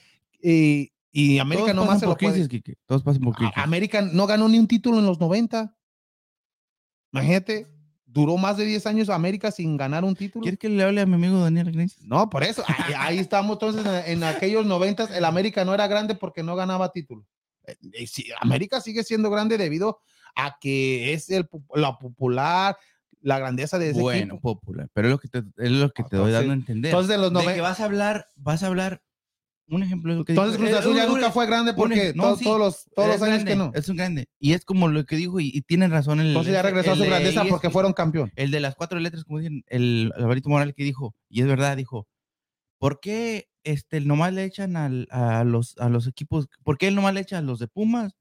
y, 0.43 0.93
y 1.11 1.39
América 1.39 1.73
Todos 1.73 1.77
nomás 1.77 1.89
pasan 1.89 2.01
se 2.01 2.07
por 2.07 2.15
lo 2.15 2.19
puede- 2.19 2.33
crisis, 2.33 2.49
Quique. 2.49 2.75
Todos 2.87 3.03
pasan 3.03 3.23
por 3.23 3.35
crisis. 3.35 3.55
América 3.57 4.03
no 4.03 4.27
ganó 4.27 4.49
ni 4.49 4.59
un 4.59 4.67
título 4.67 4.99
en 4.99 5.07
los 5.07 5.21
90. 5.21 5.75
Imagínate, 7.13 7.67
duró 8.13 8.37
más 8.37 8.57
de 8.57 8.65
10 8.65 8.87
años 8.87 9.09
América 9.09 9.51
sin 9.51 9.77
ganar 9.77 10.05
un 10.05 10.15
título. 10.15 10.43
¿Quieres 10.43 10.59
que 10.59 10.69
le 10.69 10.83
hable 10.83 11.01
a 11.01 11.07
mi 11.07 11.15
amigo 11.15 11.41
Daniel 11.41 11.69
Iglesias? 11.69 12.05
No, 12.05 12.29
por 12.29 12.43
eso. 12.45 12.63
Ahí, 12.67 12.95
ahí 12.97 13.19
estamos 13.19 13.55
entonces 13.55 13.85
en, 13.87 14.19
en 14.19 14.25
aquellos 14.25 14.67
90 14.67 15.17
el 15.17 15.25
América 15.25 15.65
no 15.65 15.73
era 15.75 15.87
grande 15.87 16.15
porque 16.15 16.43
no 16.43 16.55
ganaba 16.55 16.93
título. 16.93 17.27
Eh, 17.67 17.77
eh, 17.93 18.07
sí, 18.07 18.27
América 18.41 18.81
sigue 18.81 19.03
siendo 19.05 19.31
grande 19.31 19.57
debido 19.57 20.01
a 20.35 20.57
que 20.61 21.13
es 21.15 21.31
el, 21.31 21.49
la 21.75 21.99
popular, 21.99 22.77
la 23.21 23.39
grandeza 23.39 23.79
de 23.79 23.91
ese 23.91 24.01
Bueno, 24.01 24.35
equipo. 24.35 24.41
popular. 24.57 24.89
Pero 24.93 25.09
es 25.09 25.13
lo 25.13 25.19
que 25.19 25.29
te, 25.29 25.39
es 25.59 25.71
lo 25.71 25.91
que 25.91 26.03
te 26.05 26.17
doy 26.17 26.33
dando 26.33 26.53
a 26.53 26.57
entender. 26.57 26.91
Entonces, 26.91 27.15
en 27.15 27.21
los 27.21 27.33
de 27.33 27.39
que 27.39 27.45
90 27.45 27.63
vas 27.63 27.81
a 27.81 27.85
hablar, 27.85 28.27
vas 28.37 28.63
a 28.63 28.67
hablar. 28.67 29.03
Un 29.75 29.83
ejemplo 29.83 30.13
de 30.13 30.19
lo 30.19 30.25
que 30.25 30.33
entonces 30.33 30.53
dijo- 30.59 30.65
Cruz 30.69 30.77
eh, 30.77 30.79
Azul 30.81 30.97
ya 30.97 31.07
un- 31.07 31.15
nunca 31.15 31.27
un- 31.29 31.33
fue 31.33 31.47
grande 31.47 31.73
porque 31.75 32.13
no, 32.15 32.37
sí, 32.37 32.45
todos 32.45 32.59
los, 32.59 32.85
todos 32.95 33.09
los 33.09 33.23
años 33.23 33.43
grande, 33.45 33.51
que 33.53 33.57
no. 33.57 33.71
Es 33.75 33.89
un 33.89 33.97
grande. 33.97 34.29
Y 34.39 34.53
es 34.53 34.65
como 34.65 34.89
lo 34.89 35.05
que 35.07 35.17
dijo, 35.17 35.41
y, 35.41 35.51
y 35.53 35.63
tiene 35.63 35.89
razón 35.89 36.21
el. 36.21 36.29
Entonces 36.29 36.53
ya 36.53 36.61
el- 36.61 36.67
regresó 36.67 36.93
a 36.93 36.97
su 36.97 37.05
grandeza 37.05 37.45
porque 37.49 37.71
fueron 37.71 37.93
campeón. 37.95 38.31
El 38.37 38.51
de 38.51 38.61
las 38.61 38.75
cuatro 38.77 39.01
letras, 39.01 39.25
como 39.25 39.39
dicen, 39.39 39.65
el 39.69 40.13
Alvarito 40.17 40.49
Morales 40.51 40.75
que 40.77 40.85
dijo, 40.85 41.15
y 41.31 41.41
es 41.41 41.47
verdad, 41.47 41.77
dijo, 41.77 42.07
¿por 42.79 43.01
qué 43.01 43.49
este, 43.65 44.01
nomás 44.01 44.33
le 44.35 44.45
echan 44.45 44.77
al- 44.77 45.09
a, 45.11 45.45
los, 45.45 45.79
a 45.79 45.89
los 45.89 46.07
equipos, 46.07 46.49
por 46.65 46.77
qué 46.79 46.89
él 46.89 46.95
nomás 46.95 47.15
le 47.15 47.21
echa 47.21 47.39
a 47.39 47.43
los 47.43 47.59
de 47.59 47.69
Pumas, 47.69 48.13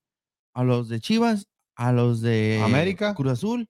a 0.54 0.64
los 0.64 0.88
de 0.88 1.00
Chivas, 1.00 1.48
a 1.76 1.92
los 1.92 2.22
de 2.22 2.62
América. 2.64 3.14
Cruz 3.16 3.32
Azul, 3.34 3.68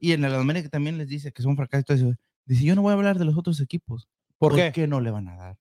y 0.00 0.12
en 0.12 0.24
el 0.24 0.34
América 0.34 0.68
también 0.68 0.98
les 0.98 1.08
dice 1.08 1.32
que 1.32 1.42
son 1.42 1.56
fracasos? 1.56 2.00
Dice, 2.46 2.64
yo 2.64 2.74
no 2.74 2.82
voy 2.82 2.90
a 2.90 2.94
hablar 2.94 3.18
de 3.18 3.24
los 3.24 3.36
otros 3.38 3.58
equipos. 3.60 4.06
¿Por 4.38 4.54
qué? 4.72 4.86
no 4.86 5.00
le 5.00 5.10
van 5.10 5.28
a 5.28 5.36
dar? 5.36 5.56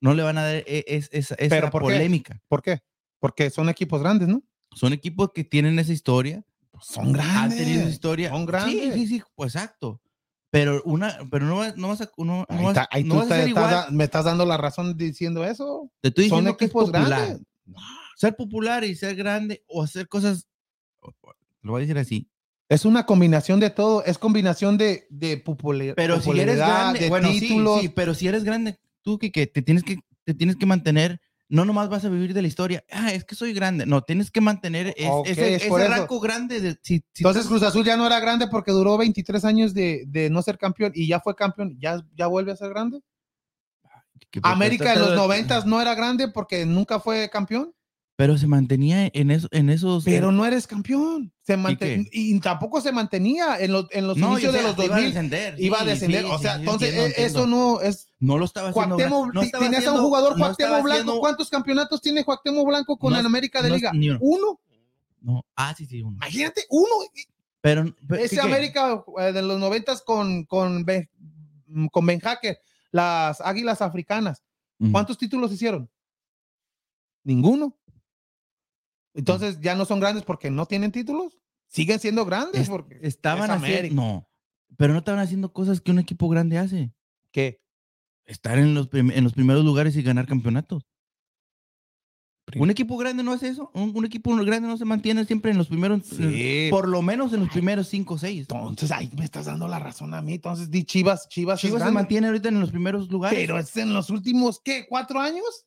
No 0.00 0.14
le 0.14 0.22
van 0.22 0.38
a 0.38 0.42
dar 0.44 0.54
e- 0.56 0.84
es- 0.86 1.08
esa, 1.12 1.34
esa 1.36 1.48
¿Pero 1.56 1.70
por 1.70 1.82
qué? 1.82 1.86
polémica. 1.94 2.42
¿Por 2.48 2.62
qué? 2.62 2.80
Porque 3.18 3.50
son 3.50 3.68
equipos 3.68 4.00
grandes, 4.00 4.28
¿no? 4.28 4.42
Son 4.72 4.92
equipos 4.92 5.30
que 5.34 5.44
tienen 5.44 5.78
esa 5.78 5.92
historia, 5.92 6.44
Son 6.80 7.06
han 7.06 7.12
grandes. 7.12 7.58
tenido 7.58 7.80
esa 7.82 7.90
historia. 7.90 8.30
Son 8.30 8.40
Sí, 8.42 8.46
grandes. 8.46 8.94
sí, 8.94 9.06
sí, 9.06 9.22
pues 9.34 9.54
exacto. 9.54 10.00
Pero 10.50 10.82
una, 10.84 11.18
pero 11.30 11.44
no, 11.46 11.62
no 11.76 11.88
vas 11.88 12.00
a, 12.02 12.10
no, 12.18 12.24
no 12.24 12.46
Ahí 12.48 12.64
vas, 12.64 12.86
ahí 12.90 13.04
no 13.04 13.14
tú 13.14 13.16
vas 13.20 13.30
a 13.32 13.36
ser 13.36 13.48
igual. 13.48 13.86
me 13.92 14.04
estás 14.04 14.24
dando 14.24 14.46
la 14.46 14.56
razón 14.56 14.96
diciendo 14.96 15.44
eso. 15.44 15.90
Te 16.00 16.08
estoy 16.08 16.28
Son 16.28 16.38
diciendo 16.38 16.56
que 16.56 16.64
es 16.66 16.70
equipos 16.70 16.86
popular. 16.86 17.08
grandes. 17.08 17.46
Ser 18.16 18.36
popular 18.36 18.84
y 18.84 18.94
ser 18.94 19.16
grande 19.16 19.64
o 19.66 19.82
hacer 19.82 20.08
cosas, 20.08 20.46
lo 21.62 21.72
voy 21.72 21.80
a 21.80 21.86
decir 21.86 21.98
así. 21.98 22.30
Es 22.68 22.84
una 22.84 23.06
combinación 23.06 23.60
de 23.60 23.70
todo. 23.70 24.04
Es 24.04 24.18
combinación 24.18 24.76
de, 24.78 25.06
de 25.10 25.42
populi- 25.44 25.92
Pero 25.94 26.20
si 26.20 26.30
eres 26.30 26.56
popularidad, 26.56 26.66
grande, 26.68 26.98
de 27.00 27.08
bueno, 27.08 27.28
sí, 27.32 27.40
títulos. 27.40 27.80
sí, 27.80 27.88
pero 27.88 28.14
si 28.14 28.28
eres 28.28 28.44
grande, 28.44 28.78
tú 29.06 29.18
que, 29.18 29.30
que 29.30 29.46
te 29.46 29.62
tienes 29.62 29.84
que 29.84 30.00
te 30.24 30.34
tienes 30.34 30.56
que 30.56 30.66
mantener, 30.66 31.20
no 31.48 31.64
nomás 31.64 31.88
vas 31.88 32.04
a 32.04 32.08
vivir 32.08 32.34
de 32.34 32.42
la 32.42 32.48
historia. 32.48 32.84
Ah, 32.90 33.12
es 33.12 33.24
que 33.24 33.36
soy 33.36 33.52
grande. 33.52 33.86
No, 33.86 34.02
tienes 34.02 34.32
que 34.32 34.40
mantener 34.40 34.88
es- 34.96 35.12
ese, 35.24 35.54
es 35.54 35.62
ese 35.62 35.88
rango 35.88 36.18
grande. 36.18 36.60
De, 36.60 36.72
si, 36.82 36.96
si 37.12 37.22
Entonces 37.22 37.46
Cruz 37.46 37.62
Azul 37.62 37.84
ya 37.84 37.96
no 37.96 38.04
era 38.04 38.18
grande 38.18 38.48
porque 38.48 38.72
duró 38.72 38.98
23 38.98 39.44
años 39.44 39.72
de, 39.72 40.02
de 40.08 40.28
no 40.28 40.42
ser 40.42 40.58
campeón 40.58 40.90
y 40.92 41.06
ya 41.06 41.20
fue 41.20 41.36
campeón. 41.36 41.76
¿Ya, 41.78 42.04
ya 42.16 42.26
vuelve 42.26 42.50
a 42.50 42.56
ser 42.56 42.70
grande? 42.70 43.00
América 44.42 44.92
en 44.94 45.00
los 45.00 45.14
90 45.14 45.64
no 45.66 45.80
era 45.80 45.94
grande 45.94 46.26
porque 46.26 46.66
nunca 46.66 46.98
fue 46.98 47.30
campeón. 47.30 47.72
Pero 48.18 48.38
se 48.38 48.46
mantenía 48.46 49.10
en, 49.12 49.30
eso, 49.30 49.46
en 49.50 49.68
esos. 49.68 50.04
Pero 50.04 50.32
no 50.32 50.46
eres 50.46 50.66
campeón. 50.66 51.34
Se 51.42 51.58
manten- 51.58 52.08
qué? 52.08 52.08
y, 52.12 52.40
tampoco 52.40 52.80
se 52.80 52.90
mantenía 52.90 53.58
en 53.60 53.72
los, 53.72 53.88
en 53.90 54.06
los 54.06 54.16
No, 54.16 54.32
inicios 54.32 54.54
de 54.54 54.62
los 54.62 54.72
iba 54.74 54.84
a 54.84 54.88
2000. 54.88 55.04
descender. 55.08 55.54
Iba 55.60 55.80
a 55.82 55.84
descender. 55.84 56.24
sí, 56.24 56.30
o 56.32 56.38
sea, 56.38 56.54
sí, 56.54 56.60
entonces 56.60 56.88
entiendo, 56.94 57.08
eh, 57.10 57.14
eso 57.26 57.38
entiendo. 57.42 57.56
no 57.74 57.80
es. 57.82 58.08
No 58.18 58.38
lo 58.38 58.46
estaba 58.46 58.70
haciendo. 58.70 58.96
Cuauhtémoc, 58.96 59.34
no 59.34 59.42
estaba 59.42 59.64
tenías 59.64 59.80
a 59.86 59.90
un 59.90 59.96
haciendo- 59.96 60.08
jugador 60.08 60.32
no 60.32 60.38
Cuauhtémoc 60.38 60.72
Blanco. 60.82 60.88
haciendo- 60.92 61.20
¿Cuántos 61.20 61.50
campeonatos 61.50 62.00
tiene 62.00 62.24
Cuauhtémoc 62.24 62.66
Blanco 62.66 62.96
con 62.98 63.14
el 63.14 63.26
América 63.26 63.60
de 63.60 63.70
Liga? 63.70 63.92
ni 63.92 64.08
uno. 64.08 64.18
Uno. 64.22 64.60
No, 65.20 65.44
ah, 65.54 65.74
sí, 65.76 65.84
sí, 65.84 66.00
uno. 66.00 66.16
Imagínate, 66.16 66.64
uno. 66.70 66.88
Pero, 67.60 67.84
pero 68.08 68.22
Ese. 68.22 68.40
América 68.40 69.04
eh, 69.20 69.32
de 69.32 69.42
los 69.42 69.58
noventas 69.60 70.00
con, 70.00 70.44
con, 70.44 70.84
Ben, 70.86 71.10
con 71.92 72.06
Ben 72.06 72.20
Hacker, 72.20 72.58
las 72.92 73.40
Águilas 73.42 73.82
Africanas, 73.82 74.42
Ujú. 74.78 74.92
¿cuántos 74.92 75.18
títulos 75.18 75.52
hicieron? 75.52 75.90
Ninguno. 77.24 77.76
Entonces 79.16 79.58
ya 79.60 79.74
no 79.74 79.84
son 79.84 79.98
grandes 79.98 80.24
porque 80.24 80.50
no 80.50 80.66
tienen 80.66 80.92
títulos. 80.92 81.36
Siguen 81.68 81.98
siendo 81.98 82.24
grandes 82.24 82.62
Es- 82.62 82.68
porque 82.68 82.98
Estaban 83.02 83.50
es 83.50 83.56
haciendo. 83.56 83.94
No, 84.02 84.28
pero 84.76 84.92
no 84.92 85.00
estaban 85.00 85.20
haciendo 85.20 85.52
cosas 85.52 85.80
que 85.80 85.90
un 85.90 85.98
equipo 85.98 86.28
grande 86.28 86.58
hace. 86.58 86.92
¿Qué? 87.32 87.60
Estar 88.24 88.58
en 88.58 88.74
los, 88.74 88.88
en 88.92 89.24
los 89.24 89.32
primeros 89.32 89.64
lugares 89.64 89.96
y 89.96 90.02
ganar 90.02 90.26
campeonatos. 90.26 90.84
Un 92.54 92.70
equipo 92.70 92.96
grande 92.96 93.24
no 93.24 93.32
hace 93.32 93.48
eso. 93.48 93.72
Un, 93.74 93.90
un 93.96 94.04
equipo 94.04 94.32
grande 94.36 94.68
no 94.68 94.76
se 94.76 94.84
mantiene 94.84 95.24
siempre 95.24 95.50
en 95.50 95.58
los 95.58 95.66
primeros. 95.66 96.02
Sí. 96.04 96.68
Por 96.70 96.86
lo 96.88 97.02
menos 97.02 97.32
en 97.32 97.40
los 97.40 97.48
primeros 97.48 97.88
cinco 97.88 98.14
o 98.14 98.18
seis. 98.18 98.46
Entonces 98.48 98.92
ahí 98.92 99.10
me 99.16 99.24
estás 99.24 99.46
dando 99.46 99.66
la 99.66 99.80
razón 99.80 100.14
a 100.14 100.22
mí. 100.22 100.34
Entonces 100.34 100.70
di 100.70 100.84
Chivas, 100.84 101.28
Chivas, 101.28 101.60
Chivas 101.60 101.82
se 101.82 101.90
mantiene 101.90 102.28
ahorita 102.28 102.48
en 102.48 102.60
los 102.60 102.70
primeros 102.70 103.10
lugares. 103.10 103.36
Pero 103.36 103.58
es 103.58 103.76
en 103.76 103.92
los 103.92 104.10
últimos, 104.10 104.60
¿qué? 104.64 104.86
¿Cuatro 104.88 105.18
años? 105.20 105.66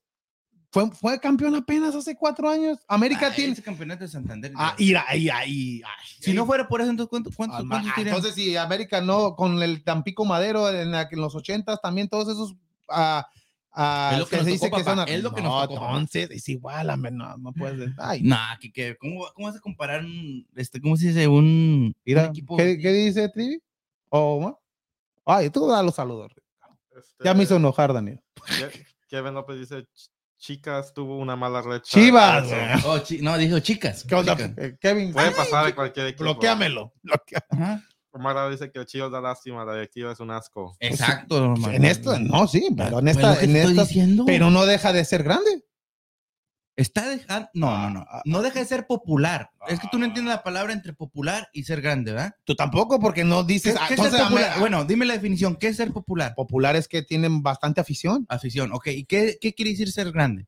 Fue, 0.71 0.89
fue 0.91 1.19
campeón 1.19 1.55
apenas 1.55 1.95
hace 1.95 2.15
cuatro 2.15 2.47
años. 2.47 2.77
América 2.87 3.29
Ah, 3.31 3.35
tiene. 3.35 3.53
ese 3.53 3.63
campeonato 3.63 4.03
de 4.03 4.07
Santander. 4.07 4.51
Ah, 4.55 4.75
y 4.77 4.93
ahí, 4.93 5.27
ahí, 5.29 5.81
ahí. 5.81 5.81
si 6.19 6.31
no 6.33 6.45
fuera 6.45 6.67
por 6.67 6.79
eso, 6.81 6.91
entonces 6.91 7.09
¿cuántos, 7.09 7.35
cuántos, 7.35 7.59
Ah, 7.61 7.65
cuántos 7.67 7.91
ah, 7.97 8.01
entonces, 8.01 8.35
si 8.35 8.55
América 8.55 9.01
no, 9.01 9.35
con 9.35 9.61
el 9.63 9.83
Tampico 9.83 10.25
Madero 10.25 10.69
en, 10.69 10.91
la- 10.91 11.07
en 11.11 11.19
los 11.21 11.33
ochentas, 11.33 11.81
también 11.81 12.07
todos 12.07 12.27
esos. 12.29 12.55
ah, 12.87 13.27
ah, 13.71 14.09
Es 14.13 14.19
lo 14.19 14.27
que 14.27 14.35
nos 14.37 14.45
se 14.45 14.51
tocó, 14.53 14.65
dice 14.65 14.77
que 14.77 14.83
son. 14.83 15.09
es 15.09 15.23
lo 15.23 15.33
que 15.33 15.41
nos 15.41 15.51
no, 15.51 15.61
tocó, 15.67 15.75
papá. 15.81 15.87
entonces 15.93 16.29
es 16.29 16.49
igual, 16.49 16.89
hombre, 16.91 17.11
no, 17.11 17.35
no 17.37 17.51
puedes. 17.51 17.91
Ay, 17.97 18.21
Nah, 18.21 18.55
que, 18.59 18.71
que- 18.71 18.95
¿cómo, 18.97 19.25
¿cómo 19.33 19.47
vas 19.47 19.55
a 19.57 19.61
comparar 19.61 20.05
un, 20.05 20.45
este, 20.55 20.79
cómo 20.79 20.95
se 20.97 21.07
dice? 21.07 21.27
Un, 21.27 21.95
mira, 22.05 22.25
un 22.25 22.29
equipo. 22.29 22.57
¿qué, 22.57 22.77
qué 22.77 22.91
dice 22.93 23.27
Trivi? 23.29 23.59
¿O? 24.09 24.59
Ay, 25.25 25.49
tú 25.49 25.65
da 25.67 25.81
los 25.81 25.95
saludos. 25.95 26.31
Este, 26.95 27.23
Ya 27.23 27.33
me 27.33 27.41
hizo 27.43 27.55
enojar, 27.55 27.91
Daniel. 27.91 28.21
Ke- 28.45 28.85
Kevin 29.07 29.33
López 29.33 29.59
dice, 29.59 29.77
"Ch- 29.79 30.09
chicas 30.39 30.93
tuvo 30.93 31.17
una 31.17 31.35
mala 31.35 31.61
racha. 31.61 31.83
Chivas. 31.99 32.45
Eso 32.51 32.91
Oh, 32.91 32.99
chi- 32.99 33.21
no, 33.21 33.37
dijo 33.37 33.59
chicas. 33.59 34.03
¿Qué 34.03 34.15
onda, 34.15 34.35
chicas. 34.35 34.51
eh, 34.57 34.77
Kevin? 34.79 35.13
Puede 35.13 35.31
pasar 35.31 35.67
en 35.67 35.75
cualquier 35.75 36.07
equipo. 36.07 36.23
Bloqueamelo. 36.23 36.93
bloquea-. 37.03 37.83
Omar 38.11 38.49
dice 38.49 38.71
que 38.71 38.83
Chivas 38.85 39.11
da 39.11 39.21
lástima, 39.21 39.63
la 39.63 39.73
directiva 39.73 40.11
es 40.11 40.19
un 40.19 40.31
asco. 40.31 40.75
Exacto. 40.79 41.53
En 41.71 41.85
esto, 41.85 42.17
no, 42.17 42.47
sí, 42.47 42.67
pero 42.75 42.99
en 42.99 43.07
esta, 43.07 43.39
en 43.43 43.75
diciendo. 43.75 44.23
pero 44.25 44.49
no 44.49 44.65
deja 44.65 44.91
de 44.91 45.05
ser 45.05 45.21
grande. 45.23 45.63
Está 46.79 47.09
dejando. 47.09 47.49
No, 47.53 47.77
no, 47.77 47.89
no. 47.89 48.05
Ah, 48.09 48.21
No 48.25 48.41
deja 48.41 48.59
de 48.59 48.65
ser 48.65 48.87
popular. 48.87 49.51
Es 49.67 49.79
que 49.79 49.87
tú 49.91 49.99
no 49.99 50.05
entiendes 50.05 50.33
la 50.33 50.43
palabra 50.43 50.71
entre 50.73 50.93
popular 50.93 51.49
y 51.53 51.63
ser 51.63 51.81
grande, 51.81 52.13
¿verdad? 52.13 52.35
Tú 52.45 52.55
tampoco, 52.55 52.99
porque 52.99 53.23
no 53.23 53.45
¿Qué, 53.45 53.53
dices. 53.53 53.73
qué 53.73 53.79
ah, 53.81 53.87
es 54.05 54.11
ser 54.11 54.21
popular? 54.23 54.59
Bueno, 54.59 54.85
dime 54.85 55.05
la 55.05 55.13
definición. 55.15 55.55
¿Qué 55.57 55.67
es 55.67 55.77
ser 55.77 55.91
popular? 55.91 56.33
populares 56.35 56.87
que 56.87 57.01
tienen 57.01 57.43
bastante 57.43 57.81
afición, 57.81 58.25
Afición. 58.29 58.71
Ok. 58.73 58.87
¿Y 58.87 59.05
qué, 59.05 59.37
qué 59.41 59.53
quiere 59.53 59.71
decir 59.71 59.91
ser 59.91 60.11
grande? 60.11 60.47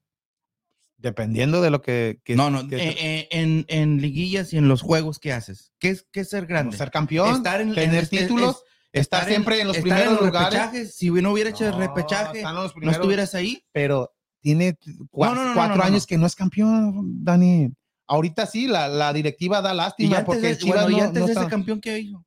dependiendo 0.97 1.61
de 1.61 1.71
lo 1.71 1.81
que. 1.81 2.21
que- 2.23 2.35
no, 2.35 2.49
no. 2.51 2.67
que- 2.67 2.77
eh, 2.77 2.95
eh, 2.99 3.27
en, 3.31 3.65
en 3.69 4.01
liguillas 4.01 4.53
y 4.53 4.57
en 4.57 4.67
los 4.67 4.81
juegos 4.81 5.17
que 5.19 5.33
haces. 5.33 5.71
¿Qué 5.79 5.89
es, 5.89 6.05
qué 6.11 6.19
es 6.21 6.29
ser 6.29 6.45
grande? 6.45 6.77
ser 6.77 6.91
campeón, 6.91 7.35
Estar 7.37 7.59
en- 7.61 7.73
tener 7.73 7.89
en- 7.95 8.03
es- 8.03 8.09
títulos, 8.09 8.63
estar 8.93 9.25
siempre 9.25 9.59
en 9.61 9.67
los 9.67 9.77
estar 9.77 9.89
primeros 9.97 10.13
los 10.13 10.25
lugares. 10.27 10.51
repechajes. 10.59 10.95
Si 10.95 11.09
no 11.09 11.31
hubiera 11.31 11.49
hecho 11.49 11.65
el 11.65 11.71
No, 11.71 11.79
repechaje, 11.79 12.43
no 12.43 12.91
estuvieras 12.91 13.33
ahí. 13.35 13.63
Pero 13.71 14.13
tiene 14.41 14.75
cua- 15.11 15.29
No, 15.29 15.35
no, 15.35 15.45
no, 15.45 15.53
cuatro 15.53 15.83
años 15.83 16.05
que 16.05 16.17
no 16.17 16.25
es 16.25 16.35
campeón, 16.35 17.23
Dani. 17.23 17.71
Ahorita 18.07 18.45
sí, 18.45 18.67
la, 18.67 18.87
la 18.89 19.13
directiva 19.13 19.61
da 19.61 19.73
lástima 19.73 20.23
porque 20.25 20.41
de, 20.41 20.49
el 20.51 20.57
Chivas 20.57 20.83
bueno, 20.83 20.97
y 20.97 20.99
no- 20.99 21.07
antes 21.07 21.19
no 21.21 21.25
de 21.27 21.31
ese 21.31 21.39
está- 21.41 21.49
campeón 21.49 21.79
que 21.79 21.97
hizo. 21.99 22.25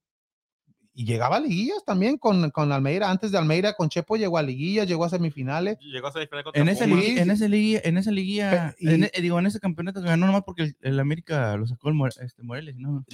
Y 0.96 1.04
llegaba 1.04 1.36
a 1.36 1.40
liguillas 1.40 1.84
también 1.84 2.18
con, 2.18 2.50
con 2.50 2.70
Almeida. 2.70 3.10
Antes 3.10 3.32
de 3.32 3.38
Almeida, 3.38 3.74
con 3.74 3.88
Chepo 3.88 4.16
llegó 4.16 4.38
a 4.38 4.42
liguillas, 4.42 4.86
llegó 4.86 5.04
a 5.04 5.08
semifinales. 5.08 5.76
Llegó 5.80 6.06
a 6.06 6.12
semifinal 6.12 6.44
contra 6.44 6.62
En 6.62 6.68
esa, 6.68 6.84
Pumas. 6.84 7.00
liguilla, 7.00 7.22
en 7.22 7.30
esa 7.32 7.48
liguilla, 7.48 7.80
en 7.84 7.98
esa 7.98 8.10
liguilla, 8.12 8.74
y- 8.78 8.88
en 8.94 9.04
e- 9.04 9.10
digo, 9.20 9.38
en 9.40 9.46
ese 9.46 9.58
campeonato 9.58 10.00
ganó 10.00 10.26
nomás 10.26 10.44
porque 10.44 10.62
el, 10.62 10.76
el 10.82 11.00
América 11.00 11.56
lo 11.56 11.66
sacó 11.66 11.88
el 11.88 11.94
More- 11.94 12.14
este, 12.20 12.42
Moreles, 12.44 12.76
¿no? 12.76 13.04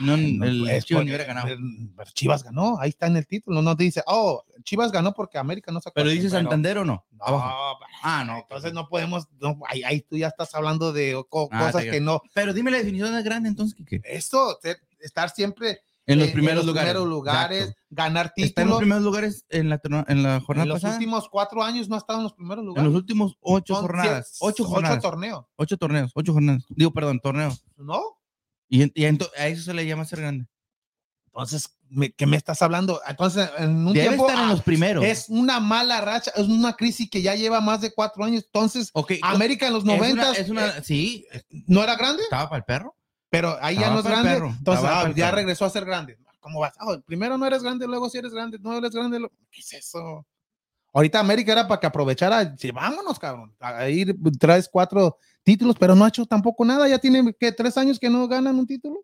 No, 0.00 0.14
el 0.14 0.68
es 0.68 0.84
Chivas 0.84 1.00
porque- 1.00 1.04
ni 1.04 1.10
hubiera 1.10 1.24
ganado. 1.24 1.48
el- 1.48 1.90
pero 1.96 2.10
Chivas 2.12 2.44
ganó, 2.44 2.78
ahí 2.78 2.90
está 2.90 3.08
en 3.08 3.16
el 3.16 3.26
título. 3.26 3.62
No 3.62 3.76
te 3.76 3.82
dice, 3.84 4.02
oh, 4.06 4.44
Chivas 4.62 4.92
ganó 4.92 5.12
porque 5.12 5.36
América 5.36 5.72
no 5.72 5.80
sacó. 5.80 5.94
Pero 5.94 6.10
dice 6.10 6.30
Santander 6.30 6.78
o 6.78 6.84
no? 6.84 7.04
No, 7.10 7.24
Abajo. 7.24 7.78
Ah, 8.02 8.22
no. 8.24 8.36
entonces 8.38 8.72
no 8.72 8.88
podemos, 8.88 9.26
no, 9.40 9.58
ahí, 9.68 9.82
ahí 9.82 10.02
tú 10.02 10.16
ya 10.16 10.28
estás 10.28 10.54
hablando 10.54 10.92
de 10.92 11.20
co- 11.28 11.48
Ah, 11.50 11.66
cosas 11.66 11.84
que 11.84 12.00
no. 12.00 12.22
Pero 12.32 12.52
dime 12.52 12.70
la 12.70 12.78
definición 12.78 13.12
de 13.14 13.22
grande 13.24 13.48
entonces, 13.48 13.74
Kike. 13.76 14.02
Esto, 14.04 14.58
estar 15.00 15.30
siempre 15.30 15.80
En 16.06 16.18
los 16.18 16.28
eh, 16.28 16.32
primeros 16.32 16.66
lugares. 16.66 16.90
primeros 16.92 17.08
lugares, 17.08 17.58
Exacto. 17.60 17.80
ganar 17.90 18.26
Está 18.36 18.42
en 18.42 18.44
los 18.44 18.54
títulos. 18.54 18.78
primeros 18.78 19.02
lugares 19.04 19.44
en 19.48 19.68
la, 19.70 19.80
en 20.08 20.22
la 20.22 20.40
jornada 20.40 20.64
En 20.64 20.68
los 20.68 20.76
pasada. 20.82 20.94
últimos 20.94 21.28
cuatro 21.30 21.62
años 21.62 21.88
no 21.88 21.94
ha 21.94 21.98
estado 21.98 22.18
en 22.18 22.24
los 22.24 22.34
primeros 22.34 22.62
En 22.62 22.66
lugares. 22.66 22.90
los 22.92 23.00
últimos 23.00 23.36
ocho 23.40 23.74
Son 23.74 23.82
jornadas. 23.82 24.36
Ocho 24.40 24.64
jornadas. 24.64 24.98
Ocho, 24.98 25.08
torneos, 25.08 25.44
torneos. 25.78 26.12
Ocho 26.14 26.32
jornadas. 26.34 26.64
Digo, 26.68 26.92
perdón, 26.92 27.20
torneos. 27.20 27.64
¿no? 27.76 28.02
Y, 28.68 28.82
en- 28.82 28.92
y 28.94 29.04
a 29.04 29.46
eso 29.48 29.62
se 29.62 29.72
le 29.74 29.86
llama 29.86 30.04
ser 30.04 30.20
grande. 30.20 30.46
Entonces, 31.26 31.76
me- 31.88 32.12
¿qué 32.12 32.26
me 32.26 32.36
estás 32.36 32.60
hablando? 32.62 33.00
Entonces, 33.08 33.50
en 33.58 33.70
un 33.86 33.92
Debe 33.92 34.08
tiempo 34.08 34.28
estar 34.28 34.42
en 34.44 34.50
los 34.50 34.62
primeros. 34.62 35.04
es 35.04 35.26
una 35.28 35.58
mala 35.58 36.00
racha, 36.00 36.30
es 36.36 36.46
una 36.46 36.74
crisis 36.74 37.08
que 37.10 37.22
ya 37.22 37.34
lleva 37.34 37.60
más 37.60 37.80
de 37.80 37.92
cuatro 37.92 38.24
años. 38.24 38.44
Entonces, 38.44 38.90
Ok, 38.92 39.12
América 39.22 39.66
en 39.66 39.72
los 39.72 39.82
es 39.82 39.88
una- 39.88 39.96
noventas 39.96 40.38
Es 40.38 40.48
una, 40.50 40.68
eh, 40.68 40.82
sí, 40.84 41.26
no 41.66 41.82
era 41.82 41.96
grande, 41.96 42.22
estaba 42.22 42.48
para 42.48 42.58
el 42.58 42.64
perro. 42.64 42.94
Pero 43.34 43.58
ahí 43.60 43.76
ya 43.76 43.90
no 43.90 43.98
es 43.98 44.04
grande. 44.06 44.30
perro, 44.34 44.54
Entonces, 44.58 44.86
ah, 44.88 45.12
ya 45.14 45.30
regresó 45.30 45.64
a 45.64 45.70
ser 45.70 45.84
grande. 45.84 46.18
¿Cómo 46.40 46.60
vas? 46.60 46.74
Ah, 46.78 46.96
primero 47.04 47.36
no 47.38 47.46
eres 47.46 47.62
grande, 47.62 47.86
luego 47.86 48.08
sí 48.08 48.18
eres 48.18 48.32
grande, 48.32 48.58
no 48.60 48.76
eres 48.76 48.90
grande. 48.92 49.18
lo- 49.18 49.30
¿Qué 49.50 49.60
es 49.60 49.72
eso? 49.72 50.26
Ahorita 50.92 51.18
América 51.18 51.50
era 51.52 51.66
para 51.66 51.80
que 51.80 51.86
aprovechara, 51.88 52.56
sí, 52.56 52.70
vámonos, 52.70 53.18
cabrón, 53.18 53.52
a 53.58 53.88
ir, 53.88 54.14
traes 54.38 54.68
cuatro 54.70 55.18
títulos, 55.42 55.74
pero 55.76 55.96
no 55.96 56.04
ha 56.04 56.08
hecho 56.08 56.24
tampoco 56.24 56.64
nada, 56.64 56.86
ya 56.88 56.98
tiene 57.00 57.34
que 57.34 57.50
tres 57.50 57.76
años 57.76 57.98
que 57.98 58.08
no 58.08 58.28
ganan 58.28 58.56
un 58.58 58.66
título. 58.66 59.02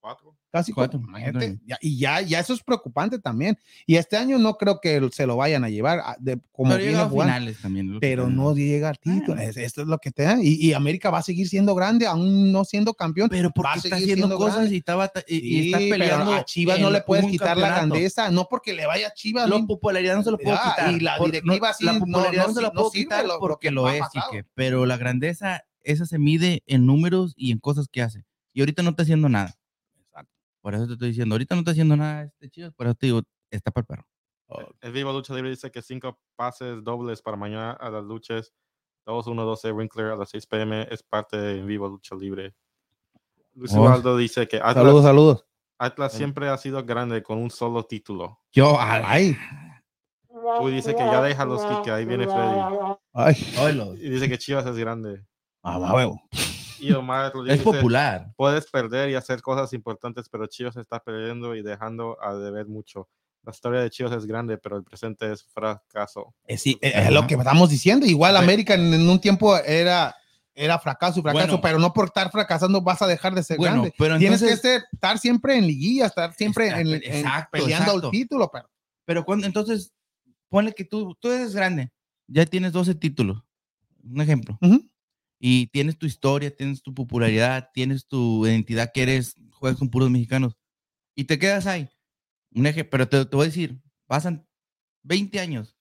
Cuatro. 0.00 0.36
Casi 0.52 0.70
Cuatro. 0.70 1.00
Imagínate, 1.00 1.58
ya- 1.64 1.78
y 1.80 1.98
ya, 1.98 2.20
ya 2.20 2.38
eso 2.38 2.52
es 2.52 2.62
preocupante 2.62 3.18
también. 3.18 3.58
Y 3.86 3.96
este 3.96 4.18
año 4.18 4.36
no 4.38 4.58
creo 4.58 4.80
que 4.82 5.00
se 5.10 5.26
lo 5.26 5.36
vayan 5.36 5.64
a 5.64 5.70
llevar 5.70 6.00
a- 6.00 6.14
de, 6.20 6.38
como 6.52 6.72
Pero 6.72 6.82
viene 6.84 6.98
jugando, 7.04 7.32
finales 7.34 7.60
también. 7.62 7.92
que 7.94 7.98
pero 8.00 8.28
no 8.28 8.54
llega 8.54 8.90
al 8.90 8.98
título. 8.98 9.40
Ah. 9.40 9.44
Es- 9.44 9.56
esto 9.56 9.80
es 9.80 9.88
lo 9.88 9.96
que 9.96 10.10
te 10.10 10.24
da. 10.24 10.36
Y, 10.42 10.56
y 10.56 10.74
América 10.74 11.08
va 11.08 11.18
a 11.20 11.22
seguir 11.22 11.48
siendo 11.48 11.74
grande, 11.74 12.06
aún 12.06 12.52
no 12.52 12.64
siendo 12.66 12.92
campeón. 12.92 13.30
Pero 13.30 13.50
porque 13.50 13.78
está 13.82 13.96
haciendo 13.96 14.36
cosas 14.36 14.56
grande. 14.56 14.74
y, 14.74 14.78
estaba, 14.78 15.10
y, 15.26 15.36
y 15.36 15.40
Sí, 15.40 15.64
está 15.68 15.78
pero 15.78 15.90
peleando. 15.90 16.32
a 16.34 16.44
Chivas 16.44 16.80
no 16.80 16.90
le 16.90 17.00
puedes 17.00 17.24
quitar 17.26 17.56
la 17.56 17.68
campeonato. 17.68 17.88
grandeza, 17.94 18.30
no 18.30 18.46
porque 18.50 18.74
le 18.74 18.84
vaya 18.84 19.08
a 19.08 19.14
Chivas. 19.14 19.48
La 19.48 19.58
no- 19.58 19.66
popularidad 19.66 20.16
no 20.16 20.22
se 20.22 20.30
lo 20.32 20.36
puedo 20.38 20.58
Ah, 20.60 20.74
quitar. 20.76 20.92
y 20.92 21.00
la 21.00 21.18
directiva 21.18 21.68
no, 21.68 21.74
sí, 21.74 21.84
la 21.86 21.98
popularidad 21.98 22.42
no 22.42 22.48
no, 22.48 22.54
se 22.54 22.60
la 22.62 22.70
puedo 22.72 22.90
quitar 22.90 23.24
lo- 23.24 23.38
porque 23.38 23.68
que 23.68 23.72
lo 23.72 23.88
es. 23.88 24.02
Quique, 24.12 24.44
pero 24.54 24.84
la 24.84 24.98
grandeza, 24.98 25.62
esa 25.82 26.04
se 26.04 26.18
mide 26.18 26.62
en 26.66 26.84
números 26.84 27.32
y 27.38 27.52
en 27.52 27.58
cosas 27.58 27.88
que 27.90 28.02
hace. 28.02 28.26
Y 28.52 28.60
ahorita 28.60 28.82
no 28.82 28.90
está 28.90 29.02
haciendo 29.04 29.30
nada. 29.30 29.56
Por 30.62 30.74
eso 30.74 30.86
te 30.86 30.92
estoy 30.94 31.08
diciendo, 31.08 31.34
ahorita 31.34 31.54
no 31.54 31.58
está 31.60 31.72
haciendo 31.72 31.96
nada 31.96 32.22
este 32.22 32.48
Chivas, 32.48 32.72
por 32.72 32.86
eso 32.86 32.94
te 32.94 33.06
digo, 33.06 33.20
está 33.50 33.70
para 33.70 33.82
el 33.82 33.86
perro. 33.86 34.06
El 34.80 34.92
Viva 34.92 35.12
Lucha 35.12 35.34
Libre 35.34 35.50
dice 35.50 35.70
que 35.70 35.82
cinco 35.82 36.18
pases 36.36 36.82
dobles 36.84 37.20
para 37.22 37.36
mañana 37.36 37.72
a 37.72 37.90
las 37.90 38.04
luchas 38.04 38.52
2-1-12 39.06 39.74
Winkler 39.74 40.06
a 40.12 40.16
las 40.16 40.30
6 40.30 40.46
pm 40.46 40.86
es 40.90 41.02
parte 41.02 41.36
de 41.38 41.62
Viva 41.62 41.88
Lucha 41.88 42.14
Libre. 42.14 42.54
Luis 43.54 43.72
Oh. 43.74 43.80
Ubaldo 43.80 44.16
dice 44.16 44.46
que 44.46 44.56
Atlas, 44.58 44.74
Saludos, 44.74 45.02
saludos. 45.04 45.46
Atlas 45.78 46.12
siempre 46.12 46.48
ha 46.48 46.56
sido 46.58 46.84
grande 46.84 47.22
con 47.22 47.38
un 47.38 47.50
solo 47.50 47.82
título. 47.84 48.38
Yo, 48.52 48.76
Ay, 48.78 49.36
Uy, 50.60 50.72
dice 50.72 50.94
que 50.94 51.00
ya 51.00 51.22
deja 51.22 51.44
los 51.44 51.62
que 51.82 51.90
ahí 51.90 52.04
viene 52.04 52.26
Freddy. 52.26 52.60
ay. 53.14 53.36
Y 54.00 54.10
dice 54.10 54.28
que 54.28 54.38
Chivas 54.38 54.66
es 54.66 54.76
grande. 54.76 55.24
Ah, 55.62 55.78
va, 55.78 55.94
huevo. 55.94 56.22
Y 56.82 56.92
Omar 56.92 57.26
es 57.26 57.32
Rodríguez 57.32 57.62
popular. 57.62 58.32
puedes 58.36 58.70
perder 58.70 59.10
y 59.10 59.14
hacer 59.14 59.40
cosas 59.42 59.72
importantes, 59.72 60.28
pero 60.28 60.46
Chivas 60.46 60.76
está 60.76 60.98
perdiendo 61.00 61.54
y 61.54 61.62
dejando 61.62 62.16
a 62.22 62.34
deber 62.34 62.66
mucho. 62.66 63.08
La 63.44 63.52
historia 63.52 63.80
de 63.80 63.90
Chivas 63.90 64.12
es 64.12 64.26
grande, 64.26 64.56
pero 64.58 64.76
el 64.76 64.84
presente 64.84 65.30
es 65.32 65.42
fracaso. 65.44 66.34
Eh, 66.46 66.56
sí, 66.58 66.78
eh, 66.80 66.92
es 67.06 67.10
lo 67.12 67.26
que 67.26 67.34
estamos 67.34 67.70
diciendo. 67.70 68.06
Igual 68.06 68.32
Pero- 68.34 68.44
América 68.44 68.74
en, 68.74 68.92
en 68.94 69.08
un 69.08 69.20
tiempo 69.20 69.56
era, 69.56 70.14
era 70.54 70.78
fracaso 70.78 71.18
y 71.18 71.22
fracaso, 71.22 71.46
Bueno. 71.46 71.60
pero 71.60 71.78
no 71.78 71.92
por 71.92 72.06
estar 72.06 72.30
fracasando 72.30 72.80
vas 72.82 73.02
a 73.02 73.06
dejar 73.06 73.34
de 73.34 73.42
ser 73.42 73.56
Bueno, 73.56 73.74
grande. 73.82 73.94
pero 73.98 74.18
Tienes 74.18 74.42
entonces, 74.42 74.60
que 74.60 74.68
ser- 74.68 74.82
estar 74.92 75.18
siempre 75.18 75.56
en 75.56 75.66
liguilla, 75.66 76.06
estar 76.06 76.32
siempre 76.34 76.68
Está- 76.68 76.80
en, 76.82 76.86
en- 76.88 76.94
exacto, 77.02 77.48
peleando 77.52 77.86
exacto. 77.92 78.06
el 78.08 78.10
título. 78.12 78.50
Pero 78.52 78.68
pero 79.04 79.24
cuando, 79.24 79.46
entonces, 79.46 79.92
ponle 80.48 80.72
que 80.72 80.84
tú, 80.84 81.16
tú 81.18 81.28
eres 81.28 81.52
grande, 81.54 81.90
ya 82.28 82.46
tienes 82.46 82.70
12 82.72 82.94
títulos. 82.94 83.42
Un 84.04 84.20
ejemplo. 84.20 84.56
Ujú. 84.60 84.88
Y 85.44 85.66
tienes 85.66 85.98
tu 85.98 86.06
historia, 86.06 86.54
tienes 86.54 86.84
tu 86.84 86.94
popularidad, 86.94 87.70
tienes 87.74 88.06
tu 88.06 88.46
identidad 88.46 88.92
que 88.94 89.02
eres, 89.02 89.34
juegas 89.50 89.76
con 89.76 89.90
puros 89.90 90.08
mexicanos 90.08 90.56
y 91.16 91.24
te 91.24 91.36
quedas 91.36 91.66
ahí. 91.66 91.88
Un 92.52 92.64
eje, 92.66 92.84
pero 92.84 93.08
te, 93.08 93.26
te 93.26 93.34
voy 93.36 93.46
a 93.46 93.48
decir, 93.48 93.82
pasan 94.06 94.46
20 95.02 95.40
años. 95.40 95.76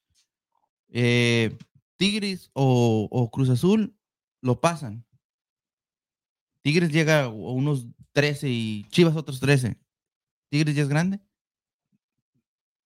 eh, 0.90 1.56
Tigres 1.96 2.50
o, 2.54 3.30
Cruz 3.32 3.50
Azul 3.50 3.96
lo 4.42 4.60
pasan. 4.60 5.06
Tigres 6.64 6.92
llega 6.92 7.26
a 7.26 7.28
unos 7.30 7.86
13 8.14 8.50
y 8.50 8.86
Chivas 8.90 9.16
otros 9.16 9.40
13. 9.40 9.78
¿Tigres 10.50 10.76
ya 10.76 10.82
es 10.82 10.90
grande? 10.90 11.20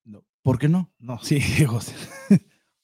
No. 0.03 0.26
¿Por 0.41 0.59
qué 0.59 0.67
no? 0.67 0.93
no, 0.99 1.19
sí, 1.23 1.39
José. 1.65 1.93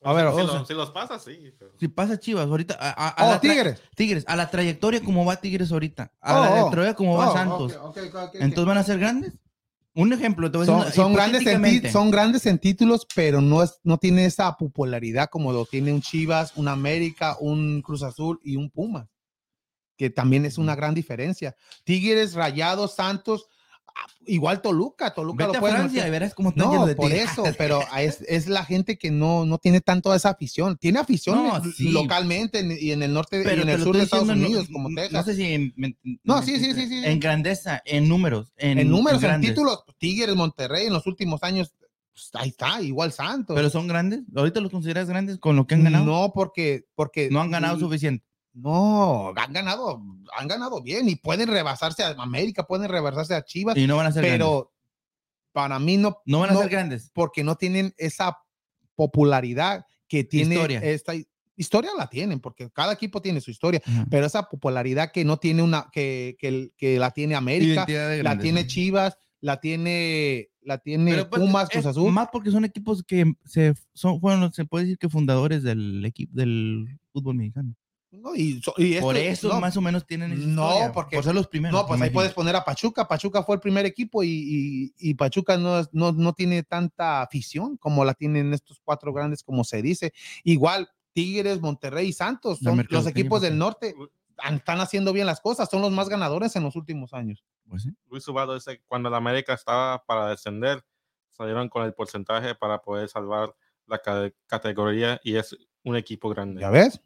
A 0.03 0.13
ver, 0.13 0.25
si, 0.25 0.31
o 0.41 0.47
sea- 0.47 0.59
lo- 0.59 0.65
si 0.65 0.73
los 0.73 0.89
pasa, 0.91 1.19
sí. 1.19 1.53
pero- 1.59 1.71
Si 1.79 1.87
pasa 1.87 2.19
Chivas 2.19 2.47
ahorita, 2.47 2.75
a, 2.79 2.89
a- 2.89 3.09
a 3.09 3.27
Oh, 3.27 3.31
la 3.31 3.39
Tigres. 3.41 3.79
Tigres, 3.95 4.23
a 4.27 4.35
la 4.35 4.49
trayectoria 4.49 5.01
como 5.03 5.23
va 5.25 5.35
Tigres 5.35 5.71
ahorita, 5.71 6.11
a 6.19 6.33
Oh, 6.39 6.41
la 6.43 6.47
oh. 6.49 6.53
trayectoria 6.53 6.93
como 6.95 7.17
va 7.17 7.29
Oh, 7.29 7.33
Santos. 7.33 7.73
ok, 7.73 7.81
ok, 7.83 7.97
ok, 7.97 8.15
ok. 8.15 8.35
Entonces 8.35 8.65
van 8.65 8.77
a 8.77 8.83
ser 8.83 8.99
grandes. 8.99 9.33
Un 9.93 10.13
ejemplo, 10.13 10.49
te 10.49 10.57
voy 10.57 10.63
a 10.63 10.67
son, 10.67 10.79
decir, 10.79 10.93
son 10.95 11.13
grandes 11.13 11.45
en, 11.45 11.91
son 11.91 12.11
grandes 12.11 12.45
en 12.45 12.57
títulos, 12.59 13.05
pero 13.13 13.41
no, 13.41 13.61
es, 13.61 13.79
no 13.83 13.97
tiene 13.97 14.25
esa 14.25 14.55
popularidad 14.55 15.29
como 15.29 15.51
lo 15.51 15.65
tiene 15.65 15.91
un 15.91 16.01
Chivas, 16.01 16.53
un 16.55 16.69
América, 16.69 17.35
un 17.41 17.81
Cruz 17.81 18.01
Azul 18.01 18.39
y 18.41 18.55
un 18.55 18.69
Pumas, 18.69 19.09
que 19.97 20.09
también 20.09 20.45
es 20.45 20.57
una 20.57 20.75
gran 20.75 20.93
diferencia. 20.95 21.55
Tigres, 21.83 22.33
Rayados, 22.35 22.95
Santos, 22.95 23.47
igual 24.25 24.61
Toluca, 24.61 25.13
Toluca 25.13 25.45
Vete 25.45 25.53
lo 25.53 25.57
a 25.57 25.59
puedes 25.61 25.75
Francia 25.77 25.95
meter. 25.97 26.07
y 26.07 26.11
verás 26.11 26.33
cómo 26.35 26.49
están 26.49 26.65
llenos 26.67 26.81
No, 26.81 26.87
de 26.87 26.95
por 26.95 27.11
eso, 27.11 27.43
pero 27.57 27.81
es, 27.97 28.21
es 28.27 28.47
la 28.47 28.63
gente 28.65 28.97
que 28.97 29.11
no, 29.11 29.45
no 29.45 29.57
tiene 29.57 29.81
tanto 29.81 30.13
esa 30.13 30.29
afición. 30.29 30.77
Tiene 30.77 30.99
afición 30.99 31.35
No, 31.43 31.57
en- 31.57 31.71
sí. 31.73 31.89
localmente 31.89 32.59
en- 32.59 32.77
y 32.79 32.91
en 32.91 33.03
el 33.03 33.13
norte 33.13 33.41
Pero 33.43 33.61
y 33.61 33.63
en 33.63 33.69
el 33.69 33.83
sur 33.83 33.97
de 33.97 34.03
Estados 34.03 34.27
no- 34.27 34.33
Unidos, 34.33 34.67
como 34.71 34.89
no, 34.89 34.95
Texas. 35.01 35.25
sé 35.25 35.35
si 35.35 35.43
en, 35.53 35.73
me- 35.75 35.97
No, 36.23 36.41
sí, 36.43 36.57
sí, 36.59 36.73
sí, 36.73 36.87
sí. 36.87 37.01
En 37.03 37.19
grandeza, 37.19 37.81
en 37.85 38.07
números, 38.07 38.53
en, 38.57 38.77
en 38.79 38.89
números, 38.89 39.21
en 39.23 39.41
títulos, 39.41 39.83
Tigres, 39.97 40.35
Monterrey 40.35 40.87
en 40.87 40.93
los 40.93 41.07
últimos 41.07 41.41
años, 41.43 41.73
pues, 42.13 42.29
ahí 42.33 42.49
está, 42.49 42.81
igual 42.81 43.11
Santos. 43.13 43.55
Pero 43.55 43.69
son 43.69 43.87
grandes. 43.87 44.21
Ahorita 44.35 44.59
los 44.59 44.71
consideras 44.71 45.07
grandes 45.07 45.39
con 45.39 45.55
lo 45.55 45.65
que 45.65 45.75
han 45.75 45.83
ganado. 45.83 46.05
No, 46.05 46.11
No, 46.21 46.33
porque, 46.33 46.83
porque 46.95 47.29
han 47.35 47.49
ganado 47.51 47.79
suficiente. 47.79 48.25
No, 48.53 49.33
han 49.35 49.53
ganado, 49.53 50.01
han 50.37 50.47
ganado 50.47 50.81
bien 50.81 51.07
y 51.07 51.15
pueden 51.15 51.47
rebasarse 51.47 52.03
a 52.03 52.09
América, 52.17 52.67
pueden 52.67 52.89
rebasarse 52.89 53.33
a 53.33 53.43
Chivas, 53.43 53.77
Y 53.77 53.87
no 53.87 53.97
van 53.97 54.07
a 54.07 54.11
ser 54.11 54.23
grandes. 54.23 54.39
pero 54.39 54.73
para 55.53 55.79
mí 55.79 55.97
no, 55.97 56.17
No 56.25 56.39
van 56.39 56.49
a 56.49 56.53
no, 56.53 56.59
ser 56.61 56.69
grandes. 56.69 57.11
porque 57.13 57.43
no 57.43 57.55
tienen 57.55 57.93
esa 57.97 58.37
popularidad 58.95 59.85
que 60.07 60.23
tiene 60.25 60.55
Historia. 60.55 60.79
esta 60.79 61.13
historia 61.55 61.91
la 61.97 62.07
tienen, 62.07 62.39
porque 62.39 62.69
cada 62.71 62.93
equipo 62.93 63.21
tiene 63.21 63.39
su 63.39 63.51
historia, 63.51 63.81
pero 64.09 64.25
esa 64.25 64.43
popularidad 64.43 65.11
que 65.11 65.23
no 65.23 65.37
tiene 65.37 65.61
una, 65.63 65.87
que, 65.91 66.35
que, 66.37 66.99
la 66.99 67.11
tiene 67.11 67.35
América, 67.35 67.85
la 68.21 68.37
tiene 68.37 68.67
Chivas, 68.67 69.17
la 69.39 69.59
tiene, 69.59 70.49
la 70.61 70.79
tiene 70.79 71.11
Pero, 71.11 71.29
pues, 71.29 71.41
Pumas, 71.41 71.69
Cruz 71.69 71.85
Azul. 71.85 72.11
Más 72.11 72.29
porque 72.31 72.51
son 72.51 72.65
equipos 72.65 73.03
que 73.03 73.33
se 73.45 73.73
son, 73.93 74.19
fueron, 74.19 74.51
se 74.53 74.65
puede 74.65 74.85
decir 74.85 74.97
que 74.97 75.09
fundadores 75.09 75.63
del 75.63 76.03
equipo 76.05 76.31
del 76.35 76.99
fútbol 77.13 77.35
mexicano. 77.35 77.75
No, 78.12 78.36
y, 78.36 78.62
so- 78.62 78.74
y 78.78 78.99
Por 78.99 79.16
eso 79.16 79.47
no, 79.47 79.62
más 79.62 79.78
o 79.78 79.82
menos 79.82 80.05
tienen 80.05 80.34
esa 80.34 80.45
No, 80.45 80.68
historia, 80.70 80.91
porque- 80.91 81.16
por 81.16 81.24
ser 81.24 81.34
los 81.34 81.47
primeros. 81.47 81.80
No, 81.82 81.88
pues 81.88 82.01
ahí 82.01 82.09
puedes 82.09 82.34
poner 82.34 82.55
a 82.57 82.66
Pachuca. 82.66 83.07
Pachuca 83.07 83.41
fue 83.43 83.55
el 83.55 83.62
primer 83.62 83.86
equipo 83.86 84.22
y, 84.22 84.28
y- 84.30 84.93
y 85.12 85.14
Pachuca 85.14 85.57
no, 85.57 85.80
es- 85.80 85.89
no, 85.93 86.12
no 86.12 86.34
tiene 86.34 86.64
tanta 86.64 87.22
afición 87.22 87.78
como 87.78 88.03
la 88.03 88.14
tienen 88.14 88.53
estos 88.53 88.82
cuatro 88.84 89.14
grandes, 89.14 89.43
como 89.43 89.64
se 89.64 89.82
dice. 89.82 90.12
Igual 90.43 90.89
Tigres, 91.14 91.62
Monterrey 91.62 92.09
y 92.09 92.14
Santos 92.14 92.59
son 92.59 92.86
los 92.89 93.07
equipos 93.07 93.41
del 93.41 93.57
norte. 93.57 93.95
Están 94.54 94.79
haciendo 94.82 95.13
bien 95.13 95.25
las 95.28 95.39
cosas, 95.39 95.70
son 95.70 95.82
los 95.82 95.92
más 95.92 96.09
ganadores 96.09 96.55
en 96.55 96.63
los 96.63 96.75
últimos 96.75 97.13
años. 97.13 97.46
Pues, 97.70 97.83
sí. 97.83 97.89
Luis 98.09 98.28
Ubaldo 98.28 98.55
dice 98.55 98.78
que 98.78 98.83
cuando 98.88 99.09
la 99.09 99.17
América 99.17 99.54
estaba 99.54 100.04
para 100.04 100.28
descender, 100.29 100.83
salieron 101.32 101.70
con 101.70 101.86
el 101.86 101.93
porcentaje 101.93 102.55
para 102.55 102.82
poder 102.82 103.08
salvar 103.08 103.55
la 103.88 104.00
ca- 104.00 104.32
categoría 104.47 105.20
y 105.24 105.36
es 105.36 105.55
un 105.83 105.96
equipo 105.96 106.29
grande. 106.29 106.59
¿Ya 106.62 106.70
ves? 106.70 107.00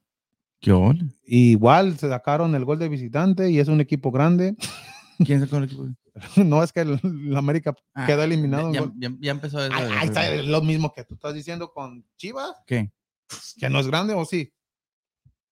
¿Qué 0.59 0.71
onda? 0.71 1.05
Igual 1.25 1.97
se 1.97 2.09
sacaron 2.09 2.55
el 2.55 2.65
gol 2.65 2.79
de 2.79 2.89
visitante 2.89 3.49
y 3.51 3.59
es 3.59 3.67
un 3.67 3.81
equipo 3.81 4.11
grande. 4.11 4.55
¿Quién 5.25 5.39
sacó 5.41 5.57
el 5.57 5.63
equipo? 5.65 5.87
no 6.37 6.63
es 6.63 6.71
que 6.71 6.81
el, 6.81 6.99
el 7.03 7.35
América 7.35 7.75
Ah, 7.93 8.05
quedó 8.07 8.23
eliminado. 8.23 8.71
Ya, 8.73 8.79
gol. 8.81 8.93
ya- 8.97 9.13
ya 9.19 9.31
empezó 9.31 9.63
eso. 9.63 9.73
Ahí, 9.75 9.85
de- 9.85 9.93
ahí 9.97 10.07
está 10.07 10.35
lo 10.43 10.61
mismo 10.61 10.93
que 10.93 11.03
tú 11.03 11.15
estás 11.15 11.33
diciendo 11.33 11.71
con 11.73 12.05
Chivas, 12.17 12.53
¿Qué? 12.65 12.91
que 13.57 13.69
no 13.69 13.79
es 13.79 13.87
grande 13.87 14.13
o 14.13 14.23
sí. 14.25 14.53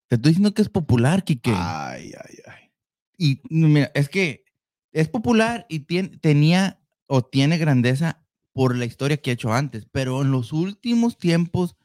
Te 0.08 0.16
estoy 0.16 0.32
diciendo 0.32 0.54
que 0.54 0.62
es 0.62 0.70
popular, 0.70 1.24
Kike. 1.24 1.52
Ay, 1.56 2.14
ay, 2.18 2.36
ay. 2.48 2.72
Y 3.18 3.42
mira, 3.50 3.92
es 3.94 4.10
que 4.10 4.46
es 4.92 5.10
popular 5.10 5.66
y 5.70 5.82
tien- 5.86 6.20
tenía 6.22 6.80
o 7.08 7.24
tiene 7.24 7.58
grandeza 7.58 8.24
por 8.54 8.76
la 8.78 8.86
historia 8.86 9.18
que 9.18 9.32
ha 9.32 9.34
hecho 9.34 9.52
antes, 9.54 9.86
pero 9.92 10.22
en 10.22 10.32
los 10.32 10.54
últimos 10.54 11.18
tiempos 11.18 11.76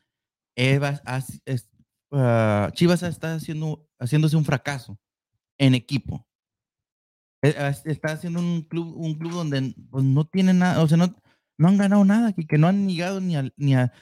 Eva, 0.56 1.00
has- 1.04 1.40
es- 1.46 1.68
ah, 2.12 2.70
Chivas 2.74 3.02
está 3.02 3.34
haciendo, 3.34 3.86
haciéndose 3.98 4.36
un 4.36 4.44
fracaso 4.44 4.98
en 5.58 5.74
equipo. 5.74 6.26
Eh, 7.42 7.54
es- 7.70 7.86
Está 7.86 8.12
haciendo 8.12 8.40
un 8.40 8.62
club, 8.62 8.94
un 8.96 9.14
club 9.18 9.32
donde 9.32 9.74
pues, 9.90 10.04
no 10.04 10.24
tiene 10.26 10.52
nada, 10.54 10.82
o 10.82 10.88
sea, 10.88 10.96
no, 10.96 11.14
no 11.58 11.68
han 11.68 11.76
ganado 11.78 12.04
nada, 12.04 12.32
que, 12.32 12.46
que 12.46 12.58
no 12.58 12.66
han 12.68 12.88
llegado 12.88 13.20
ni 13.20 13.36
a, 13.36 13.48
ni 13.56 13.74
a, 13.74 13.92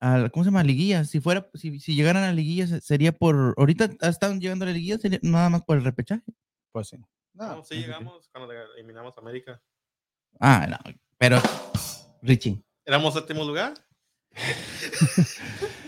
a- 0.00 0.28
¿cómo 0.30 0.44
se 0.44 0.48
llama? 0.48 0.64
Liguillas. 0.64 1.08
Si 1.10 1.20
fuera, 1.20 1.48
si, 1.54 1.78
si 1.80 1.94
llegaran 1.94 2.24
a 2.24 2.32
liguillas, 2.32 2.70
sería 2.84 3.12
por, 3.12 3.54
ahorita 3.58 3.90
están 4.02 4.40
llegando 4.40 4.64
a 4.64 4.68
la 4.68 4.74
liguilla, 4.74 4.98
sería 4.98 5.20
nada 5.22 5.50
más 5.50 5.62
por 5.62 5.76
el 5.78 5.84
repechaje. 5.84 6.24
Pues 6.72 6.88
sí. 6.88 6.96
No, 7.34 7.56
No, 7.56 7.64
sí 7.64 7.76
llegamos 7.76 8.28
cuando 8.32 8.52
eliminamos 8.76 9.16
a 9.16 9.20
América. 9.20 9.62
Ah, 10.40 10.66
no, 10.68 10.78
pero, 11.18 11.40
Richie. 12.22 12.62
¿Éramos 12.84 13.14
séptimo 13.14 13.44
lugar? 13.44 13.74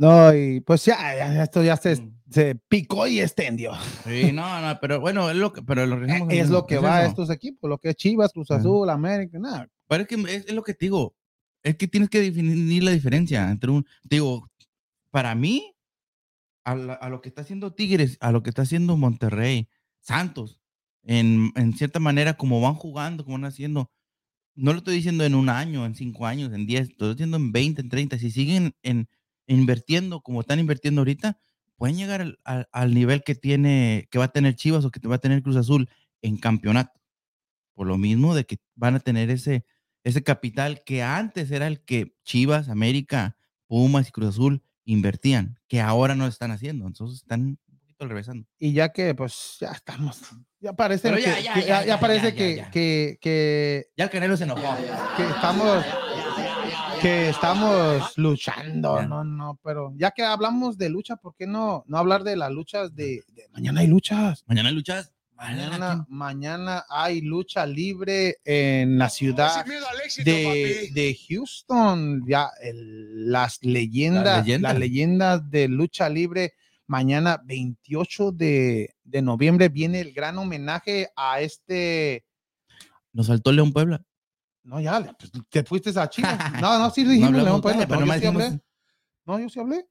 No, 0.00 0.34
y 0.34 0.60
pues 0.60 0.82
ya, 0.86 0.96
ya, 1.14 1.42
esto 1.42 1.62
ya 1.62 1.76
se, 1.76 1.96
Mm. 2.00 2.14
se 2.30 2.54
picó 2.54 3.06
y 3.06 3.20
extendió. 3.20 3.72
Sí, 4.04 4.32
no, 4.32 4.60
no, 4.62 4.78
pero 4.80 4.98
bueno, 4.98 5.28
es 5.28 5.36
lo 5.36 5.52
que, 5.52 5.60
pero 5.62 5.84
lo 5.84 5.96
Es 6.06 6.16
mismo, 6.46 6.52
lo 6.54 6.66
que 6.66 6.78
va 6.78 6.98
a 6.98 7.04
estos 7.06 7.28
equipos, 7.28 7.68
lo 7.68 7.76
que 7.78 7.90
es 7.90 7.96
Chivas, 7.96 8.32
Cruz 8.32 8.50
Ajá. 8.50 8.60
Azul, 8.60 8.88
América, 8.88 9.38
nada. 9.38 9.68
Pero 9.88 10.02
es 10.04 10.08
que 10.08 10.14
es, 10.14 10.46
es 10.46 10.52
lo 10.54 10.62
que 10.62 10.72
te 10.72 10.86
digo. 10.86 11.14
Es 11.62 11.76
que 11.76 11.86
tienes 11.86 12.08
que 12.08 12.20
definir 12.22 12.82
la 12.82 12.92
diferencia 12.92 13.50
entre 13.50 13.70
un. 13.70 13.84
Digo, 14.02 14.48
para 15.10 15.34
mí, 15.34 15.74
a, 16.64 16.74
la- 16.74 16.94
a 16.94 17.10
lo 17.10 17.20
que 17.20 17.28
está 17.28 17.42
haciendo 17.42 17.74
Tigres, 17.74 18.16
a 18.20 18.32
lo 18.32 18.42
que 18.42 18.48
está 18.48 18.62
haciendo 18.62 18.96
Monterrey, 18.96 19.68
Santos, 20.00 20.58
en, 21.02 21.52
en 21.56 21.74
cierta 21.74 22.00
manera, 22.00 22.34
como 22.38 22.62
van 22.62 22.74
jugando, 22.74 23.22
como 23.24 23.36
van 23.36 23.44
haciendo, 23.44 23.90
no 24.54 24.72
lo 24.72 24.78
estoy 24.78 24.94
diciendo 24.96 25.24
en 25.24 25.34
un 25.34 25.50
año, 25.50 25.84
en 25.84 25.94
cinco 25.94 26.26
años, 26.26 26.54
en 26.54 26.66
diez, 26.66 26.86
lo 26.88 26.92
estoy 26.92 27.10
diciendo 27.10 27.36
en 27.36 27.52
20, 27.52 27.82
en 27.82 27.88
30. 27.90 28.18
Si 28.18 28.30
siguen 28.30 28.72
en, 28.82 29.06
invirtiendo 29.54 30.20
como 30.20 30.40
están 30.40 30.58
invirtiendo 30.58 31.00
ahorita, 31.00 31.38
pueden 31.76 31.96
llegar 31.96 32.20
al, 32.20 32.38
al- 32.44 32.68
al 32.72 32.94
nivel 32.94 33.22
que 33.24 33.34
tiene, 33.34 34.08
que 34.10 34.18
va 34.18 34.26
a 34.26 34.32
tener 34.32 34.54
Chivas 34.54 34.84
o 34.84 34.90
que 34.90 35.06
va 35.08 35.16
a 35.16 35.20
tener 35.20 35.42
Cruz 35.42 35.56
Azul 35.56 35.88
en 36.22 36.36
campeonato. 36.36 37.00
Por 37.74 37.86
lo 37.86 37.96
mismo 37.98 38.34
de 38.34 38.44
que 38.44 38.58
van 38.74 38.94
a 38.94 39.00
tener 39.00 39.30
ese, 39.30 39.64
ese 40.04 40.22
capital 40.22 40.82
que 40.84 41.02
antes 41.02 41.50
era 41.50 41.66
el 41.66 41.82
que 41.84 42.14
Chivas, 42.24 42.68
América, 42.68 43.36
Pumas 43.66 44.08
y 44.08 44.12
Cruz 44.12 44.28
Azul 44.30 44.62
invertían, 44.84 45.58
que 45.68 45.80
ahora 45.80 46.14
no 46.14 46.26
están 46.26 46.50
haciendo. 46.50 46.86
Entonces 46.86 47.18
están 47.22 47.40
un 47.42 47.58
poquito 47.80 48.06
regresando. 48.06 48.46
Y 48.58 48.72
ya 48.72 48.90
que, 48.92 49.14
pues, 49.14 49.56
ya 49.60 49.70
estamos, 49.70 50.20
ya 50.60 50.74
parece 50.74 51.10
que, 51.14 51.22
ya, 51.22 51.98
parece 52.00 52.32
ya, 52.32 52.34
que, 52.36 52.56
ya. 52.56 52.70
que, 52.70 53.18
que, 53.20 53.86
Ya 53.96 54.04
el 54.04 54.10
Canelo 54.10 54.36
se 54.36 54.44
enojó. 54.44 54.76
que 55.16 55.22
estamos, 55.22 55.84
que 57.00 57.28
estamos 57.30 58.16
luchando, 58.18 59.02
no, 59.02 59.24
no, 59.24 59.58
pero 59.62 59.92
ya 59.96 60.10
que 60.10 60.22
hablamos 60.22 60.76
de 60.76 60.88
lucha, 60.90 61.16
¿por 61.16 61.34
qué 61.34 61.46
no, 61.46 61.84
no 61.86 61.98
hablar 61.98 62.22
de 62.24 62.36
las 62.36 62.50
luchas 62.50 62.94
de, 62.94 63.22
de 63.28 63.48
mañana 63.52 63.80
hay 63.80 63.86
luchas? 63.86 64.44
Mañana 64.46 64.68
hay 64.68 64.74
luchas. 64.74 65.12
Mañana, 65.34 66.04
mañana 66.10 66.84
hay 66.90 67.22
lucha 67.22 67.64
libre 67.64 68.36
en 68.44 68.98
la 68.98 69.08
ciudad 69.08 69.64
éxito, 70.04 70.30
de, 70.30 70.90
de 70.92 71.18
Houston, 71.30 72.22
ya 72.28 72.50
el- 72.62 73.32
las 73.32 73.58
leyendas, 73.62 74.44
leyenda. 74.44 74.68
las 74.68 74.78
leyendas 74.78 75.50
de 75.50 75.68
lucha 75.68 76.10
libre. 76.10 76.52
Mañana 76.86 77.40
28 77.44 78.32
de, 78.32 78.94
de 79.04 79.22
noviembre 79.22 79.70
viene 79.70 80.00
el 80.00 80.12
gran 80.12 80.36
homenaje 80.36 81.08
a 81.16 81.40
este. 81.40 82.26
Nos 83.14 83.28
saltó 83.28 83.50
León 83.52 83.72
Puebla. 83.72 84.02
No, 84.62 84.80
ya, 84.80 85.00
pues, 85.18 85.32
te 85.48 85.64
fuiste 85.64 85.90
a 85.98 86.08
Chivas. 86.08 86.38
No, 86.60 86.78
no, 86.78 86.90
sí 86.90 87.04
dijimos 87.04 87.32
León 87.42 87.60
Puebla, 87.60 87.86
pero 87.86 88.00
no, 88.00 88.06
yo 88.06 88.20
sí 88.20 88.26
hablé. 88.26 88.44
dijimos- 88.44 88.60
No, 89.26 89.38
yo 89.40 89.48
sí 89.48 89.60
hablé. 89.60 89.86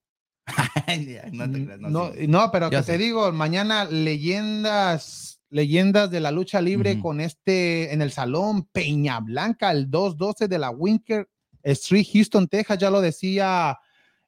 no 1.32 1.52
te 1.52 1.64
creas, 1.66 1.80
no, 1.80 1.90
No, 1.90 2.12
sí. 2.14 2.28
no, 2.28 2.52
pero 2.52 2.70
que 2.70 2.78
sé. 2.84 2.94
te 2.94 2.98
digo, 2.98 3.32
mañana 3.32 3.86
leyendas, 3.86 5.40
leyendas 5.50 6.10
de 6.12 6.20
la 6.20 6.32
lucha 6.32 6.62
libre 6.62 7.00
con 7.00 7.20
este 7.22 7.94
en 7.94 8.02
el 8.02 8.12
salón 8.12 8.64
Peña 8.72 9.20
Blanca, 9.20 9.72
el 9.72 9.90
212 9.90 10.48
de 10.48 10.60
la 10.60 10.70
Winker 10.70 11.28
Street, 11.64 12.06
Houston, 12.14 12.48
Texas, 12.48 12.78
ya 12.78 12.90
lo 12.90 13.02
decía 13.02 13.78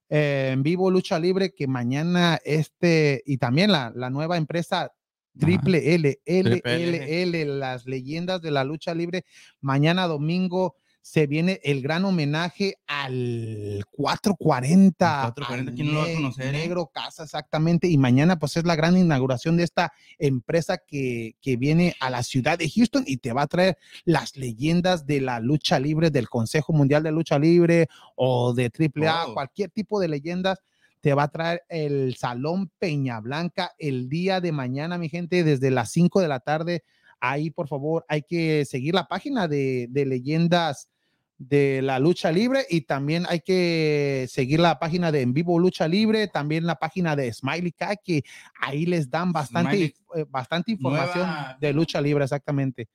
eh, 0.09 0.49
en 0.53 0.61
vivo 0.63 0.91
Lucha 0.91 1.18
Libre 1.18 1.53
que 1.53 1.68
mañana 1.68 2.39
este 2.43 3.23
y 3.26 3.38
también 3.38 3.72
la, 3.72 3.91
la 3.95 4.09
nueva 4.09 4.35
empresa 4.38 4.91
Triple 5.38 5.95
L, 5.95 6.20
L, 6.26 6.62
L, 6.64 7.22
L, 7.24 7.45
las 7.45 7.86
leyendas 7.86 8.41
de 8.41 8.52
la 8.52 8.64
lucha 8.64 8.94
libre. 8.94 9.26
Mañana 9.60 10.08
domingo 10.08 10.76
se 11.02 11.26
viene 11.26 11.60
el 11.64 11.82
gran 11.82 12.06
homenaje 12.06 12.76
al 12.86 13.84
440. 13.91 15.24
El 15.28 15.34
440, 15.34 15.72
al 15.72 15.76
¿quién 15.76 15.88
no 15.88 15.94
lo 15.94 15.99
va 15.99 16.06
a 16.06 16.16
conocer, 16.16 16.48
eh? 16.48 16.52
Negro 16.60 16.91
Casa, 16.94 17.24
exactamente. 17.24 17.88
Y 17.88 17.98
mañana, 17.98 18.38
pues 18.38 18.58
es 18.58 18.66
la 18.66 18.76
gran 18.76 18.95
inauguración 18.95 19.58
de 19.58 19.64
esta 19.64 19.94
empresa 20.20 20.78
que, 20.78 21.36
que 21.41 21.58
viene 21.58 21.95
a 21.99 22.10
la 22.10 22.22
ciudad 22.24 22.58
de 22.58 22.70
Houston 22.70 23.03
y 23.08 23.18
te 23.18 23.34
va 23.34 23.44
a 23.44 23.48
traer 23.48 23.78
las 24.06 24.38
leyendas 24.38 25.08
de 25.08 25.22
la 25.22 25.40
lucha 25.40 25.80
libre, 25.80 26.12
del 26.12 26.30
Consejo 26.30 26.72
Mundial 26.72 27.02
de 27.03 27.12
Lucha 27.12 27.40
Libre 27.40 27.88
o 28.16 28.53
de 28.53 28.66
AAA, 28.66 29.24
Todo. 29.24 29.34
cualquier 29.34 29.72
tipo 29.72 29.99
de 29.99 30.08
leyendas 30.08 30.60
te 31.02 31.14
va 31.14 31.23
a 31.23 31.28
traer 31.32 31.64
el 31.68 32.15
Salón 32.15 32.72
Peña 32.80 33.19
Blanca 33.19 33.73
el 33.80 34.07
día 34.07 34.40
de 34.40 34.52
mañana, 34.52 34.98
mi 34.98 35.10
gente, 35.10 35.44
desde 35.44 35.72
las 35.72 35.91
5 35.91 36.22
de 36.22 36.28
la 36.28 36.40
tarde. 36.40 36.84
Ahí, 37.19 37.49
por 37.49 37.68
favor, 37.68 38.06
hay 38.07 38.22
que 38.22 38.65
seguir 38.65 38.94
la 38.95 39.07
página 39.07 39.48
de, 39.48 39.88
de 39.90 40.06
leyendas 40.06 40.90
de 41.38 41.82
la 41.82 41.98
lucha 41.98 42.32
libre 42.32 42.68
y 42.69 42.82
también 42.82 43.26
hay 43.28 43.40
que 43.40 44.28
seguir 44.30 44.60
la 44.60 44.78
página 44.78 45.11
de 45.11 45.22
En 45.22 45.34
Vivo 45.34 45.57
Lucha 45.57 45.88
Libre, 45.88 46.28
también 46.28 46.68
la 46.68 46.76
página 46.76 47.15
de 47.15 47.34
Smiley 47.34 47.72
Cat, 47.72 47.98
que 48.03 48.23
ahí 48.60 48.86
les 48.86 49.10
dan 49.10 49.32
bastante, 49.32 49.72
Smiley. 49.72 49.94
eh, 50.18 50.26
bastante 50.30 50.72
información 50.73 51.26
Nueva- 51.28 51.57
de 51.60 51.73
lucha 51.73 51.99
libre, 51.99 52.23
exactamente. 52.26 52.88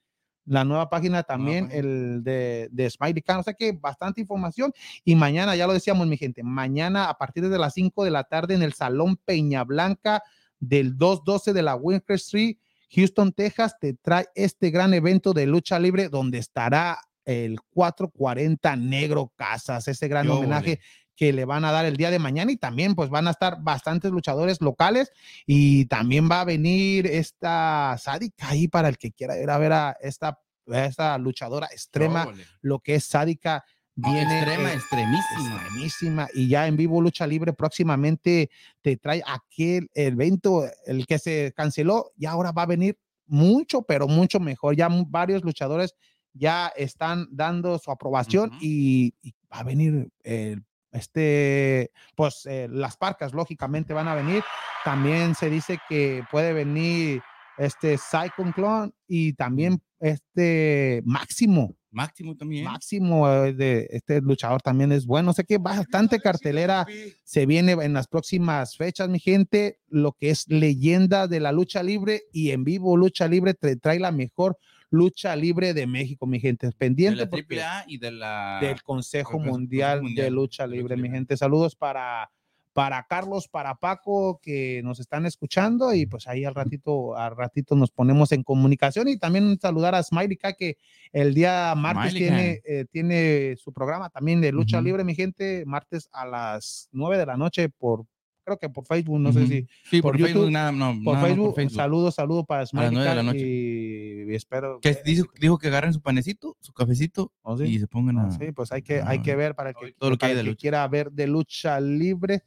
La 0.47 0.65
nueva 0.65 0.89
página 0.89 1.23
también, 1.23 1.67
página. 1.67 1.81
el 1.81 2.25
de, 2.25 2.69
de 2.71 2.89
Smiley 2.89 3.23
Cat, 3.23 3.41
o 3.41 3.43
sea 3.43 3.55
que 3.55 3.73
bastante 3.73 4.21
información. 4.21 4.73
Y 5.05 5.15
mañana, 5.17 5.55
ya 5.57 5.67
lo 5.67 5.73
decíamos, 5.73 6.07
mi 6.07 6.17
gente, 6.17 6.43
mañana 6.43 7.09
a 7.09 7.19
partir 7.19 7.49
de 7.49 7.59
las 7.59 7.75
5 7.75 8.05
de 8.05 8.11
la 8.11 8.25
tarde 8.25 8.55
en 8.55 8.63
el 8.63 8.73
Salón 8.73 9.17
Peña 9.17 9.65
Blanca 9.65 10.23
del 10.59 10.97
212 10.97 11.53
de 11.53 11.63
la 11.63 11.75
Winter 11.75 12.17
Street, 12.17 12.57
Houston, 12.91 13.33
Texas, 13.33 13.77
te 13.81 13.95
trae 13.95 14.27
este 14.35 14.71
gran 14.71 14.95
evento 14.95 15.33
de 15.33 15.47
lucha 15.47 15.79
libre 15.79 16.09
donde 16.09 16.39
estará 16.39 17.01
el 17.25 17.61
440 17.61 18.77
Negro 18.77 19.33
Casas, 19.37 19.89
ese 19.89 20.09
gran 20.09 20.31
homenaje. 20.31 20.81
Que 21.17 21.33
le 21.33 21.45
van 21.45 21.65
a 21.65 21.73
dar 21.73 21.87
el 21.87 21.97
día 21.97 22.11
de 22.11 22.19
mañana 22.19 22.53
y 22.53 22.57
también 22.57 22.95
pues 22.95 23.11
van 23.11 23.27
a 23.27 23.31
estar 23.31 23.63
bastantes 23.63 24.13
luchadores 24.13 24.61
locales 24.61 25.11
y 25.47 25.87
también 25.87 26.29
va 26.31 26.43
a 26.43 26.45
venir 26.45 27.07
esta 27.07 27.97
sádica 27.99 28.49
ahí 28.51 28.69
para 28.69 28.89
el 28.89 28.99
que 28.99 29.13
quiera 29.13 29.41
ir 29.41 29.51
a 29.51 29.59
ver 29.59 29.73
a 29.73 29.97
esta, 30.01 30.39
a 30.71 30.85
esta 30.85 31.19
luchadora 31.19 31.67
extrema, 31.73 32.29
lo 32.61 32.81
que 32.81 32.97
es 32.97 33.05
sádica 33.05 33.65
viene 33.97 34.41
Extrema, 34.41 34.71
eh, 34.71 34.75
extremísima. 34.75 35.57
extremísima 35.57 36.29
y 36.35 36.49
ya 36.49 36.67
en 36.67 36.77
vivo 36.77 37.01
lucha 37.01 37.27
libre 37.27 37.55
próximamente 37.55 38.51
te 38.83 38.99
trae 38.99 39.23
aquel 39.27 39.89
evento 39.95 40.65
el 40.85 41.07
que 41.07 41.19
se 41.19 41.53
canceló 41.57 42.13
y 42.17 42.27
ahora 42.27 42.53
va 42.53 42.63
a 42.63 42.67
venir 42.67 42.99
mucho 43.27 43.83
pero 43.83 44.07
mucho 44.07 44.39
mejor. 44.39 44.77
Ya 44.77 44.89
varios 45.09 45.43
luchadores 45.43 45.95
ya 46.35 46.69
están 46.77 47.27
dando 47.31 47.79
su 47.79 47.91
aprobación 47.91 48.53
y, 48.61 49.15
y 49.23 49.33
va 49.51 49.61
a 49.61 49.65
venir 49.65 50.11
el 50.23 50.63
este, 50.97 51.93
pues 52.15 52.47
eh, 52.47 52.69
las 52.71 52.97
parcas 52.97 53.33
lógicamente 53.33 53.95
van 53.95 54.09
a 54.09 54.15
venir. 54.15 54.43
También 54.85 55.35
se 55.35 55.51
dice 55.51 55.79
que 55.89 56.25
puede 56.31 56.53
venir 56.53 57.23
este 57.59 57.99
Cyclone 57.99 58.53
Clone 58.53 58.93
y 59.07 59.33
también 59.35 59.81
este 60.01 61.03
Máximo. 61.05 61.77
Máximo 61.91 62.37
también. 62.37 62.65
Máximo 62.65 63.29
eh, 63.29 63.55
de 63.55 63.89
este 63.91 64.21
luchador 64.21 64.61
también 64.61 64.93
es 64.93 65.07
bueno. 65.07 65.33
Sé 65.33 65.45
que 65.45 65.57
bastante 65.57 66.21
cartelera 66.21 66.87
se 67.25 67.47
viene 67.47 67.73
en 67.73 67.95
las 67.95 68.07
próximas 68.07 68.77
fechas, 68.77 69.09
mi 69.09 69.19
gente. 69.19 69.79
Lo 69.89 70.13
que 70.13 70.31
es 70.31 70.47
leyenda 70.49 71.27
de 71.27 71.41
la 71.41 71.53
lucha 71.53 71.83
libre 71.83 72.25
y 72.33 72.51
en 72.51 72.65
vivo 72.65 72.97
lucha 72.99 73.29
libre 73.29 73.55
te 73.55 73.77
trae 73.77 73.99
la 73.99 74.13
mejor 74.13 74.59
lucha 74.91 75.35
libre 75.37 75.75
de 75.75 75.87
México, 75.87 76.27
mi 76.27 76.41
gente. 76.41 76.67
de 76.67 76.73
Pendiente 76.73 77.21
la 77.25 77.31
porque- 77.31 77.61
AAA 77.61 77.85
y 77.89 77.99
de 77.99 78.11
la. 78.13 78.59
del 78.61 78.83
Consejo 78.83 79.39
Mundial, 79.39 80.03
Mundial 80.03 80.25
de 80.27 80.31
Lucha 80.31 80.67
de 80.67 80.77
Libre, 80.77 80.97
mi 80.97 81.11
gente. 81.11 81.37
Saludos 81.37 81.75
para, 81.77 82.31
para 82.73 83.07
Carlos, 83.09 83.49
para 83.49 83.75
Paco, 83.75 84.39
que 84.43 84.83
nos 84.85 85.01
están 85.01 85.25
escuchando 85.27 85.95
y 85.95 86.07
pues 86.07 86.27
ahí 86.29 86.45
al 86.45 86.55
ratito, 86.55 87.17
al 87.17 87.35
ratito 87.35 87.75
nos 87.75 87.91
ponemos 87.91 88.33
en 88.33 88.43
comunicación 88.43 89.09
y 89.09 89.19
también 89.19 89.59
saludar 89.61 89.95
a 89.95 90.03
Smiley 90.03 90.37
Cat, 90.37 90.57
que 90.59 90.77
el 91.13 91.33
día 91.35 91.75
martes 91.75 92.13
Smiley 92.13 92.29
tiene, 92.29 92.61
eh, 92.65 92.85
tiene 92.91 93.57
su 93.57 93.73
programa 93.73 94.11
también 94.11 94.41
de 94.41 94.53
Lucha. 94.53 94.81
Libre, 94.81 95.05
mi 95.05 95.15
gente, 95.15 95.65
martes 95.67 96.09
a 96.13 96.27
las 96.27 96.89
9 96.93 97.17
de 97.19 97.27
la 97.27 97.37
noche 97.37 97.69
por, 97.71 98.05
creo 98.47 98.59
que 98.59 98.69
por 98.69 98.87
Facebook, 98.87 99.19
no 99.19 99.33
sé 99.33 99.47
si 99.47 99.67
Sí, 99.91 100.01
por 100.01 100.13
por, 100.13 100.21
YouTube, 100.21 100.33
Facebook, 100.33 100.53
nada, 100.53 100.71
no, 100.71 100.97
por 101.03 101.15
nada 101.15 101.27
Facebook, 101.27 101.47
por 101.47 101.55
Facebook. 101.57 101.77
saludos, 101.77 102.15
saludos 102.15 102.45
para 102.47 102.65
Smiley 102.65 102.91
nueve 102.93 103.11
de 103.11 103.17
la 103.17 103.23
noche. 103.25 103.41
y, 103.41 104.33
y 104.33 104.35
espero 104.35 104.79
Que 104.81 104.97
dijo, 105.05 105.27
dijo 105.41 105.59
que 105.59 105.67
agarren 105.67 105.93
su 105.93 106.01
panecito, 106.01 106.57
su 106.61 106.73
cafecito 106.73 107.33
¿Oh, 107.43 107.59
sí? 107.59 107.65
y 107.65 107.79
se 107.81 107.89
pongan 107.89 108.19
a. 108.19 108.29
Ah, 108.29 108.31
sí, 108.31 108.53
pues 108.53 108.71
hay 108.71 108.83
que, 108.83 109.03
hay 109.03 109.21
que 109.21 109.35
ver 109.35 109.57
para 109.57 109.71
el 109.71 109.77
que, 109.77 109.93
todo 109.99 110.11
lo 110.11 110.17
que 110.17 110.27
hay 110.27 110.37
de 110.37 110.45
que 110.45 110.57
quiera 110.57 110.87
ver 110.87 111.11
de 111.11 111.27
lucha 111.27 111.81
libre. 111.81 112.45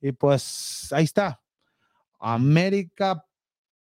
Y 0.00 0.12
pues 0.12 0.92
ahí 0.92 1.04
está. 1.04 1.40
América 2.20 3.24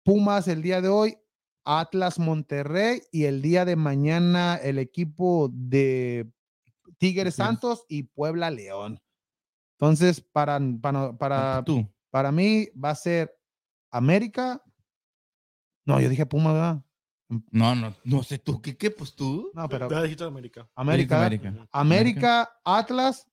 Pumas 0.03 0.49
el 0.49 0.62
día 0.62 0.81
de 0.81 0.89
hoy. 0.89 1.16
Atlas 1.62 2.19
Monterrey 2.19 3.03
y 3.12 3.24
el 3.24 3.43
día 3.43 3.66
de 3.66 3.77
mañana 3.77 4.57
el 4.57 4.78
equipo 4.78 5.51
de 5.53 6.27
Tigres 6.97 6.99
Tigres. 6.99 7.35
Santos 7.35 7.85
y 7.87 8.05
Puebla 8.05 8.51
León. 8.51 8.99
Entonces, 9.81 10.20
para, 10.20 10.61
para, 10.82 11.16
para, 11.16 11.65
Tú. 11.65 11.89
para 12.11 12.31
mí 12.31 12.69
va 12.73 12.90
a 12.90 12.94
ser 12.94 13.35
América. 13.90 14.62
No, 15.86 15.98
yo 16.01 16.11
dije 16.11 16.27
Puma, 16.27 16.52
¿verdad? 16.52 16.85
No, 17.51 17.74
no, 17.74 17.94
no 18.05 18.23
sé 18.23 18.39
tú. 18.39 18.61
¿Qué, 18.61 18.77
qué? 18.77 18.90
Pues 18.90 19.15
tú. 19.15 19.51
No, 19.55 19.66
pero 19.70 19.89
Ya 19.89 20.02
dijiste 20.02 20.24
América. 20.24 20.69
América. 20.74 21.16
América. 21.24 21.69
América, 21.73 22.52
Atlas, 22.65 23.27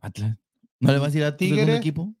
Atlas. 0.00 0.38
¿No 0.80 0.90
le 0.90 0.98
vas 0.98 1.14
a 1.14 1.18
ir 1.18 1.24
a 1.24 1.36
Tigres. 1.36 1.68
equipo? 1.78 2.14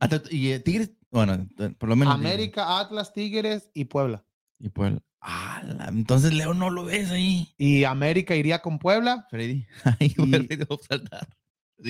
Atlas- 0.00 0.32
y 0.32 0.52
eh, 0.52 0.60
Tigres, 0.60 0.92
bueno, 1.10 1.34
eh, 1.58 1.74
por 1.78 1.88
lo 1.90 1.96
menos. 1.96 2.14
Tigres. 2.16 2.32
América, 2.32 2.78
Atlas, 2.80 3.12
Tigres 3.12 3.70
y 3.74 3.84
Puebla. 3.84 4.24
Y 4.58 4.70
Puebla. 4.70 5.02
Ah, 5.20 5.60
la- 5.64 5.88
entonces 5.88 6.32
Leo 6.32 6.54
no 6.54 6.70
lo 6.70 6.84
ves 6.84 7.10
ahí. 7.10 7.52
Y 7.58 7.84
América 7.84 8.34
iría 8.34 8.62
con 8.62 8.78
Puebla. 8.78 9.26
Freddy. 9.30 9.66
Ahí 10.00 10.14
Y- 10.16 10.26
Freddy 10.30 10.56
va 10.56 10.74
a 10.76 10.86
saltar. 10.88 11.35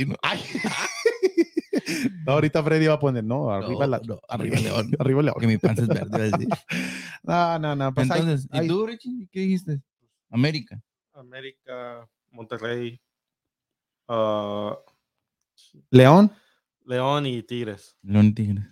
Ay. 0.23 0.43
No, 2.27 2.33
ahorita 2.33 2.63
Freddy 2.63 2.87
va 2.87 2.95
a 2.95 3.01
poner, 3.01 3.25
no, 3.25 3.51
arriba, 3.51 3.87
No, 3.87 3.91
la, 3.91 4.01
no, 4.05 4.21
arriba 4.29 4.59
León. 4.59 4.91
arriba 4.99 5.23
León. 5.23 5.35
Porque 5.35 5.47
mi 5.47 5.59
panza 5.59 5.83
es 5.83 5.89
verde, 5.89 6.29
iba 6.29 6.37
a 6.37 6.39
decir. 6.39 6.49
No, 7.23 7.59
no, 7.59 7.77
no. 7.77 7.95
Pues 7.95 8.09
Entonces, 8.11 8.49
¿y 8.53 8.69
tú, 8.69 8.87
Richie? 8.87 9.29
¿Qué 9.33 9.41
dijiste? 9.41 9.81
América. 10.31 10.81
América, 11.13 12.09
Monterrey, 12.31 13.01
ah, 14.09 14.79
León, 15.91 16.31
León 16.85 17.27
y 17.27 17.43
Tigres. 17.43 17.97
León 18.03 18.27
y 18.27 18.33
Tigres. 18.33 18.65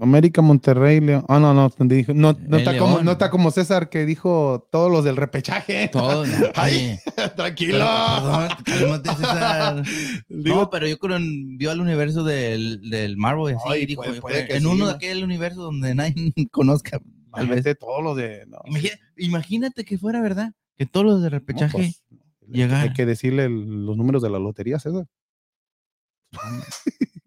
América, 0.00 0.42
Monterrey, 0.42 1.00
León. 1.00 1.24
Ah, 1.28 1.40
no, 1.40 1.52
no, 1.54 1.68
dijo- 1.86 2.14
no, 2.14 2.32
no, 2.34 2.56
El 2.56 2.62
está 2.62 2.78
como, 2.78 3.02
no 3.02 3.10
está 3.12 3.30
como 3.30 3.50
César 3.50 3.88
que 3.90 4.06
dijo 4.06 4.68
todos 4.70 4.90
los 4.92 5.04
del 5.04 5.16
repechaje. 5.16 5.88
Todo. 5.88 6.24
Ay, 6.54 6.98
Tranquilo. 7.36 7.72
pero, 7.78 8.48
cálmate, 8.64 9.10
César. 9.16 9.82
Digo, 10.28 10.56
No, 10.56 10.70
pero 10.70 10.86
yo 10.86 10.98
creo 10.98 11.16
en- 11.16 11.58
vio 11.58 11.70
al 11.72 11.80
universo 11.80 12.22
del, 12.22 12.80
del 12.90 13.16
Marvel 13.16 13.54
y 13.54 13.56
así 13.56 13.64
Ay, 13.68 13.86
dijo, 13.86 14.02
puede- 14.02 14.14
yo 14.16 14.20
puede 14.20 14.34
creo, 14.36 14.46
que 14.48 14.54
en 14.54 14.60
sí, 14.60 14.66
uno 14.66 14.76
¿no? 14.84 14.86
de 14.86 14.92
aquel 14.94 15.24
universo 15.24 15.62
donde 15.62 15.94
nadie 15.94 16.14
conozca. 16.52 17.00
Tal 17.32 17.46
vez. 17.46 17.58
imagínate 17.58 17.74
todos 17.74 18.02
los 18.04 18.16
de. 18.16 18.46
no, 18.46 18.58
Imagina- 18.66 18.98
imagínate 19.16 19.84
que 19.84 19.98
fuera 19.98 20.20
verdad, 20.22 20.52
que 20.76 20.86
todos 20.86 21.06
los 21.06 21.18
de 21.22 21.26
no, 21.26 21.30
repechaje. 21.30 21.72
pues, 21.76 22.02
llegar. 22.48 22.82
Hay 22.88 22.92
que 22.92 23.04
decirle 23.04 23.44
el- 23.46 23.84
los 23.84 23.96
números 23.96 24.22
de 24.22 24.30
la 24.30 24.38
lotería, 24.38 24.78
César. 24.78 25.06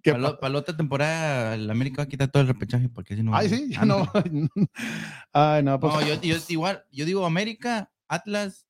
¿Qué 0.02 0.12
para, 0.14 0.50
la- 0.50 0.58
otra 0.60 0.76
temporada, 0.76 1.56
el 1.56 1.70
América 1.70 1.98
va 1.98 2.04
a 2.04 2.08
quitar 2.08 2.30
todo 2.30 2.42
el 2.42 2.48
repechaje 2.48 2.90
porque 2.90 3.16
si 3.16 3.24
no. 3.24 3.36
Ay, 3.36 3.50
sí, 3.50 3.70
ya 3.70 3.82
Ah, 3.82 3.86
no. 3.86 4.12
Ay, 5.34 5.64
no, 5.64 5.80
pues. 5.80 5.94
No, 5.94 6.02
yo, 6.02 6.20
yo 6.22 6.36
igual, 6.50 6.84
yo 6.92 7.06
digo 7.06 7.26
América, 7.26 7.92
Atlas, 8.08 8.68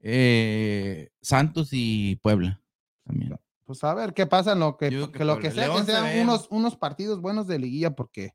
eh, 0.00 1.10
Santos 1.20 1.68
y 1.72 2.16
Puebla. 2.16 2.60
También. 3.04 3.36
Pues 3.64 3.82
a 3.84 3.94
ver 3.94 4.12
qué 4.12 4.26
pasa 4.26 4.52
en 4.52 4.60
lo 4.60 4.76
que, 4.76 4.90
que 4.90 5.10
que 5.12 5.24
lo 5.24 5.38
que 5.38 5.50
sea, 5.50 5.72
que 5.72 5.84
sean 5.84 6.20
unos, 6.20 6.48
unos 6.50 6.76
partidos 6.76 7.20
buenos 7.20 7.46
de 7.46 7.58
liguilla, 7.58 7.92
porque 7.94 8.34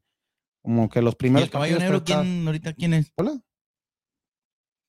como 0.61 0.89
que 0.89 1.01
los 1.01 1.13
¿Y 1.13 1.17
primeros 1.17 1.47
el 1.47 1.51
caballo 1.51 1.79
negro 1.79 1.97
está- 1.97 2.21
quién 2.21 2.45
ahorita 2.47 2.73
quién 2.73 2.93
es? 2.93 3.11
Puebla, 3.11 3.39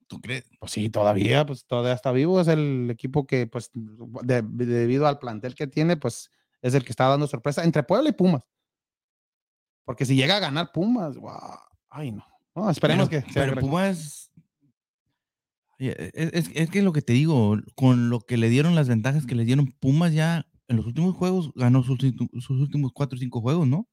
¿Tú 0.06 0.20
crees? 0.23 0.48
Pues 0.59 0.73
sí, 0.73 0.89
todavía, 0.89 1.44
pues 1.44 1.66
todavía 1.66 1.93
está 1.93 2.12
vivo. 2.12 2.40
Es 2.40 2.48
el 2.48 2.89
equipo 2.90 3.27
que, 3.27 3.47
pues, 3.47 3.70
de- 3.74 4.40
debido 4.43 5.06
al 5.06 5.19
plantel 5.19 5.55
que 5.55 5.66
tiene, 5.66 5.98
pues, 5.98 6.31
es 6.62 6.74
el 6.74 6.85
que 6.85 6.90
está 6.93 7.06
dando 7.09 7.26
sorpresa 7.26 7.64
entre 7.64 7.82
Puebla 7.82 8.09
y 8.10 8.12
Pumas. 8.12 8.43
Porque 9.85 10.05
si 10.05 10.14
llega 10.16 10.36
a 10.36 10.40
ganar 10.40 10.70
Pumas, 10.72 11.16
guau, 11.16 11.59
ay 11.90 12.12
no. 12.12 12.24
No, 12.55 12.70
esperemos 12.70 13.09
pero, 13.09 13.24
que 13.24 13.32
sea 13.32 13.47
pero 13.47 13.60
Pumas. 13.60 14.30
Es, 15.78 16.12
es- 16.14 16.51
es 16.55 16.70
que 16.70 16.82
lo 16.82 16.93
que 16.93 17.02
te 17.02 17.12
digo, 17.12 17.56
con 17.76 18.10
lo 18.10 18.20
que 18.20 18.36
le 18.36 18.48
dieron 18.48 18.74
las 18.74 18.89
ventajas 18.89 19.26
que 19.26 19.35
le 19.36 19.44
dieron 19.44 19.72
Pumas 19.80 20.12
ya 20.12 20.47
en 20.66 20.76
los 20.76 20.86
últimos 20.86 21.14
juegos, 21.14 21.52
ganó 21.55 21.82
sus, 21.82 21.98
sus 22.40 22.60
últimos 22.60 22.93
cuatro 22.93 23.16
o 23.16 23.20
cinco 23.20 23.40
juegos, 23.40 23.66
¿no? 23.66 23.89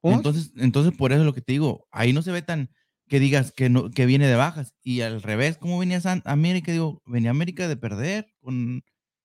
Pumas, 0.00 0.18
Entonces, 0.18 0.52
entonces, 0.56 0.96
por 0.96 1.12
eso 1.12 1.20
es 1.20 1.26
lo 1.26 1.34
que 1.34 1.42
te 1.42 1.52
digo, 1.52 1.86
ahí 1.90 2.12
no 2.12 2.22
se 2.22 2.32
ve 2.32 2.42
tan 2.42 2.70
que 3.08 3.20
digas 3.20 3.52
que, 3.52 3.68
no, 3.68 3.90
que 3.90 4.06
viene 4.06 4.26
de 4.26 4.34
bajas. 4.36 4.74
Y 4.82 5.02
al 5.02 5.22
revés, 5.22 5.58
¿cómo 5.58 5.78
venía 5.78 6.00
San 6.00 6.22
América? 6.24 6.72
Digo, 6.72 7.02
venía 7.06 7.30
América 7.30 7.68
de 7.68 7.76
perder 7.76 8.26
con, 8.40 8.82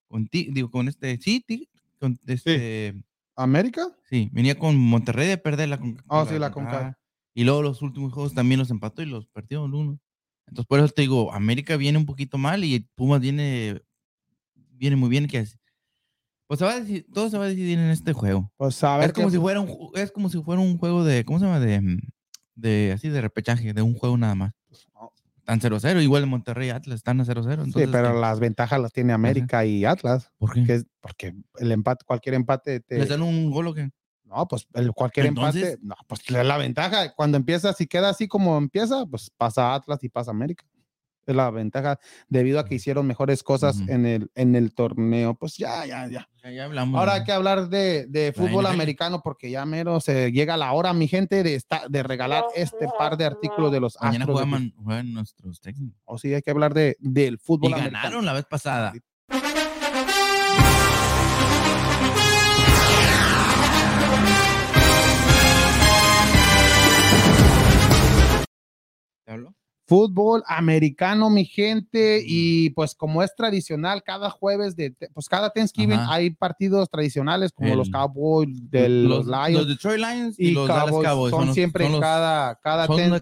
con 0.09 0.27
ti, 0.27 0.49
digo, 0.51 0.69
con 0.69 0.89
este, 0.89 1.17
sí, 1.21 1.43
Tig- 1.47 1.68
con 1.99 2.19
este, 2.25 2.93
sí. 2.93 3.03
América, 3.35 3.87
venía 4.31 4.57
con 4.57 4.77
Monterrey 4.77 5.27
de 5.27 5.37
perder 5.37 5.69
la 5.69 5.79
Conca- 5.79 6.03
Oh, 6.07 6.25
sí, 6.25 6.39
la 6.39 6.51
Conca. 6.51 6.97
Y 7.33 7.43
luego 7.43 7.61
los 7.61 7.81
últimos 7.81 8.11
juegos 8.13 8.33
también 8.33 8.59
los 8.59 8.71
empató 8.71 9.01
y 9.01 9.05
los 9.05 9.27
perdió 9.27 9.65
en 9.65 9.73
uno. 9.73 9.99
Entonces, 10.47 10.67
por 10.67 10.79
eso 10.79 10.89
te 10.89 11.03
digo, 11.03 11.31
América 11.31 11.77
viene 11.77 11.97
un 11.97 12.05
poquito 12.05 12.37
mal 12.37 12.63
y 12.63 12.79
Pumas 12.95 13.21
viene, 13.21 13.81
viene 14.55 14.95
muy 14.95 15.09
bien. 15.09 15.27
Que 15.27 15.45
pues 16.47 16.57
se 16.59 16.65
va 16.65 16.71
a 16.73 16.79
decir, 16.79 17.05
todo 17.13 17.29
se 17.29 17.37
va 17.37 17.45
a 17.45 17.49
decidir 17.49 17.77
en 17.77 17.91
este 17.91 18.11
juego. 18.13 18.51
pues 18.57 18.83
a 18.83 18.97
ver 18.97 19.07
Es 19.09 19.13
como, 19.13 19.29
si 19.29 19.37
fuera 19.37 19.59
un, 19.59 19.91
es 19.93 20.11
como 20.11 20.29
si 20.29 20.41
fuera 20.41 20.59
un 20.61 20.77
juego 20.79 21.03
de, 21.03 21.23
¿cómo 21.23 21.37
se 21.39 21.45
llama? 21.45 21.59
De, 21.59 21.79
mm, 21.79 21.99
de 22.55 22.91
así 22.93 23.07
de 23.09 23.21
repechaje, 23.21 23.73
de 23.73 23.81
un 23.83 23.93
juego 23.93 24.17
nada 24.17 24.33
más. 24.35 24.53
Están 25.49 25.71
0-0, 25.71 26.03
igual 26.03 26.23
en 26.23 26.29
Monterrey 26.29 26.67
y 26.67 26.71
Atlas 26.71 26.97
están 26.97 27.19
a 27.21 27.25
0-0. 27.25 27.65
Sí, 27.65 27.71
pero 27.91 28.13
¿qué? 28.13 28.19
las 28.19 28.39
ventajas 28.39 28.79
las 28.79 28.93
tiene 28.93 29.13
América 29.13 29.65
y 29.65 29.83
Atlas, 29.83 30.31
¿por 30.37 30.53
qué? 30.53 30.63
que 30.63 30.83
porque 31.01 31.33
el 31.57 31.71
empate, 31.71 32.05
cualquier 32.05 32.35
empate 32.35 32.81
te, 32.81 32.99
¿Les 32.99 33.09
dan 33.09 33.23
un 33.23 33.49
gol 33.49 33.67
o 33.67 33.73
qué? 33.73 33.89
No, 34.25 34.47
pues 34.47 34.67
el, 34.75 34.91
cualquier 34.91 35.25
Entonces- 35.25 35.63
empate, 35.63 35.79
no, 35.81 35.95
pues 36.05 36.29
la 36.29 36.57
ventaja, 36.57 37.15
cuando 37.15 37.37
empieza, 37.37 37.73
si 37.73 37.87
queda 37.87 38.09
así 38.09 38.27
como 38.27 38.57
empieza, 38.59 39.07
pues 39.07 39.31
pasa 39.35 39.73
Atlas 39.73 40.03
y 40.03 40.09
pasa 40.09 40.29
América. 40.29 40.65
Es 41.29 41.35
la 41.35 41.49
ventaja 41.51 41.99
debido 42.27 42.59
a 42.59 42.65
que 42.65 42.75
hicieron 42.75 43.05
mejores 43.05 43.43
cosas 43.43 43.79
en, 43.87 44.05
el, 44.05 44.31
en 44.35 44.55
el 44.55 44.73
torneo. 44.73 45.35
Pues 45.35 45.57
ya, 45.57 45.85
ya, 45.85 46.07
ya. 46.07 46.27
Ya, 46.43 46.51
ya 46.51 46.65
hablamos. 46.65 46.97
Ahora 46.97 47.11
¿no? 47.13 47.17
hay 47.19 47.23
que 47.25 47.31
hablar 47.33 47.69
de, 47.69 48.05
de 48.07 48.31
fútbol 48.33 48.65
americano 48.65 49.21
porque 49.23 49.51
ya 49.51 49.65
mero 49.65 49.99
se 49.99 50.31
llega 50.31 50.55
la 50.57 50.71
hora, 50.71 50.93
mi 50.93 51.07
gente, 51.07 51.43
de, 51.43 51.55
esta- 51.55 51.83
de 51.89 52.01
regalar 52.01 52.45
este 52.55 52.87
par 52.97 53.17
de 53.17 53.25
artículos 53.25 53.71
de 53.71 53.79
los 53.79 53.97
Mañana 54.01 54.23
Astros 54.25 54.39
de 54.39 54.71
juegan, 54.83 55.13
nuestros. 55.13 55.59
Houston. 55.63 55.95
O 56.05 56.17
sí, 56.17 56.33
hay 56.33 56.41
que 56.41 56.51
hablar 56.51 56.73
de, 56.73 56.95
del 56.99 57.37
fútbol 57.39 57.71
Y 57.71 57.73
americano. 57.73 58.03
ganaron 58.03 58.25
la 58.25 58.33
vez 58.33 58.45
pasada. 58.45 58.93
¿Te 69.25 69.31
hablo? 69.33 69.53
fútbol 69.89 70.43
americano, 70.45 71.31
mi 71.31 71.45
gente, 71.45 72.21
y 72.23 72.69
pues 72.69 72.93
como 72.93 73.23
es 73.23 73.35
tradicional, 73.35 74.03
cada 74.03 74.29
jueves 74.29 74.75
de, 74.75 74.95
pues 75.15 75.27
cada 75.27 75.49
Thanksgiving 75.49 75.97
Ajá. 75.97 76.13
hay 76.13 76.29
partidos 76.29 76.87
tradicionales 76.91 77.51
como 77.51 77.75
los 77.75 77.89
Cowboys, 77.89 78.69
de 78.69 78.87
los, 78.87 79.25
Lions. 79.25 79.53
Los 79.53 79.67
Detroit 79.67 79.97
Lions 79.99 80.39
y, 80.39 80.51
los 80.51 80.67
Cowboys, 80.67 81.31
son, 81.31 81.55
siempre 81.55 81.89
son 81.89 81.99
cada, 81.99 82.53
cada, 82.61 82.85
son 82.85 83.19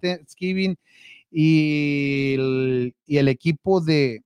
Thanksgiving 0.00 0.74
y 1.30 2.34
el, 2.34 3.28
equipo 3.28 3.82
de, 3.82 4.24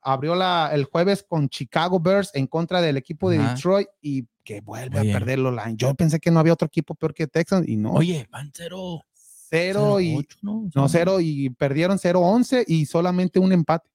abrió 0.00 0.34
la, 0.34 0.70
el 0.72 0.84
jueves 0.84 1.24
con 1.28 1.48
Chicago 1.48 2.00
Bears 2.00 2.32
en 2.34 2.48
contra 2.48 2.80
del 2.80 2.96
equipo 2.96 3.30
de 3.30 3.38
Detroit 3.38 3.86
y 4.00 4.26
que 4.42 4.60
vuelve 4.60 4.98
Oye. 4.98 5.10
a 5.10 5.14
perder 5.14 5.38
los 5.38 5.54
Lions. 5.54 5.76
Yo 5.76 5.94
pensé 5.94 6.18
que 6.18 6.32
no 6.32 6.40
había 6.40 6.54
otro 6.54 6.66
equipo 6.66 6.96
peor 6.96 7.14
que 7.14 7.28
Texans 7.28 7.68
y 7.68 7.76
no. 7.76 7.92
Oye, 7.92 8.26
Pantero, 8.28 9.04
0 9.52 10.00
y 10.00 10.26
no, 10.40 10.70
no 10.74 11.20
y 11.20 11.50
perdieron 11.50 11.98
0-11 11.98 12.64
y 12.66 12.86
solamente 12.86 13.38
un 13.38 13.52
empate. 13.52 13.90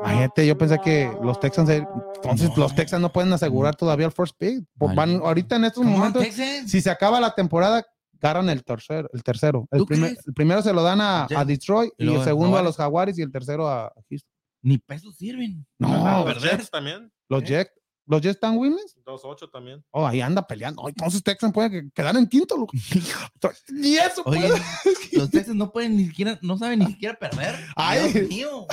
Imagínate, 0.00 0.46
yo 0.46 0.56
pensé 0.56 0.78
que 0.78 1.10
los 1.20 1.40
Texans, 1.40 1.68
entonces 1.68 2.56
los 2.56 2.72
Texans 2.76 3.02
no 3.02 3.12
pueden 3.12 3.32
asegurar 3.32 3.74
todavía 3.74 4.06
el 4.06 4.12
first 4.12 4.36
pick. 4.38 4.64
Van, 4.76 5.16
ahorita 5.16 5.56
en 5.56 5.64
estos 5.64 5.84
momentos, 5.84 6.24
si 6.66 6.80
se 6.80 6.90
acaba 6.90 7.18
la 7.18 7.34
temporada, 7.34 7.84
ganan 8.20 8.48
el 8.50 8.62
tercero, 8.62 9.10
el 9.12 9.24
tercero. 9.24 9.66
El, 9.72 9.84
primer, 9.84 10.16
el 10.24 10.34
primero 10.34 10.62
se 10.62 10.72
lo 10.72 10.84
dan 10.84 11.00
a, 11.00 11.26
a 11.34 11.44
Detroit 11.44 11.90
y, 11.98 12.14
el 12.14 12.22
segundo 12.22 12.56
a 12.56 12.62
los 12.62 12.76
Jaguares 12.76 13.18
y 13.18 13.22
el 13.22 13.32
tercero 13.32 13.68
a 13.68 13.92
Houston. 14.08 14.30
Ni 14.62 14.78
pesos 14.78 15.16
sirven. 15.16 15.66
No, 15.78 16.24
perder 16.24 16.64
también. 16.68 17.12
Los 17.28 17.42
Jets 17.42 17.72
¿Los 18.08 18.22
Jets 18.22 18.36
están 18.36 18.56
winless? 18.56 18.96
2-8 19.04 19.50
también. 19.52 19.84
Oh, 19.90 20.06
ahí 20.06 20.20
anda 20.20 20.46
peleando. 20.46 20.82
Oh, 20.82 20.88
Entonces 20.88 21.22
Texans 21.22 21.52
puede 21.52 21.70
que- 21.70 21.90
quedar 21.94 22.16
en 22.16 22.26
quinto. 22.26 22.56
loco. 22.56 22.72
y 23.68 23.96
eso, 23.96 24.22
Oye, 24.24 24.50
los 25.12 25.30
Texans 25.30 25.56
no 25.56 25.70
pueden 25.70 25.96
ni 25.96 26.06
siquiera, 26.06 26.38
no 26.42 26.56
saben 26.58 26.80
ni 26.80 26.86
siquiera 26.86 27.14
perder. 27.18 27.54
Ay. 27.76 28.12
Dios 28.12 28.28
mío. 28.28 28.66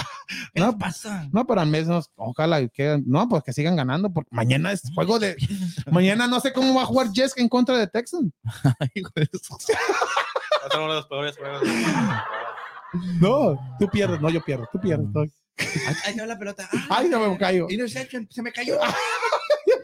¿Qué 0.54 0.60
No, 0.60 0.68
les 0.68 0.76
pasa? 0.76 1.28
No, 1.32 1.46
pero 1.46 1.62
al 1.62 1.68
menos, 1.68 2.10
ojalá 2.16 2.68
que 2.70 3.02
no, 3.06 3.28
pues 3.30 3.44
que 3.44 3.54
sigan 3.54 3.76
ganando, 3.76 4.12
porque 4.12 4.30
mañana 4.32 4.72
es 4.72 4.82
juego 4.94 5.20
de. 5.20 5.36
Mañana 5.92 6.28
no 6.28 6.40
sé 6.40 6.52
cómo 6.54 6.74
va 6.74 6.84
a 6.84 6.86
jugar 6.86 7.12
Jets 7.12 7.38
en 7.38 7.50
contra 7.50 7.78
de 7.78 7.88
Texans. 7.88 8.32
Hijo 8.96 9.12
de 9.16 9.30
su- 9.42 9.54
Va 10.64 10.68
a 10.68 10.72
ser 10.72 10.80
uno 10.80 10.90
de 10.94 10.96
los 11.00 11.08
peores 11.08 11.38
juegos. 11.38 11.62
de 11.62 11.68
la 11.68 11.74
temporada. 11.74 12.26
No, 13.20 13.78
tú 13.80 13.88
pierdes, 13.90 14.22
no, 14.22 14.30
yo 14.30 14.42
pierdo, 14.44 14.68
tú 14.72 14.80
pierdes. 14.80 15.08
no. 15.14 15.22
Ahí 15.22 15.30
ahí 16.06 16.16
va 16.18 16.26
la 16.26 16.38
pelota. 16.38 16.70
Ay, 16.90 17.10
se 17.10 17.18
me 17.18 17.38
cayó. 17.38 17.68
Interception, 17.70 18.28
se 18.30 18.42
me 18.42 18.52
cayó. 18.52 18.78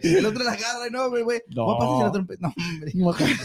El 0.02 0.26
otro 0.26 0.43
la 0.43 0.52
agarra 0.52 0.88
y 0.88 0.91
no, 0.91 1.10
güey, 1.10 1.23
güey. 1.23 1.41
No. 1.48 1.72
A 1.81 2.11
y 2.11 2.23
se 2.23 2.38
No, 2.39 2.53
hombre. 2.57 2.93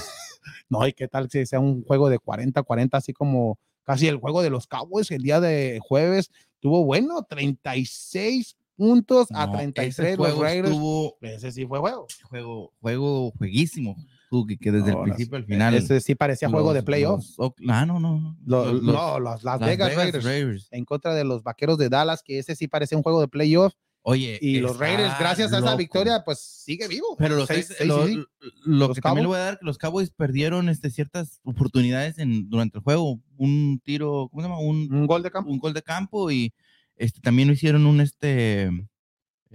No, 0.69 0.87
y 0.87 0.93
qué 0.93 1.07
tal 1.07 1.31
si 1.31 1.47
sea 1.47 1.61
un 1.61 1.85
juego 1.85 2.09
de 2.09 2.19
40-40, 2.19 2.89
así 2.93 3.13
como 3.13 3.59
casi 3.85 4.09
el 4.09 4.17
juego 4.17 4.43
de 4.43 4.51
los 4.51 4.67
Cowboys 4.67 5.11
el 5.13 5.23
día 5.23 5.41
de 5.41 5.79
jueves. 5.81 6.31
Tuvo 6.59 6.85
bueno, 6.85 7.23
36 7.23 8.57
puntos 8.77 9.29
a 9.31 9.47
No, 9.47 9.53
33 9.53 9.99
ese 9.99 10.17
los 10.17 10.27
juego 10.27 10.43
Raiders. 10.43 10.71
estuvo 10.71 11.17
Ese 11.21 11.53
sí 11.53 11.67
fue 11.67 11.79
juego. 11.79 12.07
juego, 12.25 12.73
juego, 12.81 13.33
jueguísimo. 13.39 13.97
Tú, 14.29 14.45
que, 14.47 14.59
que 14.59 14.73
desde 14.73 14.91
No, 14.93 15.03
el 15.05 15.09
las- 15.11 15.17
principio 15.17 15.37
al 15.39 15.45
final. 15.45 15.75
Ese 15.75 16.01
sí 16.01 16.15
parecía 16.15 16.49
juego 16.49 16.73
de 16.73 16.81
los- 16.81 16.85
playoffs. 16.85 17.35
los 17.39 17.49
Oak- 17.51 17.63
ah, 17.69 17.87
no, 17.87 18.01
no. 18.01 18.37
Lo- 18.45 18.73
Los- 18.73 18.83
los- 18.83 18.95
no, 18.95 19.21
los 19.21 19.45
Las, 19.45 19.61
Las 19.61 19.69
Vegas, 19.69 19.95
Raiders, 19.95 20.25
Raiders. 20.25 20.69
en 20.73 20.85
contra 20.85 21.15
de 21.15 21.25
los 21.25 21.43
Vaqueros 21.45 21.79
de 21.79 21.89
Dallas, 21.89 22.23
que 22.25 22.39
ese 22.39 22.57
sí 22.57 22.67
parecía 22.69 22.97
un 22.99 23.03
juego 23.05 23.21
de 23.21 23.29
playoffs. 23.29 23.77
Oye, 24.09 24.39
Y 24.41 24.61
los 24.61 24.79
Raiders, 24.79 25.15
gracias 25.19 25.53
a 25.53 25.59
esa 25.59 25.75
victoria, 25.75 26.23
pues 26.25 26.39
sigue 26.39 26.87
vivo. 26.87 27.17
Pero 27.19 27.35
los 27.35 27.49
Seis- 27.49 27.75
seis 27.77 27.89
lo, 27.89 28.07
sí. 28.07 28.15
lo 28.65 28.87
Los 28.89 28.95
que 28.95 29.01
también 29.01 29.25
le 29.25 29.29
voy 29.29 29.37
a 29.37 29.41
dar 29.41 29.59
que 29.59 29.67
los 29.67 29.79
Cowboys 29.79 30.11
perdieron 30.11 30.69
este, 30.69 30.91
ciertas 30.91 31.41
oportunidades 31.43 32.19
en, 32.19 32.49
durante 32.49 32.79
el 32.79 32.85
juego. 32.85 33.21
Un 33.37 33.81
tiro, 33.85 34.29
¿cómo 34.31 34.43
se 34.43 34.49
llama? 34.49 34.61
Un, 34.61 34.93
un 34.95 35.07
gol 35.09 35.25
de 35.25 35.31
campo. 35.33 35.51
un 35.51 35.59
gol 35.59 35.73
de 35.75 35.83
campo 35.83 36.31
y 36.31 36.55
este 36.95 37.21
también 37.21 37.51
hicieron 37.51 37.85
un 37.85 38.01
este 38.01 38.71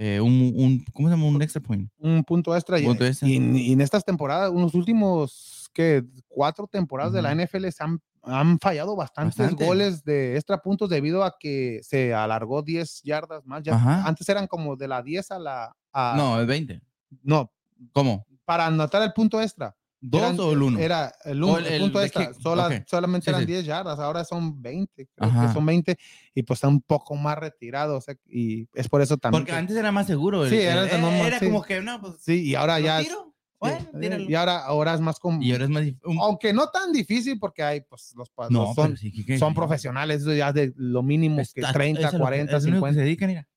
eh, 0.04 0.20
un, 0.20 0.52
un 0.56 0.84
¿cómo 0.94 1.08
se 1.10 1.14
llama? 1.16 1.28
un 1.28 1.42
extra 1.44 1.62
point. 1.62 1.88
un 2.00 2.24
punto 2.24 2.56
extra. 2.56 2.80
y- 2.80 2.86
Punto 2.86 3.06
extra. 3.06 3.28
Y, 3.28 3.36
en- 3.36 3.56
y 3.56 3.72
en 3.74 3.82
estas 3.82 4.04
temporadas, 4.04 4.50
unos 4.52 4.74
últimos 4.74 5.70
que 5.74 6.04
cuatro 6.28 6.66
temporadas 6.68 7.14
de 7.14 7.22
la. 7.22 7.34
NFL 7.36 7.70
se 7.70 7.84
han, 7.84 8.02
han 8.24 8.58
fallado 8.60 8.96
bastantes 8.96 9.38
Bastante. 9.38 9.66
goles 9.66 10.04
de 10.04 10.36
extra 10.36 10.58
puntos 10.62 10.90
debido 10.90 11.24
a 11.24 11.36
que 11.40 11.80
se 11.84 12.14
alargó 12.16 12.62
10 12.64 13.02
yardas 13.04 13.46
más. 13.46 13.62
Ya, 13.64 13.76
Ajá. 13.76 14.04
antes 14.08 14.28
eran 14.28 14.48
como 14.48 14.76
de 14.76 14.88
la 14.88 15.02
10 15.04 15.30
a 15.32 15.38
la. 15.40 15.76
a- 15.94 16.16
no, 16.18 16.40
el 16.40 16.48
20. 16.48 16.82
no, 17.24 17.52
¿Cómo? 17.94 18.26
para 18.44 18.66
anotar 18.66 19.02
el 19.04 19.14
punto 19.14 19.40
extra. 19.40 19.76
¿Dos 20.04 20.22
eran- 20.22 20.40
o 20.40 20.52
el 20.52 20.62
uno? 20.64 20.80
Era 20.80 21.14
el, 21.26 21.44
uno, 21.44 21.58
el- 21.60 21.68
el 21.68 21.74
el 21.74 21.82
punto 21.82 22.00
de 22.00 22.06
extra. 22.08 22.28
kick. 22.32 22.42
sola- 22.42 22.68
Ok. 22.68 22.74
Solamente 22.88 23.26
Sí, 23.26 23.30
eran 23.30 23.42
sí. 23.42 23.46
10 23.48 23.66
yardas, 23.66 24.00
ahora 24.00 24.26
son 24.26 24.60
20. 24.62 25.08
Creo 25.16 25.30
que 25.32 25.54
son 25.54 25.66
20 25.66 25.98
y 26.34 26.42
pues 26.44 26.58
está 26.58 26.68
un 26.68 26.82
poco 26.82 27.16
más 27.16 27.38
retirado. 27.38 27.98
o 27.98 28.02
sea, 28.02 28.16
y 28.28 28.68
es 28.74 28.90
por 28.90 29.02
eso 29.02 29.18
también. 29.18 29.44
Porque 29.44 29.52
que- 29.52 29.58
antes 29.60 29.78
era 29.78 29.92
más 29.92 30.08
seguro. 30.08 30.44
el- 30.44 30.50
Sí, 30.50 30.56
el- 30.56 30.62
era 30.64 30.86
era, 30.88 30.98
normal, 30.98 31.34
sí. 31.40 31.46
como 31.46 31.62
que 31.64 31.82
no, 31.82 32.02
pues 32.02 32.16
sí, 32.20 32.42
y 32.50 32.56
ahora 32.56 32.80
¿lo 32.80 32.86
ya. 32.86 33.00
es- 33.02 33.08
tiro? 33.08 33.28
Bueno, 33.60 33.78
eh, 34.02 34.26
y 34.28 34.34
ahora, 34.34 34.58
ahora 34.66 34.96
es 34.96 35.02
más 35.02 35.20
como. 35.20 35.40
Y 35.40 35.52
ahora 35.52 35.66
es 35.66 35.70
más 35.70 35.84
un- 36.04 36.18
aunque 36.20 36.52
no 36.52 36.70
tan 36.70 36.92
difícil 36.92 37.38
porque 37.38 37.62
hay 37.62 37.82
pues 37.82 38.12
los, 38.16 38.32
no, 38.50 38.64
los 38.66 38.74
son, 38.76 38.98
sí, 38.98 39.12
que- 39.24 39.38
son 39.38 39.54
que- 39.54 39.56
profesionales 39.56 40.22
eso 40.24 40.34
ya 40.34 40.52
de 40.52 40.74
lo 40.78 41.04
mínimo 41.04 41.36
que 41.36 41.62
Está- 41.62 41.72
30 41.72 42.08
es 42.08 42.12
que- 42.12 42.18
40 42.18 42.58
es 42.58 42.64
lo 42.64 42.70
único 42.72 42.86
que 42.88 42.90
50 42.94 43.00
se 43.02 43.04
dedican, 43.04 43.30
mira. 43.30 43.48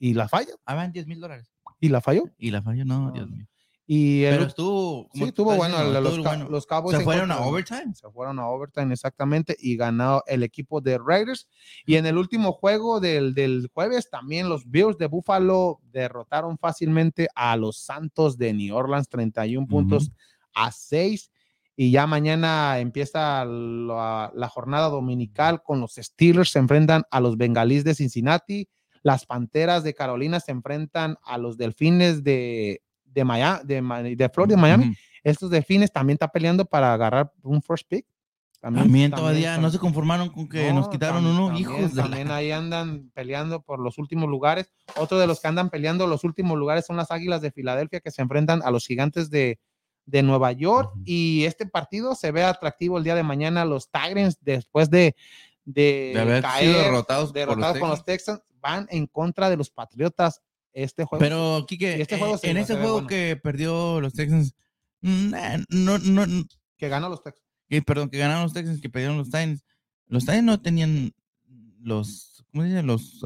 y 0.00 0.14
la 0.14 0.28
falló 0.28 0.58
Ah, 0.64 0.74
van 0.74 0.90
10 0.90 1.06
mil 1.06 1.20
dólares. 1.20 1.48
y 1.78 1.90
la 1.90 2.00
falló 2.00 2.24
Y 2.38 2.50
la 2.50 2.60
falló, 2.60 2.84
no, 2.84 3.06
No, 3.06 3.12
Dios 3.12 3.30
mío. 3.30 3.46
Y 3.92 4.22
el, 4.22 4.36
Pero 4.36 4.46
estuvo. 4.48 5.02
sí 5.04 5.08
como 5.18 5.26
estuvo 5.26 5.56
bueno 5.56 5.76
diciendo, 5.78 6.00
los, 6.00 6.10
estuvo 6.12 6.24
ca- 6.24 6.30
bueno. 6.36 6.48
los 6.48 6.66
Cowboys 6.66 6.96
Se 6.98 7.02
fueron 7.02 7.32
a 7.32 7.40
overtime. 7.40 7.92
se 7.94 8.08
fueron 8.10 8.38
a 8.38 8.46
overtime 8.48 8.92
exactamente 8.94 9.56
y 9.58 9.76
ganó 9.76 10.22
el 10.28 10.44
equipo 10.44 10.80
de 10.80 10.96
Raiders 10.98 11.48
y 11.84 11.96
en 11.96 12.06
el 12.06 12.16
último 12.16 12.52
juego 12.52 13.00
del, 13.00 13.34
del 13.34 13.68
jueves 13.74 14.08
también 14.08 14.48
los 14.48 14.70
Bills 14.70 14.96
de 14.96 15.06
Buffalo 15.08 15.80
derrotaron 15.90 16.56
fácilmente 16.56 17.26
a 17.34 17.56
los 17.56 17.78
Santos 17.78 18.38
de 18.38 18.52
New 18.54 18.76
Orleans 18.76 19.08
31 19.08 19.66
puntos 19.66 20.12
a 20.54 20.70
6 20.70 21.32
y 21.74 21.90
ya 21.90 22.06
mañana 22.06 22.78
empieza 22.78 23.44
la, 23.44 24.30
la 24.32 24.48
jornada 24.48 24.88
dominical 24.88 25.62
con 25.64 25.80
los 25.80 25.94
Steelers 25.96 26.50
se 26.52 26.60
enfrentan 26.60 27.02
a 27.10 27.18
los 27.18 27.36
Bengalíes 27.36 27.82
de 27.82 27.96
Cincinnati, 27.96 28.68
las 29.02 29.26
Panteras 29.26 29.82
de 29.82 29.94
Carolina 29.94 30.38
se 30.38 30.52
enfrentan 30.52 31.16
a 31.24 31.38
los 31.38 31.56
Delfines 31.56 32.22
de 32.22 32.82
de 33.12 33.24
Miami, 33.24 33.60
de, 33.64 34.16
de 34.16 34.28
Florida, 34.28 34.56
Miami. 34.56 34.84
Ujú. 34.86 34.94
Estos 35.22 35.50
Delfines 35.50 35.92
también 35.92 36.14
está 36.14 36.28
peleando 36.28 36.64
para 36.64 36.92
agarrar 36.94 37.32
un 37.42 37.60
first 37.62 37.86
pick. 37.88 38.06
También 38.60 39.10
todavía 39.10 39.56
no 39.56 39.70
se 39.70 39.78
conformaron 39.78 40.28
con 40.28 40.46
que 40.46 40.70
nos 40.70 40.84
no, 40.86 40.90
quitaron 40.90 41.24
uno, 41.24 41.58
hijos 41.58 41.94
de 41.94 41.96
la- 41.96 42.02
También 42.02 42.30
ahí 42.30 42.50
andan 42.50 43.10
peleando 43.14 43.62
por 43.62 43.80
los 43.80 43.96
últimos 43.96 44.28
lugares. 44.28 44.70
Otro 44.96 45.18
de 45.18 45.26
los 45.26 45.40
que 45.40 45.48
andan 45.48 45.70
peleando 45.70 46.06
los 46.06 46.24
últimos 46.24 46.58
lugares 46.58 46.84
son 46.84 46.96
las 46.98 47.10
Águilas 47.10 47.40
de 47.40 47.52
Filadelfia 47.52 48.00
que 48.00 48.10
se 48.10 48.20
enfrentan 48.20 48.60
a 48.62 48.70
los 48.70 48.86
Gigantes 48.86 49.30
de, 49.30 49.58
de 50.04 50.22
Nueva 50.22 50.52
York. 50.52 50.92
Y 51.06 51.44
este 51.46 51.64
partido 51.64 52.14
se 52.14 52.32
ve 52.32 52.44
atractivo 52.44 52.98
el 52.98 53.04
día 53.04 53.14
de 53.14 53.22
mañana. 53.22 53.64
Los 53.64 53.88
Tigers, 53.90 54.36
después 54.42 54.90
de, 54.90 55.16
de, 55.64 56.12
de 56.14 56.20
haber 56.20 56.42
caer, 56.42 56.66
sido 56.66 56.82
derrotados, 56.82 57.32
por 57.32 57.58
los 57.58 57.78
con 57.78 57.88
los. 57.88 58.04
Texans, 58.04 58.42
van 58.60 58.86
en 58.90 59.06
contra 59.06 59.48
de 59.48 59.56
los 59.56 59.70
Patriotas. 59.70 60.42
Este 60.72 61.04
juego 61.04 61.20
Pero, 61.20 61.64
Kike, 61.66 62.00
este 62.00 62.14
eh, 62.14 62.18
juego 62.18 62.38
se 62.38 62.50
en 62.50 62.56
ese 62.58 62.74
juego 62.74 62.92
bueno. 62.92 63.08
que 63.08 63.36
perdió 63.42 64.00
los 64.00 64.12
Texans, 64.12 64.54
mm, 65.00 65.34
eh, 65.34 65.64
no, 65.68 65.98
no, 65.98 66.26
no, 66.26 66.44
que 66.76 66.88
ganó 66.88 67.08
los 67.08 67.22
Texans. 67.22 67.46
que, 67.68 67.82
perdón, 67.82 68.08
que 68.08 68.18
ganaron 68.18 68.44
los 68.44 68.52
Texans, 68.52 68.80
que 68.80 68.88
perdieron 68.88 69.18
los 69.18 69.26
Titans. 69.26 69.64
Los 70.06 70.24
Titans 70.24 70.44
no 70.44 70.60
tenían 70.60 71.12
los, 71.80 72.29
¿cómo 72.50 72.62
se 72.64 72.68
dice? 72.70 72.82
Los, 72.82 73.20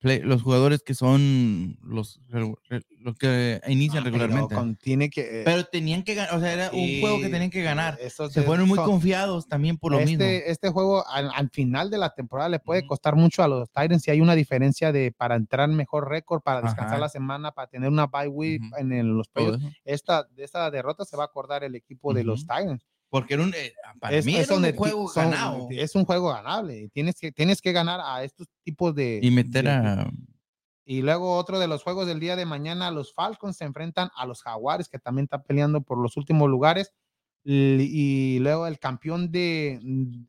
play- 0.00 0.20
los 0.22 0.42
jugadores 0.42 0.82
que 0.82 0.94
son 0.94 1.78
los, 1.82 2.20
los 2.28 3.16
que 3.18 3.60
inician 3.68 3.98
Ah, 4.02 4.04
pero 4.04 4.18
regularmente. 4.18 4.54
con- 4.54 4.76
tiene 4.76 5.10
que. 5.10 5.40
eh, 5.40 5.42
Pero 5.44 5.64
tenían 5.64 6.02
que 6.02 6.14
ganar, 6.14 6.34
o 6.34 6.40
sea, 6.40 6.52
era 6.52 6.70
un 6.72 7.00
juego 7.00 7.18
que 7.20 7.28
tenían 7.28 7.50
que 7.50 7.62
ganar. 7.62 7.98
Esos 8.00 8.32
Se 8.32 8.42
fueron 8.42 8.68
muy 8.68 8.76
son- 8.76 8.86
confiados 8.86 9.46
también 9.48 9.76
por 9.78 9.92
lo 9.92 9.98
este, 9.98 10.10
mismo. 10.10 10.24
Este 10.24 10.68
juego 10.70 11.06
al, 11.08 11.30
al 11.34 11.50
final 11.50 11.90
de 11.90 11.98
la 11.98 12.14
temporada 12.14 12.48
le 12.48 12.58
puede 12.58 12.86
costar 12.86 13.16
mucho 13.16 13.42
a 13.42 13.48
los 13.48 13.68
Titans 13.70 14.02
si 14.02 14.10
hay 14.10 14.20
una 14.20 14.34
diferencia 14.34 14.92
de 14.92 15.12
para 15.12 15.34
entrar 15.36 15.68
mejor 15.68 16.08
récord, 16.08 16.40
para 16.42 16.62
descansar 16.62 16.94
Ajá. 16.94 16.98
la 17.00 17.08
semana, 17.08 17.52
para 17.52 17.68
tener 17.68 17.88
una 17.88 18.06
bye 18.06 18.28
week 18.28 18.62
en, 18.78 18.92
el- 18.92 19.06
los 19.08 19.28
playoffs. 19.28 19.64
Esta, 19.84 20.24
de 20.34 20.44
esta 20.44 20.70
derrota 20.70 21.04
se 21.04 21.16
va 21.16 21.24
a 21.24 21.26
acordar 21.26 21.64
el 21.64 21.74
equipo 21.74 22.12
de 22.14 22.24
los. 22.24 22.40
Titans. 22.46 22.86
Porque 23.20 23.34
era 23.34 23.42
un, 23.42 23.54
eh, 23.54 23.72
para 24.00 24.16
Es, 24.16 24.24
mí 24.26 24.34
es 24.36 24.48
era 24.50 24.56
un 24.58 24.72
juego 24.74 25.08
son- 25.08 25.30
ganado. 25.30 25.68
es 25.70 25.94
un 25.94 26.04
juego 26.04 26.28
ganable. 26.32 26.88
Tienes 26.92 27.18
que, 27.20 27.32
tienes 27.32 27.60
que 27.60 27.72
ganar 27.72 28.00
a 28.02 28.22
estos 28.24 28.46
tipos 28.62 28.94
de. 28.94 29.20
Y 29.22 29.30
meter 29.30 29.64
de- 29.64 29.70
a. 29.70 30.10
y 30.84 31.02
luego 31.02 31.34
otro 31.36 31.58
de 31.58 31.66
los 31.68 31.82
juegos 31.82 32.06
del 32.06 32.20
día 32.20 32.36
de 32.36 32.46
mañana, 32.46 32.90
los 32.90 33.12
Falcons 33.14 33.56
se 33.56 33.64
enfrentan 33.64 34.10
a 34.16 34.26
los 34.26 34.42
Jaguares, 34.42 34.88
que 34.88 34.98
también 34.98 35.24
están 35.24 35.42
peleando 35.42 35.80
por 35.80 35.98
los 35.98 36.16
últimos 36.16 36.48
lugares. 36.48 36.92
Y, 37.48 38.38
luego 38.40 38.66
el 38.66 38.80
campeón 38.80 39.30
de, 39.30 39.80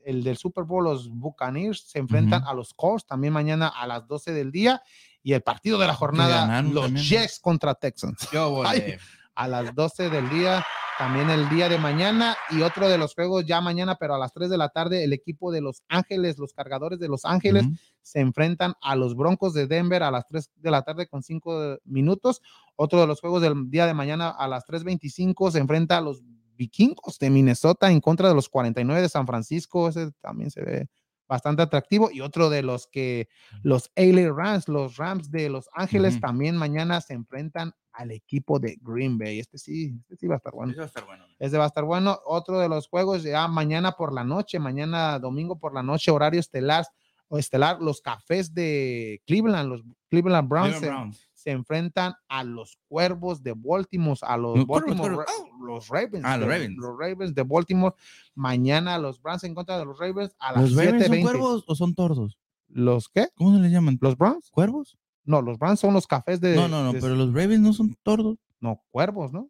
el 0.05 0.23
del 0.23 0.37
Super 0.37 0.65
Bowl, 0.65 0.83
los 0.83 1.09
Buccaneers, 1.09 1.81
se 1.89 1.97
enfrentan 1.97 2.43
Ujú. 2.43 2.51
a 2.51 2.53
los 2.53 2.73
Colts 2.75 3.07
también 3.07 3.33
mañana 3.33 3.67
a 3.69 3.87
las 3.87 4.07
12 4.07 4.33
del 4.33 4.51
día. 4.51 4.83
Y 5.23 5.33
el 5.33 5.41
partido 5.41 5.79
de 5.79 5.87
la 5.87 5.95
jornada, 5.95 6.61
los 6.61 6.83
también. 6.85 7.03
Jets 7.05 7.39
contra 7.39 7.73
Texans. 7.73 8.27
Yo 8.31 8.61
Ay, 8.67 8.97
a 9.33 9.47
las 9.47 9.73
12 9.73 10.09
del 10.11 10.29
día, 10.29 10.63
también 10.97 11.29
el 11.29 11.47
día 11.49 11.69
de 11.69 11.77
mañana 11.77 12.35
y 12.49 12.61
otro 12.61 12.89
de 12.89 12.97
los 12.97 13.13
juegos 13.13 13.45
ya 13.45 13.61
mañana, 13.61 13.95
pero 13.95 14.15
a 14.15 14.17
las 14.17 14.33
3 14.33 14.49
de 14.49 14.57
la 14.57 14.69
tarde, 14.69 15.03
el 15.03 15.13
equipo 15.13 15.51
de 15.51 15.61
Los 15.61 15.83
Ángeles, 15.87 16.37
los 16.37 16.53
cargadores 16.53 16.99
de 16.99 17.07
Los 17.07 17.23
Ángeles, 17.23 17.65
se 18.01 18.19
enfrentan 18.19 18.73
a 18.81 18.95
los 18.95 19.15
Broncos 19.15 19.53
de 19.53 19.67
Denver 19.67 20.01
a 20.01 20.11
las 20.11 20.27
3 20.27 20.51
de 20.55 20.71
la 20.71 20.81
tarde 20.81 21.07
con 21.07 21.21
5 21.21 21.79
minutos. 21.85 22.41
Otro 22.75 22.99
de 22.99 23.07
los 23.07 23.21
juegos 23.21 23.41
del 23.41 23.69
día 23.69 23.85
de 23.85 23.93
mañana 23.93 24.29
a 24.29 24.47
las 24.47 24.65
3.25 24.65 25.51
se 25.51 25.59
enfrenta 25.59 25.97
a 25.97 26.01
los 26.01 26.23
Vikingos 26.57 27.19
de 27.19 27.29
Minnesota 27.29 27.91
en 27.91 28.01
contra 28.01 28.27
de 28.27 28.35
los 28.35 28.49
49 28.49 29.01
de 29.01 29.09
San 29.09 29.27
Francisco. 29.27 29.89
Ese 29.89 30.11
también 30.21 30.49
se 30.49 30.61
ve 30.61 30.89
bastante 31.27 31.61
atractivo. 31.61 32.09
Y 32.11 32.21
otro 32.21 32.49
de 32.49 32.63
los 32.63 32.87
que 32.87 33.29
los 33.63 33.91
LA 33.95 34.31
Rams, 34.33 34.67
los 34.67 34.97
Rams 34.97 35.31
de 35.31 35.49
Los 35.49 35.69
Ángeles, 35.73 36.19
también 36.19 36.57
mañana 36.57 37.01
se 37.01 37.13
enfrentan 37.13 37.73
al 37.91 38.11
equipo 38.11 38.59
de 38.59 38.77
Green 38.81 39.17
Bay. 39.17 39.39
Este 39.39 39.57
sí, 39.57 39.95
este 40.01 40.15
sí 40.17 40.27
va 40.27 40.35
a 40.35 40.37
estar 40.37 40.53
bueno. 40.53 40.71
Eso 40.71 40.79
va 40.79 40.85
a 40.85 40.87
estar 40.87 41.05
bueno. 41.05 41.25
Ese 41.39 41.57
va 41.57 41.63
a 41.63 41.67
estar 41.67 41.83
bueno. 41.83 42.19
Otro 42.25 42.59
de 42.59 42.69
los 42.69 42.87
juegos 42.87 43.23
ya 43.23 43.47
mañana 43.47 43.93
por 43.93 44.13
la 44.13 44.23
noche, 44.23 44.59
mañana 44.59 45.19
domingo 45.19 45.59
por 45.59 45.73
la 45.73 45.83
noche, 45.83 46.11
horario 46.11 46.39
estelar, 46.39 46.85
o 47.29 47.37
estelar, 47.37 47.81
los 47.81 48.01
cafés 48.01 48.53
de 48.53 49.21
Cleveland, 49.25 49.69
los 49.69 49.83
Cleveland 50.09 50.47
Browns, 50.47 50.77
Cleveland 50.77 50.99
Browns. 50.99 51.26
Se 51.47 51.51
enfrentan 51.53 52.13
a 52.27 52.43
los 52.43 52.77
cuervos 52.89 53.41
de 53.41 53.53
Baltimore, 53.55 54.19
a 54.23 54.35
los 54.35 54.67
Baltimore 54.67 55.15
cuervos. 55.15 55.25
Los 55.65 55.87
Ravens, 55.87 56.25
Ah, 56.25 56.35
los 56.37 56.49
Ravens. 56.49 56.75
los 56.77 56.97
Ravens 56.99 57.33
de 57.33 57.43
Baltimore. 57.43 57.95
Mañana 58.35 58.97
los 58.97 59.21
Browns 59.21 59.45
en 59.45 59.55
contra 59.55 59.79
de 59.79 59.85
los 59.85 59.97
Ravens 59.97 60.35
a 60.39 60.51
las 60.51 60.63
¿Los 60.63 60.75
Ravens 60.75 61.05
son 61.05 61.13
7:20. 61.15 61.21
cuervos 61.21 61.63
o 61.65 61.73
son 61.75 61.95
tordos? 61.95 62.37
¿Los 62.67 63.07
qué? 63.07 63.29
¿Cómo 63.35 63.55
se 63.55 63.61
les 63.61 63.71
llaman? 63.71 63.97
¿Los 64.01 64.17
Browns? 64.17 64.49
¿Cuervos? 64.51 64.97
No, 65.23 65.41
los 65.41 65.57
Browns 65.57 65.79
son 65.79 65.93
los 65.93 66.05
cafés 66.05 66.41
de. 66.41 66.53
No, 66.53 66.67
no, 66.67 66.83
no, 66.83 66.91
de- 66.91 66.99
pero 66.99 67.15
los 67.15 67.27
Ravens 67.33 67.61
no 67.61 67.71
son 67.71 67.95
tordos. 68.03 68.37
No, 68.59 68.83
cuervos, 68.91 69.31
¿no? 69.31 69.49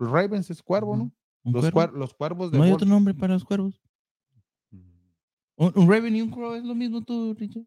Los 0.00 0.10
Ravens 0.10 0.50
es 0.50 0.60
cuervo, 0.60 0.96
¿no? 0.96 1.02
Ujú. 1.04 1.12
¿Un 1.44 1.52
Los, 1.52 1.70
cuervo? 1.70 1.78
cuer- 1.94 1.98
los 2.00 2.14
cuervos 2.14 2.50
de 2.50 2.58
¿No 2.58 2.64
hay 2.64 2.72
otro 2.72 2.88
nombre 2.88 3.14
para 3.14 3.34
los 3.34 3.44
cuervos? 3.44 3.80
¿Un, 5.56 5.72
un 5.76 5.88
Raven 5.88 6.16
y 6.16 6.22
un 6.22 6.30
Crow 6.32 6.54
es 6.54 6.64
lo 6.64 6.74
mismo 6.74 7.00
tú, 7.02 7.32
Richard? 7.38 7.62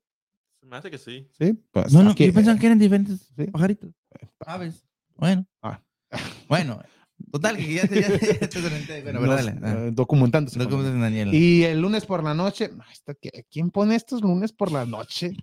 Me 0.63 0.77
hace 0.77 0.89
que 0.89 0.97
sí. 0.97 1.27
Sí, 1.37 1.53
pues 1.71 1.91
No, 1.93 2.03
no, 2.03 2.11
aquí- 2.11 2.25
yo 2.27 2.33
pensaba 2.33 2.57
que 2.57 2.65
eran 2.65 2.79
diferentes 2.79 3.31
sí. 3.35 3.45
pajaritos. 3.47 3.91
Aves. 4.45 4.85
Bueno. 5.15 5.45
Ah. 5.61 5.79
Bueno. 6.47 6.81
Total, 7.31 7.55
que 7.57 7.73
ya 7.73 7.87
te, 7.87 8.01
ya, 8.01 8.19
te- 8.19 8.39
ya 8.41 8.49
te 8.49 8.65
orienté. 8.65 9.01
Bueno, 9.03 9.19
pero 9.21 9.31
Nos- 9.35 9.45
dale. 9.45 9.59
ah. 9.63 9.85
eh, 9.87 9.91
documentándose. 9.93 10.59
Daniel. 10.59 11.33
Y 11.33 11.63
el 11.63 11.79
lunes 11.81 12.05
por 12.05 12.23
la 12.23 12.33
noche, 12.33 12.71
que- 13.21 13.45
¿quién 13.49 13.69
pone 13.69 13.95
estos 13.95 14.21
lunes 14.21 14.51
por 14.51 14.71
la 14.71 14.85
noche? 14.85 15.35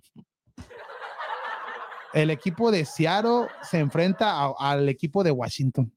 El 2.13 2.29
equipo 2.29 2.71
de 2.71 2.83
Seattle 2.85 3.47
se 3.63 3.79
enfrenta 3.79 4.31
a- 4.43 4.53
al 4.59 4.89
equipo 4.89 5.23
de 5.23 5.31
Washington. 5.31 5.91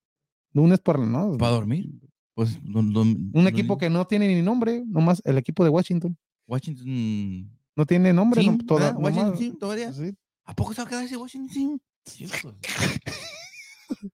Lunes 0.53 0.79
por 0.79 0.99
la 0.99 1.07
noche. 1.07 1.39
¿Para 1.39 1.53
dormir? 1.53 1.91
Pues, 2.35 2.59
don- 2.63 2.93
don- 2.93 3.09
Un 3.09 3.33
don- 3.33 3.49
equipo 3.49 3.77
que 3.79 3.91
no 3.91 4.07
tiene 4.07 4.29
ni 4.29 4.41
nombre, 4.43 4.83
nomás 4.87 5.21
el 5.25 5.39
equipo 5.39 5.65
de 5.65 5.71
Washington. 5.71 6.17
Washington. 6.47 7.51
No 7.77 7.87
tiene 7.87 8.13
nombre. 8.13 8.41
Team, 8.41 8.59
no, 8.59 8.67
toda- 8.67 8.87
¿verdad? 8.87 9.01
Washington 9.01 9.27
nomás- 9.27 9.39
Team 9.39 9.59
todavía. 9.59 9.93
sí. 9.93 10.15
¿A 10.47 10.55
poco 10.55 10.75
se 10.75 10.83
va 10.83 10.87
a 10.87 10.91
quedar 10.91 11.05
ese 11.05 11.17
Washington. 11.17 11.81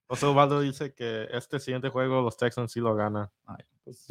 José 0.07 0.25
Ubaldo 0.25 0.61
dice 0.61 0.93
que 0.93 1.27
este 1.33 1.59
siguiente 1.59 1.89
juego 1.89 2.21
los 2.21 2.37
Texans 2.37 2.71
sí 2.71 2.79
lo 2.79 2.95
ganan. 2.95 3.27
Ay, 3.45 3.63
pues. 3.83 4.05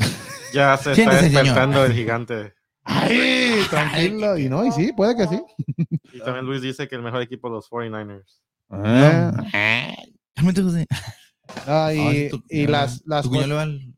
Ya 0.52 0.77
se 0.77 0.90
está 0.93 1.12
señor. 1.18 1.22
despertando 1.44 1.85
el 1.85 1.93
gigante. 1.93 2.55
Ay, 2.82 3.62
tranquilo. 3.70 4.36
Y 4.39 4.48
no, 4.48 4.64
y 4.64 4.72
sí, 4.72 4.93
puede 4.93 5.16
que 5.16 5.27
sí. 5.28 5.40
Y 6.12 6.18
también 6.20 6.44
Luis 6.44 6.60
dice 6.62 6.89
que 6.89 6.97
el 6.97 7.02
mejor 7.02 7.22
equipo 7.22 7.48
los 7.48 7.70
49ers. 7.70 8.40
Ah. 8.68 9.32
Ah, 9.56 9.94
Ah, 11.56 11.93
y, 11.94 12.28
tu- 12.31 12.43
y 12.48 12.66
las, 12.66 13.02
las 13.06 13.24
¿Tu 13.24 13.31
cuñado 13.31 13.48
le 13.48 13.55
va 13.55 13.62
al- 13.62 13.94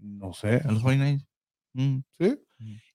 no 0.00 0.32
sé. 0.32 0.56
a 0.64 0.72
los 0.72 0.82
49ers? 0.82 1.26
Mm. 1.74 1.98
¿sí? 2.18 2.38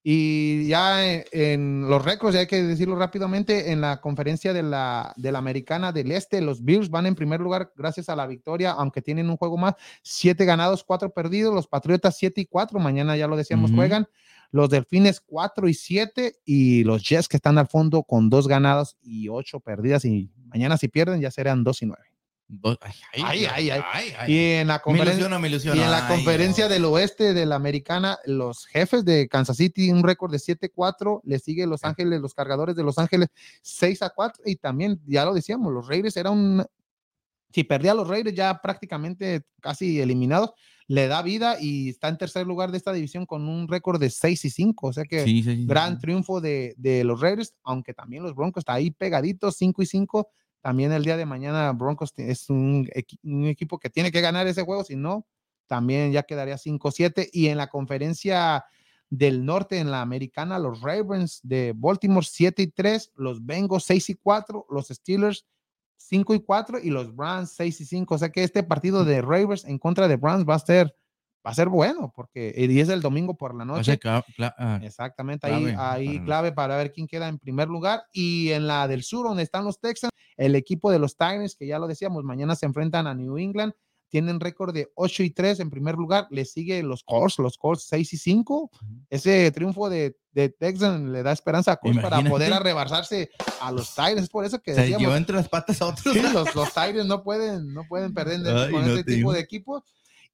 Y 0.10 0.66
ya 0.70 1.06
en, 1.06 1.26
en 1.34 1.90
los 1.90 2.06
récords, 2.06 2.34
ya 2.34 2.40
hay 2.40 2.48
que 2.48 2.64
decirlo 2.64 2.96
rápidamente, 2.96 3.74
en 3.74 3.82
la 3.82 4.00
conferencia 4.00 4.54
de 4.54 4.64
la, 4.64 5.14
de 5.18 5.34
la 5.34 5.40
Americana 5.40 5.92
del 5.92 6.14
Este, 6.14 6.40
los 6.40 6.64
Bills 6.64 6.90
van 6.90 7.08
en 7.08 7.14
primer 7.14 7.42
lugar 7.42 7.74
gracias 7.76 8.08
a 8.08 8.16
la 8.16 8.26
victoria, 8.26 8.72
aunque 8.72 9.02
tienen 9.02 9.30
un 9.30 9.36
juego 9.36 9.58
más, 9.58 9.74
siete 10.04 10.46
ganados, 10.46 10.86
cuatro 10.86 11.10
perdidos, 11.10 11.54
los 11.54 11.68
Patriotas 11.68 12.16
siete 12.16 12.40
y 12.40 12.46
cuatro, 12.46 12.80
mañana 12.80 13.18
ya 13.18 13.28
lo 13.28 13.36
decíamos, 13.36 13.70
juegan, 13.72 14.08
los 14.50 14.70
Delfines 14.70 15.20
cuatro 15.20 15.68
y 15.68 15.74
siete, 15.74 16.38
y 16.46 16.86
los 16.86 17.04
Jets 17.04 17.28
que 17.28 17.36
están 17.36 17.58
al 17.58 17.68
fondo 17.68 18.04
con 18.04 18.30
dos 18.30 18.48
ganados 18.48 18.96
y 19.02 19.28
ocho 19.28 19.60
perdidas, 19.60 20.06
y 20.06 20.32
mañana 20.46 20.78
si 20.78 20.88
pierden 20.88 21.20
ya 21.20 21.32
serán 21.32 21.66
dos 21.66 21.82
y 21.82 21.86
nueve. 21.86 22.06
Ay, 23.14 23.24
Ay, 23.26 23.46
ay, 23.46 23.70
ay. 23.72 24.14
ay, 24.18 24.32
Y 24.34 24.52
en 24.54 24.68
la 24.68 24.76
Me 24.76 24.82
conferencia... 24.82 25.14
ilusiona, 25.16 25.40
me 25.40 25.48
ilusiona. 25.50 25.78
Y 25.78 25.84
en 25.84 25.92
la 25.92 26.08
Ay, 26.08 26.16
conferencia 26.16 26.66
Dios. 26.68 26.76
del 26.76 26.86
oeste 26.86 27.34
de 27.34 27.46
la 27.46 27.56
americana, 27.56 28.18
los 28.26 28.66
jefes 28.68 29.04
de 29.04 29.28
Kansas 29.28 29.58
City, 29.58 29.92
un 29.92 30.02
récord 30.04 30.32
de 30.32 30.38
7-4, 30.38 31.22
le 31.26 31.40
sigue 31.40 31.68
Los 31.68 31.84
Ángeles, 31.84 32.22
los 32.22 32.34
cargadores 32.34 32.76
de 32.76 32.84
Los 32.84 32.98
Ángeles 32.98 33.28
6-4, 33.64 34.42
y 34.46 34.56
también, 34.56 35.00
ya 35.06 35.26
lo 35.26 35.34
decíamos, 35.34 35.74
los 35.74 35.88
Raiders 35.88 36.16
era 36.16 36.32
un, 36.32 36.64
si 37.52 37.64
perdía 37.66 37.92
a 37.92 37.96
los 37.96 38.08
Raiders 38.08 38.36
ya 38.36 38.60
prácticamente 38.62 39.44
casi 39.62 40.00
eliminados, 40.00 40.52
le 40.90 41.08
da 41.10 41.22
vida 41.22 41.58
y 41.60 41.90
está 41.90 42.08
en 42.08 42.18
tercer 42.18 42.48
lugar 42.48 42.72
de 42.72 42.78
esta 42.78 42.94
división 42.94 43.26
con 43.26 43.50
un 43.50 43.68
récord 43.68 44.00
de 44.00 44.10
6 44.10 44.46
y 44.46 44.50
5, 44.50 44.88
o 44.88 44.94
sea 44.94 45.04
que 45.04 45.26
Sí, 45.26 45.44
sí, 45.44 45.54
sí, 45.54 45.66
gran 45.66 45.96
sí. 45.96 46.02
triunfo 46.02 46.40
de, 46.40 46.76
de 46.78 47.04
los 47.04 47.20
Raiders, 47.20 47.54
aunque 47.64 47.94
también 47.94 48.24
los 48.24 48.34
Broncos 48.34 48.62
está 48.62 48.74
ahí 48.76 48.92
pegaditos, 48.92 49.58
5 49.58 49.82
y 49.82 49.86
5. 49.86 50.30
También 50.68 50.92
el 50.92 51.06
día 51.06 51.16
de 51.16 51.26
mañana 51.26 51.72
Broncos 51.72 52.12
es 52.18 52.50
un, 52.50 52.90
un 53.24 53.46
equipo 53.46 53.80
que 53.80 53.90
tiene 53.90 54.12
que 54.12 54.20
ganar 54.20 54.48
ese 54.48 54.64
juego, 54.64 54.84
si 54.84 54.98
no, 54.98 55.26
también 55.66 56.12
ya 56.12 56.24
quedaría 56.24 56.58
5-7. 56.58 57.30
Y 57.32 57.48
en 57.48 57.56
la 57.56 57.68
conferencia 57.68 58.66
del 59.10 59.46
norte, 59.46 59.78
en 59.78 59.92
la 59.92 60.02
americana, 60.02 60.60
los 60.60 60.82
Ravens 60.82 61.40
de 61.42 61.74
Baltimore 61.74 62.28
7 62.30 62.64
y 62.64 62.68
3, 62.68 63.14
los 63.16 63.46
Bengals 63.46 63.86
6 63.86 64.10
y 64.10 64.16
4, 64.16 64.66
los 64.70 64.90
Steelers 64.90 65.46
5 65.96 66.34
y 66.34 66.40
4 66.42 66.80
y 66.80 66.90
los 66.90 67.16
Browns 67.16 67.54
6 67.54 67.80
y 67.80 67.86
5. 67.86 68.16
O 68.16 68.18
sea 68.18 68.30
que 68.30 68.44
este 68.44 68.62
partido 68.62 69.06
de 69.06 69.22
Ravens 69.22 69.64
en 69.64 69.80
contra 69.80 70.10
de 70.10 70.18
Browns 70.18 70.46
va 70.46 70.56
a 70.56 70.60
ser, 70.60 70.94
va 71.48 71.52
a 71.52 71.56
ser 71.56 71.70
bueno, 71.70 72.12
porque 72.14 72.54
y 72.58 72.80
es 72.80 72.90
el 72.90 73.02
domingo 73.02 73.38
por 73.38 73.56
la 73.56 73.64
O 73.64 73.68
noche. 73.68 73.98
sea, 74.04 74.24
ah, 74.58 74.80
Exactamente, 74.84 75.48
ahí, 75.48 75.64
Clave 75.64 75.76
ahí 75.80 76.06
para 76.08 76.14
los- 76.18 76.26
clave 76.26 76.52
para 76.52 76.78
ver 76.78 76.92
quién 76.92 77.08
queda 77.08 77.30
en 77.30 77.40
primer 77.40 77.70
lugar. 77.70 78.04
Y 78.12 78.52
en 78.52 78.68
la 78.68 78.88
del 78.90 79.04
sur, 79.04 79.26
donde 79.28 79.44
están 79.44 79.64
los 79.64 79.80
Texans, 79.80 80.12
el 80.36 80.56
equipo 80.56 80.92
de 80.92 81.00
los 81.00 81.16
Tigers, 81.16 81.56
que 81.56 81.66
ya 81.66 81.80
lo 81.80 81.88
decíamos, 81.88 82.24
mañana 82.26 82.56
se 82.56 82.66
enfrentan 82.66 83.08
a 83.08 83.14
New 83.16 83.38
England, 83.38 83.72
tienen 84.10 84.40
récord 84.40 84.74
de 84.74 84.90
8 84.96 85.24
y 85.24 85.32
3 85.32 85.60
en 85.60 85.70
primer 85.70 85.96
lugar, 85.96 86.28
le 86.32 86.46
sigue 86.46 86.82
los 86.84 87.04
Colts, 87.04 87.40
los 87.40 87.58
Colts 87.58 87.88
6 87.90 88.14
y 88.14 88.18
5. 88.18 88.70
Ese 89.10 89.52
triunfo 89.52 89.90
de, 89.90 90.18
de 90.32 90.48
Texans 90.50 91.10
le 91.10 91.24
da 91.24 91.32
esperanza 91.34 91.74
a 91.74 91.76
Colts 91.78 92.00
para 92.00 92.22
poder 92.22 92.54
arrebarsarse 92.54 93.30
a 93.62 93.72
los 93.72 93.94
Tigers. 93.96 94.22
Es 94.24 94.30
por 94.30 94.46
eso 94.46 94.60
que 94.60 94.74
se 94.76 94.82
decíamos, 94.82 95.02
llevó 95.02 95.16
entre 95.18 95.36
las 95.36 95.50
patas 95.50 95.82
a 95.82 95.88
otros. 95.88 96.14
Sí, 96.14 96.22
los, 96.22 96.56
los 96.56 96.74
Tigers 96.74 97.06
no 97.06 97.22
pueden, 97.24 97.74
no 97.74 97.84
pueden 97.88 98.14
perder 98.14 98.40
de- 98.42 98.52
Ay, 98.68 98.72
con 98.72 98.82
no 98.82 98.88
este 98.94 99.04
te 99.04 99.12
tipo 99.12 99.18
digo. 99.18 99.34
de 99.34 99.40
equipos. 99.42 99.84